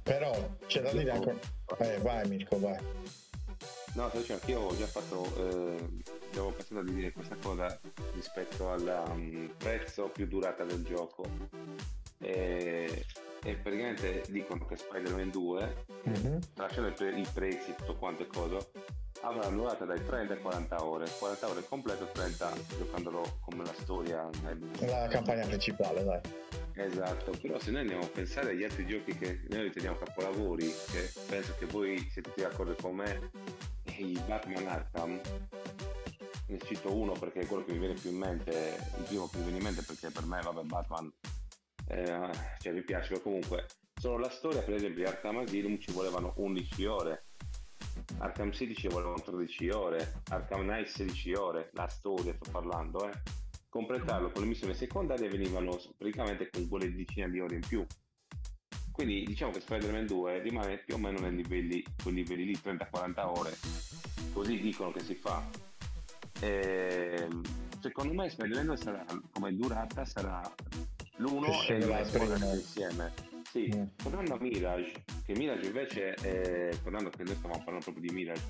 però 0.03 0.49
c'è 0.67 0.81
da 0.81 0.91
dire 0.91 1.11
anche 1.11 1.39
eh, 1.79 1.97
vai 1.99 2.27
Mirko 2.27 2.59
vai 2.59 2.77
No, 3.93 4.09
sto 4.09 4.19
dicendo 4.19 4.41
che 4.45 4.51
io 4.51 4.59
ho 4.59 4.77
già 4.77 4.85
fatto, 4.85 5.25
eh, 5.37 6.03
avevo 6.31 6.51
pensato 6.51 6.81
di 6.83 6.93
dire 6.93 7.11
questa 7.11 7.35
cosa 7.41 7.79
rispetto 8.13 8.69
al 8.69 9.03
um, 9.09 9.51
prezzo 9.57 10.03
più 10.09 10.27
durata 10.27 10.63
del 10.63 10.83
gioco. 10.83 11.25
E, 12.19 13.05
e 13.47 13.55
praticamente 13.55 14.23
dicono 14.27 14.65
che 14.65 14.75
Spider-Man 14.75 15.29
2, 15.29 15.85
Mhm. 16.03 16.39
lasciando 16.55 16.89
i, 16.89 16.93
pre- 16.93 17.17
i 17.17 17.25
prezzi, 17.33 17.73
tutto 17.77 17.95
quanto 17.95 18.23
e 18.23 18.27
cosa, 18.27 18.57
avrà 19.21 19.47
durata 19.47 19.85
dai 19.85 20.03
30 20.03 20.33
ai 20.33 20.41
40 20.41 20.83
ore. 20.83 21.05
40 21.17 21.47
ore 21.49 21.63
completo, 21.67 22.09
30 22.11 22.53
giocandolo 22.77 23.37
come 23.39 23.63
la 23.63 23.73
storia. 23.73 24.29
La 24.81 25.07
campagna 25.07 25.45
principale, 25.45 26.03
dai. 26.03 26.19
Esatto, 26.73 27.31
però 27.41 27.57
se 27.57 27.71
noi 27.71 27.81
andiamo 27.81 28.03
a 28.03 28.07
pensare 28.07 28.49
agli 28.51 28.63
altri 28.63 28.85
giochi 28.85 29.17
che 29.17 29.39
noi 29.49 29.63
riteniamo 29.63 29.97
capolavori, 29.97 30.67
che 30.91 31.11
penso 31.27 31.55
che 31.57 31.65
voi 31.67 32.05
siete 32.11 32.31
d'accordo 32.35 32.75
con 32.81 32.95
me, 32.95 33.31
i 33.97 34.19
Batman 34.27 34.67
Arkham, 34.67 35.19
ne 36.47 36.57
cito 36.59 36.93
uno 36.93 37.13
perché 37.13 37.39
è 37.39 37.45
quello 37.47 37.63
che 37.63 37.71
mi 37.71 37.79
viene 37.79 37.93
più 37.95 38.11
in 38.11 38.17
mente, 38.17 38.77
il 38.97 39.03
primo 39.05 39.27
che 39.27 39.37
mi 39.37 39.43
viene 39.43 39.57
in 39.57 39.63
mente 39.63 39.81
perché 39.81 40.11
per 40.11 40.25
me, 40.25 40.39
vabbè, 40.41 40.61
Batman, 40.63 41.11
eh, 41.87 42.29
cioè 42.59 42.73
mi 42.73 42.83
piace, 42.83 43.13
ma 43.13 43.19
comunque, 43.19 43.65
solo 43.95 44.17
la 44.17 44.29
storia, 44.29 44.61
per 44.61 44.75
esempio, 44.75 45.03
di 45.03 45.09
Arkham 45.09 45.37
Asylum 45.37 45.79
ci 45.79 45.91
volevano 45.91 46.33
11 46.35 46.85
ore, 46.85 47.25
Arkham 48.19 48.51
City 48.51 48.73
ci 48.73 48.87
volevano 48.87 49.21
13 49.21 49.69
ore, 49.69 50.21
Arkham 50.29 50.61
Knight 50.61 50.87
16 50.87 51.33
ore, 51.33 51.69
la 51.73 51.87
storia 51.87 52.33
sto 52.33 52.51
parlando, 52.51 53.09
eh. 53.09 53.11
Completarlo 53.69 54.31
con 54.31 54.41
le 54.41 54.47
missioni 54.47 54.73
secondarie 54.73 55.29
venivano 55.29 55.77
praticamente 55.97 56.49
con 56.49 56.67
quelle 56.67 56.93
decine 56.93 57.29
di 57.29 57.39
ore 57.39 57.55
in 57.55 57.61
più. 57.61 57.85
Quindi 58.91 59.23
diciamo 59.25 59.51
che 59.51 59.59
Spider-Man 59.59 60.07
2 60.07 60.39
rimane 60.39 60.79
più 60.79 60.95
o 60.95 60.97
meno 60.97 61.19
nei 61.19 61.35
livelli, 61.35 61.83
quei 62.01 62.15
livelli 62.15 62.45
lì, 62.45 62.53
30-40 62.53 63.37
ore, 63.37 63.55
così 64.33 64.59
dicono 64.59 64.91
che 64.91 65.01
si 65.01 65.13
fa. 65.13 65.47
Ehm, 66.41 67.41
secondo 67.79 68.13
me 68.13 68.29
Spider-Man 68.29 68.65
2 68.65 68.77
sarà, 68.77 69.05
come 69.31 69.55
durata, 69.55 70.05
sarà 70.05 70.41
l'uno 71.17 71.47
e 71.47 71.73
il 71.75 71.83
prima. 72.11 72.53
insieme. 72.53 73.13
Sì, 73.49 73.71
Mm. 73.73 73.83
tornando 73.95 74.33
a 74.35 74.39
Mirage, 74.39 75.03
che 75.25 75.33
Mirage 75.33 75.67
invece, 75.67 76.13
è, 76.15 76.69
tornando 76.83 77.09
che 77.09 77.23
noi 77.23 77.35
stavamo 77.35 77.59
parlando 77.63 77.83
proprio 77.83 78.07
di 78.09 78.13
Mirage, 78.13 78.43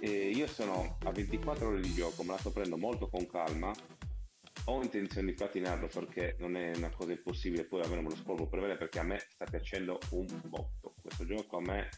eh, 0.00 0.30
io 0.30 0.46
sono 0.46 0.96
a 1.02 1.10
24 1.10 1.68
ore 1.68 1.80
di 1.80 1.92
gioco, 1.92 2.22
me 2.22 2.30
la 2.32 2.38
sto 2.38 2.50
prendendo 2.52 2.78
molto 2.78 3.08
con 3.08 3.26
calma. 3.26 3.72
Ho 4.66 4.80
intenzione 4.80 5.26
di 5.28 5.34
platinarlo 5.34 5.88
perché 5.88 6.36
non 6.38 6.56
è 6.56 6.70
una 6.76 6.90
cosa 6.90 7.10
impossibile, 7.10 7.64
poi 7.64 7.82
almeno 7.82 8.02
me 8.02 8.10
lo 8.10 8.16
scorgo 8.16 8.46
per 8.46 8.60
bene 8.60 8.76
perché 8.76 9.00
a 9.00 9.02
me 9.02 9.18
sta 9.28 9.44
piacendo 9.44 9.98
un 10.10 10.26
botto. 10.46 10.94
Questo 11.02 11.24
gioco 11.26 11.56
a 11.56 11.60
me 11.60 11.88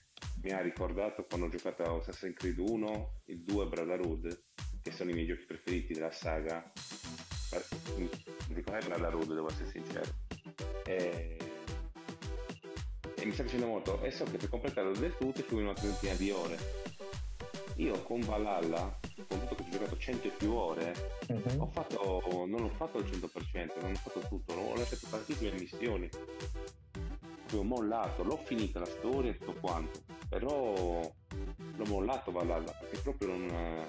mi 0.42 0.50
ha 0.50 0.60
ricordato 0.62 1.26
quando 1.26 1.46
ho 1.46 1.50
giocato 1.50 1.82
a 1.82 1.94
Assassin's 1.98 2.34
Creed 2.36 2.58
1, 2.58 3.20
il 3.26 3.42
2 3.42 3.66
Brotherhood, 3.66 4.44
che 4.80 4.92
sono 4.92 5.10
i 5.10 5.12
miei 5.14 5.26
giochi 5.26 5.44
preferiti 5.44 5.92
della 5.92 6.10
saga. 6.10 6.72
Mi 7.97 8.09
ricordo 8.55 8.86
Brotherhood, 8.89 9.35
devo 9.35 9.48
essere 9.51 9.70
sincero. 9.70 10.10
E... 10.86 11.36
e 13.14 13.24
mi 13.24 13.32
sta 13.32 13.43
piacendo 13.43 13.66
molto. 13.66 14.01
E 14.02 14.10
so 14.10 14.24
che 14.24 14.36
per 14.39 14.48
completarlo 14.48 14.93
del 14.93 15.16
tutto 15.16 15.40
ci 15.43 15.48
vuole 15.48 15.64
una 15.64 15.74
trentina 15.74 16.14
di 16.14 16.31
ore. 16.31 16.82
Io 17.76 18.01
con 18.02 18.20
Valhalla, 18.20 18.98
con 19.26 19.40
tutto 19.40 19.55
che 19.56 19.62
ho 19.62 19.68
giocato 19.70 19.97
100 19.98 20.28
e 20.28 20.31
più 20.31 20.52
ore, 20.52 20.94
Mhm. 21.28 21.60
ho 21.60 21.66
fatto, 21.72 22.44
non 22.47 22.62
ho 22.62 22.68
fatto 22.68 22.98
il 22.98 23.06
100%, 23.06 23.81
non 23.81 23.90
ho 23.93 23.97
fatto 23.97 24.20
tutto, 24.28 24.52
ho 24.55 24.76
lasciato 24.76 25.06
tantissime 25.10 25.52
missioni. 25.59 26.09
Ho 27.52 27.62
mollato, 27.62 28.22
l'ho 28.22 28.36
finita 28.36 28.78
la 28.78 28.86
storia 28.86 29.31
e 29.32 29.39
tutto 29.39 29.55
quanto, 29.60 30.01
però 30.28 31.01
l'ho 31.76 31.85
mollato 31.86 32.31
Valhalla 32.32 32.70
perché 32.72 32.98
proprio 32.98 33.28
non, 33.28 33.86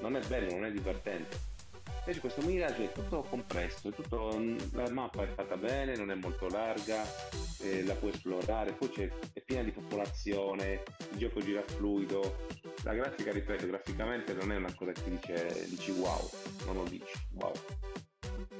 non 0.00 0.16
è 0.16 0.20
bello, 0.26 0.52
non 0.52 0.64
è 0.66 0.70
divertente. 0.70 1.52
Invece 2.06 2.20
questo 2.20 2.42
Mirage 2.42 2.84
è 2.84 2.92
tutto 2.92 3.22
compresso, 3.22 3.88
è 3.88 3.92
tutto, 3.92 4.38
la 4.72 4.90
mappa 4.90 5.22
è 5.22 5.26
fatta 5.26 5.56
bene, 5.56 5.96
non 5.96 6.10
è 6.10 6.14
molto 6.14 6.48
larga, 6.48 7.02
eh, 7.60 7.82
la 7.82 7.94
puoi 7.94 8.10
esplorare, 8.10 8.72
poi 8.72 8.90
c'è, 8.90 9.10
è 9.32 9.40
piena 9.40 9.62
di 9.62 9.70
popolazione, 9.70 10.82
il 11.12 11.16
gioco 11.16 11.40
gira 11.40 11.62
fluido, 11.62 12.46
la 12.82 12.92
grafica, 12.92 13.32
ripeto, 13.32 13.66
graficamente 13.66 14.34
non 14.34 14.52
è 14.52 14.56
una 14.56 14.74
cosa 14.74 14.92
che 14.92 15.08
dice, 15.08 15.66
dici 15.66 15.92
wow, 15.92 16.28
non 16.66 16.74
lo 16.74 16.82
dici, 16.82 17.26
wow. 17.30 17.52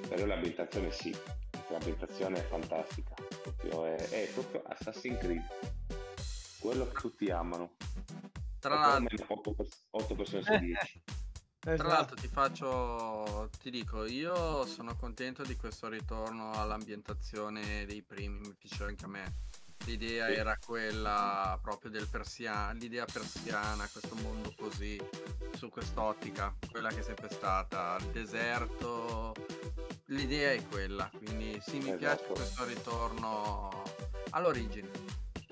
Però 0.08 0.24
l'ambientazione 0.24 0.90
sì, 0.90 1.14
l'ambientazione 1.68 2.38
è 2.38 2.42
fantastica, 2.48 3.12
proprio 3.42 3.84
è, 3.84 4.08
è 4.08 4.26
proprio 4.32 4.62
Assassin's 4.68 5.18
Creed, 5.18 5.44
quello 6.60 6.88
che 6.88 6.98
tutti 6.98 7.30
amano. 7.30 7.76
Tra 8.58 8.74
l'altro, 8.74 9.04
perlomeno 9.04 9.34
8, 9.38 9.52
pers- 9.52 9.86
8 9.90 10.14
persone 10.14 10.42
su 10.42 10.56
10. 10.56 11.02
Tra 11.64 11.72
Esatto. 11.72 11.88
l'altro 11.88 12.16
ti 12.16 12.28
faccio, 12.28 13.48
ti 13.58 13.70
dico, 13.70 14.04
io 14.04 14.66
sono 14.66 14.94
contento 14.96 15.42
di 15.42 15.56
questo 15.56 15.88
ritorno 15.88 16.52
all'ambientazione 16.52 17.86
dei 17.86 18.02
primi, 18.02 18.38
mi 18.40 18.52
piace 18.54 18.84
anche 18.84 19.06
a 19.06 19.08
me. 19.08 19.32
L'idea 19.86 20.26
Sì. 20.26 20.34
era 20.34 20.58
quella 20.58 21.58
proprio 21.62 21.90
del 21.90 22.06
persiano, 22.06 22.78
l'idea 22.78 23.06
persiana, 23.10 23.88
questo 23.90 24.14
mondo 24.16 24.52
così, 24.58 25.00
su 25.56 25.70
quest'ottica, 25.70 26.54
quella 26.70 26.90
che 26.90 27.00
è 27.00 27.02
sempre 27.02 27.30
stata, 27.30 27.96
il 27.98 28.06
deserto, 28.08 29.34
l'idea 30.08 30.52
è 30.52 30.62
quella, 30.68 31.10
quindi 31.16 31.58
sì, 31.62 31.78
mi 31.78 31.96
piace 31.96 32.24
Esatto. 32.24 32.34
questo 32.34 32.64
ritorno 32.66 33.82
all'origine. 34.30 34.90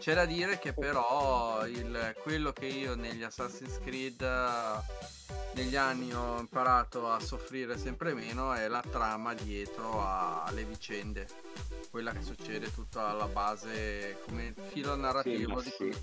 C'è 0.03 0.15
da 0.15 0.25
dire 0.25 0.59
che 0.59 0.73
però 0.73 1.65
il- 1.65 2.17
quello 2.23 2.51
che 2.53 2.67
io 2.67 2.97
negli 2.97 3.23
Assassin's 3.23 3.79
Creed 3.79 4.21
eh, 4.21 5.33
negli 5.55 5.77
anni 5.77 6.13
ho 6.13 6.41
imparato 6.41 7.09
a 7.09 7.21
soffrire 7.21 7.79
sempre 7.79 8.13
meno 8.13 8.53
è 8.53 8.67
la 8.67 8.83
trama 8.91 9.33
dietro 9.33 10.03
alle 10.05 10.65
vicende, 10.65 11.29
quella 11.91 12.11
che 12.11 12.23
succede 12.23 12.73
tutta 12.73 13.11
alla 13.11 13.27
base 13.29 14.19
come 14.27 14.53
filo 14.71 14.97
narrativo 14.97 15.55
ma 15.55 15.63
di 15.63 15.71
sì. 15.71 15.97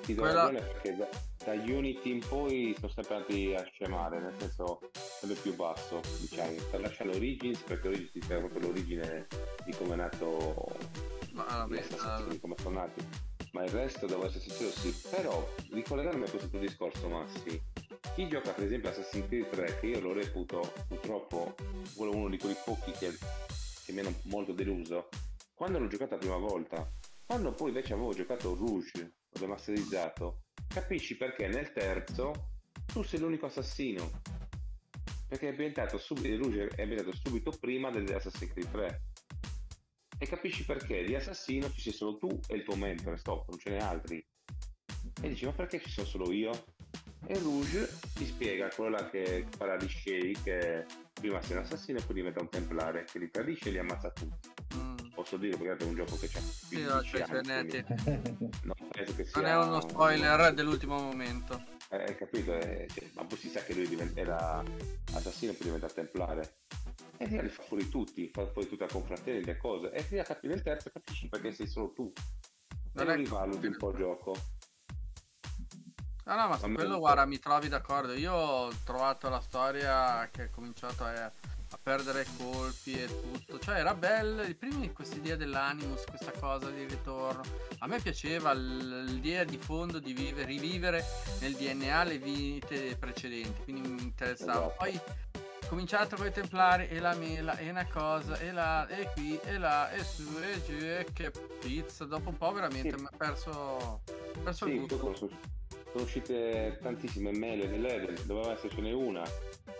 Ti 0.00 0.14
do 0.14 0.22
Quella- 0.22 0.44
ragione 0.44 0.60
perché 0.66 0.96
da, 0.96 1.08
da 1.44 1.52
Unity 1.52 2.10
in 2.10 2.26
poi 2.26 2.74
sono 2.78 2.92
sempre 2.92 3.14
andati 3.16 3.54
a 3.54 3.64
scemare, 3.70 4.18
nel 4.20 4.34
senso 4.38 4.80
sempre 5.20 5.36
più 5.42 5.54
basso, 5.54 6.00
diciamo. 6.20 6.58
Sta 6.58 6.78
lasciando 6.78 7.16
Origins 7.16 7.58
perché 7.60 7.88
Origins 7.88 8.10
spiega 8.24 8.38
proprio 8.46 8.60
l'origine 8.68 9.26
di 9.64 9.72
come 9.76 9.92
è 9.92 9.96
nato 9.96 10.76
Ma, 11.34 11.46
Assassin's 11.64 12.20
eh, 12.20 12.24
Creed, 12.24 12.40
come 12.40 12.54
sono 12.58 12.80
nati. 12.80 13.06
Ma 13.52 13.64
il 13.64 13.70
resto 13.70 14.06
devo 14.06 14.26
essere 14.26 14.40
sincero 14.40 14.70
sì. 14.70 14.94
Però 15.10 15.48
ricollegarmi 15.70 16.24
a 16.24 16.30
questo 16.30 16.48
tuo 16.48 16.58
discorso, 16.58 17.08
Massi, 17.08 17.60
chi 18.14 18.28
gioca 18.28 18.52
per 18.52 18.64
esempio 18.64 18.90
Assassin's 18.90 19.26
Creed 19.26 19.50
3, 19.50 19.78
che 19.80 19.86
io 19.86 20.00
lo 20.00 20.12
reputo 20.12 20.72
purtroppo 20.88 21.54
quello 21.94 22.14
uno 22.14 22.28
di 22.28 22.38
quei 22.38 22.56
pochi 22.64 22.92
che, 22.92 23.16
che 23.84 23.92
mi 23.92 24.00
hanno 24.00 24.14
molto 24.24 24.52
deluso, 24.52 25.08
quando 25.54 25.78
l'ho 25.78 25.88
giocato 25.88 26.14
la 26.14 26.18
prima 26.18 26.36
volta, 26.36 26.88
quando 27.26 27.52
poi 27.52 27.68
invece 27.68 27.94
avevo 27.94 28.12
giocato 28.12 28.54
Rouge, 28.54 29.14
remasterizzato, 29.32 30.42
capisci 30.68 31.16
perché 31.16 31.48
nel 31.48 31.72
terzo 31.72 32.32
tu 32.86 33.02
sei 33.02 33.20
l'unico 33.20 33.46
assassino. 33.46 34.22
Perché 35.26 35.46
è 35.46 35.50
ambientato 35.50 35.98
subito, 35.98 36.42
Rouge 36.42 36.68
è 36.68 36.82
ambientato 36.82 37.16
subito 37.16 37.50
prima 37.58 37.90
dell'Assassin's 37.90 38.52
Creed 38.52 38.70
3. 38.70 39.02
E 40.24 40.26
capisci 40.26 40.64
perché 40.64 41.04
di 41.04 41.14
assassino 41.14 41.70
ci 41.70 41.82
sei 41.82 41.92
solo 41.92 42.16
tu 42.16 42.40
e 42.46 42.56
il 42.56 42.62
tuo 42.62 42.76
mentore, 42.76 43.18
stop, 43.18 43.46
non 43.50 43.58
ce 43.58 43.68
n'è 43.68 43.76
altri. 43.76 44.26
E 45.20 45.28
dici, 45.28 45.44
ma 45.44 45.52
perché 45.52 45.78
ci 45.82 45.90
sono 45.90 46.06
solo 46.06 46.32
io? 46.32 46.50
E 47.26 47.38
Rouge 47.40 47.90
ti 48.14 48.24
spiega 48.24 48.70
quello 48.70 48.96
là 48.96 49.10
che 49.10 49.46
farà 49.54 49.76
di 49.76 49.86
Shay 49.86 50.34
che 50.42 50.86
prima 51.12 51.42
sei 51.42 51.58
un 51.58 51.64
assassino 51.64 51.98
e 51.98 52.02
poi 52.02 52.14
diventa 52.14 52.40
un 52.40 52.48
templare 52.48 53.04
che 53.04 53.18
li 53.18 53.30
tradisce 53.30 53.68
e 53.68 53.72
li 53.72 53.78
ammazza 53.78 54.10
tutti. 54.12 54.48
mm, 54.76 55.12
Posso 55.14 55.36
dire 55.36 55.58
perché 55.58 55.84
è 55.84 55.86
un 55.88 55.94
gioco 55.94 56.16
che 56.16 56.28
c'ha 56.28 56.40
sì, 56.40 56.82
15 56.82 56.90
no, 56.90 57.02
cioè, 57.02 57.20
anni, 57.20 57.68
quindi 57.68 57.84
non 58.62 58.88
penso 58.92 59.14
che 59.16 59.24
sia 59.24 59.40
non 59.42 59.50
è 59.50 59.56
uno 59.58 59.80
spoiler 59.82 60.54
dell'ultimo 60.54 60.98
momento. 60.98 61.73
Eh, 61.90 61.96
hai 61.96 62.16
capito? 62.16 62.54
Eh, 62.54 62.88
cioè, 62.92 63.10
ma 63.14 63.24
poi 63.24 63.38
si 63.38 63.48
sa 63.48 63.60
che 63.62 63.74
lui 63.74 63.86
divent- 63.88 64.16
era 64.16 64.62
assassino 65.14 65.52
e 65.52 65.54
poi 65.54 65.66
diventa 65.66 65.88
templare. 65.88 66.56
E 67.18 67.26
via 67.26 67.42
li 67.42 67.48
fa 67.48 67.62
fuori 67.62 67.88
tutti, 67.88 68.28
fa 68.32 68.46
fuori 68.46 68.68
tutta 68.68 68.86
la 68.86 68.92
confraternita 68.92 69.50
e 69.52 69.56
cose. 69.56 69.90
E 69.92 70.02
via 70.02 70.22
capi 70.24 70.46
nel 70.48 70.62
terzo 70.62 70.90
capisci 70.90 71.28
perché 71.28 71.52
sei 71.52 71.66
solo 71.66 71.92
tu. 71.92 72.12
E 72.14 72.80
Non 72.94 73.06
lo 73.06 73.12
è- 73.12 73.16
rivaluti 73.16 73.66
un 73.66 73.76
po' 73.76 73.90
il 73.90 73.96
gioco. 73.96 74.34
No, 76.26 76.34
no, 76.36 76.48
ma 76.48 76.56
su 76.58 76.64
A 76.64 76.72
quello 76.72 76.98
guarda, 76.98 77.26
mi 77.26 77.38
trovi 77.38 77.68
d'accordo. 77.68 78.14
Io 78.14 78.32
ho 78.32 78.72
trovato 78.84 79.28
la 79.28 79.40
storia 79.40 80.26
che 80.30 80.42
ha 80.44 80.50
cominciato 80.50 81.04
a, 81.04 81.30
a 81.74 81.78
perdere 81.82 82.24
colpi 82.38 82.92
e 83.00 83.06
tutto. 83.06 83.58
Cioè, 83.58 83.78
era 83.78 83.94
bella. 83.94 84.44
I 84.44 84.54
primi 84.54 84.92
questa 84.92 85.16
idea 85.16 85.36
dell'animus, 85.36 86.04
questa 86.04 86.30
cosa 86.32 86.70
di 86.70 86.84
ritorno. 86.86 87.42
A 87.78 87.86
me 87.86 87.98
piaceva 88.00 88.52
l'idea 88.52 89.44
di 89.44 89.58
fondo 89.58 89.98
di 89.98 90.12
vive- 90.12 90.44
rivivere 90.44 91.04
nel 91.40 91.54
DNA 91.54 92.04
le 92.04 92.18
vite 92.18 92.96
precedenti. 92.96 93.62
Quindi 93.64 93.88
mi 93.88 94.02
interessava. 94.02 94.52
Esatto. 94.66 94.74
Poi 94.78 95.00
cominciato 95.68 96.16
con 96.16 96.26
i 96.26 96.30
templari 96.32 96.88
e 96.88 97.00
la 97.00 97.14
mela 97.14 97.56
e 97.56 97.70
una 97.70 97.86
cosa 97.86 98.38
e 98.38 98.52
là 98.52 98.86
e 98.86 99.10
qui 99.14 99.38
e 99.44 99.56
là 99.58 99.90
e 99.90 100.04
su 100.04 100.22
e 100.40 100.62
giù 100.64 100.74
e 100.76 101.06
che 101.12 101.32
pizza 101.58 102.04
dopo 102.04 102.28
un 102.28 102.36
po' 102.36 102.52
veramente 102.52 102.90
Sì. 102.96 103.00
mi 103.00 103.06
ha 103.10 103.16
perso, 103.16 104.02
perso 104.42 104.66
il 104.66 104.72
Sì, 104.72 104.78
gusto 104.78 104.96
quello, 104.98 105.16
su- 105.16 105.30
sono 105.94 106.04
uscite 106.06 106.76
tantissime 106.82 107.30
mail 107.30 107.68
nell'Eden, 107.70 108.16
doveva 108.24 108.52
essercene 108.52 108.90
una, 108.90 109.22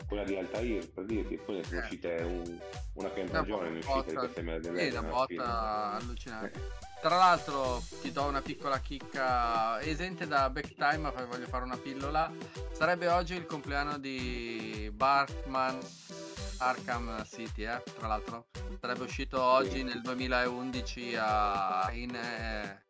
quella 0.06 0.22
di 0.22 0.36
Altair 0.36 0.88
per 0.90 1.04
dirti, 1.06 1.36
poi 1.38 1.56
ne 1.56 1.64
sono 1.64 1.80
Eh. 1.80 1.82
uscite 1.82 2.14
un- 2.22 2.58
una 2.94 3.08
piantagione 3.08 3.68
in 3.70 3.76
uscita 3.78 4.02
di 4.02 4.14
queste 4.14 4.42
mail 4.42 4.62
sì, 4.62 4.70
dell'Eden. 4.70 4.98
una 5.00 5.08
botta 5.10 5.90
allucinante. 5.94 6.60
Tra 7.00 7.16
l'altro 7.16 7.82
ti 8.00 8.12
do 8.12 8.22
una 8.26 8.40
piccola 8.40 8.78
chicca 8.78 9.80
esente 9.82 10.26
da 10.28 10.48
backtime, 10.50 10.98
ma 10.98 11.10
poi 11.10 11.26
voglio 11.26 11.46
fare 11.46 11.64
una 11.64 11.76
pillola. 11.76 12.32
Sarebbe 12.70 13.08
oggi 13.08 13.34
il 13.34 13.44
compleanno 13.44 13.98
di 13.98 14.90
Batman 14.94 15.78
Arkham 16.58 17.24
City, 17.26 17.64
eh, 17.66 17.82
tra 17.98 18.06
l'altro. 18.06 18.46
Sarebbe 18.80 19.02
uscito 19.02 19.42
oggi 19.42 19.82
nel 19.82 20.00
2011 20.00 21.14
a- 21.18 21.90
in, 21.92 22.14
eh, 22.14 22.82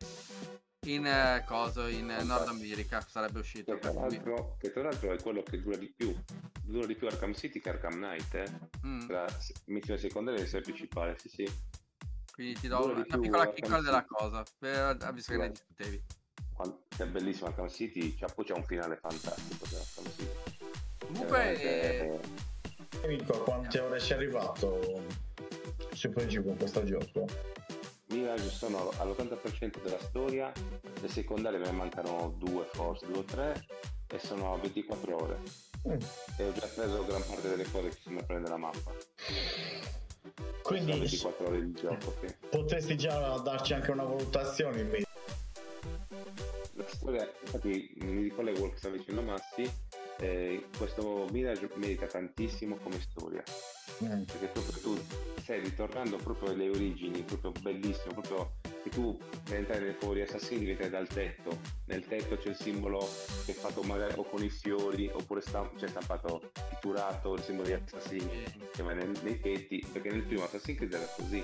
in 0.85 1.07
eh, 1.07 1.45
coso, 1.47 1.87
in 1.87 2.11
eh, 2.11 2.23
Nord 2.23 2.49
America 2.49 3.01
sarebbe 3.01 3.39
uscito. 3.39 3.73
Che 3.75 3.79
tra, 3.81 3.93
l'altro, 3.93 4.57
che 4.59 4.73
tra 4.73 4.83
l'altro 4.83 5.13
è 5.13 5.21
quello 5.21 5.43
che 5.43 5.61
dura 5.61 5.77
di 5.77 5.93
più. 5.95 6.15
Dura 6.63 6.87
di 6.87 6.95
più 6.95 7.07
Arkham 7.07 7.35
City 7.35 7.61
che 7.61 7.69
Arkham 7.71 7.95
Knight, 7.95 8.35
eh? 8.35 8.51
Mm, 8.87 9.07
Tra 9.07 9.27
missione 9.67 9.99
secondaria 9.99 10.41
e 10.41 10.43
missione 10.43 10.65
principale, 10.65 11.17
sì 11.19 11.29
sì. 11.29 11.51
quindi 12.33 12.59
ti 12.59 12.69
do 12.69 12.79
dura 12.79 12.93
una, 12.93 13.05
una 13.07 13.19
piccola 13.19 13.53
chicca 13.53 13.81
della 13.81 14.05
cosa, 14.05 14.43
per, 14.59 14.97
visto 15.13 15.33
che 15.33 15.39
ne 15.39 15.51
discutevi. 15.51 16.03
È 16.97 17.05
bellissimo 17.05 17.49
Arkham 17.49 17.69
City, 17.69 18.15
c'ha, 18.15 18.27
poi 18.27 18.45
c'è 18.45 18.53
un 18.55 18.65
finale 18.65 18.97
fantastico 18.97 19.67
per 19.69 19.79
Arkham 19.79 20.13
City. 20.17 20.67
Comunque, 20.99 21.61
Eh, 21.61 22.21
Nico, 23.07 23.33
a 23.35 23.45
quante 23.45 23.79
ore 23.81 24.01
sei 24.01 24.17
arrivato 24.17 25.03
Super 25.93 26.27
G 26.27 26.43
con 26.43 26.57
questo 26.57 26.83
gioco? 26.85 27.27
Mirage 28.15 28.49
sono 28.49 28.91
all'80% 28.99 29.83
della 29.83 29.99
storia, 29.99 30.53
le 31.01 31.09
secondarie 31.09 31.59
me 31.59 31.67
ne 31.67 31.73
mancano 31.73 32.35
due 32.39 32.65
forse, 32.73 33.07
due 33.07 33.19
o 33.19 33.25
tre, 33.25 33.67
e 34.07 34.19
sono 34.19 34.55
a 34.55 34.59
24 34.59 35.17
ore. 35.17 35.39
Mm. 35.89 35.99
E 36.39 36.45
ho 36.45 36.53
già 36.53 36.67
preso 36.67 37.05
gran 37.05 37.23
parte 37.27 37.49
delle 37.49 37.69
cose 37.71 37.89
che 37.89 37.97
sono 38.01 38.21
da 38.21 38.23
prendere 38.25 38.51
la 38.51 38.57
mappa. 38.57 38.93
sono 38.93 40.63
Quindi 40.63 40.93
24 40.93 41.47
ore 41.47 41.65
di 41.65 41.73
gioco, 41.73 42.15
sì. 42.21 42.35
potresti 42.49 42.97
già 42.97 43.37
darci 43.39 43.75
anche 43.75 43.91
una 43.91 44.05
valutazione 44.05 44.81
in 44.81 44.89
merito. 44.89 45.13
La 46.75 46.85
storia, 46.87 47.31
infatti 47.41 47.95
mi 47.99 48.23
ricollego 48.23 48.57
a 48.57 48.61
quello 48.61 48.73
che 48.73 48.79
stava 48.79 48.97
dicendo 48.97 49.23
Massi, 49.23 49.71
eh, 50.19 50.67
questo 50.77 51.27
Mirage 51.31 51.69
merita 51.75 52.07
tantissimo 52.07 52.77
come 52.77 53.01
storia. 53.01 53.43
Mm. 54.03 54.23
perché 54.25 54.47
proprio 54.47 54.81
tu 54.81 55.05
stai 55.41 55.61
ritornando 55.61 56.17
proprio 56.17 56.51
alle 56.51 56.69
origini, 56.69 57.23
proprio 57.23 57.53
bellissimo, 57.61 58.13
proprio 58.15 58.55
che 58.83 58.89
tu 58.91 59.17
per 59.45 59.59
entrare 59.59 59.97
di 59.97 60.21
assassini 60.21 60.69
entrare 60.71 60.91
dal 60.91 61.07
tetto, 61.07 61.61
nel 61.85 62.05
tetto 62.05 62.37
c'è 62.37 62.49
il 62.49 62.57
simbolo 62.57 62.99
che 63.45 63.53
è 63.53 63.55
fatto 63.55 63.83
magari 63.83 64.15
o 64.17 64.25
con 64.25 64.43
i 64.43 64.51
fiori 64.51 65.09
oppure 65.13 65.43
stamp- 65.43 65.77
c'è 65.77 65.87
stampato 65.87 66.51
pitturato 66.71 67.35
il 67.35 67.43
simbolo 67.43 67.69
di 67.69 67.75
assassini 67.75 68.43
che 68.73 68.83
va 68.83 68.95
nel- 68.95 69.17
nei 69.23 69.39
tetti, 69.39 69.87
perché 69.93 70.11
nel 70.11 70.23
primo 70.25 70.43
Assassin's 70.43 70.77
Creed 70.79 70.93
era 70.93 71.07
così. 71.17 71.43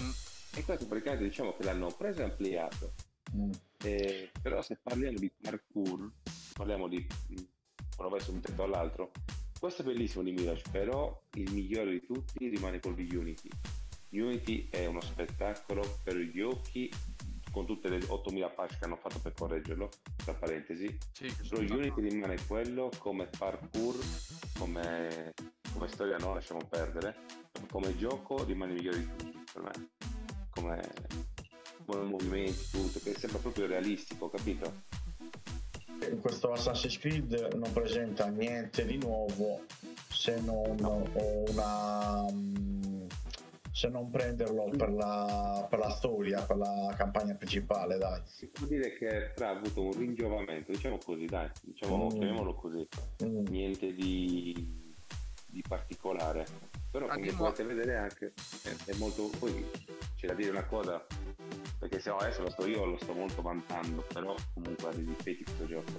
mm, 0.00 0.10
E 0.54 0.64
questo 0.64 0.86
praticamente 0.86 1.24
diciamo 1.24 1.54
che 1.56 1.64
l'hanno 1.64 1.90
preso 1.90 2.20
e 2.20 2.24
ampliato. 2.24 2.94
Mm. 3.36 3.50
Eh, 3.84 4.30
però 4.40 4.62
se 4.62 4.78
parliamo 4.82 5.18
di 5.18 5.30
parkour, 5.42 6.10
parliamo 6.54 6.88
di 6.88 7.06
quando 7.96 8.16
vai 8.16 8.24
su 8.24 8.32
un 8.32 8.40
tetto 8.40 8.62
all'altro, 8.62 9.12
questo 9.58 9.82
è 9.82 9.84
bellissimo 9.84 10.24
di 10.24 10.32
Mirage, 10.32 10.64
però 10.70 11.22
il 11.34 11.52
migliore 11.52 11.92
di 11.92 12.04
tutti 12.04 12.48
rimane 12.48 12.80
quello 12.80 12.96
di 12.96 13.14
Unity. 13.14 13.48
Unity 14.10 14.68
è 14.70 14.86
uno 14.86 15.00
spettacolo 15.00 15.98
per 16.02 16.16
gli 16.16 16.40
occhi, 16.40 16.90
con 17.50 17.64
tutte 17.66 17.88
le 17.88 18.04
8000 18.04 18.48
patch 18.48 18.78
che 18.78 18.84
hanno 18.84 18.96
fatto 18.96 19.20
per 19.20 19.34
correggerlo, 19.34 19.88
tra 20.16 20.34
parentesi. 20.34 20.98
sì, 21.12 21.32
Però 21.48 21.60
Unity 21.60 22.08
rimane 22.08 22.44
quello 22.46 22.90
come 22.98 23.26
parkour, 23.26 23.96
come, 24.58 25.32
come 25.72 25.88
storia 25.88 26.16
no, 26.16 26.34
lasciamo 26.34 26.66
perdere, 26.68 27.20
come 27.70 27.96
gioco 27.96 28.42
rimane 28.44 28.72
il 28.72 28.78
migliore 28.78 28.98
di 28.98 29.08
tutti 29.16 29.44
per 29.52 29.62
me. 29.62 29.90
Come 30.50 30.92
buoni 31.84 32.10
movimenti, 32.10 32.68
tutto, 32.70 32.98
che 32.98 33.14
sembra 33.14 33.38
proprio 33.38 33.66
realistico, 33.66 34.28
capito? 34.28 34.90
Questo 36.20 36.52
Assassin's 36.52 36.98
Creed 36.98 37.54
non 37.54 37.72
presenta 37.72 38.26
niente 38.28 38.84
di 38.84 38.96
nuovo 38.98 39.60
se 40.08 40.40
non 40.40 40.76
una 40.80 42.26
mm, 42.30 43.06
se 43.72 43.88
non 43.88 44.10
prenderlo 44.10 44.68
per 44.76 44.92
la, 44.92 45.66
per 45.68 45.78
la 45.78 45.90
storia, 45.90 46.42
per 46.42 46.56
la 46.56 46.94
campagna 46.96 47.34
principale, 47.34 47.96
dai. 47.98 48.20
Si 48.26 48.46
può 48.46 48.66
dire 48.66 48.92
che 48.96 49.32
ha 49.42 49.48
avuto 49.48 49.82
un 49.82 49.92
ringiovamento, 49.92 50.70
diciamo 50.72 50.98
così, 51.04 51.24
dai, 51.24 51.48
diciamo, 51.62 52.04
Mm. 52.06 52.08
chiamiamolo 52.10 52.54
così, 52.54 52.86
Mm. 53.24 53.46
niente 53.46 53.92
di, 53.94 54.94
di 55.46 55.62
particolare. 55.66 56.44
Però 56.92 57.06
come 57.06 57.26
di 57.26 57.32
potete 57.32 57.64
vedere 57.64 57.96
anche 57.96 58.34
è, 58.62 58.76
è 58.84 58.94
molto. 58.96 59.30
Poi 59.38 59.66
c'è 60.14 60.26
da 60.26 60.34
dire 60.34 60.50
una 60.50 60.64
cosa, 60.64 61.04
perché 61.78 61.98
se 61.98 62.10
no 62.10 62.18
adesso 62.18 62.42
lo 62.42 62.50
sto 62.50 62.66
io 62.66 62.84
lo 62.84 62.98
sto 62.98 63.14
molto 63.14 63.40
vantando, 63.40 64.04
però 64.12 64.34
comunque 64.52 64.88
ha 64.88 64.92
dei 64.92 65.06
difetti 65.06 65.42
questo 65.42 65.66
gioco. 65.66 65.92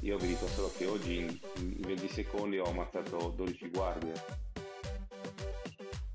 Io 0.00 0.16
vi 0.16 0.28
dico 0.28 0.46
solo 0.46 0.72
che 0.76 0.86
oggi 0.86 1.16
in, 1.16 1.38
in 1.56 1.80
20 1.80 2.08
secondi 2.08 2.58
ho 2.58 2.66
ammazzato 2.66 3.32
12 3.36 3.68
guardie. 3.70 4.12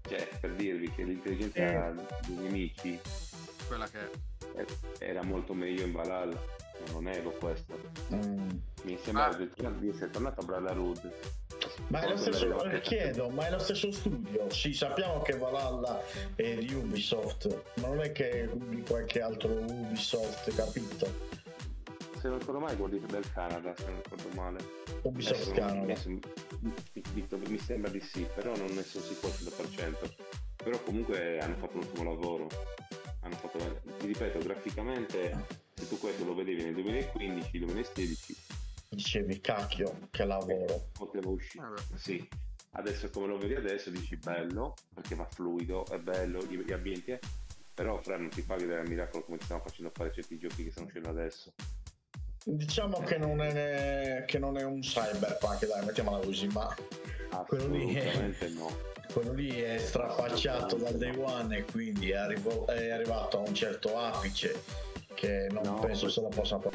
Cioè, 0.08 0.28
per 0.40 0.54
dirvi 0.56 0.90
che 0.92 1.04
l'intelligenza 1.04 1.94
dei 2.28 2.36
nemici 2.36 3.00
quella 3.68 3.88
che 3.88 4.00
è. 4.00 4.10
eh, 4.56 4.66
era 5.06 5.22
molto 5.22 5.54
meglio 5.54 5.86
in 5.86 5.92
Valhalla, 5.92 6.42
non 6.92 7.04
nego 7.04 7.32
questo. 7.32 7.78
Mm. 8.14 8.50
Mi 8.84 8.98
sembra 9.02 9.28
Ah. 9.28 9.34
di 9.36 9.50
di 9.80 9.90
essere 9.90 10.10
tornato 10.10 10.42
a 10.42 10.46
Brotherhood. 10.46 11.12
Ma 11.88 12.02
è 12.02 12.10
lo 12.10 12.18
stesso, 12.18 12.48
chiedo, 12.82 13.30
ma 13.30 13.48
è 13.48 13.52
lo 13.52 13.60
stesso 13.60 13.92
studio? 13.92 14.50
Sì, 14.50 14.74
sappiamo 14.74 15.22
che 15.22 15.38
Valhalla 15.38 16.02
è 16.36 16.56
di 16.56 16.74
Ubisoft, 16.74 17.64
ma 17.82 17.88
non 17.88 18.00
è 18.02 18.12
che 18.12 18.30
è 18.44 18.48
di 18.48 18.82
qualche 18.84 19.22
altro 19.22 19.50
Ubisoft, 19.52 20.54
capito? 20.56 21.28
Se 22.20 22.28
non 22.28 22.40
ricordo 22.40 22.60
mai 22.60 22.76
quello 22.78 22.98
del 23.08 23.32
Canada, 23.32 23.74
se 23.76 23.86
non 23.86 24.02
ricordo 24.04 24.30
male. 24.36 24.58
Ubisoft 25.04 25.42
Adesso 25.50 25.54
Canada. 25.54 25.94
mi- 26.62 27.28
mi 27.48 27.58
sembra 27.60 27.90
di 27.92 28.02
sì, 28.02 28.28
però 28.34 28.56
non 28.56 28.68
ne 28.76 28.84
sono 28.84 29.04
sicuro 29.06 29.32
al 29.58 29.70
100%. 29.70 30.10
Però 30.62 30.78
comunque 30.84 31.40
hanno 31.40 31.56
fatto 31.56 31.78
un 31.78 31.84
ottimo 31.84 32.04
lavoro. 32.10 32.48
Hanno 33.22 33.36
fatto, 33.36 33.58
ti 33.98 34.08
ripeto, 34.08 34.40
graficamente, 34.40 35.46
se 35.80 35.88
tu 35.88 35.98
questo 36.00 36.26
lo 36.26 36.36
vedevi 36.36 36.64
nel 36.64 36.76
2015-2016, 36.76 38.36
Dicevi, 38.92 39.40
cacchio, 39.40 40.08
che 40.10 40.26
lavoro. 40.26 40.90
poteva 40.94 41.30
uscire. 41.30 41.64
Vabbè. 41.64 41.82
Sì. 41.96 42.28
Adesso 42.72 43.10
come 43.10 43.28
lo 43.28 43.38
vedi 43.38 43.56
adesso 43.56 43.90
dici 43.90 44.16
bello, 44.18 44.74
perché 44.94 45.16
va 45.16 45.26
fluido, 45.26 45.86
è 45.88 45.98
bello, 46.00 46.44
gli, 46.46 46.58
gli 46.60 46.72
ambienti 46.72 47.12
è... 47.12 47.20
Però 47.74 48.00
fra 48.02 48.18
non 48.18 48.30
ti 48.30 48.42
fa 48.42 48.56
vedere 48.56 48.82
il 48.84 48.90
miracolo 48.90 49.24
come 49.24 49.38
ti 49.38 49.46
stanno 49.46 49.62
facendo 49.66 49.92
fare 49.94 50.12
certi 50.14 50.38
giochi 50.38 50.66
che 50.66 50.72
stanno 50.72 50.88
uscendo 50.88 51.10
adesso. 51.10 51.54
Diciamo 52.44 53.00
che 53.00 53.18
non 53.18 53.42
è, 53.42 54.24
che 54.28 54.38
non 54.40 54.58
è 54.58 54.64
un 54.64 54.80
cyberpunk, 54.82 55.66
dai, 55.68 55.86
mettiamola 55.86 56.24
così, 56.26 56.48
ma 56.48 56.76
Quello 57.48 57.68
lì 57.68 57.94
è- 57.94 58.48
no. 58.50 58.76
quello 59.14 59.34
lì 59.34 59.50
è 59.50 59.78
strafacciato 59.78 60.76
dal 60.78 60.96
day 60.98 61.16
one 61.16 61.58
e 61.58 61.64
quindi 61.64 62.10
è, 62.12 62.16
arrivo- 62.16 62.66
è 62.68 62.90
arrivato 62.90 63.38
a 63.44 63.48
un 63.48 63.54
certo 63.54 63.98
apice 63.98 64.62
che 65.20 65.48
non 65.52 65.64
No, 65.64 65.80
penso 65.80 66.08
se 66.10 66.22
lo 66.22 66.30
possano 66.30 66.72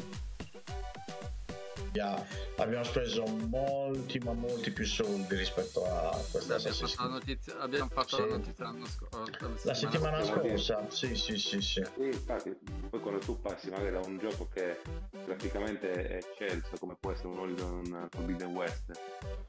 Ya, 1.93 2.21
abbiamo 2.57 2.83
speso 2.83 3.25
molti 3.25 4.19
ma 4.19 4.33
molti 4.33 4.69
più 4.71 4.85
soldi 4.85 5.33
rispetto 5.35 5.85
a 5.85 6.09
questa 6.29 6.55
Abbiamo 6.55 6.75
fatto 6.75 7.01
la 7.03 7.07
notizia, 7.07 7.57
abbiamo 7.59 7.89
fatto 7.89 8.15
Sì. 8.17 8.21
la 8.21 8.27
notizia 8.37 8.63
l'anno 8.65 8.85
scorso. 8.85 9.31
La 9.63 9.73
settimana 9.73 10.23
scorsa. 10.25 10.41
scorsa, 10.41 10.89
sì, 10.91 11.15
sì, 11.15 11.37
sì, 11.37 11.61
sì. 11.61 11.83
Sì, 11.95 12.03
infatti, 12.03 12.57
poi 12.89 12.99
quando 12.99 13.19
tu 13.21 13.39
passi 13.39 13.69
magari 13.69 13.91
da 13.91 13.99
un 14.01 14.19
gioco 14.19 14.49
che 14.53 14.81
praticamente 15.23 15.89
è 16.07 16.15
eccelso, 16.17 16.71
come 16.79 16.97
può 16.99 17.11
essere 17.11 17.29
un 17.29 17.39
Horizon 17.39 18.07
Forbidden 18.11 18.53
West, 18.53 18.91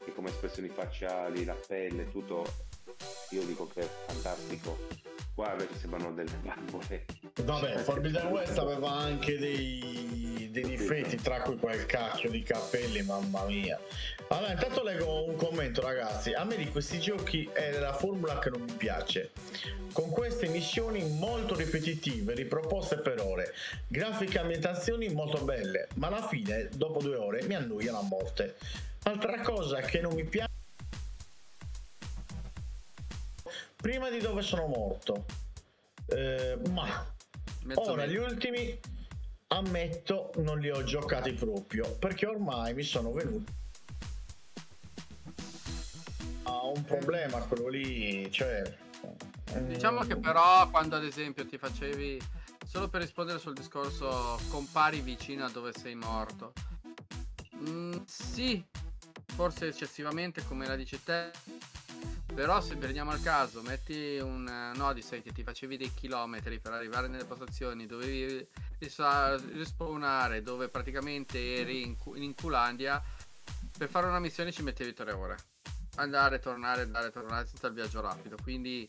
che 0.04 0.14
come 0.14 0.28
espressioni 0.28 0.68
facciali, 0.68 1.44
la 1.44 1.56
pelle, 1.66 2.08
tutto, 2.12 2.44
io 3.30 3.42
dico 3.44 3.66
che 3.66 3.80
è 3.80 3.88
fantastico. 4.06 4.78
Qua 5.36 5.52
invece 5.52 5.76
sembrano 5.76 6.14
delle 6.14 6.34
bambole. 6.40 7.04
Vabbè, 7.42 7.76
Forbidden 7.76 8.28
West 8.28 8.56
aveva 8.56 8.90
anche 8.92 9.36
dei, 9.36 10.48
dei 10.50 10.64
difetti, 10.64 11.16
tra 11.16 11.42
cui 11.42 11.58
quel 11.58 11.84
cacchio 11.84 12.30
di 12.30 12.42
capelli, 12.42 13.02
mamma 13.02 13.44
mia. 13.44 13.78
Allora, 14.28 14.52
intanto 14.52 14.82
leggo 14.82 15.28
un 15.28 15.36
commento, 15.36 15.82
ragazzi. 15.82 16.32
A 16.32 16.44
me 16.44 16.56
di 16.56 16.70
questi 16.70 16.98
giochi 17.00 17.46
è 17.52 17.78
la 17.78 17.92
formula 17.92 18.38
che 18.38 18.48
non 18.48 18.62
mi 18.62 18.72
piace. 18.72 19.32
Con 19.92 20.08
queste 20.08 20.48
missioni 20.48 21.06
molto 21.06 21.54
ripetitive, 21.54 22.32
riproposte 22.32 22.96
per 22.96 23.20
ore, 23.20 23.52
grafiche 23.88 24.38
e 24.38 24.40
ambientazioni 24.40 25.10
molto 25.10 25.44
belle, 25.44 25.88
ma 25.96 26.06
alla 26.06 26.26
fine, 26.26 26.70
dopo 26.72 27.02
due 27.02 27.16
ore, 27.16 27.42
mi 27.42 27.56
annoiano 27.56 27.98
a 27.98 28.02
morte. 28.02 28.56
Altra 29.02 29.40
cosa 29.42 29.82
che 29.82 30.00
non 30.00 30.14
mi 30.14 30.24
piace 30.24 30.45
prima 33.76 34.10
di 34.10 34.18
dove 34.18 34.42
sono 34.42 34.66
morto. 34.66 35.24
Eh, 36.08 36.58
ma 36.70 37.14
Mezzo 37.64 37.80
ora 37.90 38.06
gli 38.06 38.12
metro. 38.16 38.26
ultimi 38.32 38.78
ammetto 39.48 40.30
non 40.36 40.58
li 40.58 40.70
ho 40.70 40.82
giocati 40.84 41.32
proprio 41.32 41.88
perché 41.98 42.26
ormai 42.26 42.74
mi 42.74 42.82
sono 42.82 43.12
venuti 43.12 43.52
ha 46.44 46.64
un 46.64 46.84
problema 46.84 47.38
quello 47.42 47.68
lì 47.68 48.30
cioè 48.30 48.62
Diciamo 49.68 50.02
mm, 50.02 50.08
che 50.08 50.16
però 50.16 50.68
quando 50.70 50.96
ad 50.96 51.04
esempio 51.04 51.46
ti 51.46 51.56
facevi, 51.56 52.20
solo 52.66 52.88
per 52.88 53.00
rispondere 53.00 53.38
sul 53.38 53.54
discorso, 53.54 54.38
compari 54.50 55.00
vicino 55.00 55.44
a 55.44 55.50
dove 55.50 55.72
sei 55.72 55.94
morto. 55.94 56.52
Mm, 57.56 57.92
sì, 58.04 58.62
forse 59.34 59.68
eccessivamente 59.68 60.44
come 60.44 60.66
la 60.66 60.76
dici 60.76 61.02
te, 61.02 61.30
però 62.34 62.60
se 62.60 62.76
prendiamo 62.76 63.12
al 63.12 63.22
caso, 63.22 63.62
metti 63.62 64.18
un 64.18 64.46
eh, 64.46 64.78
Odyssey 64.80 65.22
che 65.22 65.32
ti 65.32 65.42
facevi 65.42 65.76
dei 65.76 65.92
chilometri 65.94 66.58
per 66.58 66.72
arrivare 66.72 67.08
nelle 67.08 67.24
postazioni, 67.24 67.86
dovevi 67.86 68.46
rispawnare, 68.78 70.42
dove 70.42 70.68
praticamente 70.68 71.56
eri 71.56 71.82
in, 71.82 71.96
in 72.14 72.22
Inculandia, 72.22 73.02
per 73.78 73.88
fare 73.88 74.06
una 74.06 74.18
missione 74.18 74.52
ci 74.52 74.62
mettevi 74.62 74.92
tre 74.92 75.12
ore. 75.12 75.36
Andare, 75.96 76.38
tornare, 76.40 76.82
andare, 76.82 77.10
tornare 77.10 77.46
senza 77.46 77.68
il 77.68 77.72
viaggio 77.72 78.02
rapido, 78.02 78.36
quindi 78.42 78.88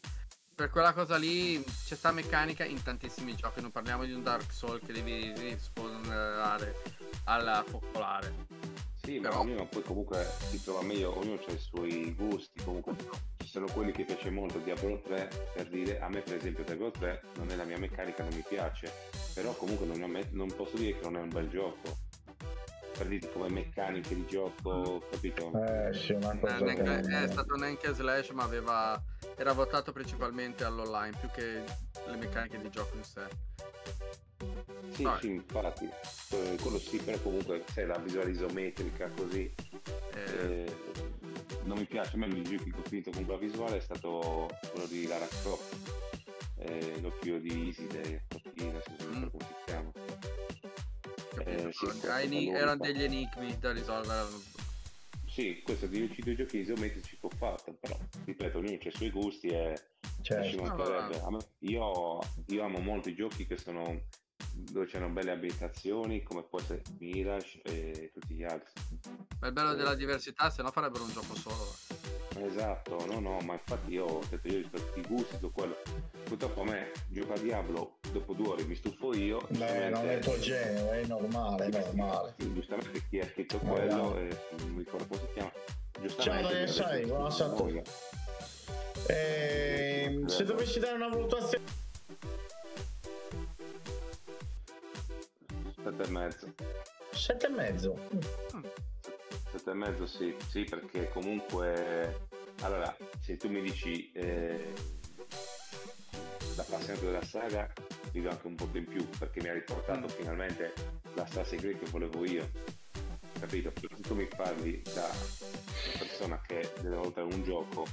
per 0.53 0.69
quella 0.69 0.91
cosa 0.91 1.17
lì 1.17 1.63
c'è 1.63 1.95
sta 1.95 2.11
meccanica 2.11 2.65
in 2.65 2.81
tantissimi 2.81 3.35
giochi, 3.35 3.61
non 3.61 3.71
parliamo 3.71 4.03
di 4.03 4.11
un 4.11 4.23
Dark 4.23 4.51
Soul 4.51 4.81
che 4.83 4.91
devi 4.91 5.31
rispawnare 5.37 6.81
alla 7.25 7.63
focolare. 7.63 8.66
Sì, 9.07 9.19
ma 9.19 9.29
Però- 9.29 9.39
ognuno 9.39 9.65
poi 9.67 9.83
comunque 9.83 10.27
si 10.49 10.61
trova 10.61 10.81
meglio, 10.81 11.17
ognuno 11.17 11.39
ha 11.47 11.51
i 11.53 11.57
suoi 11.57 12.13
gusti, 12.13 12.61
comunque 12.61 12.93
ci 13.37 13.47
sono 13.47 13.65
quelli 13.71 13.93
che 13.93 14.03
piace 14.03 14.29
molto 14.29 14.57
Diablo 14.59 14.99
3 15.01 15.29
per 15.53 15.69
dire 15.69 16.01
a 16.01 16.09
me 16.09 16.19
per 16.19 16.35
esempio 16.35 16.65
Diablo 16.65 16.91
3 16.91 17.21
non 17.37 17.49
è 17.49 17.55
la 17.55 17.63
mia 17.63 17.77
meccanica, 17.77 18.23
non 18.23 18.33
mi 18.33 18.43
piace, 18.45 18.91
però 19.33 19.53
comunque 19.55 19.85
non, 19.85 20.13
è- 20.17 20.27
non 20.31 20.53
posso 20.53 20.75
dire 20.75 20.97
che 20.99 21.03
non 21.05 21.15
è 21.15 21.21
un 21.21 21.29
bel 21.29 21.47
gioco. 21.47 21.99
Per 22.97 23.07
dire 23.07 23.31
come 23.31 23.47
meccaniche 23.47 24.13
di 24.13 24.25
gioco, 24.25 25.01
capito? 25.09 25.51
eh 25.63 25.93
sì 25.93 26.11
una 26.11 26.33
Eh, 26.33 26.39
cosa 26.39 26.57
neanche- 26.57 26.83
che- 27.07 27.23
è 27.23 27.27
stato 27.29 27.55
neanche 27.55 27.93
slash 27.93 28.29
ma 28.31 28.43
aveva 28.43 29.01
era 29.37 29.53
votato 29.53 29.93
principalmente 29.93 30.65
all'online 30.65 31.15
più 31.17 31.29
che 31.29 31.63
le 32.07 32.15
meccaniche 32.17 32.59
di 32.59 32.69
gioco 32.69 32.97
in 32.97 33.03
sé 33.03 33.25
Sì, 34.91 35.03
Vai. 35.03 35.19
sì, 35.19 35.27
infatti, 35.27 35.85
eh, 35.85 36.57
quello 36.61 36.79
sì, 36.79 36.97
però 36.97 37.17
comunque 37.19 37.63
sai 37.71 37.85
la 37.85 37.97
visuale 37.99 38.31
isometrica 38.31 39.09
così 39.09 39.53
Eh, 40.13 40.65
eh, 40.65 40.75
non 41.63 41.77
mi 41.77 41.85
piace, 41.85 42.15
a 42.15 42.17
me 42.17 42.25
il 42.27 42.43
gioco 42.43 42.63
che 42.63 42.79
ho 42.79 42.83
finito 42.83 43.11
con 43.11 43.25
quella 43.25 43.39
visuale 43.39 43.77
è 43.77 43.81
stato 43.81 44.47
quello 44.71 44.87
di 44.87 45.05
Lara 45.05 45.27
Croft, 45.27 45.75
eh, 46.59 46.99
l'occhio 47.01 47.39
di 47.39 47.67
Iside, 47.67 48.23
adesso 48.55 48.91
non 48.97 48.97
so 48.97 49.05
Mm. 49.05 49.27
come 49.29 49.43
si 49.45 49.53
chiama. 49.65 49.91
eh, 51.45 51.71
sì, 51.71 51.87
eni- 52.21 52.49
erano 52.49 52.77
degli 52.77 53.03
enigmi 53.03 53.57
da 53.59 53.71
risolvere 53.71 54.27
Sì, 55.27 55.61
questo 55.63 55.85
di 55.85 56.07
due 56.23 56.35
giochi 56.35 56.57
isometrici 56.57 57.19
che 57.19 57.25
ho 57.27 57.29
fatto, 57.29 57.73
però 57.73 57.95
ripeto, 58.25 58.57
ognuno 58.57 58.77
ha 58.83 58.87
i 58.87 58.91
suoi 58.91 59.11
gusti 59.11 59.47
e 59.49 59.75
Certo. 60.21 60.49
ci 60.49 60.57
Ah, 60.57 60.61
mancherebbe. 60.65 61.21
A 61.21 61.29
me- 61.29 61.45
io, 61.59 62.19
io 62.47 62.63
amo 62.63 62.79
molto 62.79 63.09
i 63.09 63.15
giochi 63.15 63.45
che 63.45 63.57
sono 63.57 64.01
dove 64.53 64.85
c'hanno 64.87 65.09
belle 65.09 65.31
ambientazioni 65.31 66.23
come 66.23 66.43
può 66.43 66.59
essere 66.59 66.81
Mirage 66.99 67.61
e 67.63 68.11
tutti 68.13 68.33
gli 68.35 68.43
altri. 68.43 68.71
ma 69.39 69.47
il 69.47 69.53
bello 69.53 69.73
della 69.73 69.95
diversità 69.95 70.49
se 70.49 70.61
no 70.61 70.71
farebbero 70.71 71.03
un 71.03 71.11
gioco 71.11 71.35
solo 71.35 71.75
Esatto, 72.39 73.03
no, 73.07 73.19
no, 73.19 73.39
ma 73.39 73.53
infatti 73.53 73.93
io 73.93 74.05
ho 74.05 74.21
detto 74.29 74.47
io 74.47 74.57
rispetto 74.57 74.99
i 74.99 75.01
gusti, 75.07 75.39
tutto 75.39 75.49
quello. 75.49 75.75
Purtroppo 76.23 76.61
a 76.61 76.65
me 76.65 76.91
gioca 77.07 77.33
a 77.33 77.37
Diablo, 77.39 77.97
dopo 78.11 78.33
due 78.33 78.49
ore 78.49 78.63
mi 78.65 78.75
stufo 78.75 79.15
io. 79.15 79.41
Beh, 79.49 79.89
non 79.89 80.07
è 80.07 80.13
il 80.17 80.23
tuo 80.23 80.37
genere, 80.37 81.01
è 81.01 81.05
normale, 81.07 81.65
è 81.65 81.69
normale. 81.95 82.35
Giustamente 82.37 83.01
chi 83.09 83.19
ha 83.21 83.27
scritto 83.27 83.55
Eh, 83.55 83.59
quello, 83.65 83.95
no. 83.95 84.17
eh, 84.19 84.37
non 84.59 84.69
mi 84.69 84.77
ricordo 84.83 85.07
come 85.07 85.19
si 85.19 85.27
chiama. 85.33 85.51
Ciao 85.51 86.01
Giustamente. 86.03 86.47
Daniel 86.51 86.69
Sai, 86.69 87.05
buonasera 87.07 87.49
a 87.49 87.55
tutti. 87.55 87.81
Ehm, 89.07 90.25
se 90.27 90.43
dovessi 90.43 90.79
dare 90.79 90.95
una 90.95 91.07
valutazione 91.07 91.63
Sette 95.87 96.03
e 96.03 96.09
mezzo. 96.09 96.53
sette 97.11 97.45
e 97.45 97.49
mezzo? 97.49 97.97
Sette 99.51 99.69
e 99.69 99.73
mezzo 99.73 100.05
sì, 100.05 100.35
sì, 100.49 100.65
perché 100.65 101.07
comunque 101.07 102.27
allora 102.59 102.93
se 103.21 103.37
tu 103.37 103.49
mi 103.49 103.61
dici 103.61 104.11
eh, 104.11 104.73
l'appassionato 106.57 107.05
della 107.05 107.23
saga 107.23 107.71
ti 108.11 108.21
do 108.21 108.29
anche 108.29 108.47
un 108.47 108.55
po' 108.55 108.67
in 108.73 108.85
più 108.85 109.07
perché 109.17 109.41
mi 109.41 109.47
ha 109.47 109.53
riportato 109.53 110.09
finalmente 110.09 110.73
la 111.13 111.25
Star 111.25 111.47
Secret 111.47 111.79
che 111.79 111.89
volevo 111.89 112.25
io. 112.25 112.49
Capito? 113.39 113.71
Però 113.71 113.95
se 113.95 114.01
tu 114.01 114.13
mi 114.13 114.27
parli 114.27 114.81
da 114.93 115.05
una 115.05 115.97
persona 115.99 116.41
che 116.45 116.69
deve 116.81 116.95
valutare 116.95 117.33
un 117.33 117.43
gioco 117.43 117.85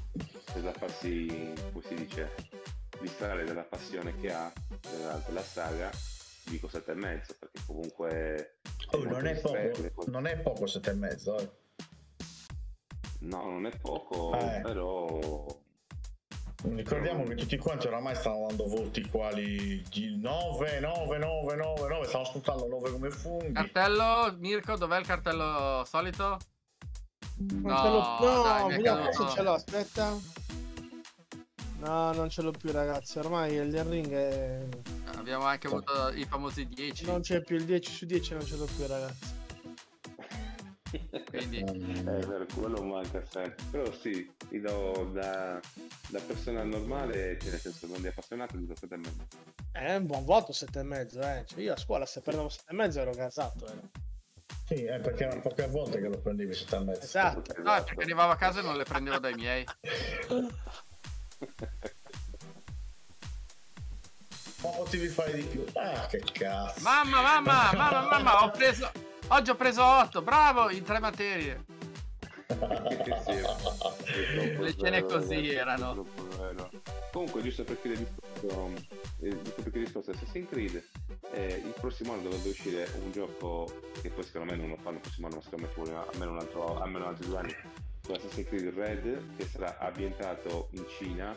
per 0.52 0.62
da 0.62 0.72
farsi 0.72 1.52
come 1.72 1.84
si 1.86 1.94
dice 1.94 2.34
distrarre 3.00 3.44
dalla 3.44 3.62
passione 3.62 4.16
che 4.16 4.32
ha 4.32 4.52
della, 4.80 5.22
della 5.24 5.42
saga 5.42 6.13
dico 6.50 6.68
sette 6.68 6.92
e 6.92 6.94
mezzo 6.94 7.34
perché 7.38 7.60
comunque 7.66 8.56
Oh, 8.90 9.02
non, 9.02 9.26
è 9.26 9.40
poco, 9.40 10.04
non 10.06 10.26
è 10.26 10.38
poco 10.38 10.66
sette 10.66 10.90
e 10.90 10.94
mezzo 10.94 11.36
eh. 11.38 11.50
No, 13.20 13.42
non 13.50 13.66
è 13.66 13.76
poco, 13.78 14.38
Eh. 14.38 14.60
però 14.60 15.46
ricordiamo 16.74 17.24
che 17.24 17.34
tutti 17.34 17.56
quanti 17.58 17.86
oramai 17.88 18.14
stanno 18.14 18.46
dando 18.48 18.66
voti 18.68 19.06
quali 19.08 19.82
9 20.20 20.80
9 20.80 21.18
9 21.18 21.56
9 21.56 21.88
9 21.88 22.06
stanno 22.06 22.24
spuntando 22.24 22.66
9 22.68 22.90
come 22.92 23.10
funghi 23.10 23.52
cartello 23.52 24.34
Mirko 24.38 24.76
dov'è 24.76 24.98
il 24.98 25.06
cartello 25.06 25.84
solito? 25.86 26.38
No, 27.36 28.18
no, 28.20 28.42
dai, 28.42 28.74
è 28.74 28.82
caduto. 28.82 29.28
se 29.28 29.34
ce 29.34 29.42
l'ho, 29.42 29.52
aspetta. 29.54 30.16
No, 31.84 32.12
non 32.12 32.30
ce 32.30 32.40
l'ho 32.40 32.50
più 32.50 32.72
ragazzi, 32.72 33.18
ormai 33.18 33.52
il 33.56 33.84
ring 33.84 34.10
è... 34.10 34.66
abbiamo 35.16 35.44
anche 35.44 35.66
avuto 35.66 36.08
i 36.14 36.24
famosi 36.24 36.66
10 36.66 37.04
non 37.04 37.20
c'è 37.20 37.42
più 37.42 37.56
il 37.56 37.66
10 37.66 37.92
su 37.92 38.06
10, 38.06 38.32
non 38.32 38.46
ce 38.46 38.56
l'ho 38.56 38.64
più 38.64 38.86
ragazzi. 38.86 39.42
quindi 41.28 41.58
eh, 41.58 42.02
per 42.02 42.46
quello 42.54 42.82
manca 42.82 43.22
sempre. 43.28 43.62
Però 43.70 43.92
sì, 43.92 44.32
ti 44.48 44.60
do 44.60 45.10
da, 45.12 45.60
da 46.08 46.20
persona 46.20 46.62
normale, 46.62 47.38
cioè 47.38 47.50
nel 47.50 47.60
senso 47.60 47.86
non 47.86 48.00
di 48.00 48.06
appassionato, 48.06 48.56
ti 48.56 48.66
do 48.66 48.74
sette 48.74 48.94
e 48.94 48.98
mezzo. 48.98 49.26
È 49.70 49.94
un 49.96 50.06
buon 50.06 50.24
voto 50.24 50.52
7 50.52 50.78
e 50.78 50.82
mezzo, 50.84 51.20
eh. 51.20 51.44
Cioè, 51.46 51.60
io 51.60 51.74
a 51.74 51.76
scuola 51.76 52.06
se 52.06 52.22
prendevo 52.22 52.48
7 52.48 52.72
e 52.72 52.74
mezzo 52.74 53.00
ero 53.00 53.12
casato, 53.12 53.66
eh. 53.66 53.80
sì 54.66 54.84
è 54.84 55.00
perché 55.00 55.24
erano 55.24 55.42
poche 55.42 55.66
volte 55.66 56.00
che 56.00 56.08
lo 56.08 56.18
prendevi 56.18 56.54
sette 56.54 56.76
e 56.76 56.80
mezzo 56.80 57.02
Esatto. 57.02 57.62
no, 57.62 57.74
è 57.74 57.84
perché 57.84 58.04
arrivavo 58.04 58.32
a 58.32 58.36
casa 58.36 58.60
e 58.60 58.62
non 58.62 58.76
le 58.76 58.84
prendevo 58.84 59.18
dai 59.18 59.34
miei 59.34 59.66
potevi 64.60 65.08
fare 65.08 65.32
di 65.34 65.42
più. 65.42 65.64
Ah 65.74 66.06
che 66.06 66.22
cazzo. 66.32 66.80
Mamma 66.82 67.20
mamma 67.20 67.72
mamma 67.74 68.08
mamma 68.08 68.44
ho 68.44 68.50
preso 68.50 68.90
oggi 69.28 69.50
ho 69.50 69.56
preso 69.56 69.84
8 69.84 70.22
bravo 70.22 70.70
in 70.70 70.82
tre 70.82 71.00
materie. 71.00 71.64
Le 74.58 74.76
cene 74.76 75.02
così 75.04 75.50
erano. 75.50 76.06
Comunque, 77.10 77.42
giusto 77.42 77.64
per 77.64 77.80
chiudere 77.80 78.02
il 78.02 78.08
discorso, 78.08 78.72
eh, 79.20 79.28
giusto 79.28 79.62
per 79.62 79.62
chiudere 79.62 79.78
il 79.78 79.84
discorso 79.84 80.10
Assassin's 80.10 80.48
Creed, 80.48 80.82
eh, 81.32 81.62
il 81.64 81.74
prossimo 81.80 82.12
anno 82.12 82.22
dovrebbe 82.22 82.48
uscire 82.48 82.90
un 83.02 83.12
gioco 83.12 83.80
che 84.02 84.10
poi 84.10 84.24
secondo 84.24 84.52
me 84.52 84.58
non 84.58 84.68
lo 84.70 84.76
fanno 84.76 84.96
il 84.96 85.02
prossimo 85.02 85.28
anno, 85.28 85.36
ma 85.36 85.42
secondo 85.42 85.66
me 85.66 85.72
ci 85.72 85.80
vuole 85.80 86.08
almeno 86.12 86.32
un 86.32 86.38
altro, 86.38 86.80
almeno 86.80 87.06
altri 87.06 87.26
due 87.26 87.38
anni, 87.38 87.54
con 88.06 88.16
Assassin's 88.16 88.46
Creed 88.48 88.74
Red, 88.74 89.36
che 89.36 89.46
sarà 89.46 89.78
ambientato 89.78 90.68
in 90.72 90.84
Cina, 90.98 91.36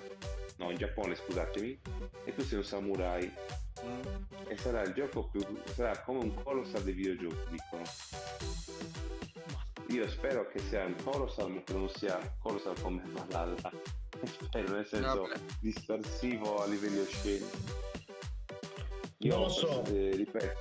no, 0.57 0.69
in 0.72 0.77
Giappone, 0.77 1.15
scusatemi, 1.15 1.80
e 2.26 2.35
tu 2.35 2.44
sei 2.44 2.57
un 2.57 2.64
samurai. 2.64 3.31
Mm. 3.84 4.02
E 4.48 4.57
sarà 4.57 4.81
il 4.81 4.94
gioco 4.94 5.27
più. 5.27 5.41
sarà 5.73 5.99
come 6.02 6.19
un 6.19 6.34
colossal 6.44 6.84
dei 6.84 6.94
videogiochi, 6.94 7.49
dicono. 7.52 7.84
Io 9.89 10.10
spero 10.10 10.48
che 10.49 10.60
sia 10.60 10.84
un 10.84 10.95
colossal, 11.02 11.52
ma 11.52 11.61
che 11.64 11.73
non 11.73 11.88
sia 11.89 12.18
colossal 12.39 12.80
come 12.81 13.02
Valhalla. 13.11 13.72
Spero, 14.23 14.73
nel 14.73 14.85
senso 14.85 15.27
No, 15.27 15.30
dispersivo 15.60 16.57
a 16.61 16.65
livelli 16.65 16.99
osceni. 16.99 17.45
Non 19.19 19.41
lo 19.41 19.49
so. 19.49 19.84
eh, 19.85 20.11
ripeto, 20.15 20.56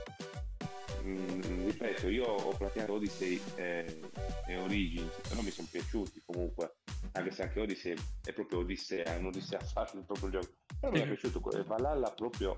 mm, 1.07 1.67
ripeto, 1.67 2.09
io 2.09 2.25
ho 2.25 2.57
platinato 2.57 2.95
Odyssey 2.95 3.41
e, 3.55 4.01
e 4.47 4.57
Origins, 4.57 5.15
però 5.29 5.41
mi 5.43 5.51
sono 5.51 5.69
piaciuti 5.71 6.23
comunque. 6.25 6.77
Anche 7.13 7.31
se 7.31 7.43
anche 7.43 7.61
Odyssey 7.61 7.95
è 8.25 8.33
proprio 8.33 8.59
Odissea, 8.61 9.05
è 9.05 9.17
un'Odissea 9.17 9.61
facile 9.61 10.03
proprio 10.03 10.29
il 10.29 10.33
gioco. 10.35 10.55
Però 10.81 10.93
mi 10.93 11.01
è 11.01 11.07
piaciuto 11.07 11.41
Valhalla 11.67 12.11
proprio 12.11 12.57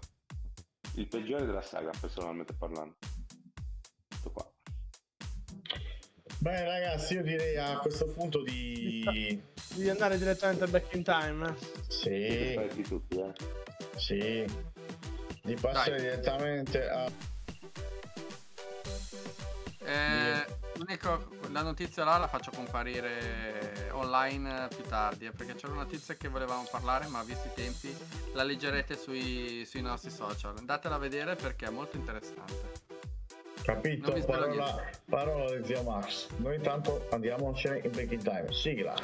il 0.94 1.06
peggiore 1.06 1.46
della 1.46 1.62
saga, 1.62 1.90
personalmente 2.00 2.54
parlando. 2.54 2.96
Tutto 4.08 4.30
qua. 4.32 4.52
beh 6.40 6.64
ragazzi 6.64 7.14
io 7.14 7.22
direi 7.22 7.56
a 7.56 7.78
questo 7.78 8.06
punto 8.08 8.42
di 8.42 9.40
Devi 9.74 9.90
andare 9.90 10.18
direttamente 10.18 10.66
back 10.66 10.94
in 10.94 11.02
time. 11.04 11.48
eh. 11.48 11.54
sì 11.88 12.54
Aspetta 12.56 12.88
tutti, 12.88 13.18
eh. 13.18 13.32
Sì, 13.96 14.44
di 15.42 15.54
passare 15.54 15.90
Dai. 15.90 16.00
direttamente 16.00 16.88
a 16.88 17.10
Eh, 19.88 20.56
la 21.50 21.62
notizia 21.62 22.04
là 22.04 22.18
la 22.18 22.28
faccio 22.28 22.50
comparire 22.54 23.88
online 23.92 24.68
più 24.68 24.84
tardi 24.84 25.24
eh, 25.26 25.30
perché 25.30 25.54
c'era 25.54 25.72
una 25.72 25.82
notizia 25.82 26.14
che 26.14 26.28
volevamo 26.28 26.66
parlare 26.70 27.06
ma 27.06 27.22
visti 27.22 27.48
i 27.48 27.52
tempi 27.54 27.96
la 28.34 28.42
leggerete 28.42 28.96
sui, 28.96 29.64
sui 29.64 29.80
nostri 29.80 30.10
social 30.10 30.56
andatela 30.58 30.96
a 30.96 30.98
vedere 30.98 31.36
perché 31.36 31.66
è 31.66 31.70
molto 31.70 31.96
interessante 31.96 32.96
Capito? 33.62 34.12
Parola, 34.24 34.82
parola 35.10 35.54
di 35.54 35.66
zio 35.66 35.82
Max. 35.82 36.28
Noi 36.36 36.56
intanto 36.56 37.06
andiamocene 37.10 37.82
in 37.84 37.90
breaking 37.90 38.22
time. 38.22 38.50
Sigla. 38.50 38.94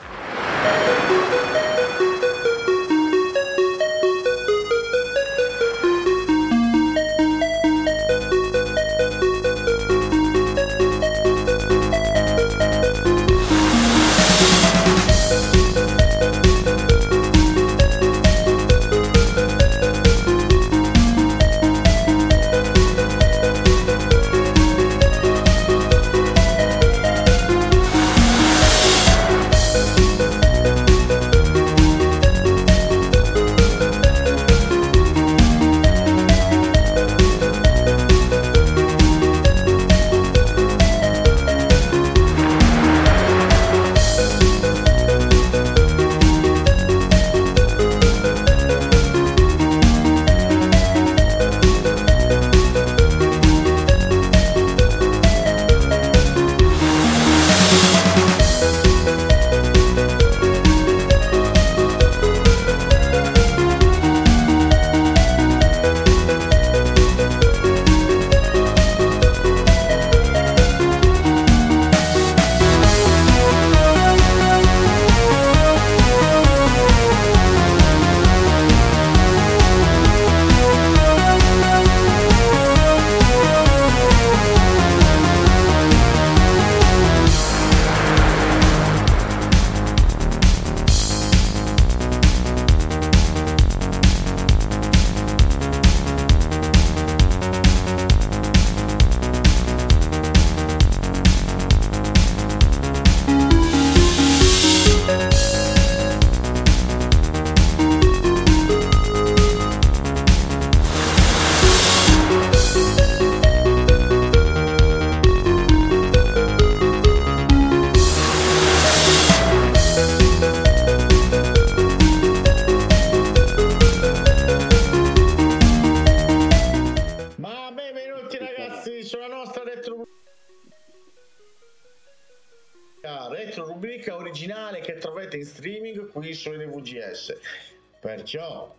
Perciò 138.34 138.74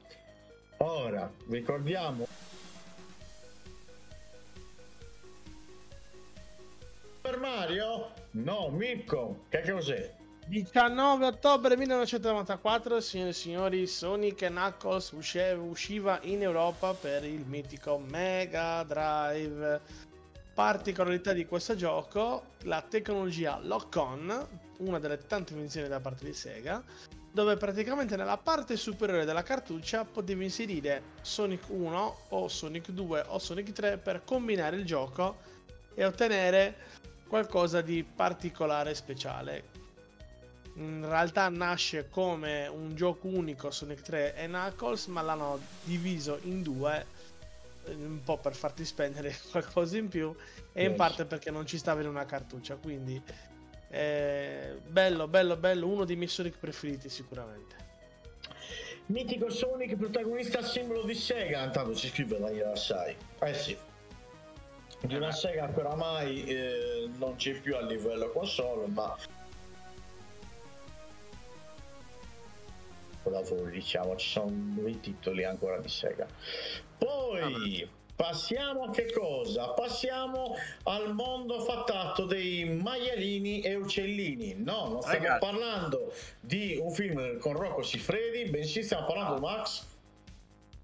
ora 0.79 1.31
ricordiamo 1.47 2.27
Super 7.15 7.39
Mario? 7.39 8.11
No, 8.31 8.67
Mirko, 8.69 9.45
che 9.47 9.61
cos'è? 9.61 10.13
19 10.47 11.25
ottobre 11.25 11.77
1994, 11.77 12.99
signore 12.99 13.29
e 13.29 13.33
signori, 13.33 13.87
Sonic 13.87 14.41
e 14.41 14.49
Knuckles 14.49 15.11
usciva 15.11 16.19
in 16.23 16.41
Europa 16.41 16.93
per 16.93 17.23
il 17.23 17.45
mitico 17.45 17.97
Mega 17.97 18.83
Drive. 18.83 19.79
Particolarità 20.53 21.31
di 21.31 21.45
questo 21.45 21.75
gioco, 21.75 22.47
la 22.63 22.81
tecnologia 22.81 23.57
Lock-On, 23.61 24.47
una 24.79 24.99
delle 24.99 25.17
tante 25.25 25.53
invenzioni 25.53 25.87
da 25.87 26.01
parte 26.01 26.25
di 26.25 26.33
Sega, 26.33 26.83
dove 27.35 27.57
praticamente 27.57 28.15
nella 28.15 28.37
parte 28.37 28.77
superiore 28.77 29.25
della 29.25 29.43
cartuccia 29.43 30.05
potevi 30.05 30.45
inserire 30.45 31.01
Sonic 31.21 31.65
1 31.67 32.17
o 32.29 32.47
Sonic 32.47 32.91
2 32.91 33.25
o 33.27 33.39
Sonic 33.39 33.73
3 33.73 33.97
per 33.97 34.23
combinare 34.23 34.77
il 34.77 34.85
gioco 34.85 35.35
e 35.93 36.05
ottenere 36.05 36.75
qualcosa 37.27 37.81
di 37.81 38.05
particolare 38.05 38.91
e 38.91 38.95
speciale 38.95 39.63
in 40.75 41.05
realtà 41.05 41.49
nasce 41.49 42.07
come 42.09 42.67
un 42.67 42.95
gioco 42.95 43.27
unico 43.27 43.69
Sonic 43.69 44.01
3 44.01 44.35
e 44.35 44.45
Knuckles, 44.47 45.07
ma 45.07 45.21
l'hanno 45.21 45.59
diviso 45.83 46.39
in 46.43 46.61
due, 46.61 47.05
un 47.87 48.21
po' 48.23 48.37
per 48.37 48.55
farti 48.55 48.83
spendere 48.83 49.35
qualcosa 49.51 49.97
in 49.97 50.07
più 50.07 50.33
e 50.73 50.85
in 50.85 50.95
parte 50.95 51.25
perché 51.25 51.49
non 51.49 51.65
ci 51.65 51.77
stava 51.77 52.01
in 52.01 52.07
una 52.07 52.25
cartuccia. 52.25 52.75
Quindi 52.75 53.21
eh, 53.89 54.77
bello, 54.87 55.27
bello, 55.27 55.55
bello, 55.57 55.87
uno 55.87 56.05
dei 56.05 56.15
miei 56.15 56.29
Sonic 56.29 56.57
preferiti 56.57 57.09
sicuramente. 57.09 57.75
Mitico 59.07 59.49
Sonic, 59.49 59.95
protagonista 59.95 60.61
simbolo 60.63 61.03
di 61.03 61.13
Sega, 61.13 61.63
intanto 61.63 61.93
ci 61.93 62.07
scrive 62.09 62.39
Daniela 62.39 62.75
Sai. 62.75 63.15
Eh 63.41 63.53
sì. 63.53 63.77
Di 65.01 65.15
una 65.15 65.31
Sega 65.31 65.67
che 65.67 65.79
oramai 65.79 66.43
eh, 66.45 67.09
non 67.17 67.35
c'è 67.35 67.59
più 67.59 67.75
a 67.75 67.81
livello 67.81 68.31
console, 68.31 68.87
ma 68.87 69.15
lavoro 73.29 73.69
diciamo, 73.69 74.15
ci 74.15 74.29
sono 74.29 74.49
due 74.49 74.99
titoli 74.99 75.43
ancora 75.43 75.79
di 75.79 75.89
Sega. 75.89 76.27
Poi 76.97 77.87
passiamo 78.15 78.83
a 78.83 78.89
che 78.91 79.11
cosa? 79.11 79.69
Passiamo 79.69 80.55
al 80.83 81.13
mondo 81.13 81.59
fattato 81.61 82.25
dei 82.25 82.65
maialini 82.65 83.61
e 83.61 83.75
uccellini. 83.75 84.55
No, 84.57 84.89
non 84.89 85.01
stiamo 85.01 85.25
Ragazzi. 85.25 85.45
parlando 85.45 86.13
di 86.39 86.77
un 86.81 86.91
film 86.91 87.37
con 87.39 87.53
Rocco 87.53 87.81
Siffredi, 87.81 88.49
bensì 88.49 88.83
stiamo 88.83 89.05
parlando, 89.05 89.39
Max, 89.39 89.93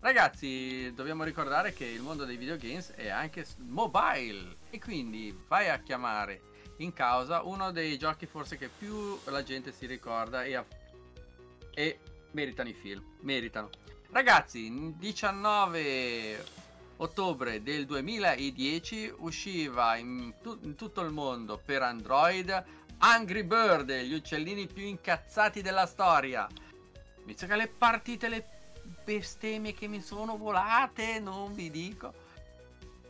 Ragazzi, 0.01 0.91
dobbiamo 0.95 1.23
ricordare 1.23 1.73
che 1.73 1.85
il 1.85 2.01
mondo 2.01 2.25
dei 2.25 2.35
videogames 2.35 2.93
è 2.95 3.09
anche 3.09 3.45
mobile 3.57 4.57
e 4.71 4.79
quindi 4.79 5.31
vai 5.47 5.69
a 5.69 5.77
chiamare 5.77 6.41
in 6.77 6.91
causa 6.91 7.43
uno 7.43 7.71
dei 7.71 7.99
giochi 7.99 8.25
forse 8.25 8.57
che 8.57 8.67
più 8.67 9.19
la 9.25 9.43
gente 9.43 9.71
si 9.71 9.85
ricorda 9.85 10.43
e, 10.43 10.55
ha- 10.55 10.65
e 11.75 11.99
meritano 12.31 12.69
i 12.69 12.73
film, 12.73 13.03
meritano. 13.19 13.69
Ragazzi, 14.09 14.65
il 14.65 14.93
19 14.95 16.43
ottobre 17.01 17.61
del 17.63 17.85
2010 17.85 19.13
usciva 19.17 19.95
in, 19.97 20.35
tu- 20.41 20.59
in 20.61 20.75
tutto 20.75 21.01
il 21.01 21.11
mondo 21.11 21.59
per 21.63 21.81
Android 21.81 22.63
Angry 22.99 23.43
Bird, 23.43 23.91
gli 23.91 24.13
uccellini 24.13 24.67
più 24.67 24.83
incazzati 24.83 25.61
della 25.61 25.87
storia. 25.87 26.47
Mi 27.23 27.35
sa 27.35 27.47
che 27.47 27.55
le 27.55 27.67
partite, 27.67 28.29
le 28.29 28.45
bestemmie 29.03 29.73
che 29.73 29.87
mi 29.87 30.01
sono 30.01 30.37
volate, 30.37 31.19
non 31.19 31.55
vi 31.55 31.71
dico. 31.71 32.13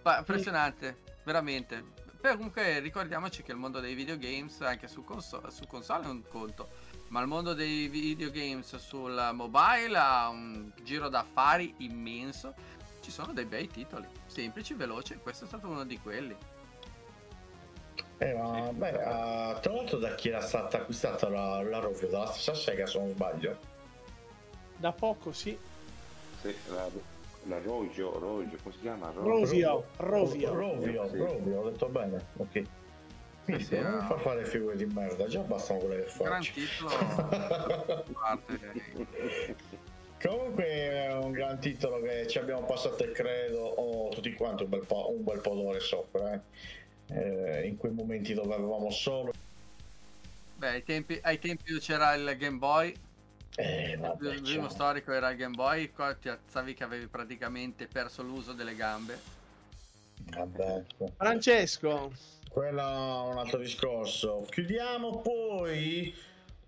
Ma 0.04 0.20
impressionante, 0.20 1.04
veramente. 1.26 1.84
Però 2.22 2.36
comunque 2.36 2.80
ricordiamoci 2.80 3.44
che 3.44 3.52
il 3.52 3.58
mondo 3.58 3.82
dei 3.82 3.94
videogames, 3.94 4.62
anche 4.62 4.88
su, 4.88 5.04
conso- 5.04 5.50
su 5.50 5.68
console, 5.68 6.06
è 6.06 6.10
un 6.10 6.24
conto. 6.30 6.70
Ma 7.10 7.20
il 7.20 7.28
mondo 7.28 7.54
dei 7.54 7.90
videogames 7.90 8.78
sul 8.78 9.32
mobile 9.34 9.98
ha 9.98 10.30
un 10.30 10.72
giro 10.84 11.10
d'affari 11.10 11.74
immenso. 11.80 12.54
Ci 13.02 13.12
sono 13.12 13.34
dei 13.34 13.46
bei 13.46 13.68
titoli, 13.68 14.08
semplici, 14.28 14.74
veloci. 14.76 15.18
Questo 15.22 15.46
è 15.46 15.48
stato 15.48 15.68
uno 15.68 15.84
di 15.84 16.00
quelli. 16.00 16.36
Eh, 18.20 18.34
ma, 18.36 18.70
beh, 18.72 18.90
eh, 18.90 19.60
tra 19.60 19.74
l'altro 19.74 19.98
da 19.98 20.14
chi 20.14 20.30
era 20.30 20.42
stata 20.42 20.78
acquistata 20.78 21.28
la, 21.28 21.64
la 21.64 21.80
Rovio? 21.80 22.08
Dalla 22.08 22.28
stessa 22.28 22.54
Sega 22.54 22.86
se 22.86 23.00
non 23.00 23.10
sbaglio. 23.10 23.58
Da 24.78 24.92
poco, 24.92 25.32
sì. 25.32 25.58
Sì, 26.42 26.56
la, 26.68 26.88
la 27.46 27.60
Rojo, 27.62 28.20
Rojo, 28.20 28.56
come 28.62 28.74
si 28.76 28.82
chiama? 28.82 29.12
Ro- 29.12 29.24
Rovio, 29.24 29.86
Rovio. 29.98 30.54
Rovio, 30.54 31.10
Sì. 31.10 31.18
Rovio, 31.18 31.60
ho 31.62 31.70
detto 31.70 31.88
bene, 31.88 32.26
ok. 32.38 32.62
Quindi 33.44 33.64
sì, 33.64 33.80
non 33.80 33.94
mi 33.94 33.98
eh. 34.00 34.06
fa 34.06 34.18
fare 34.20 34.46
figure 34.46 34.76
di 34.76 34.86
merda, 34.86 35.26
già 35.26 35.42
bastano 35.42 35.80
quelle 35.80 36.04
che 36.06 36.12
Gran 36.18 36.44
faccio. 36.44 36.52
titolo. 36.54 38.06
Guarda, 38.12 38.44
Comunque 40.22 40.66
è 40.66 41.14
un 41.14 41.32
gran 41.32 41.60
titolo 41.60 42.00
che 42.02 42.28
ci 42.28 42.38
abbiamo 42.38 42.64
passato 42.66 43.04
e 43.04 43.12
credo 43.12 43.60
oh, 43.60 44.10
tutti 44.10 44.32
quanti 44.34 44.64
un 44.64 44.70
bel 44.70 44.86
po', 44.86 45.12
un 45.12 45.24
bel 45.24 45.42
po' 45.42 45.56
d'ore 45.56 45.80
sopra, 45.80 46.34
eh. 46.34 46.40
Eh, 47.14 47.68
in 47.68 47.78
quei 47.78 47.92
momenti 47.92 48.34
dove 48.34 48.54
avevamo 48.54 48.90
solo... 48.92 49.34
Beh, 50.56 50.68
ai 50.70 50.84
tempi, 50.84 51.20
ai 51.24 51.40
tempi 51.40 51.78
c'era 51.80 52.14
il 52.14 52.38
Game 52.38 52.58
Boy, 52.58 52.96
Eh, 53.56 53.98
vabbè, 54.00 54.34
il 54.34 54.42
primo 54.42 54.68
ciao. 54.68 54.70
storico 54.70 55.12
era 55.12 55.30
il 55.32 55.38
Game 55.38 55.56
Boy, 55.56 55.92
qua 55.92 56.14
ti 56.14 56.30
alzavi 56.30 56.74
che 56.74 56.84
avevi 56.84 57.08
praticamente 57.08 57.88
perso 57.88 58.22
l'uso 58.22 58.54
delle 58.54 58.76
gambe. 58.76 59.20
Vabbè, 60.30 60.84
Francesco, 61.18 62.14
quello 62.50 62.80
è 62.80 63.30
un 63.32 63.38
altro 63.38 63.58
discorso. 63.60 64.46
Chiudiamo 64.50 65.20
poi 65.20 66.16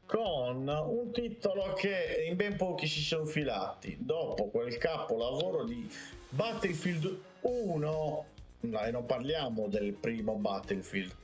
con 0.05 0.67
un 0.67 1.11
titolo 1.11 1.73
che 1.73 2.25
in 2.27 2.35
ben 2.35 2.55
pochi 2.55 2.87
si 2.87 3.01
sono 3.01 3.25
filati. 3.25 3.97
Dopo 3.99 4.47
quel 4.49 4.77
capolavoro 4.77 5.63
di 5.63 5.89
Battlefield 6.29 7.19
1 7.41 8.25
no, 8.59 8.83
e 8.83 8.91
non 8.91 9.05
parliamo 9.05 9.67
del 9.67 9.93
primo 9.93 10.35
Battlefield 10.35 11.15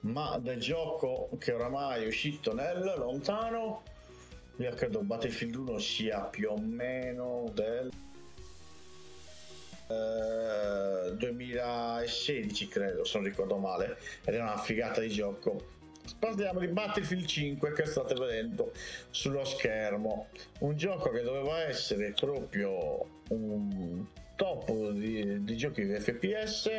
ma 0.00 0.38
del 0.38 0.58
gioco 0.58 1.28
che 1.38 1.52
oramai 1.52 2.04
è 2.04 2.06
uscito 2.06 2.54
nel 2.54 2.94
lontano 2.96 3.82
io 4.56 4.74
credo 4.74 5.00
Battlefield 5.00 5.54
1 5.54 5.78
sia 5.78 6.20
più 6.20 6.50
o 6.50 6.58
meno 6.58 7.50
del 7.54 7.90
eh, 9.88 11.16
2016 11.16 12.68
credo 12.68 13.04
se 13.04 13.18
non 13.18 13.26
ricordo 13.26 13.56
male. 13.56 13.98
Ed 14.24 14.34
è 14.34 14.40
una 14.40 14.58
figata 14.58 15.00
di 15.00 15.08
gioco 15.08 15.78
parliamo 16.18 16.60
di 16.60 16.68
Battlefield 16.68 17.26
5 17.26 17.72
che 17.72 17.86
state 17.86 18.14
vedendo 18.14 18.72
sullo 19.10 19.44
schermo. 19.44 20.28
Un 20.60 20.76
gioco 20.76 21.10
che 21.10 21.22
doveva 21.22 21.62
essere 21.62 22.12
proprio 22.12 23.06
un 23.28 24.06
top 24.36 24.90
di, 24.92 25.44
di 25.44 25.56
giochi 25.56 25.84
di 25.84 25.94
FPS 25.98 26.70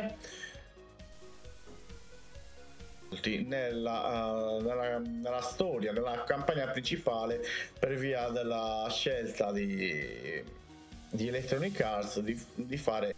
nella, 3.44 4.30
uh, 4.30 4.60
nella, 4.62 4.98
nella 4.98 5.40
storia, 5.42 5.92
nella 5.92 6.24
campagna 6.24 6.66
principale 6.68 7.42
per 7.78 7.94
via 7.94 8.28
della 8.30 8.86
scelta 8.90 9.52
di, 9.52 10.42
di 11.10 11.28
Electronic 11.28 11.80
Arts 11.80 12.20
di, 12.20 12.40
di 12.54 12.76
fare 12.76 13.14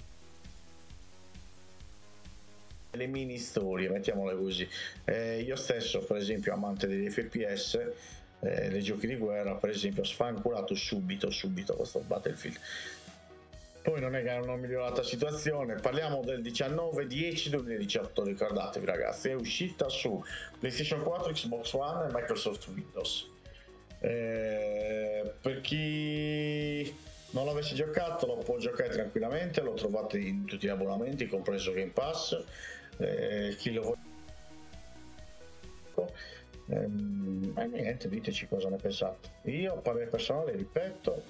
le 2.94 3.06
mini 3.06 3.38
storie, 3.38 3.88
mettiamole 3.88 4.36
così. 4.36 4.68
Eh, 5.04 5.40
io 5.40 5.56
stesso, 5.56 6.00
per 6.00 6.16
esempio, 6.16 6.52
amante 6.52 6.86
degli 6.86 7.08
FPS, 7.08 7.78
eh, 8.40 8.68
dei 8.68 8.82
giochi 8.82 9.06
di 9.06 9.16
guerra, 9.16 9.54
per 9.54 9.70
esempio, 9.70 10.02
ho 10.02 10.06
sfanculato 10.06 10.74
subito, 10.74 11.30
subito 11.30 11.74
questo 11.74 12.00
Battlefield. 12.00 12.58
Poi 13.82 14.00
non 14.00 14.16
è 14.16 14.22
che 14.22 14.30
hanno 14.30 14.56
migliorato 14.56 15.02
la 15.02 15.06
situazione, 15.06 15.74
parliamo 15.74 16.22
del 16.24 16.40
19-10-2018, 16.40 18.24
ricordatevi 18.24 18.86
ragazzi, 18.86 19.28
è 19.28 19.34
uscita 19.34 19.90
su 19.90 20.24
PlayStation 20.58 21.02
4, 21.02 21.32
Xbox 21.32 21.72
One 21.74 22.08
e 22.08 22.12
Microsoft 22.12 22.66
Windows. 22.68 23.28
Eh, 24.00 25.32
per 25.38 25.60
chi 25.60 26.94
non 27.32 27.44
l'avesse 27.44 27.74
giocato 27.74 28.26
lo 28.26 28.36
può 28.36 28.56
giocare 28.56 28.88
tranquillamente, 28.88 29.60
lo 29.60 29.74
trovate 29.74 30.18
in 30.18 30.46
tutti 30.46 30.66
gli 30.66 30.70
abbonamenti, 30.70 31.26
compreso 31.26 31.72
Game 31.72 31.90
Pass. 31.90 32.42
Eh, 32.98 33.56
chi 33.58 33.72
lo 33.72 33.82
vuole 33.82 34.12
Ehm, 36.68 37.52
e 37.56 37.66
niente, 37.66 38.08
diteci 38.08 38.48
cosa 38.48 38.68
ne 38.68 38.76
pensate. 38.76 39.28
Io, 39.42 39.76
parere 39.80 40.06
personale, 40.06 40.52
ripeto, 40.56 41.22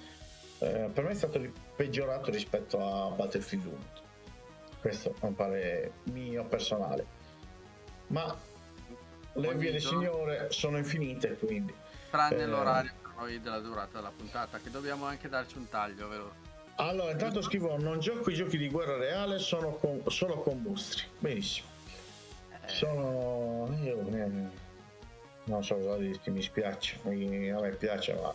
eh, 0.59 0.89
per 0.93 1.03
me 1.03 1.11
è 1.11 1.13
stato 1.15 1.41
peggiorato 1.75 2.31
rispetto 2.31 2.79
a 2.79 3.09
Battlefield 3.09 3.65
1. 3.65 3.77
Questo 4.79 5.13
è 5.19 5.25
un 5.25 5.35
parere 5.35 5.91
mio 6.03 6.45
personale. 6.45 7.23
Ma 8.07 8.35
le 9.33 9.55
vie 9.55 9.71
del. 9.71 9.81
Signore 9.81 10.47
sono 10.51 10.77
infinite, 10.77 11.35
quindi 11.37 11.73
Tranne 12.11 12.43
Eh. 12.43 12.45
l'orario 12.45 12.93
per 13.01 13.11
noi 13.17 13.41
della 13.41 13.59
durata 13.59 13.97
della 13.97 14.11
puntata, 14.15 14.59
che 14.59 14.69
dobbiamo 14.69 15.05
anche 15.05 15.27
darci 15.27 15.57
un 15.57 15.67
taglio, 15.67 16.07
veloce. 16.07 16.44
Allora, 16.75 17.11
intanto 17.11 17.41
scrivo: 17.41 17.77
Non 17.77 17.99
gioco 17.99 18.29
i 18.29 18.33
giochi 18.33 18.57
di 18.57 18.69
guerra 18.69 18.97
reale, 18.97 19.39
sono 19.39 19.75
con- 19.75 20.03
solo 20.07 20.41
con 20.41 20.61
mostri. 20.61 21.03
Benissimo. 21.19 21.67
Sono. 22.65 23.69
Io 23.81 24.01
non 25.45 25.63
so 25.63 25.75
cosa 25.75 25.97
dirti, 25.97 26.31
mi 26.31 26.41
spiace. 26.41 26.99
Mi- 27.03 27.49
a 27.49 27.59
me 27.59 27.69
piace, 27.71 28.13
ma, 28.15 28.33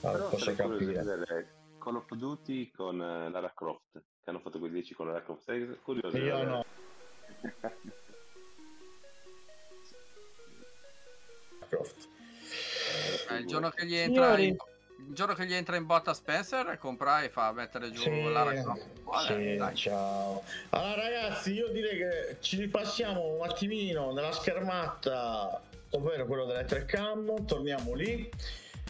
Però 0.00 0.28
posso 0.28 0.54
capire. 0.54 1.50
Call 1.78 1.96
of 1.96 2.12
Duty 2.12 2.70
con 2.70 3.00
eh, 3.02 3.28
Lara 3.30 3.52
Croft, 3.54 3.92
che 3.92 4.30
hanno 4.30 4.38
fatto 4.40 4.58
quei 4.58 4.70
10 4.70 4.94
con 4.94 5.06
Lara 5.06 5.22
Croft. 5.22 5.42
Sarei 5.42 5.78
curioso 5.82 6.16
Io 6.16 6.42
no. 6.44 6.64
Croft. 11.68 12.08
Eh, 13.30 13.36
il, 13.36 13.46
giorno 13.46 13.70
che 13.70 13.86
gli 13.86 13.94
entra 13.94 14.34
Signori. 14.34 14.46
in, 14.48 14.56
il 15.08 15.14
giorno 15.14 15.34
che 15.34 15.46
gli 15.46 15.54
entra 15.54 15.76
in 15.76 15.86
botta 15.86 16.14
Spencer, 16.14 16.78
compra 16.78 17.22
e 17.22 17.28
fa 17.28 17.52
mettere 17.52 17.90
giù 17.90 18.02
Sì, 18.02 18.22
Lara 18.24 18.52
Croft. 18.52 18.86
Buona, 19.02 19.26
sì, 19.26 19.56
dai. 19.56 19.76
ciao. 19.76 20.42
Allora 20.70 21.02
ragazzi, 21.02 21.52
io 21.52 21.68
direi 21.68 21.98
che 21.98 22.36
ci 22.40 22.56
ripassiamo 22.56 23.38
un 23.38 23.46
attimino 23.46 24.12
nella 24.12 24.32
schermata, 24.32 25.60
ovvero 25.90 26.26
quello 26.26 26.46
delle 26.46 26.64
tre 26.64 26.84
cam, 26.84 27.44
torniamo 27.44 27.94
lì. 27.94 28.30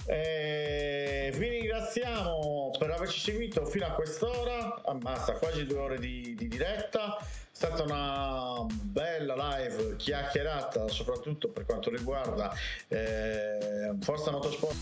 Eh, 0.07 1.33
vi 1.37 1.49
ringraziamo 1.49 2.73
per 2.77 2.91
averci 2.91 3.21
seguito 3.21 3.65
fino 3.67 3.87
a 3.87 3.91
quest'ora, 3.91 4.83
ammazza 4.85 5.35
quasi 5.35 5.65
due 5.65 5.79
ore 5.79 5.99
di, 5.99 6.35
di 6.35 6.49
diretta, 6.49 7.19
è 7.19 7.25
stata 7.53 7.85
una 7.85 8.67
bella 8.69 9.35
live 9.37 9.95
chiacchierata 9.97 10.89
soprattutto 10.89 11.51
per 11.51 11.65
quanto 11.65 11.91
riguarda 11.91 12.53
eh, 12.89 13.93
Forza 14.01 14.33
Motorsport 14.33 14.77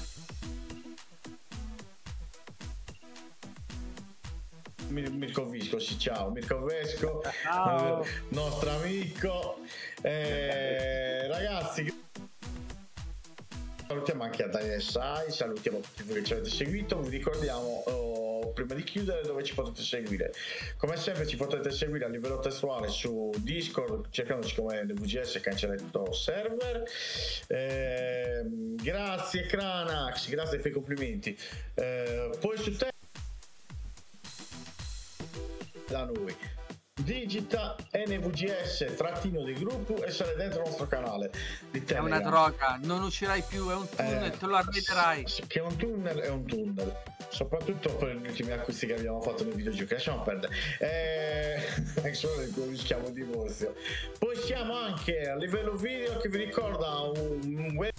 Mirko 4.91 5.47
Visco, 5.47 5.79
sì, 5.79 5.99
ciao, 5.99 6.31
Mirko 6.31 6.63
Vesco, 6.65 7.23
Ciao. 7.43 8.03
eh, 8.03 8.09
nostro 8.31 8.71
amico. 8.71 9.61
Eh, 10.03 11.29
ragazzi, 11.29 11.87
salutiamo 13.87 14.25
anche 14.25 14.43
a 14.43 14.49
Daniel 14.49 14.83
Sai, 14.83 15.31
salutiamo 15.31 15.79
tutti 15.79 16.03
voi 16.03 16.17
che 16.17 16.25
ci 16.25 16.33
avete 16.33 16.51
seguito. 16.51 17.01
Vi 17.01 17.11
ricordiamo 17.11 17.85
oh, 17.87 18.53
prima 18.53 18.75
di 18.75 18.83
chiudere 18.83 19.23
dove 19.23 19.45
ci 19.45 19.55
potete 19.55 19.83
seguire. 19.83 20.33
Come 20.77 20.97
sempre, 20.97 21.27
ci 21.27 21.37
potete 21.37 21.71
seguire 21.71 22.07
a 22.07 22.09
livello 22.09 22.41
testuale 22.41 22.89
su 22.89 23.31
Discord, 23.39 24.11
cercandoci 24.11 24.57
come 24.57 24.85
VGS 24.85 25.41
cancelletto 25.41 26.13
server. 26.13 26.83
Eh, 27.47 28.43
grazie, 28.75 29.47
Cranax, 29.47 30.29
grazie 30.29 30.59
per 30.59 30.73
i 30.73 30.75
complimenti. 30.75 31.39
Eh, 31.75 32.31
poi 32.41 32.57
su 32.59 32.77
te 32.77 32.89
da 35.91 36.05
noi 36.05 36.35
digita 37.03 37.77
NVGS 37.93 38.93
trattino 38.97 39.43
di 39.43 39.55
gruppo 39.55 40.03
e 40.05 40.11
sale 40.11 40.35
dentro 40.37 40.61
il 40.63 40.67
nostro 40.69 40.87
canale 40.87 41.31
di 41.71 41.83
È 41.85 41.99
una 41.99 42.21
droga, 42.21 42.79
non 42.83 43.03
uscirai 43.03 43.43
più, 43.49 43.69
è 43.71 43.75
un 43.75 43.89
tunnel, 43.89 44.25
Eh, 44.25 44.37
te 44.37 44.47
lo 44.47 44.57
arrederai. 44.57 45.27
s- 45.27 45.43
Che 45.47 45.61
un 45.61 45.77
tunnel 45.77 46.19
è 46.19 46.29
un 46.29 46.45
tunnel, 46.45 46.95
soprattutto 47.31 47.95
per 47.97 48.17
gli 48.17 48.27
ultimi 48.27 48.53
acquisti 48.53 48.87
che 48.87 48.95
abbiamo 48.97 49.21
fatto 49.23 49.45
nei 49.45 49.55
videogiochi. 49.55 49.95
Lasciamo 49.95 50.23
perdere. 50.23 50.53
Eh, 50.79 51.55
è 52.03 52.13
solo 52.13 52.35
che 52.37 52.51
rischiamo 52.69 53.07
il 53.07 53.15
divorzio. 53.15 53.75
Poi 54.19 54.37
siamo 54.37 54.75
anche 54.77 55.23
a 55.23 55.37
livello 55.37 55.73
video 55.77 56.19
che 56.19 56.29
vi 56.29 56.45
ricorda 56.45 57.01
un 57.01 57.73
web. 57.77 57.93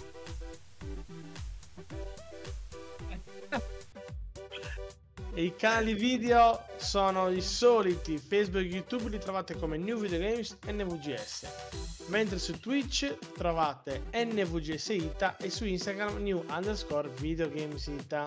I 5.42 5.56
canali 5.56 5.94
video 5.94 6.66
sono 6.76 7.28
i 7.28 7.40
soliti, 7.40 8.16
Facebook 8.16 8.62
e 8.62 8.66
YouTube 8.68 9.08
li 9.08 9.18
trovate 9.18 9.56
come 9.56 9.76
New 9.76 9.98
Video 9.98 10.20
Games 10.20 10.56
NVGS, 10.64 11.46
mentre 12.06 12.38
su 12.38 12.60
Twitch 12.60 13.12
trovate 13.34 14.04
NVGS 14.12 14.88
Ita 14.90 15.36
e 15.38 15.50
su 15.50 15.64
Instagram 15.66 16.22
New 16.22 16.44
underscore 16.48 17.08
Video 17.18 17.50
Games 17.50 17.88
Ita. 17.88 18.24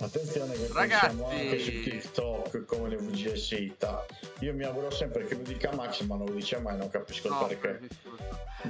Attenzione 0.00 0.54
che 0.54 0.68
Ragazzi! 0.72 1.04
siamo 1.04 1.28
anche 1.28 1.58
su 1.58 1.70
TikTok 1.82 2.64
come 2.64 2.88
le 2.88 2.96
VGS 2.96 3.50
Ita. 3.50 4.06
Io 4.38 4.54
mi 4.54 4.64
auguro 4.64 4.90
sempre 4.90 5.26
che 5.26 5.34
lo 5.34 5.42
dica 5.42 5.70
Max, 5.74 6.00
ma 6.04 6.16
non 6.16 6.28
lo 6.28 6.32
dice 6.32 6.60
mai, 6.60 6.78
non 6.78 6.88
capisco 6.88 7.26
il 7.26 7.34
No, 7.34 7.46
perché. 7.46 7.78
vissuto. 7.78 8.16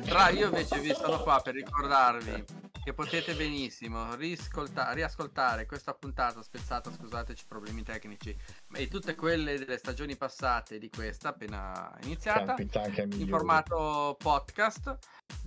Tra 0.04 0.30
io 0.30 0.46
invece 0.46 0.80
vi 0.80 0.92
sono 0.92 1.22
qua 1.22 1.40
per 1.40 1.54
ricordarvi 1.54 2.44
che 2.82 2.92
potete 2.94 3.34
benissimo 3.34 4.14
riascoltare 4.16 5.66
questa 5.66 5.94
puntata 5.94 6.42
spezzata, 6.42 6.90
scusateci 6.90 7.44
problemi 7.46 7.82
tecnici, 7.84 8.36
e 8.74 8.88
tutte 8.88 9.14
quelle 9.14 9.58
delle 9.58 9.76
stagioni 9.76 10.16
passate 10.16 10.78
di 10.78 10.88
questa 10.88 11.28
appena 11.28 11.96
iniziata 12.02 12.56
in 12.58 13.26
formato 13.28 14.16
podcast 14.18 14.98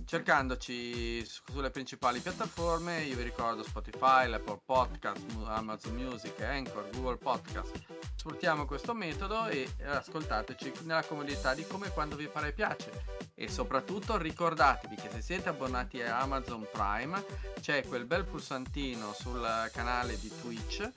cercandoci 0.04 1.24
su- 1.24 1.42
sulle 1.50 1.70
principali 1.70 2.20
piattaforme. 2.20 3.02
Io 3.02 3.16
vi 3.16 3.22
ricordo 3.22 3.62
Spotify, 3.62 4.28
l'Apple 4.28 4.60
Podcast, 4.64 5.24
Amazon 5.46 5.94
Music, 5.94 6.40
Anchor, 6.40 6.88
Google 6.90 7.16
Podcast. 7.16 7.82
Sfruttiamo 8.14 8.66
questo 8.66 8.94
metodo 8.94 9.46
e 9.48 9.68
ascoltateci 9.84 10.72
nella 10.82 11.02
comodità 11.02 11.54
di 11.54 11.66
come 11.66 11.88
e 11.88 11.90
quando 11.90 12.16
vi 12.16 12.28
pare 12.28 12.52
piace. 12.52 12.90
E 13.34 13.48
soprattutto 13.48 14.16
ricordatevi 14.16 14.94
che 14.94 15.10
se 15.10 15.20
siete 15.20 15.48
abbonati 15.48 16.00
a 16.00 16.20
Amazon 16.20 16.66
Prime 16.70 17.24
c'è 17.60 17.84
quel 17.84 18.06
bel 18.06 18.24
pulsantino 18.24 19.12
sul 19.12 19.70
canale 19.72 20.18
di 20.18 20.30
Twitch 20.40 20.90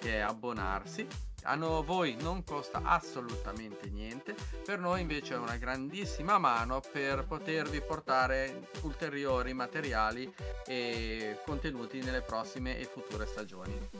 che 0.00 0.16
è 0.16 0.18
abbonarsi 0.18 1.06
a 1.42 1.54
no- 1.54 1.82
voi 1.82 2.16
non 2.20 2.44
costa 2.44 2.82
assolutamente 2.84 3.88
niente 3.88 4.34
per 4.64 4.78
noi 4.78 5.00
invece 5.00 5.34
è 5.34 5.38
una 5.38 5.56
grandissima 5.56 6.38
mano 6.38 6.80
per 6.80 7.24
potervi 7.26 7.80
portare 7.80 8.68
ulteriori 8.82 9.52
materiali 9.52 10.32
e 10.66 11.38
contenuti 11.44 12.00
nelle 12.00 12.22
prossime 12.22 12.78
e 12.78 12.84
future 12.84 13.26
stagioni 13.26 13.90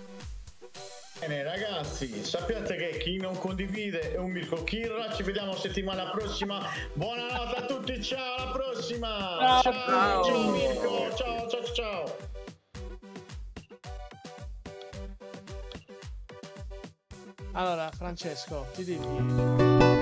Bene 1.18 1.44
ragazzi, 1.44 2.24
sappiate 2.24 2.74
che 2.74 2.98
chi 2.98 3.16
non 3.16 3.38
condivide 3.38 4.12
è 4.12 4.18
un 4.18 4.32
Mirko 4.32 4.64
Kirra, 4.64 5.12
ci 5.14 5.22
vediamo 5.22 5.54
settimana 5.54 6.10
prossima. 6.10 6.68
Buonanotte 6.94 7.56
a 7.58 7.66
tutti, 7.66 8.02
ciao, 8.02 8.34
alla 8.38 8.50
prossima. 8.50 9.60
Ciao. 9.62 9.62
ciao, 9.62 10.24
ciao 10.24 10.50
Mirko, 10.50 11.14
ciao, 11.14 11.48
ciao, 11.48 11.72
ciao. 11.72 12.41
Allora, 17.52 17.90
Francesco, 17.92 18.66
ti 18.74 18.84
dico. 18.84 20.01